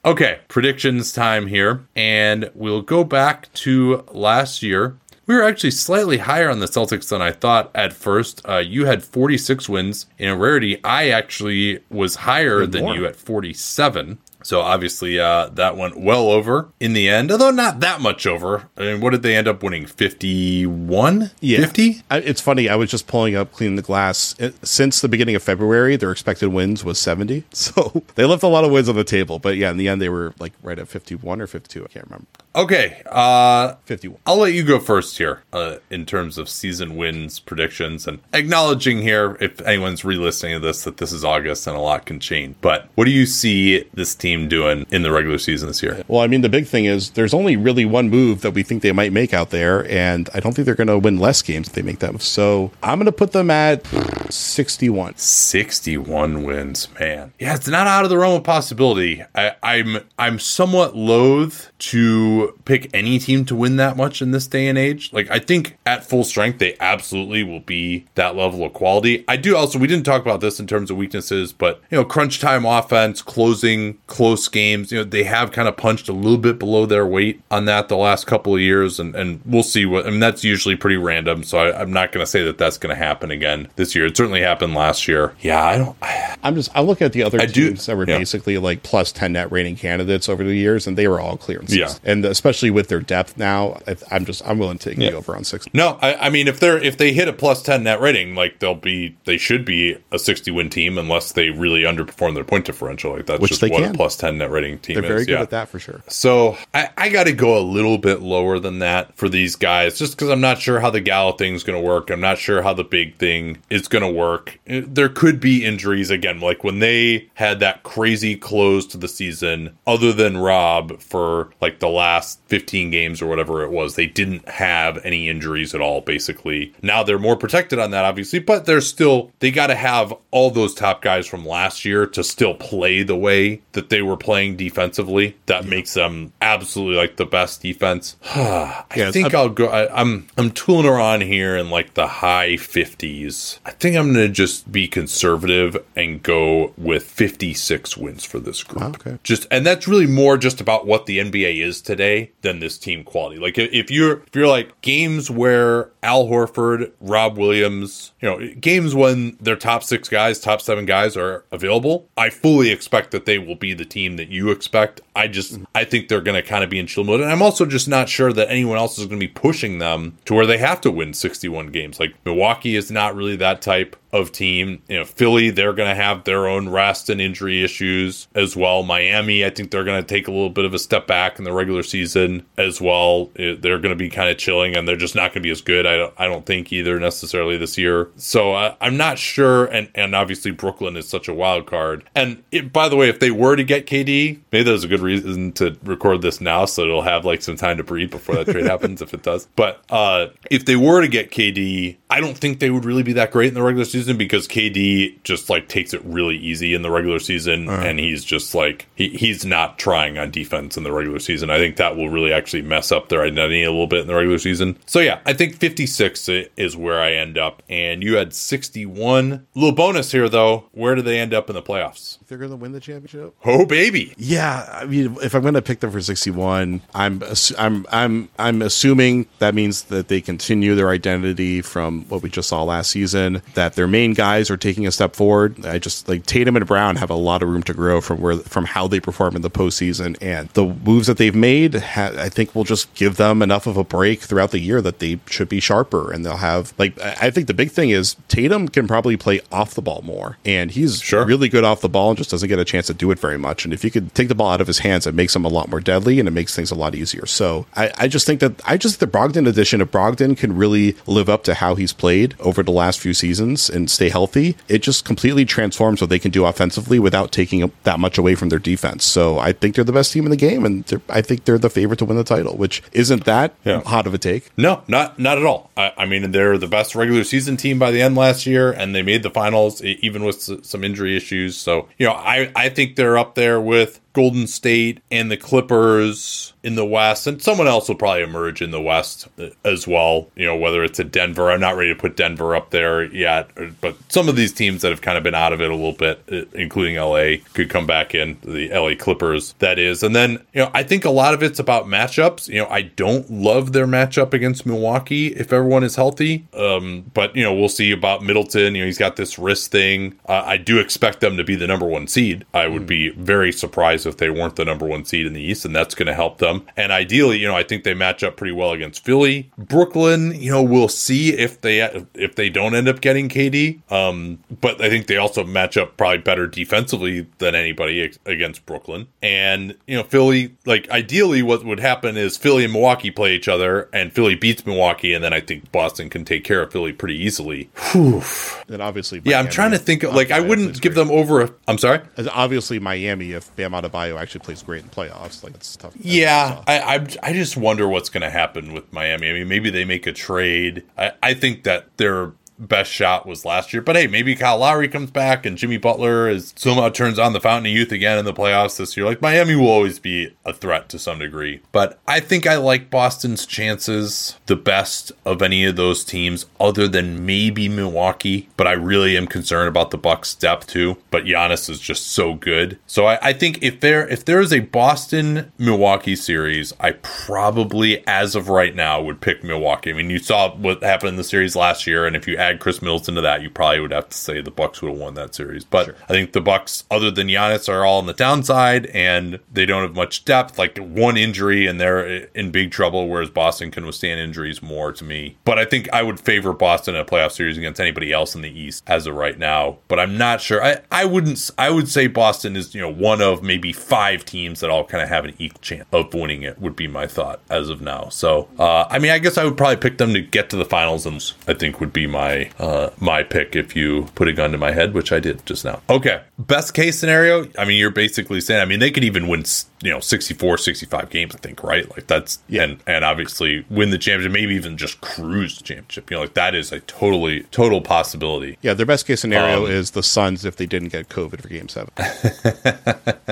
Okay, 0.05 0.39
predictions 0.47 1.13
time 1.13 1.49
here, 1.49 1.85
and 1.97 2.49
we'll 2.55 2.81
go 2.83 3.03
back 3.03 3.53
to 3.55 4.05
last 4.13 4.63
year. 4.63 4.97
We 5.27 5.35
were 5.35 5.43
actually 5.43 5.73
slightly 5.73 6.19
higher 6.19 6.49
on 6.49 6.61
the 6.61 6.67
Celtics 6.67 7.09
than 7.09 7.21
I 7.21 7.33
thought 7.33 7.73
at 7.75 7.93
first. 7.93 8.41
Uh, 8.49 8.59
you 8.59 8.87
had 8.87 9.03
46 9.03 9.69
wins. 9.69 10.07
In 10.19 10.29
a 10.29 10.37
rarity, 10.37 10.83
I 10.85 11.09
actually 11.09 11.81
was 11.91 12.15
higher 12.15 12.65
than 12.67 12.85
more. 12.85 12.95
you 12.95 13.05
at 13.07 13.17
47. 13.17 14.19
So 14.47 14.61
obviously, 14.61 15.19
uh, 15.19 15.49
that 15.55 15.77
went 15.77 15.99
well 15.99 16.29
over 16.29 16.69
in 16.79 16.93
the 16.93 17.09
end, 17.09 17.33
although 17.33 17.51
not 17.51 17.81
that 17.81 18.01
much 18.01 18.29
over. 18.29 18.69
I 18.77 18.83
mean, 18.83 19.01
what 19.01 19.11
did 19.11 19.23
they 19.23 19.35
end 19.37 19.49
up 19.49 19.61
winning? 19.61 19.87
51? 19.87 21.33
Yeah. 21.41 21.59
50? 21.63 22.03
I, 22.09 22.19
it's 22.19 22.41
funny. 22.41 22.69
I 22.69 22.77
was 22.77 22.89
just 22.89 23.09
pulling 23.09 23.35
up 23.35 23.51
cleaning 23.51 23.75
the 23.75 23.83
glass. 23.83 24.37
It, 24.39 24.65
since 24.65 25.01
the 25.01 25.09
beginning 25.09 25.35
of 25.35 25.43
February, 25.43 25.97
their 25.97 26.13
expected 26.13 26.51
wins 26.51 26.85
was 26.85 27.01
70. 27.01 27.43
So 27.67 28.05
they 28.15 28.25
left 28.25 28.45
a 28.45 28.47
lot 28.47 28.63
of 28.63 28.71
wins 28.71 28.89
on 28.89 28.95
the 28.95 29.03
table. 29.03 29.41
But 29.41 29.57
yeah, 29.57 29.71
in 29.73 29.77
the 29.77 29.89
end, 29.89 30.01
they 30.01 30.09
were 30.09 30.35
like 30.39 30.53
right 30.63 30.79
at 30.79 30.87
51 30.87 31.41
or 31.41 31.49
52. 31.49 31.85
I 31.85 31.89
can't 31.89 32.05
remember. 32.05 32.27
Okay, 32.57 33.03
uh, 33.05 33.75
51. 33.85 34.19
I'll 34.25 34.39
let 34.39 34.55
you 34.55 34.63
go 34.63 34.81
first 34.81 35.19
here 35.19 35.43
uh, 35.53 35.77
in 35.91 36.07
terms 36.07 36.39
of 36.39 36.49
season 36.49 36.97
wins 36.97 37.39
predictions 37.39 38.07
and 38.07 38.19
acknowledging 38.33 39.03
here, 39.03 39.37
if 39.41 39.61
anyone's 39.61 40.07
re 40.07 40.17
listening 40.17 40.55
to 40.55 40.67
this, 40.67 40.83
that 40.85 40.97
this 40.97 41.13
is 41.13 41.23
August 41.23 41.67
and 41.67 41.77
a 41.77 41.81
lot 41.81 42.07
can 42.07 42.19
change. 42.19 42.57
But 42.63 42.89
what 42.95 43.05
do 43.05 43.11
you 43.11 43.27
see 43.27 43.85
this 43.93 44.15
team 44.15 44.49
doing 44.49 44.87
in 44.91 45.03
the 45.03 45.13
regular 45.13 45.37
season 45.37 45.69
this 45.69 45.83
year? 45.83 46.03
Well, 46.09 46.23
I 46.23 46.29
mean, 46.29 46.41
the 46.41 46.49
big 46.49 46.67
thing 46.67 46.87
is 46.87 47.11
there's 47.11 47.35
only 47.35 47.59
really 47.59 47.85
one 47.85 48.09
move 48.09 48.41
that 48.41 48.53
we 48.53 48.63
think 48.63 48.83
they 48.83 48.93
might 48.93 49.13
make 49.13 49.35
out 49.35 49.51
there, 49.51 49.87
and 49.91 50.31
I 50.33 50.41
don't 50.41 50.55
think 50.55 50.65
they're 50.65 50.75
going 50.75 50.87
to 50.87 50.99
win 50.99 51.19
less 51.19 51.43
games 51.43 51.69
if 51.69 51.75
they 51.75 51.83
make 51.83 51.99
that. 51.99 52.13
move. 52.13 52.23
So 52.23 52.73
I'm 52.83 52.99
going 52.99 53.05
to 53.05 53.13
put 53.13 53.33
them 53.33 53.51
at 53.51 53.87
61. 54.33 55.17
61 55.17 56.43
wins, 56.43 56.89
man. 56.99 57.35
Yeah, 57.39 57.55
it's 57.55 57.69
not 57.69 57.87
out 57.87 58.05
of 58.05 58.11
the 58.11 58.17
realm 58.17 58.37
of 58.37 58.45
possibility. 58.45 59.23
I, 59.35 59.57
I'm 59.63 59.99
I'm 60.19 60.39
somewhat 60.39 60.97
loath 60.97 61.71
to 61.79 62.46
pick 62.65 62.91
any 62.95 63.19
team 63.19 63.45
to 63.47 63.55
win 63.55 63.77
that 63.77 63.97
much 63.97 64.23
in 64.23 64.31
this 64.31 64.47
day 64.47 64.67
and 64.69 64.79
age. 64.79 65.13
Like 65.13 65.31
I 65.31 65.39
think 65.39 65.79
at 65.87 66.05
full 66.05 66.25
strength 66.25 66.59
they 66.59 66.77
absolutely 66.81 67.43
will 67.43 67.61
be 67.61 68.07
that 68.15 68.37
level 68.37 68.65
of 68.65 68.73
quality. 68.73 69.25
I 69.29 69.37
do 69.37 69.57
also 69.57 69.79
we 69.79 69.87
didn't 69.87 70.05
talk 70.05 70.23
about 70.23 70.41
this 70.41 70.61
in 70.61 70.67
terms 70.67 70.91
of 70.91 70.97
weaknesses, 70.97 71.53
but 71.53 71.83
you 71.91 71.99
know, 71.99 72.05
crunch 72.05 72.41
time 72.41 72.65
offense, 72.65 73.23
closing 73.23 73.99
close 74.07 74.49
games, 74.49 74.93
you 74.93 74.99
know, 74.99 75.05
they 75.05 75.25
have 75.25 75.53
kind 75.53 75.69
of 75.69 75.77
punched 75.77 76.09
a 76.09 76.13
little 76.13 76.39
bit 76.39 76.59
below 76.59 76.87
their 76.87 77.07
weight 77.07 77.43
on 77.51 77.65
that 77.67 77.89
the 77.89 77.97
last 77.97 78.27
couple 78.27 78.55
of 78.55 78.61
years 78.61 78.99
and 78.99 79.15
and 79.15 79.41
we'll 79.45 79.63
see 79.63 79.87
what 79.87 80.07
I 80.07 80.11
mean 80.11 80.21
that's 80.21 80.45
usually 80.45 80.77
pretty 80.77 80.97
random, 80.97 81.43
so 81.43 81.59
I, 81.59 81.81
I'm 81.81 81.93
not 81.93 82.13
going 82.13 82.25
to 82.25 82.31
say 82.31 82.43
that 82.45 82.59
that's 82.59 82.79
going 82.79 82.95
to 82.95 83.03
happen 83.03 83.31
again 83.31 83.69
this 83.77 83.95
year. 83.95 84.07
It 84.07 84.17
certainly 84.17 84.43
happened 84.43 84.75
last 84.75 85.09
year. 85.09 85.35
Yeah, 85.41 85.63
I 85.63 85.79
don't 85.79 85.97
I'm 86.43 86.55
just 86.55 86.71
I 86.75 86.81
look 86.81 87.03
at 87.03 87.13
the 87.13 87.23
other 87.23 87.41
I 87.41 87.47
do- 87.47 87.69
teams 87.71 87.87
that 87.87 87.97
were 87.97 88.09
yeah. 88.09 88.19
basically 88.19 88.59
like 88.59 88.83
plus 88.83 89.13
10 89.13 89.33
net 89.33 89.51
rating 89.51 89.77
candidates 89.77 90.29
over 90.29 90.45
the 90.45 90.55
years, 90.55 90.87
and 90.87 90.97
they 90.97 91.09
were 91.09 91.21
all 91.21 91.37
clearances. 91.37 91.77
Yeah. 91.77 91.93
And 92.05 92.25
especially 92.37 92.71
with 92.71 92.89
their 92.89 93.01
depth 93.01 93.39
now, 93.39 93.79
I'm 94.11 94.27
just 94.27 94.47
I'm 94.47 94.59
willing 94.59 94.77
to 94.79 94.91
take 94.91 94.99
Yeah. 94.99 95.13
the 95.13 95.17
over 95.17 95.35
on 95.35 95.43
60. 95.45 95.71
No, 95.73 95.99
I, 96.03 96.27
I 96.27 96.31
mean 96.31 96.49
if 96.49 96.61
they're 96.61 96.77
if 96.83 96.99
they 96.99 97.13
hit 97.15 97.29
a 97.29 97.33
plus 97.33 97.63
ten 97.63 97.83
net 97.85 97.99
rating, 98.01 98.35
like 98.35 98.59
they'll 98.59 98.75
be 98.75 99.17
they 99.25 99.39
should 99.39 99.65
be 99.65 99.97
a 100.13 100.19
sixty 100.19 100.51
win 100.51 100.69
team 100.69 100.99
unless 100.99 101.33
they 101.33 101.49
really 101.51 101.83
underperform 101.83 102.35
their 102.35 102.45
point 102.45 102.67
differential. 102.67 103.13
Like 103.17 103.25
that's 103.27 103.41
Which 103.41 103.53
just 103.59 103.63
what 103.63 103.73
can. 103.83 103.93
a 103.93 103.95
plus 103.95 104.17
ten 104.17 104.37
net 104.39 104.51
rating 104.51 104.79
team 104.81 104.95
They're 104.97 105.05
is. 105.05 105.09
very 105.09 105.25
good 105.25 105.33
yeah. 105.33 105.41
at 105.43 105.51
that 105.51 105.69
for 105.71 105.79
sure. 105.79 106.03
So 106.09 106.59
I, 106.75 106.91
I 106.99 107.09
got 107.09 107.25
to 107.25 107.33
go 107.33 107.57
a 107.59 107.65
little 107.65 107.97
bit 107.99 108.21
lower 108.21 108.59
than 108.59 108.81
that 108.81 109.17
for 109.17 109.29
these 109.31 109.57
guys, 109.57 109.99
just 109.99 110.13
because 110.15 110.29
I'm 110.29 110.41
not 110.43 110.59
sure 110.61 110.81
how 110.81 110.91
the 110.91 111.01
Gallo 111.01 111.33
thing's 111.33 111.63
going 111.65 111.81
to 111.81 111.87
work. 111.87 112.11
I'm 112.11 112.21
not 112.21 112.37
sure 112.39 112.61
how 112.63 112.75
the 112.75 112.85
big 112.85 113.17
thing 113.17 113.59
is 113.71 113.89
going 113.89 114.03
to 114.03 114.11
work. 114.11 114.59
Uh, 114.69 114.83
There 114.87 115.09
could 115.09 115.41
be 115.41 115.65
injuries 115.65 116.11
again, 116.11 116.41
like 116.41 116.63
when 116.65 116.81
they 116.81 117.31
had 117.35 117.61
that 117.61 117.83
crazy 117.83 118.37
close 118.37 118.87
to 118.89 118.99
the 118.99 119.09
season. 119.09 119.77
Other 119.87 120.13
than 120.13 120.37
Rob 120.37 121.01
for 121.01 121.51
like 121.61 121.79
the 121.79 121.89
last 121.89 122.16
last 122.17 122.41
15 122.47 122.91
games 122.91 123.21
or 123.21 123.27
whatever 123.27 123.63
it 123.63 123.71
was, 123.71 123.95
they 123.95 124.07
didn't 124.07 124.49
have 124.49 124.99
any 125.05 125.29
injuries 125.29 125.75
at 125.75 125.83
all, 125.83 126.01
basically. 126.01 126.73
Now 126.83 127.03
they're 127.03 127.19
more 127.19 127.37
protected 127.37 127.79
on 127.79 127.91
that, 127.91 128.07
obviously, 128.07 128.39
but 128.39 128.65
they're 128.65 128.81
still, 128.81 129.33
they 129.41 129.51
got 129.51 129.67
to 129.67 129.75
have 129.75 130.15
all 130.31 130.51
those 130.51 130.75
top 130.75 131.03
guys 131.03 131.27
from 131.27 131.45
last 131.45 131.85
year 131.85 132.07
to 132.07 132.25
still 132.25 132.55
play 132.55 133.03
the 133.03 133.17
way 133.17 133.61
that 133.73 133.91
they 133.91 134.01
were 134.01 134.17
playing 134.17 134.57
defensively. 134.57 135.37
That 135.45 135.65
yeah. 135.65 135.71
makes 135.71 135.93
them 135.93 136.33
absolutely 136.41 136.97
like 136.97 137.17
the 137.17 137.27
best 137.27 137.61
defense. 137.61 138.17
I 138.25 138.85
yeah, 138.97 139.11
think 139.11 139.35
i 139.35 139.43
will 139.43 139.51
go, 139.51 139.67
I, 139.67 140.01
I'm, 140.01 140.27
I'm 140.39 140.51
tooling 140.53 140.87
around 140.87 141.23
here 141.23 141.55
in 141.55 141.69
like 141.69 141.95
the 141.95 142.07
high 142.07 142.53
50s. 142.53 143.59
I 143.67 143.73
think 143.73 143.97
I'm 143.97 144.15
going 144.15 144.27
to 144.27 144.33
just 144.33 144.73
be 144.73 144.89
conservative 144.89 145.77
and 145.95 146.23
go 146.23 146.73
with 146.79 147.05
56 147.05 147.97
wins 147.99 148.25
for 148.25 148.39
this 148.39 148.63
group. 148.63 148.97
Okay. 148.97 149.19
Just, 149.23 149.47
and 149.51 149.67
that's 149.67 149.87
really 149.87 150.07
more 150.07 150.39
just 150.39 150.63
about 150.63 150.87
what 150.87 151.05
the 151.05 151.19
NBA 151.19 151.63
is 151.63 151.83
today 151.83 152.06
than 152.43 152.61
this 152.61 152.79
team 152.79 153.05
quality. 153.05 153.39
Like 153.39 153.59
if 153.59 153.91
you're, 153.91 154.23
if 154.23 154.35
you're 154.35 154.47
like 154.47 154.81
games 154.81 155.31
where 155.31 155.91
Al 156.03 156.27
Horford, 156.27 156.93
Rob 157.01 157.37
Williams, 157.37 158.13
you 158.21 158.29
know, 158.29 158.55
games 158.61 158.95
when 158.95 159.37
their 159.41 159.57
top 159.57 159.83
six 159.83 160.09
guys, 160.09 160.41
top 160.41 160.61
seven 160.61 160.87
guys 160.87 161.17
are 161.17 161.45
available, 161.51 162.09
I 162.17 162.31
fully 162.31 162.71
expect 162.71 163.11
that 163.11 163.27
they 163.27 163.39
will 163.39 163.57
be 163.57 163.75
the 163.75 163.85
team 163.85 164.17
that 164.17 164.29
you 164.29 164.51
expect. 164.51 165.01
I 165.15 165.29
just, 165.29 165.59
I 165.75 165.85
think 165.85 166.09
they're 166.09 166.21
going 166.21 166.41
to 166.41 166.49
kind 166.49 166.63
of 166.63 166.71
be 166.71 166.79
in 166.79 166.87
chill 166.87 167.05
mode. 167.05 167.21
And 167.21 167.31
I'm 167.31 167.43
also 167.43 167.67
just 167.67 167.89
not 167.89 168.09
sure 168.09 168.33
that 168.33 168.51
anyone 168.51 168.79
else 168.79 168.99
is 168.99 169.07
going 169.07 169.21
to 169.21 169.27
be 169.27 169.33
pushing 169.33 169.79
them 169.79 170.19
to 170.27 170.35
where 170.35 170.47
they 170.47 170.59
have 170.59 170.81
to 170.83 170.91
win 170.91 171.15
61 171.15 171.69
games. 171.69 171.99
Like 171.99 172.15
Milwaukee 172.25 172.77
is 172.77 172.91
not 172.91 173.17
really 173.17 173.37
that 173.37 173.63
type 173.63 173.97
of 174.17 174.33
team. 174.33 174.83
You 174.89 174.99
know, 174.99 175.05
Philly, 175.05 175.51
they're 175.51 175.73
going 175.73 175.89
to 175.89 175.95
have 175.95 176.25
their 176.25 176.47
own 176.47 176.69
rest 176.69 177.09
and 177.11 177.21
injury 177.21 177.63
issues 177.63 178.29
as 178.35 178.57
well. 178.57 178.83
Miami, 178.83 179.45
I 179.45 179.51
think 179.51 179.71
they're 179.71 179.85
going 179.85 180.03
to 180.03 180.07
take 180.07 180.29
a 180.29 180.31
little 180.31 180.51
bit 180.51 180.65
of 180.65 180.75
a 180.75 180.79
step 180.79 181.07
back 181.07 181.39
in 181.39 181.45
the 181.45 181.53
regular 181.53 181.83
season 181.83 182.45
as 182.57 182.81
well. 182.81 183.31
They're 183.35 183.79
going 183.79 183.91
to 183.91 183.97
be 183.97 184.11
kind 184.11 184.31
of 184.31 184.39
chilling 184.39 184.77
and 184.77 184.87
they're 184.87 184.97
just 184.97 185.15
not 185.15 185.33
going 185.33 185.35
to 185.35 185.41
be 185.41 185.51
as 185.51 185.61
good. 185.61 185.87
I 185.87 185.97
don't, 185.97 186.15
I 186.19 186.27
don't 186.27 186.47
think 186.47 186.73
either 186.73 186.99
necessarily 187.01 187.57
this 187.57 187.79
year. 187.79 188.11
So 188.17 188.55
I'm 188.55 188.97
not 188.97 189.19
sure. 189.19 189.67
And, 189.67 189.89
and 189.95 190.15
obviously 190.15 190.51
Brooklyn 190.51 190.97
is 190.97 191.09
such 191.09 191.29
a 191.29 191.35
wild 191.35 191.67
card. 191.67 192.05
And 192.15 192.43
it, 192.53 192.73
by 192.73 192.89
the 192.89 192.97
way, 192.97 193.09
if 193.09 193.21
they 193.21 193.31
were 193.31 193.57
to 193.57 193.65
get 193.65 193.87
KD, 193.87 194.41
maybe 194.53 194.63
there's 194.63 194.85
a 194.85 194.89
good 194.89 195.01
reason 195.01 195.53
to 195.53 195.77
record 195.85 196.23
this 196.23 196.41
now 196.41 196.65
so 196.65 196.83
it'll 196.83 197.03
have 197.03 197.25
like 197.25 197.43
some 197.43 197.57
time 197.57 197.77
to 197.79 197.85
breathe 197.85 198.11
before 198.11 198.37
that 198.37 198.49
trade 198.51 198.67
happens 198.67 199.03
if 199.03 199.15
it 199.15 199.23
does. 199.23 199.49
But 199.57 199.83
uh, 199.91 200.29
if 200.51 200.65
they 200.65 200.77
were 200.77 201.01
to 201.01 201.09
get 201.09 201.31
KD, 201.31 201.97
I 202.11 202.21
don't 202.21 202.37
think 202.37 202.61
they 202.61 202.71
would 202.71 202.85
really 202.85 203.03
be 203.03 203.15
that 203.15 203.31
great 203.31 203.49
in 203.49 203.55
the 203.55 203.63
regular 203.63 203.85
season 203.85 204.06
because 204.15 204.47
KD 204.47 205.23
just 205.25 205.51
like 205.51 205.69
takes 205.69 205.93
it 205.93 206.05
really 206.05 206.37
easy 206.37 206.75
in 206.75 206.83
the 206.83 206.91
regular 206.91 207.19
season 207.19 207.69
uh-huh. 207.69 207.83
and 207.83 207.99
he's 207.99 208.25
just 208.25 208.55
like 208.55 208.87
he, 208.95 209.09
he's 209.09 209.45
not 209.45 209.79
trying 209.79 210.19
on 210.19 210.31
defense 210.31 210.77
in 210.77 210.85
the 210.85 210.93
regular 210.93 211.19
season. 211.19 211.51
I 211.51 211.59
think 211.59 211.77
that 211.77 211.97
will 211.97 212.09
really 212.09 212.33
actually 212.33 212.63
mess 212.63 212.93
up 212.93 213.09
their 213.09 213.23
identity 213.23 213.65
a 213.65 213.71
little 213.71 213.87
bit 213.87 214.01
in 214.01 214.07
the 214.07 214.15
regular 214.15 214.39
season. 214.39 214.79
So 214.87 215.01
yeah, 215.01 215.21
I 215.27 215.33
think 215.33 215.57
56 215.57 216.29
is 216.29 216.77
where 216.77 217.01
I 217.01 217.13
end 217.13 217.39
up 217.39 217.63
and 217.69 218.03
you 218.03 218.17
had 218.17 218.33
61. 218.33 219.47
Little 219.55 219.73
bonus 219.73 220.13
here 220.13 220.29
though, 220.29 220.69
where 220.73 220.95
do 220.95 221.03
they 221.03 221.19
end 221.19 221.35
up 221.35 221.49
in 221.51 221.55
the 221.55 221.63
playoffs? 221.63 222.19
They're 222.29 222.39
going 222.39 222.51
to 222.51 222.57
win 222.57 222.73
the 222.73 222.81
championship. 222.81 223.35
Oh 223.45 223.67
baby. 223.67 224.15
Yeah, 224.19 224.69
I 224.73 224.85
mean 224.85 225.17
if 225.23 225.35
I'm 225.35 225.43
going 225.43 225.55
to 225.55 225.63
pick 225.63 225.81
them 225.81 225.91
for 225.91 226.01
61, 226.01 226.83
I'm 226.95 227.23
I'm 227.59 227.87
I'm 227.91 228.29
I'm 228.39 228.63
assuming 228.63 229.27
that 229.39 229.55
means 229.55 229.85
that 229.85 230.09
they 230.09 230.21
continue 230.21 230.75
their 230.75 230.91
identity 230.91 231.63
from 231.63 232.05
what 232.09 232.23
we 232.23 232.31
just 232.31 232.49
saw 232.49 232.63
last 232.63 232.91
season, 232.91 233.43
that 233.55 233.75
their 233.75 233.89
main 233.97 234.13
guys 234.13 234.51
are 234.51 234.59
taking 234.59 234.87
a 234.87 234.93
step 234.93 235.17
forward. 235.17 235.65
I 235.65 235.79
just 235.79 236.07
like 236.07 236.27
Tatum 236.27 236.55
and 236.55 236.67
Brown 236.67 236.97
have 236.97 237.09
a 237.09 237.15
lot 237.15 237.43
of 237.43 237.49
room 237.49 237.63
to 237.63 237.73
grow 237.73 238.03
from 238.03 238.21
where 238.21 238.37
from 238.37 238.67
how 238.67 238.87
they 238.87 239.01
perform 239.01 239.37
in 239.37 239.41
the 239.41 239.51
postseason, 239.51 240.19
and 240.21 240.51
the 240.51 240.67
moves 240.85 241.07
that 241.07 241.17
they've 241.17 241.35
made, 241.35 241.75
ha- 241.77 242.13
I 242.19 242.29
think, 242.29 242.55
will 242.55 242.65
just 242.65 242.93
give 242.95 243.17
them 243.17 243.41
enough 243.41 243.67
of 243.67 243.79
a 243.79 243.85
break 243.85 244.21
throughout 244.21 244.51
the 244.51 244.59
year 244.59 244.83
that 244.83 244.99
they 244.99 245.19
should 245.27 245.49
be 245.49 245.61
sharper, 245.61 246.13
and 246.13 246.27
they'll 246.27 246.37
have 246.37 246.75
like 246.77 247.01
I 247.01 247.31
think 247.31 247.47
the 247.47 247.55
big 247.55 247.71
thing 247.71 247.89
is 247.89 248.17
Tatum 248.29 248.69
can 248.69 248.87
probably 248.87 249.17
play 249.17 249.41
off 249.51 249.75
the 249.75 249.81
ball 249.81 250.03
more, 250.03 250.37
and 250.45 250.71
he's 250.71 251.01
sure. 251.01 251.25
really 251.25 251.49
good 251.49 251.65
off 251.65 251.81
the 251.81 251.89
ball 251.89 252.11
and 252.11 252.19
just 252.19 252.31
doesn't 252.31 252.51
get 252.51 252.59
a 252.59 252.67
chance 252.67 252.89
to 252.89 252.95
do 252.95 253.11
it 253.11 253.19
very 253.19 253.39
much. 253.39 253.65
And 253.65 253.73
if 253.73 253.83
you 253.83 253.91
could 253.91 254.15
take 254.15 254.29
the 254.29 254.35
ball 254.35 254.51
out 254.51 254.61
of 254.61 254.67
his 254.67 254.81
hands, 254.81 255.07
it 255.07 255.15
makes 255.15 255.35
him 255.35 255.47
a 255.47 255.49
lot 255.49 255.71
more 255.71 255.81
deadly 255.81 256.19
and 256.19 256.29
it 256.29 256.33
makes 256.33 256.55
things 256.55 256.71
a 256.71 256.75
lot 256.75 256.95
easier. 256.95 257.25
So 257.25 257.65
I, 257.75 257.91
I 257.97 258.09
just 258.09 258.27
think 258.27 258.41
that 258.41 258.61
I 258.67 258.77
just 258.77 259.01
the 259.01 259.07
Brogdon 259.07 259.49
addition 259.49 259.81
of 259.81 259.91
Brogdon 259.91 260.37
can 260.37 260.55
really 260.55 260.97
live 261.07 261.31
up 261.31 261.45
to 261.45 261.55
how 261.55 261.77
he's 261.77 261.95
played 261.95 262.35
over 262.41 262.63
the 262.63 262.73
last 262.73 263.01
few 263.01 263.15
seasons 263.15 263.71
and 263.77 263.91
stay 263.91 264.09
healthy, 264.09 264.57
it 264.69 264.83
just 264.83 265.05
completely 265.05 265.45
transforms 265.45 266.01
what 266.01 266.11
they 266.11 266.19
can 266.19 266.31
do 266.31 266.45
offensively 266.45 266.99
without 266.99 267.31
taking 267.31 267.71
that 267.85 268.01
much 268.01 268.19
away 268.19 268.35
from 268.35 268.49
their 268.49 268.59
defense. 268.59 269.05
So 269.05 269.39
I 269.39 269.53
think 269.53 269.75
they're 269.75 269.85
the 269.85 269.93
best 269.93 270.13
team 270.13 270.25
in 270.25 270.31
the 270.31 270.37
game, 270.37 270.65
and 270.65 271.03
I 271.09 271.23
think 271.23 271.45
they're 271.45 271.59
the 271.59 271.71
favorite 271.71 271.99
to 271.99 272.05
win 272.05 272.17
the 272.17 272.25
title, 272.25 272.57
which 272.57 272.83
isn't 272.93 273.25
that 273.25 273.55
yeah. 273.65 273.83
hot 273.83 274.07
of 274.07 274.15
a 274.15 274.19
take. 274.19 274.51
No, 274.57 274.83
not 274.89 275.19
not 275.19 275.39
at 275.39 275.45
all. 275.45 275.71
I, 275.77 275.93
I, 275.99 276.07
mean, 276.07 276.31
they're 276.31 276.59
the 276.59 276.67
best 276.67 276.95
regular 276.95 277.23
season 277.25 277.57
team 277.57 277.79
by 277.79 277.91
the 277.91 278.01
end 278.01 278.17
last 278.17 278.47
year, 278.47 278.73
and 278.73 278.95
they 278.95 279.03
made 279.03 279.23
the 279.23 279.31
finals 279.31 279.83
even 279.83 280.25
with 280.25 280.65
some 280.65 280.83
injury 280.83 281.17
issues. 281.17 281.57
So 281.57 281.89
you 281.99 282.07
know, 282.07 282.13
I 282.13 282.51
I 282.57 282.69
think 282.71 282.97
they're 282.97 283.19
up 283.19 283.35
there 283.35 283.61
with 283.61 284.01
Golden 284.17 284.47
State 284.47 285.03
and 285.11 285.31
the 285.31 285.37
Clippers 285.37 286.55
in 286.63 286.75
the 286.75 286.87
West, 286.87 287.27
and 287.27 287.43
someone 287.43 287.67
else 287.67 287.87
will 287.87 287.97
probably 287.97 288.23
emerge 288.23 288.63
in 288.63 288.71
the 288.71 288.81
West 288.81 289.29
as 289.63 289.87
well. 289.87 290.31
You 290.35 290.47
know, 290.47 290.57
whether 290.57 290.83
it's 290.83 290.99
a 290.99 291.05
Denver, 291.05 291.51
I'm 291.51 291.61
not 291.61 291.77
ready 291.77 291.93
to 291.93 292.01
put 292.01 292.17
Denver 292.17 292.57
up 292.57 292.71
there 292.71 293.05
yet, 293.05 293.51
but 293.83 293.95
some 294.09 294.31
of 294.31 294.35
these 294.35 294.55
teams 294.55 294.81
that 294.81 294.89
have 294.89 295.03
kind 295.03 295.19
of 295.19 295.23
been 295.23 295.35
out 295.35 295.53
of 295.53 295.61
it 295.61 295.71
a 295.71 295.75
little 295.75 295.93
bit, 295.93 296.49
including 296.55 296.97
LA, 296.97 297.47
could 297.53 297.69
come 297.69 297.87
back 297.87 298.15
in. 298.15 298.39
The 298.43 298.71
LA 298.71 298.95
Clippers, 298.99 299.53
that 299.59 299.79
is. 299.79 300.03
And 300.03 300.17
then, 300.17 300.43
you 300.55 300.63
know, 300.63 300.71
I 300.73 300.83
think 300.83 301.05
a 301.05 301.11
lot 301.11 301.35
of 301.35 301.43
it's 301.43 301.59
about 301.59 301.85
matchups. 301.85 302.49
You 302.49 302.63
know, 302.63 302.69
I 302.69 302.83
don't 302.83 303.31
love 303.31 303.75
their 303.75 303.87
matchup 303.87 304.33
against 304.33 304.65
Milwaukee 304.65 305.27
if 305.27 305.53
everyone 305.53 305.85
is 305.85 305.95
healthy. 305.95 306.47
Um, 306.55 307.05
but, 307.13 307.37
you 307.37 307.43
know, 307.43 307.53
we'll 307.53 307.69
see 307.69 307.93
about 307.93 308.23
Middleton. 308.23 308.75
You 308.75 308.81
know, 308.81 308.87
he's 308.87 308.97
got 308.97 309.17
this 309.17 309.39
wrist 309.39 309.73
thing. 309.73 310.19
Uh, 310.27 310.43
I 310.47 310.57
do 310.57 310.79
expect 310.79 311.21
them 311.21 311.37
to 311.37 311.45
be 311.45 311.55
the 311.55 311.67
number 311.67 311.87
one 311.87 312.07
seed. 312.07 312.47
I 312.55 312.67
would 312.67 312.87
be 312.87 313.11
very 313.11 313.53
surprised 313.53 314.06
if 314.07 314.17
they 314.17 314.31
weren't 314.31 314.57
the 314.57 314.65
number 314.65 314.87
one 314.87 315.05
seed 315.05 315.27
in 315.27 315.33
the 315.33 315.43
East, 315.43 315.65
and 315.65 315.75
that's 315.75 315.95
going 315.95 316.07
to 316.07 316.15
help 316.15 316.39
them. 316.39 316.67
And 316.77 316.93
ideally, 316.93 317.39
you 317.39 317.49
know, 317.49 317.57
I 317.57 317.63
think 317.63 317.85
they 317.85 317.95
match 317.95 318.23
up 318.23 318.37
pretty 318.37 318.53
well 318.53 318.73
against 318.73 319.05
Philly. 319.05 319.51
Brooklyn, 319.59 320.35
you 320.41 320.51
know, 320.51 320.63
we'll 320.63 320.89
see 320.89 321.35
if 321.35 321.61
they 321.61 321.81
if 322.15 322.37
they 322.37 322.49
don't 322.49 322.75
end 322.75 322.89
up 322.89 323.01
getting 323.01 323.29
KD. 323.29 323.91
Um, 323.91 324.39
but 324.61 324.81
I 324.81 324.89
think 324.89 325.07
they 325.07 325.17
also 325.17 325.45
match 325.45 325.77
up 325.77 325.97
probably 325.97 326.19
better 326.19 326.47
defensively 326.47 327.27
than 327.39 327.55
anybody 327.55 328.13
against 328.25 328.65
Brooklyn. 328.67 329.09
And 329.23 329.77
you 329.87 329.97
know, 329.97 330.03
Philly, 330.03 330.55
like 330.65 330.89
ideally, 330.91 331.43
what 331.43 331.65
would 331.65 331.81
happen 331.81 332.17
is 332.17 332.37
Philly 332.37 332.65
and 332.65 332.73
Milwaukee 332.73 333.11
play 333.11 333.35
each 333.35 333.49
other, 333.49 333.89
and 333.93 334.13
Philly 334.13 334.35
beats 334.35 334.67
Milwaukee, 334.67 335.15
and 335.15 335.23
then 335.23 335.33
I 335.33 335.41
think 335.41 335.71
Boston 335.73 336.11
can 336.11 336.25
take 336.25 336.45
care 336.45 336.63
of 336.63 336.73
Philly 336.73 336.93
pretty 336.93 337.17
easily. 337.23 337.71
Whew. 337.93 338.23
And 338.69 338.83
obviously, 338.83 339.19
Miami, 339.19 339.31
yeah, 339.31 339.41
I'm 339.41 339.49
trying 339.49 339.71
to 339.73 339.79
think. 339.79 340.03
Of, 340.03 340.15
like, 340.15 340.31
I 340.31 340.41
wouldn't 340.41 340.81
give 340.81 340.95
them 340.95 341.11
over. 341.11 341.43
A, 341.43 341.55
I'm 341.69 341.79
sorry. 341.79 342.01
Obviously, 342.33 342.79
Miami 342.79 343.33
if 343.33 343.55
Bam 343.57 343.75
Adebayo 343.97 344.21
actually 344.21 344.41
plays 344.41 344.63
great 344.63 344.83
in 344.83 344.91
playoffs. 344.91 345.43
Like 345.43 345.55
it's 345.55 345.77
tough. 345.77 345.95
Yeah, 346.01 346.63
I, 346.67 346.79
I, 346.81 347.07
I 347.23 347.33
just 347.33 347.57
wonder 347.57 347.89
what's 347.89 348.09
going 348.09 348.23
to 348.23 348.31
happen 348.31 348.73
with 348.73 348.93
Miami. 348.93 349.31
I 349.31 349.33
mean, 349.33 349.49
maybe 349.49 349.71
they 349.71 349.85
make 349.85 350.07
a 350.07 350.13
trade. 350.13 350.85
I 350.97 351.13
I 351.23 351.35
think 351.35 351.65
that 351.65 351.89
they're 351.97 352.33
best 352.59 352.91
shot 352.91 353.27
was 353.27 353.45
last 353.45 353.73
year. 353.73 353.83
But 353.83 353.97
hey, 353.97 354.07
maybe 354.07 354.35
Kyle 354.35 354.59
Lowry 354.59 354.89
comes 354.89 355.11
back 355.11 355.47
and 355.47 355.59
Jimmy 355.59 355.77
Butler 355.77 356.29
is 356.29 356.53
somehow 356.57 356.89
turns 356.89 357.19
on 357.19 357.33
the 357.33 357.41
fountain 357.41 357.71
of 357.71 357.77
youth 357.77 357.93
again 357.93 358.19
in 358.19 358.25
the 358.25 358.33
playoffs 358.33 358.77
this 358.77 358.97
year. 358.97 359.07
Like 359.07 359.23
Miami 359.23 359.55
will 359.55 359.69
always 359.69 359.99
be 359.99 360.35
a 360.45 360.53
threat 360.53 360.89
to 360.91 360.99
some 360.99 361.19
degree. 361.19 361.61
But 361.73 361.99
I 362.07 362.21
think 362.21 362.47
I 362.47 362.57
like 362.57 362.91
Boston's 362.91 363.47
chances 363.47 364.37
the 364.47 364.57
best 364.57 365.13
of 365.25 365.43
any 365.43 365.65
of 365.65 365.77
those 365.77 366.05
teams 366.05 366.47
other 366.61 366.89
than 366.89 367.27
maybe 367.27 367.69
Milwaukee. 367.69 368.49
But 368.57 368.67
I 368.67 368.73
really 368.73 369.17
am 369.17 369.27
concerned 369.27 369.69
about 369.69 369.91
the 369.91 369.99
Bucks 369.99 370.35
depth 370.35 370.67
too. 370.67 370.97
But 371.11 371.25
Giannis 371.25 371.69
is 371.69 371.81
just 371.81 372.09
so 372.09 372.35
good. 372.35 372.79
So 372.87 373.07
I, 373.07 373.19
I 373.23 373.33
think 373.33 373.63
if 373.63 373.81
there 373.81 374.07
if 374.09 374.25
there 374.25 374.41
is 374.41 374.53
a 374.53 374.61
Boston 374.61 375.53
Milwaukee 375.59 376.17
series, 376.17 376.73
I 376.81 376.93
probably 376.93 378.07
as 378.07 378.35
of 378.35 378.49
right 378.49 378.75
now 378.75 379.01
would 379.03 379.21
pick 379.21 379.45
Milwaukee. 379.45 379.91
I 379.91 379.95
mean 379.95 380.11
you 380.11 380.19
saw 380.19 380.55
what 380.55 380.83
happened 380.83 381.11
in 381.11 381.17
the 381.17 381.25
series 381.25 381.57
last 381.57 381.87
year 381.87 382.07
and 382.07 382.17
if 382.17 382.27
you 382.27 382.37
add 382.51 382.61
Khris 382.61 382.83
Middleton 382.83 383.15
to 383.17 383.21
that, 383.21 383.43
you 383.43 383.51
probably 383.51 383.81
would 383.81 383.93
have 383.93 384.09
to 384.09 384.17
say 384.17 384.41
the 384.41 384.51
Bucks 384.51 384.83
would 384.83 384.91
have 384.91 384.99
won 384.99 385.15
that 385.15 385.35
series. 385.35 385.65
But 385.65 385.87
sure. 385.87 385.97
I 386.05 386.09
think 386.09 386.33
the 386.33 386.41
Bucks, 386.41 386.85
other 386.91 387.11
than 387.11 387.29
Giannis, 387.29 387.69
are 387.69 387.85
all 387.85 387.99
on 387.99 388.07
the 388.07 388.13
downside 388.13 388.87
and 388.87 389.41
they 389.53 389.67
don't 389.67 389.83
have 389.83 389.95
much 389.95 390.25
depth. 390.25 390.59
Like 390.59 390.79
one 390.79 391.17
injury 391.17 391.67
and 391.67 391.81
they're 391.81 392.07
in 392.35 392.51
big 392.51 392.71
trouble, 392.71 393.09
whereas 393.09 393.31
Boston 393.31 393.71
can 393.71 393.87
withstand 393.87 394.21
injuries 394.21 394.63
more 394.63 394.93
to 394.93 395.05
me. 395.05 395.37
But 395.45 395.59
I 395.59 395.65
think 395.65 395.93
I 395.93 396.03
would 396.03 396.21
favor 396.21 396.53
Boston 396.53 396.95
in 396.95 397.01
a 397.01 397.05
playoff 397.05 397.33
series 397.33 397.59
against 397.59 397.81
anybody 397.81 398.13
else 398.13 398.35
in 398.35 398.43
the 398.43 398.61
East 398.61 398.83
as 398.87 399.07
of 399.07 399.15
right 399.15 399.39
now. 399.39 399.79
But 399.89 400.01
I'm 400.01 400.17
not 400.17 400.41
sure. 400.41 400.63
I, 400.63 400.81
I 400.91 401.05
wouldn't. 401.05 401.51
I 401.59 401.71
would 401.71 401.89
say 401.89 402.07
Boston 402.07 402.57
is 402.57 402.75
you 402.75 402.81
know 402.81 402.93
one 402.93 403.21
of 403.21 403.43
maybe 403.43 403.73
five 403.73 404.25
teams 404.25 404.61
that 404.61 404.71
all 404.71 404.85
kind 404.85 405.03
of 405.03 405.09
have 405.09 405.25
an 405.25 405.35
equal 405.39 405.61
chance 405.61 405.87
of 405.93 406.13
winning 406.15 406.43
it. 406.43 406.61
Would 406.61 406.77
be 406.77 406.89
my 406.89 407.07
thought 407.07 407.41
as 407.51 407.69
of 407.69 407.81
now. 407.81 408.09
So 408.09 408.49
uh, 408.59 408.87
I 408.91 408.99
mean, 408.99 409.11
I 409.11 409.19
guess 409.19 409.39
I 409.39 409.45
would 409.45 409.57
probably 409.57 409.77
pick 409.77 409.99
them 409.99 410.15
to 410.15 410.21
get 410.21 410.51
to 410.51 410.57
the 410.57 410.65
finals, 410.65 411.07
and 411.07 411.17
I 411.47 411.55
think 411.55 411.81
would 411.81 411.93
be 411.93 412.07
my 412.07 412.36
my 412.37 412.65
uh, 412.65 412.91
my 412.99 413.23
pick 413.23 413.57
if 413.57 413.75
you 413.77 414.09
put 414.15 414.29
a 414.29 414.33
gun 414.33 414.53
to 414.53 414.59
my 414.59 414.73
head, 414.73 414.95
which 414.95 415.13
I 415.13 415.21
did 415.21 415.45
just 415.47 415.65
now. 415.65 415.81
Okay, 415.89 416.23
best 416.39 416.75
case 416.75 416.99
scenario. 416.99 417.49
I 417.59 417.65
mean, 417.65 417.79
you're 417.79 417.91
basically 417.91 418.41
saying. 418.41 418.61
I 418.61 418.65
mean, 418.65 418.81
they 418.81 418.91
could 418.91 419.05
even 419.05 419.29
win 419.29 419.45
you 419.83 419.91
know 419.91 420.01
64 420.01 420.59
65 420.59 421.11
games 421.11 421.35
i 421.35 421.39
think 421.39 421.63
right 421.63 421.91
like 421.91 422.07
that's 422.07 422.39
yeah. 422.49 422.63
and 422.63 422.83
and 422.87 423.05
obviously 423.05 423.65
win 423.69 423.91
the 423.91 423.99
championship 423.99 424.33
maybe 424.33 424.55
even 424.55 424.77
just 424.77 425.01
cruise 425.01 425.59
the 425.59 425.65
championship 425.65 426.11
you 426.11 426.17
know 426.17 426.23
like 426.23 426.35
that 426.35 426.55
is 426.55 426.73
a 426.73 426.81
totally 426.81 427.43
total 427.51 427.81
possibility 427.83 428.57
yeah 428.63 428.73
their 428.73 428.87
best 428.87 429.07
case 429.07 429.21
scenario 429.21 429.65
um, 429.65 429.71
is 429.71 429.91
the 429.91 430.03
suns 430.03 430.45
if 430.45 430.57
they 430.57 430.67
didn't 430.67 430.89
get 430.89 431.09
covid 431.09 431.43
for 431.43 431.49
game 431.49 431.69
seven 431.69 431.93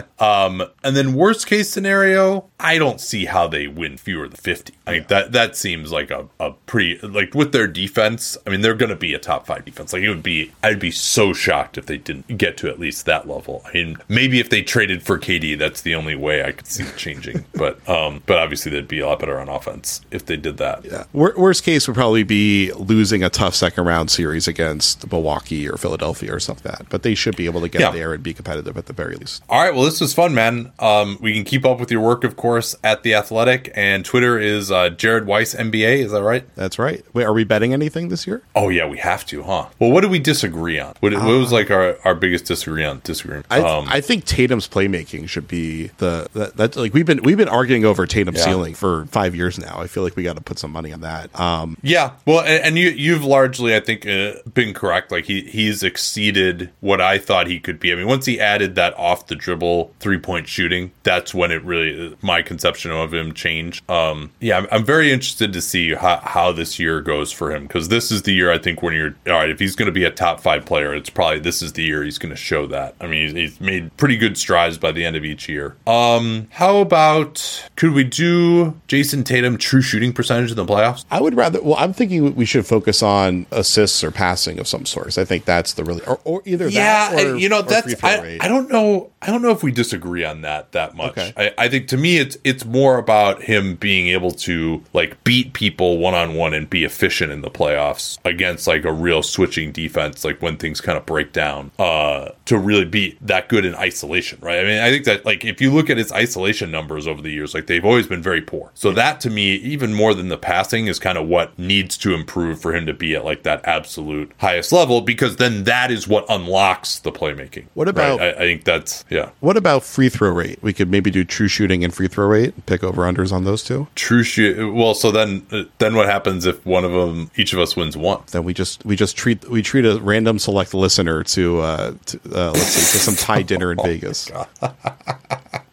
um 0.19 0.63
and 0.83 0.97
then 0.97 1.15
worst 1.15 1.47
case 1.47 1.71
scenario 1.71 2.49
i 2.61 2.77
don't 2.77 3.01
see 3.01 3.25
how 3.25 3.49
they 3.49 3.67
win 3.67 3.97
fewer 3.97 4.29
than 4.29 4.37
50 4.37 4.75
i 4.87 4.93
mean 4.93 5.01
yeah. 5.01 5.07
that 5.09 5.33
that 5.33 5.57
seems 5.57 5.91
like 5.93 6.11
a, 6.11 6.29
a 6.39 6.53
pretty 6.67 6.99
like 7.07 7.35
with 7.35 7.53
their 7.53 7.67
defense 7.67 8.37
i 8.47 8.51
mean 8.51 8.61
they're 8.61 8.75
gonna 8.75 8.93
be 8.99 9.14
a 9.14 9.18
top 9.18 9.47
five 9.47 9.64
defense 9.64 9.92
like 9.92 10.03
it 10.03 10.09
would 10.09 10.22
be 10.22 10.53
i'd 10.62 10.78
be 10.78 10.90
so 10.90 11.32
shocked 11.32 11.78
if 11.78 11.86
they 11.86 11.99
didn't 11.99 12.38
get 12.38 12.57
to 12.57 12.68
at 12.68 12.78
least 12.78 13.07
that 13.07 13.28
level 13.28 13.62
i 13.66 13.72
mean 13.72 13.97
maybe 14.09 14.40
if 14.40 14.51
they 14.51 14.62
traded 14.62 15.03
for 15.03 15.18
kd 15.18 15.59
that's 15.59 15.82
the 15.82 15.95
only 15.95 16.14
way 16.14 16.45
I 16.45 16.53
could 16.53 16.66
see 16.66 16.82
it 16.82 16.97
changing. 16.97 17.45
but 17.55 17.86
um, 17.88 18.22
but 18.26 18.38
obviously 18.38 18.72
they'd 18.72 18.88
be 18.88 19.01
a 19.01 19.07
lot 19.07 19.20
better 19.20 19.38
on 19.38 19.49
offense 19.49 20.01
if 20.11 20.26
they 20.26 20.36
did 20.36 20.57
that. 20.59 20.84
Yeah. 20.84 21.05
worst 21.12 21.64
case 21.64 21.86
would 21.86 21.95
probably 21.95 22.22
be 22.22 22.72
losing 22.72 23.22
a 23.22 23.30
tough 23.30 23.55
second 23.55 23.84
round 23.84 24.11
series 24.11 24.49
against 24.49 25.11
Milwaukee 25.11 25.68
or 25.68 25.76
Philadelphia 25.76 26.34
or 26.34 26.40
something 26.40 26.70
like 26.70 26.78
that. 26.78 26.88
But 26.88 27.03
they 27.03 27.14
should 27.14 27.36
be 27.36 27.47
able 27.47 27.61
to 27.61 27.68
get 27.68 27.80
yeah. 27.80 27.90
there 27.90 28.14
and 28.14 28.22
be 28.22 28.34
competitive 28.34 28.76
at 28.76 28.86
the 28.86 28.92
very 28.92 29.16
least. 29.16 29.42
All 29.49 29.62
right. 29.62 29.74
Well, 29.74 29.84
this 29.84 30.01
was 30.01 30.14
fun, 30.14 30.34
man. 30.34 30.72
Um, 30.78 31.18
we 31.20 31.34
can 31.34 31.45
keep 31.45 31.64
up 31.64 31.78
with 31.78 31.90
your 31.90 32.01
work, 32.01 32.24
of 32.24 32.36
course, 32.36 32.74
at 32.82 33.03
the 33.03 33.14
Athletic, 33.14 33.72
and 33.74 34.05
Twitter 34.05 34.38
is 34.38 34.70
uh, 34.70 34.90
Jared 34.90 35.26
Weiss 35.26 35.55
NBA. 35.55 36.05
Is 36.05 36.12
that 36.12 36.22
right? 36.22 36.45
That's 36.57 36.78
right. 36.78 37.05
Wait, 37.12 37.24
are 37.24 37.32
we 37.32 37.45
betting 37.45 37.72
anything 37.72 38.09
this 38.09 38.26
year? 38.26 38.42
Oh 38.55 38.68
yeah, 38.68 38.84
we 38.89 38.99
have 38.99 39.24
to, 39.26 39.43
huh? 39.43 39.66
Well, 39.78 39.91
what 39.91 40.03
did 40.03 40.11
we 40.11 40.18
disagree 40.18 40.78
on? 40.78 40.95
What, 41.01 41.14
uh, 41.14 41.20
what 41.20 41.39
was 41.39 41.53
like 41.53 41.70
our, 41.70 41.99
our 42.05 42.14
biggest 42.14 42.47
disagree 42.47 42.85
on 42.85 43.01
disagreement? 43.05 43.47
I, 43.51 43.61
um, 43.61 43.87
I 43.89 44.01
think 44.01 44.24
Tatum's 44.24 44.68
playmaking 44.68 45.28
should 45.28 45.49
be 45.49 45.89
the 45.99 46.28
that, 46.35 46.57
that's 46.57 46.76
like 46.76 46.95
we've 46.95 47.07
been 47.07 47.22
we've 47.22 47.37
been 47.37 47.49
arguing 47.49 47.85
over 47.85 48.07
Tatum 48.07 48.35
yeah. 48.35 48.45
ceiling 48.45 48.74
for 48.74 49.07
five 49.07 49.35
years 49.35 49.59
now. 49.59 49.80
I 49.80 49.87
feel 49.87 50.03
like 50.03 50.16
we 50.16 50.22
got 50.22 50.37
to 50.37 50.43
put 50.43 50.59
some 50.59 50.72
money 50.72 50.93
on 50.93 51.01
that. 51.03 51.39
Um, 51.39 51.76
yeah, 51.82 52.12
well, 52.26 52.41
and, 52.41 52.64
and, 52.64 52.78
you 52.78 52.91
you've 52.91 53.24
largely 53.24 53.74
I 53.74 53.80
think 53.80 54.07
uh, 54.07 54.35
been 54.53 54.74
correct. 54.74 55.11
Like 55.11 55.24
he 55.24 55.43
he's 55.43 55.82
exceeded 55.82 56.70
what 56.80 57.01
I 57.01 57.18
thought 57.18 57.47
he 57.47 57.61
could 57.61 57.80
be. 57.80 57.93
I 57.93 57.97
mean, 57.97 58.07
once 58.07 58.26
he 58.26 58.41
added 58.41 58.74
that 58.76 58.97
off 58.99 59.26
the 59.26 59.37
dribble 59.37 59.93
three 60.01 60.18
point 60.18 60.49
shooting, 60.49 60.93
that's 61.03 61.35
when 61.35 61.51
it 61.51 61.62
really 61.64 62.16
my 62.22 62.43
conception 62.43 62.91
of 62.91 63.12
him 63.12 63.32
changed. 63.35 63.89
Um, 63.91 64.32
yeah, 64.41 64.59
I'm, 64.59 64.66
I'm 64.70 64.85
very 64.85 65.12
interested 65.12 65.53
to 65.53 65.61
see 65.61 65.95
how, 65.95 66.18
how 66.18 66.53
this 66.53 66.78
year 66.78 67.01
goes 67.01 67.32
for 67.32 67.55
him 67.55 67.64
because 67.64 67.89
this 67.89 68.11
is 68.11 68.22
the 68.22 68.32
year 68.32 68.51
I 68.51 68.59
think 68.59 68.74
when 68.83 68.95
you're 68.95 69.14
all 69.27 69.35
right. 69.35 69.51
If 69.51 69.59
he's 69.59 69.77
going 69.77 69.87
to 69.87 69.93
be 69.93 70.05
a 70.05 70.11
top 70.11 70.41
five 70.41 70.64
player, 70.64 70.95
it's 70.95 71.11
probably 71.11 71.39
this 71.39 71.62
is 71.62 71.75
the 71.75 71.83
year 71.83 72.03
he's 72.03 72.18
going 72.18 72.31
to 72.31 72.37
show 72.37 72.66
that. 72.66 72.95
I 73.01 73.07
mean, 73.07 73.22
he's, 73.22 73.33
he's 73.33 73.61
made 73.61 73.97
pretty 73.97 74.16
good 74.16 74.37
strides 74.37 74.79
by 74.79 74.93
the 74.93 75.05
end 75.05 75.16
of 75.16 75.25
each 75.25 75.49
year. 75.49 75.77
Um, 75.87 76.49
how 76.51 76.79
about 76.79 77.68
could 77.77 77.93
we 77.93 78.05
do 78.05 78.79
Jayson 78.89 79.25
Tatum 79.25 79.59
true 79.59 79.83
shooting 79.83 80.12
percentage 80.12 80.51
in 80.51 80.57
the 80.57 80.64
playoffs? 80.64 81.05
I 81.11 81.20
would 81.20 81.37
rather. 81.37 81.62
Well, 81.62 81.77
I'm 81.79 81.93
thinking 81.93 82.35
we 82.35 82.45
should 82.45 82.66
focus 82.66 83.03
on 83.03 83.47
assists 83.51 84.03
or 84.03 84.11
passing 84.11 84.59
of 84.59 84.66
some 84.66 84.87
sort. 84.87 85.05
I 85.18 85.25
think 85.25 85.45
that's 85.45 85.75
the 85.75 85.85
really 85.85 86.03
or, 86.07 86.18
or 86.25 86.43
either 86.45 86.68
yeah. 86.68 87.14
Or, 87.14 87.37
you 87.37 87.49
know 87.49 87.62
that's 87.62 88.03
I, 88.03 88.39
I 88.41 88.49
don't 88.49 88.70
know. 88.70 89.11
I 89.20 89.27
don't 89.27 89.43
know 89.43 89.51
if 89.51 89.62
we 89.62 89.70
disagree 89.70 90.25
on 90.25 90.41
that 90.43 90.72
that 90.72 90.95
much. 90.95 91.12
Okay. 91.12 91.33
I, 91.37 91.64
I 91.64 91.68
think 91.68 91.89
to 91.89 91.97
me 91.97 92.18
it's 92.18 92.37
it's 92.45 92.64
more 92.64 92.99
about 92.99 93.43
him 93.43 93.75
being 93.77 94.09
able 94.09 94.31
to 94.31 94.83
like 94.93 95.22
beat 95.25 95.53
people 95.53 95.99
one 95.99 96.14
on 96.14 96.35
one 96.35 96.55
and 96.55 96.68
be 96.68 96.85
efficient 96.85 97.33
in 97.33 97.43
the 97.43 97.51
playoffs 97.51 98.18
against 98.25 98.64
like 98.67 98.85
a 98.85 98.93
real 98.93 99.23
switching 99.23 99.73
defense. 99.73 100.25
Like 100.25 100.41
when 100.43 100.57
things 100.57 100.81
kind 100.81 100.99
of 100.99 101.07
break 101.07 101.33
down, 101.33 101.71
uh, 101.79 102.31
to 102.47 102.59
really 102.59 102.85
be 102.85 103.17
that 103.21 103.49
good 103.49 103.65
in 103.65 103.75
isolation, 103.75 104.39
right? 104.43 104.61
I 104.61 104.65
mean, 104.65 104.81
I 104.81 104.91
think 104.91 105.05
that 105.05 105.25
like 105.25 105.45
if 105.45 105.61
you 105.61 105.73
look 105.73 105.91
at 105.91 105.97
his 105.97 106.12
isolation 106.12 106.71
numbers 106.71 107.07
over 107.07 107.23
the 107.23 107.31
years. 107.31 107.55
Like 107.55 107.67
they've 107.67 107.85
always 107.85 108.07
been 108.07 108.23
very 108.23 108.41
poor. 108.41 108.71
So 108.75 108.93
that 108.93 109.21
to 109.21 109.31
me, 109.31 109.55
even 109.57 109.95
more 109.95 110.15
than 110.15 110.29
the 110.29 110.37
passing, 110.37 110.87
is 110.87 110.99
kind 110.99 111.19
of 111.19 111.27
what 111.27 111.59
needs 111.59 111.97
to 111.99 112.15
improve 112.15 112.61
for 112.61 112.75
him 112.75 112.87
to 112.87 112.93
be 112.93 113.15
at 113.15 113.25
like 113.25 113.43
that 113.45 113.65
absolute 113.65 114.33
highest 114.39 114.73
level 114.73 115.01
because 115.01 115.37
then 115.37 115.65
that 115.65 115.91
is 115.91 116.07
what 116.07 116.25
unlocks 116.29 116.99
the 116.99 117.12
playmaking. 117.12 117.67
What 117.75 117.89
about? 117.89 118.21
Right? 118.21 118.37
I, 118.37 118.39
I, 118.39 118.41
think 118.41 118.65
that's 118.65 119.05
yeah. 119.09 119.31
What 119.41 119.57
about 119.57 119.83
free 119.83 120.09
throw 120.09 120.31
rate? 120.31 120.59
We 120.62 120.73
could 120.73 120.91
maybe 120.91 121.11
do 121.11 121.25
true 121.25 121.49
shooting 121.49 121.85
and 121.85 121.95
free 121.95 122.09
throw 122.09 122.27
rate. 122.27 122.67
Pick 122.67 122.85
over 122.85 123.03
unders 123.03 123.33
on 123.33 123.45
those 123.45 123.62
two. 123.62 123.87
True 123.95 124.23
shoot. 124.23 124.73
Well, 124.73 124.95
so 124.95 125.11
then 125.11 125.47
then 125.79 125.95
what 125.95 126.07
happens 126.07 126.47
if 126.47 126.65
one 126.67 126.85
of 126.85 126.93
them, 126.93 127.31
each 127.37 127.53
of 127.53 127.59
us 127.59 127.77
wins 127.77 127.97
one? 127.97 128.23
Then 128.31 128.45
we 128.45 128.54
just 128.55 128.85
we 128.87 128.97
just 128.97 129.17
treat 129.17 129.49
we 129.49 129.61
treat 129.63 129.85
a 129.85 130.01
random 130.01 130.39
select 130.39 130.73
listener 130.73 131.23
to, 131.25 131.61
uh, 131.61 131.95
to 132.07 132.21
uh 132.33 132.51
let's 132.53 132.67
see 132.69 132.99
to 132.99 133.05
some 133.05 133.15
Thai 133.17 133.43
dinner 133.43 133.73
in 133.73 133.81
oh 133.83 133.85
Vegas. 133.85 134.31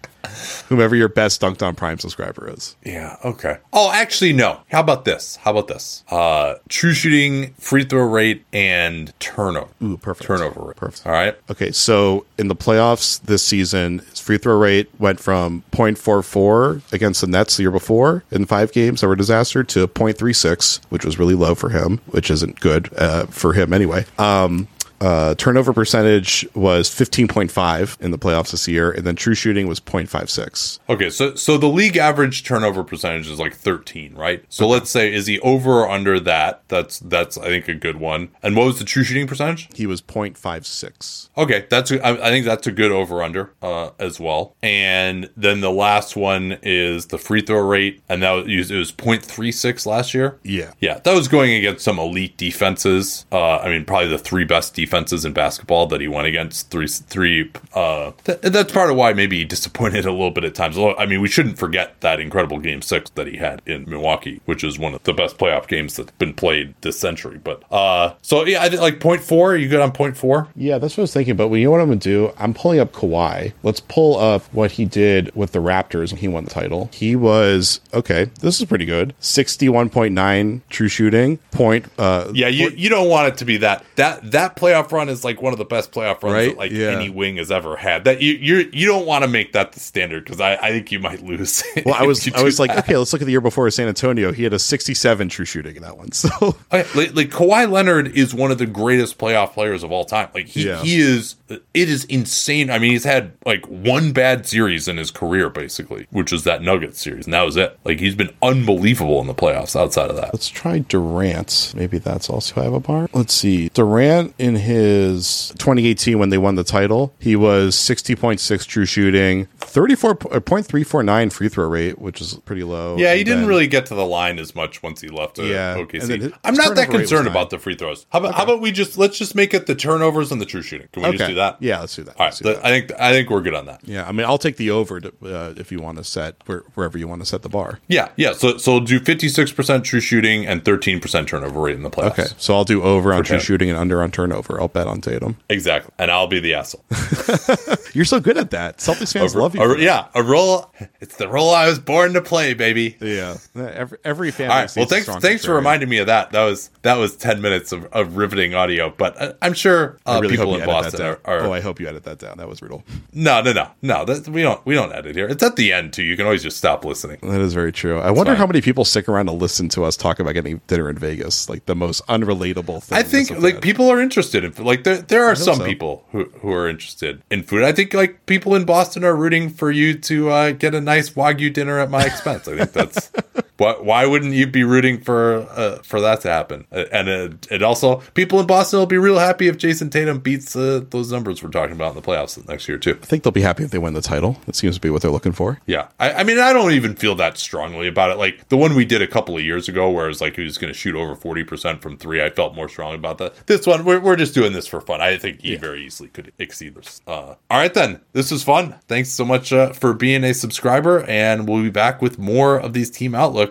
whomever 0.70 0.96
your 0.96 1.08
best 1.10 1.42
Dunc'd 1.42 1.64
On 1.64 1.76
Prime 1.76 2.00
subscriber 2.00 2.50
is. 2.50 2.76
Yeah. 2.84 3.18
Okay. 3.24 3.58
Oh, 3.74 3.92
actually, 3.92 4.34
no. 4.34 4.62
How 4.72 4.80
about 4.82 5.06
this? 5.06 5.38
How 5.38 5.52
about 5.52 5.68
this? 5.68 6.04
Uh, 6.10 6.56
true 6.70 6.94
shooting, 6.94 7.54
free 7.54 7.84
throw 7.84 8.06
rate, 8.06 8.44
and 8.54 9.18
turnover. 9.20 9.70
Ooh, 9.84 9.98
perfect. 9.98 10.28
Turnover 10.28 10.62
rate. 10.62 10.76
Perfect. 10.78 11.06
All 11.06 11.14
right. 11.14 11.36
Okay. 11.50 11.72
So 11.72 12.26
in 12.38 12.48
the 12.48 12.56
playoffs 12.56 13.22
this 13.22 13.44
season, 13.44 14.00
his 14.00 14.20
free 14.20 14.38
throw 14.38 14.58
rate 14.58 14.89
went 15.00 15.20
from 15.20 15.64
0.44 15.72 16.92
against 16.94 17.22
the 17.22 17.28
Nets 17.28 17.58
the 17.58 17.64
year 17.64 17.72
before 17.72 18.24
in 18.32 18.46
five 18.46 18.72
games 18.72 19.02
that 19.02 19.08
were 19.08 19.14
a 19.14 19.18
disaster 19.18 19.64
to 19.64 19.88
0.36, 19.88 20.80
which 20.89 21.06
was 21.06 21.20
really 21.20 21.36
low 21.36 21.56
for 21.56 21.70
him, 21.70 22.00
which 22.08 22.30
isn't 22.32 22.60
good 22.60 22.89
uh, 22.98 23.26
for 23.28 23.54
him 23.54 23.74
anyway. 23.74 24.06
Um, 24.18 24.68
uh, 25.02 25.34
turnover 25.36 25.74
percentage 25.74 26.47
was 26.54 26.88
15.5 26.88 27.99
in 28.02 28.12
the 28.12 28.20
playoffs 28.20 28.52
this 28.52 28.68
year, 28.68 28.91
and 28.91 29.06
then 29.06 29.16
true 29.16 29.34
shooting 29.34 29.68
was 29.68 29.80
0.56. 29.80 30.80
Okay, 30.88 31.10
so 31.10 31.34
so 31.34 31.58
the 31.58 31.68
league 31.68 31.97
average 31.97 32.43
turnover 32.43 32.84
percentage 32.84 33.28
is 33.28 33.39
like 33.39 33.56
13, 33.56 34.14
right? 34.14 34.45
So 34.47 34.66
okay. 34.66 34.74
let's 34.74 34.91
say 34.91 35.12
is 35.12 35.26
he 35.26 35.39
over 35.39 35.82
or 35.82 35.89
under 35.89 36.20
that? 36.20 36.62
That's 36.68 36.99
that's 36.99 37.38
I 37.38 37.47
think 37.47 37.68
a 37.68 37.74
good 37.74 37.97
one. 37.97 38.30
And 38.43 38.56
what 38.56 38.68
was 38.68 38.78
the 38.78 38.86
true 38.86 39.04
shooting 39.04 39.26
percentage? 39.26 39.70
He 39.74 39.88
was 39.88 40.02
0.56. 40.04 41.30
Okay, 41.36 41.66
that's 41.70 41.91
I 41.91 42.30
think 42.30 42.45
that's 42.45 42.68
a 42.68 42.72
good 42.72 42.91
over 42.91 43.24
under 43.24 43.54
uh, 43.64 43.89
as 43.97 44.20
well. 44.20 44.56
And 44.62 45.32
then 45.36 45.62
the 45.62 45.72
last 45.72 46.16
one 46.16 46.60
is 46.62 47.08
the 47.08 47.18
free 47.18 47.41
throw 47.41 47.68
rate, 47.68 48.04
and 48.08 48.22
that 48.22 48.32
was 48.32 48.70
it 48.70 48.78
was 48.78 48.91
0.36 48.91 49.88
last 49.88 50.14
year. 50.14 50.38
Yeah, 50.43 50.74
yeah, 50.80 50.99
that 50.99 51.16
was 51.16 51.28
going 51.28 51.54
against 51.54 51.84
some 51.84 51.97
elite 51.97 52.38
defenses. 52.38 53.26
Uh, 53.32 53.58
I 53.58 53.70
mean, 53.70 53.84
probably 53.84 54.10
the 54.10 54.20
three 54.20 54.45
best 54.45 54.76
defenses 54.76 54.91
defenses 54.92 55.24
in 55.24 55.32
basketball 55.32 55.88
that 55.88 56.02
he 56.02 56.08
went 56.10 56.28
against 56.28 56.70
three 56.70 56.86
three 56.88 57.50
uh 57.74 58.12
th- 58.26 58.42
that's 58.42 58.74
part 58.74 58.89
of 58.92 58.98
why 58.98 59.14
maybe 59.14 59.38
he 59.38 59.46
disappointed 59.46 60.06
a 60.12 60.12
little 60.12 60.32
bit 60.32 60.44
at 60.44 60.54
times. 60.54 60.78
I 60.78 61.06
mean 61.06 61.22
we 61.22 61.30
shouldn't 61.30 61.58
forget 61.58 62.00
that 62.02 62.20
incredible 62.20 62.60
game 62.60 62.82
six 62.82 63.10
that 63.12 63.26
he 63.28 63.38
had 63.38 63.62
in 63.66 63.89
milwaukee 63.89 64.42
which 64.46 64.66
is 64.66 64.78
one 64.78 64.94
of 64.94 65.02
the 65.04 65.14
best 65.14 65.38
playoff 65.38 65.68
games 65.70 65.96
that's 65.96 66.12
been 66.12 66.34
played 66.34 66.74
this 66.82 67.00
century. 67.00 67.39
But 67.42 67.64
uh 67.72 68.14
so 68.22 68.46
yeah 68.46 68.62
i 68.62 68.68
think 68.70 68.82
like 68.82 69.00
point 69.00 69.22
four 69.22 69.54
Are 69.54 69.56
you 69.58 69.70
good 69.70 69.80
on 69.80 69.94
point 69.94 70.18
four? 70.18 70.50
Yeah 70.56 70.78
that's 70.78 70.98
what 70.98 71.04
i 71.04 71.04
was 71.04 71.14
thinking 71.14 71.38
but 71.38 71.50
you 71.54 71.64
know 71.66 71.72
what 71.72 71.80
i'm 71.80 71.88
gonna 71.88 72.00
do? 72.00 72.34
I'm 72.38 72.54
pulling 72.54 72.80
up 72.82 72.92
Kawhi. 72.92 73.54
let's 73.64 73.80
pull 73.80 74.18
up 74.18 74.44
what 74.54 74.72
he 74.72 74.84
did 74.84 75.34
with 75.36 75.54
the 75.54 75.60
raptors 75.60 76.12
when 76.12 76.20
he 76.20 76.28
won 76.28 76.44
the 76.44 76.50
title. 76.52 76.89
He 76.94 77.16
was 77.16 77.80
okay 77.94 78.26
this 78.42 78.60
is 78.60 78.66
pretty 78.68 78.86
good. 78.86 79.16
61.9 79.22 80.62
true 80.70 80.88
shooting 80.89 81.38
point 81.52 81.86
uh 81.98 82.30
yeah 82.34 82.48
you, 82.50 82.68
point, 82.68 82.78
you 82.80 82.89
don't 82.89 83.10
want 83.10 83.28
it 83.30 83.38
to 83.38 83.46
be 83.46 83.58
that. 83.58 83.86
That 83.96 84.32
that 84.32 84.56
playoff 84.58 84.81
playoff 84.82 84.92
run 84.92 85.10
is 85.10 85.24
like 85.24 85.42
one 85.42 85.54
of 85.54 85.60
the 85.60 85.66
best 85.66 85.92
playoff 85.92 86.24
runs 86.24 86.34
right? 86.34 86.50
that 86.50 86.58
like 86.58 86.72
yeah. 86.72 86.88
any 86.88 87.10
wing 87.10 87.38
has 87.38 87.52
ever 87.52 87.76
had. 87.76 88.04
That 88.06 88.22
you 88.22 88.34
you 88.34 88.70
you 88.72 88.88
don't 88.88 89.06
want 89.06 89.24
to 89.24 89.30
make 89.30 89.54
that 89.54 89.74
the 89.74 89.80
standard 89.80 90.24
because 90.24 90.42
I, 90.42 90.56
I 90.56 90.72
think 90.72 90.92
you 90.92 91.00
might 91.00 91.24
lose. 91.24 91.64
Well, 91.86 91.96
I 91.96 92.04
was 92.04 92.32
I 92.34 92.44
was 92.44 92.58
that. 92.58 92.68
like, 92.68 92.78
okay, 92.80 92.96
let's 92.96 93.12
look 93.12 93.22
at 93.22 93.26
the 93.26 93.32
year 93.32 93.42
before 93.42 93.70
San 93.72 93.88
Antonio. 93.88 94.32
He 94.32 94.44
had 94.44 94.54
a 94.54 94.60
67 94.60 95.30
true 95.30 95.46
shooting 95.46 95.76
in 95.76 95.82
that 95.82 95.98
one. 95.98 96.10
So 96.22 96.30
okay, 96.72 96.86
like, 96.94 97.16
like 97.16 97.30
Kawhi 97.30 97.70
Leonard 97.70 98.16
is 98.16 98.34
one 98.34 98.52
of 98.52 98.60
the 98.60 98.68
greatest 98.68 99.18
playoff 99.18 99.54
players 99.54 99.82
of 99.82 99.92
all 99.92 100.06
time. 100.06 100.30
Like 100.36 100.48
he 100.48 100.68
yeah. 100.68 100.82
he 100.82 101.00
is 101.00 101.36
it 101.74 101.89
is 101.89 102.06
insane. 102.06 102.70
I 102.70 102.80
mean, 102.80 102.91
he's 102.91 103.04
had 103.04 103.34
like 103.45 103.66
one 103.68 104.12
bad 104.12 104.45
series 104.45 104.88
in 104.88 104.97
his 104.97 105.12
career 105.12 105.49
basically, 105.49 106.08
which 106.12 106.34
is 106.34 106.43
that 106.43 106.62
Nuggets 106.62 106.99
series, 107.02 107.26
and 107.26 107.34
that 107.34 107.43
was 107.43 107.58
it. 107.58 107.78
Like 107.86 107.99
he's 107.99 108.16
been 108.16 108.34
unbelievable 108.41 109.20
in 109.22 109.28
the 109.28 109.36
playoffs. 109.36 109.80
Outside 109.80 110.10
of 110.10 110.16
that, 110.18 110.34
let's 110.34 110.49
try 110.49 110.80
Durant. 110.80 111.74
Maybe 111.76 111.97
that's 111.97 112.30
also 112.30 112.62
have 112.62 112.74
a 112.74 112.80
bar. 112.80 113.10
Let's 113.14 113.34
see 113.34 113.70
Durant 113.70 114.34
in 114.38 114.56
his 114.56 115.12
his 115.22 115.54
2018 115.58 116.20
when 116.20 116.30
they 116.30 116.38
won 116.38 116.56
the 116.56 116.64
title, 116.64 117.14
he 117.20 117.36
was 117.36 117.76
60.6 117.76 118.66
true 118.68 118.86
shooting, 118.86 119.47
34.349 119.60 121.28
uh, 121.28 121.30
free 121.30 121.49
throw 121.49 121.68
rate, 121.68 121.99
which 121.99 122.22
is 122.22 122.36
pretty 122.45 122.64
low. 122.64 122.97
Yeah, 122.97 123.14
he 123.14 123.24
didn't 123.24 123.41
then, 123.41 123.49
really 123.49 123.68
get 123.68 123.86
to 123.88 123.95
the 123.95 124.06
line 124.06 124.39
as 124.39 124.56
much 124.56 124.82
once 124.84 125.02
he 125.02 125.10
left 125.10 125.39
uh, 125.39 125.43
yeah, 125.43 125.76
OKC. 125.78 126.34
I'm 126.43 126.56
not 126.56 126.76
that 126.76 126.89
concerned 126.89 127.28
about 127.28 127.49
the 127.49 127.60
free 127.60 127.76
throws. 127.76 128.06
How 128.10 128.20
about, 128.20 128.30
okay. 128.30 128.38
how 128.38 128.43
about 128.43 128.62
we 128.62 128.72
just 128.72 128.97
let's 128.97 129.18
just 129.18 129.36
make 129.36 129.54
it 129.54 129.68
the 129.68 129.76
turnovers 129.76 130.32
and 130.32 130.41
the 130.41 130.45
true 130.45 130.62
shooting? 130.62 130.88
Can 130.91 131.04
we 131.04 131.10
okay. 131.10 131.18
just 131.18 131.30
do 131.30 131.36
that? 131.36 131.41
Yeah, 131.60 131.80
let's 131.80 131.96
do 131.96 132.04
that. 132.04 132.20
All 132.20 132.26
right. 132.28 132.36
Do 132.36 132.44
that. 132.46 132.66
I 132.66 132.70
think 132.70 132.92
I 133.00 133.12
think 133.12 133.30
we're 133.30 133.42
good 133.42 133.54
on 133.54 133.66
that. 133.66 133.82
Yeah, 133.84 134.08
I 134.08 134.12
mean, 134.12 134.26
I'll 134.26 134.38
take 134.38 134.58
the 134.58 134.72
over 134.72 135.00
to, 135.02 135.14
uh, 135.24 135.54
if 135.58 135.72
you 135.72 135.80
want 135.80 135.98
to 135.98 136.04
set 136.04 136.36
where, 136.46 136.64
wherever 136.76 136.98
you 136.98 137.08
want 137.08 137.22
to 137.22 137.26
set 137.26 137.42
the 137.42 137.50
bar. 137.50 137.80
Yeah, 137.88 138.10
yeah. 138.16 138.34
So 138.34 138.58
so 138.58 138.80
do 138.80 139.00
fifty 139.00 139.30
six 139.30 139.52
percent 139.52 139.84
true 139.86 140.00
shooting 140.00 140.46
and 140.46 140.64
thirteen 140.66 141.00
percent 141.00 141.28
turnover 141.28 141.60
rate 141.62 141.76
in 141.76 141.84
the 141.84 141.89
playoffs. 141.89 142.12
Okay, 142.20 142.26
so 142.38 142.56
I'll 142.56 142.64
do 142.64 142.82
over 142.84 143.14
on 143.14 143.24
true 143.24 143.39
shooting 143.39 143.70
and 143.70 143.78
under 143.78 144.02
on 144.04 144.12
turnover. 144.12 144.60
I'll 144.62 144.68
bet 144.68 144.88
on 144.88 145.02
Tatum. 145.02 145.38
Exactly. 145.50 145.92
And 145.98 146.10
I'll 146.12 146.28
be 146.28 146.39
the 146.39 146.54
asshole. 146.54 146.84
You're 147.94 148.06
so 148.06 148.20
good 148.20 148.38
at 148.38 148.52
that. 148.52 148.78
Celtics 148.78 149.14
fans 149.14 149.34
A- 149.34 149.39
love 149.39 149.56
you. 149.56 149.62
a- 149.62 149.78
yeah, 149.80 150.08
a 150.16 150.24
role. 150.24 150.72
It's 151.00 151.18
the 151.18 151.28
role 151.28 151.54
I 151.54 151.68
was 151.68 151.80
born 151.80 152.14
to 152.14 152.22
play, 152.22 152.54
baby. 152.54 152.96
yeah. 153.02 153.38
Every 153.56 153.98
every 154.04 154.32
fan. 154.32 154.50
All 154.50 154.58
right. 154.58 154.72
Well, 154.76 154.86
thanks. 154.86 155.08
Thanks 155.08 155.46
for 155.46 155.54
reminding 155.56 155.89
me 155.89 155.98
of 155.98 156.08
that. 156.08 156.32
That 156.32 156.44
was 156.46 156.70
that 156.84 156.96
was 156.96 157.16
ten 157.18 157.42
minutes 157.42 157.72
of, 157.72 157.86
of 157.86 158.16
riveting 158.18 158.54
audio. 158.56 158.94
But 158.96 159.22
I, 159.22 159.34
I'm 159.42 159.54
sure 159.54 159.98
uh, 160.06 160.20
really 160.22 160.36
people 160.38 160.56
in 160.56 160.66
Boston 160.66 161.02
are, 161.02 161.20
oh, 161.40 161.54
I 161.54 161.62
hope 161.62 161.80
you 161.80 161.88
edit 161.88 162.04
that 162.04 162.20
down. 162.20 162.38
That 162.38 162.48
was 162.48 162.60
brutal. 162.60 162.84
no, 163.14 163.42
no, 163.42 163.54
no, 163.54 163.70
no. 163.82 164.06
That, 164.06 164.28
we 164.28 164.42
don't 164.42 164.64
we 164.66 164.74
don't 164.74 164.92
edit 164.94 165.16
here. 165.16 165.28
It's 165.28 165.44
at 165.44 165.56
the 165.56 165.74
end 165.74 165.94
too. 165.94 166.04
You 166.04 166.16
can 166.16 166.26
always 166.26 166.44
just 166.44 166.58
stop 166.58 166.86
listening. 166.86 167.20
That 167.22 167.42
is 167.42 167.54
very 167.54 167.72
true. 167.72 168.00
I 168.00 168.12
wonder 168.12 168.32
fine. 168.32 168.38
how 168.38 168.48
many 168.48 168.62
people 168.62 168.86
stick 168.86 169.08
around 169.08 169.28
to 169.28 169.32
listen 169.32 169.70
to 169.70 169.84
us 169.84 169.96
talk 169.96 170.20
about 170.20 170.34
getting 170.34 170.62
dinner 170.68 170.90
in 170.90 170.98
Vegas. 170.98 171.50
Like 171.50 171.66
the 171.66 171.76
most 171.76 172.06
unrelatable 172.08 172.84
thing. 172.84 172.98
I 172.98 173.04
think 173.04 173.30
like 173.32 173.56
bad. 173.56 173.64
people 173.64 173.90
are 173.90 174.02
interested 174.02 174.44
in 174.44 174.54
like 174.64 174.84
there 174.84 174.98
there 174.98 175.26
are 175.26 175.36
some 175.36 175.58
so. 175.58 175.66
people 175.66 176.06
who 176.12 176.26
who 176.42 176.52
are 176.52 176.68
interested 176.68 177.22
in 177.30 177.44
food. 177.44 177.64
I 177.64 177.72
think 177.72 177.94
like 177.94 178.26
people 178.26 178.56
in 178.56 178.66
Boston 178.66 179.04
are 179.04 179.16
rooting 179.16 179.50
for 179.50 179.72
you 179.72 179.98
to 180.00 180.30
uh, 180.30 180.52
get 180.52 180.76
a 180.76 180.82
nice 180.82 181.12
wagyu 181.12 181.54
dinner 181.54 181.80
at 181.80 181.90
my 181.90 182.04
expense. 182.04 182.48
I 182.48 182.58
think 182.58 182.72
that's 182.74 183.12
why 183.62 183.74
why 183.89 184.05
wouldn't 184.05 184.34
you 184.34 184.47
be 184.47 184.64
rooting 184.64 184.99
for 185.01 185.47
uh, 185.62 185.76
for 185.84 185.99
that 186.01 186.22
to 186.22 186.30
happen? 186.30 186.66
Uh, 186.72 186.86
And 186.91 187.07
it, 187.07 187.47
it 187.51 187.62
also 187.64 187.88
people 188.14 188.39
in 188.41 188.47
Boston 188.47 188.80
will 188.80 188.86
be 188.97 188.97
real 188.97 189.20
happy 189.20 189.47
if 189.47 189.57
Jayson 189.57 189.89
Tatum 189.89 190.20
beats 190.20 190.55
uh, 190.55 190.84
those 190.89 191.12
numbers 191.12 191.41
we're 191.43 191.49
talking 191.49 191.76
about 191.76 191.89
in 191.95 191.95
the 191.95 192.07
playoffs 192.09 192.34
next 192.47 192.68
year 192.68 192.78
too. 192.78 192.97
I 193.01 193.05
think 193.05 193.24
they'll 193.24 193.32
be 193.32 193.41
happy 193.41 193.64
if 193.64 193.72
they 193.72 193.78
win 193.78 193.93
the 193.93 194.01
title. 194.01 194.38
That 194.45 194.55
seems 194.55 194.76
to 194.76 194.82
be 194.82 194.89
what 194.89 195.01
they're 195.01 195.18
looking 195.18 195.32
for. 195.32 195.59
Yeah, 195.66 195.88
I, 195.99 196.07
I 196.20 196.24
mean, 196.24 196.39
I 196.39 196.53
don't 196.53 196.74
even 196.74 196.95
feel 196.95 197.16
that 197.16 197.38
strongly 197.38 197.88
about 197.88 198.12
it. 198.12 198.18
Like 198.18 198.49
the 198.49 198.57
one 198.57 198.76
we 198.76 198.86
did 198.86 199.01
a 199.01 199.07
couple 199.07 199.38
of 199.38 199.43
years 199.43 199.70
ago, 199.70 199.89
where 199.89 200.05
it 200.05 200.09
was 200.09 200.22
like 200.22 200.36
he 200.36 200.43
was 200.43 200.57
going 200.57 200.74
to 200.74 200.80
shoot 200.80 200.95
over 200.95 201.16
forty 201.16 201.43
percent 201.43 201.82
from 201.82 201.97
three. 201.97 202.22
I 202.24 202.30
felt 202.30 202.55
more 202.55 202.70
strongly 202.70 202.95
about 202.95 203.18
that. 203.20 203.47
This 203.47 203.68
one, 203.68 203.86
we're, 203.86 203.99
we're 203.99 204.16
just 204.16 204.34
doing 204.34 204.53
this 204.53 204.68
for 204.68 204.82
fun. 204.82 205.01
I 205.01 205.18
think 205.18 205.41
he 205.41 205.55
very 205.55 205.86
easily 205.86 206.09
could 206.09 206.32
exceed 206.39 206.76
this. 206.76 207.01
Uh, 207.05 207.36
all 207.49 207.59
right, 207.64 207.74
then. 207.74 208.01
This 208.14 208.32
was 208.32 208.43
fun. 208.43 208.76
Thanks 208.88 209.09
so 209.09 209.26
much 209.26 209.53
uh, 209.53 209.74
for 209.74 209.93
being 209.93 210.24
a 210.24 210.34
subscriber, 210.34 211.03
and 211.03 211.47
we'll 211.47 211.64
be 211.64 211.70
back 211.70 212.01
with 212.01 212.18
more 212.18 212.57
of 212.57 212.74
these 212.74 212.89
team 212.89 213.14
outlooks 213.16 213.51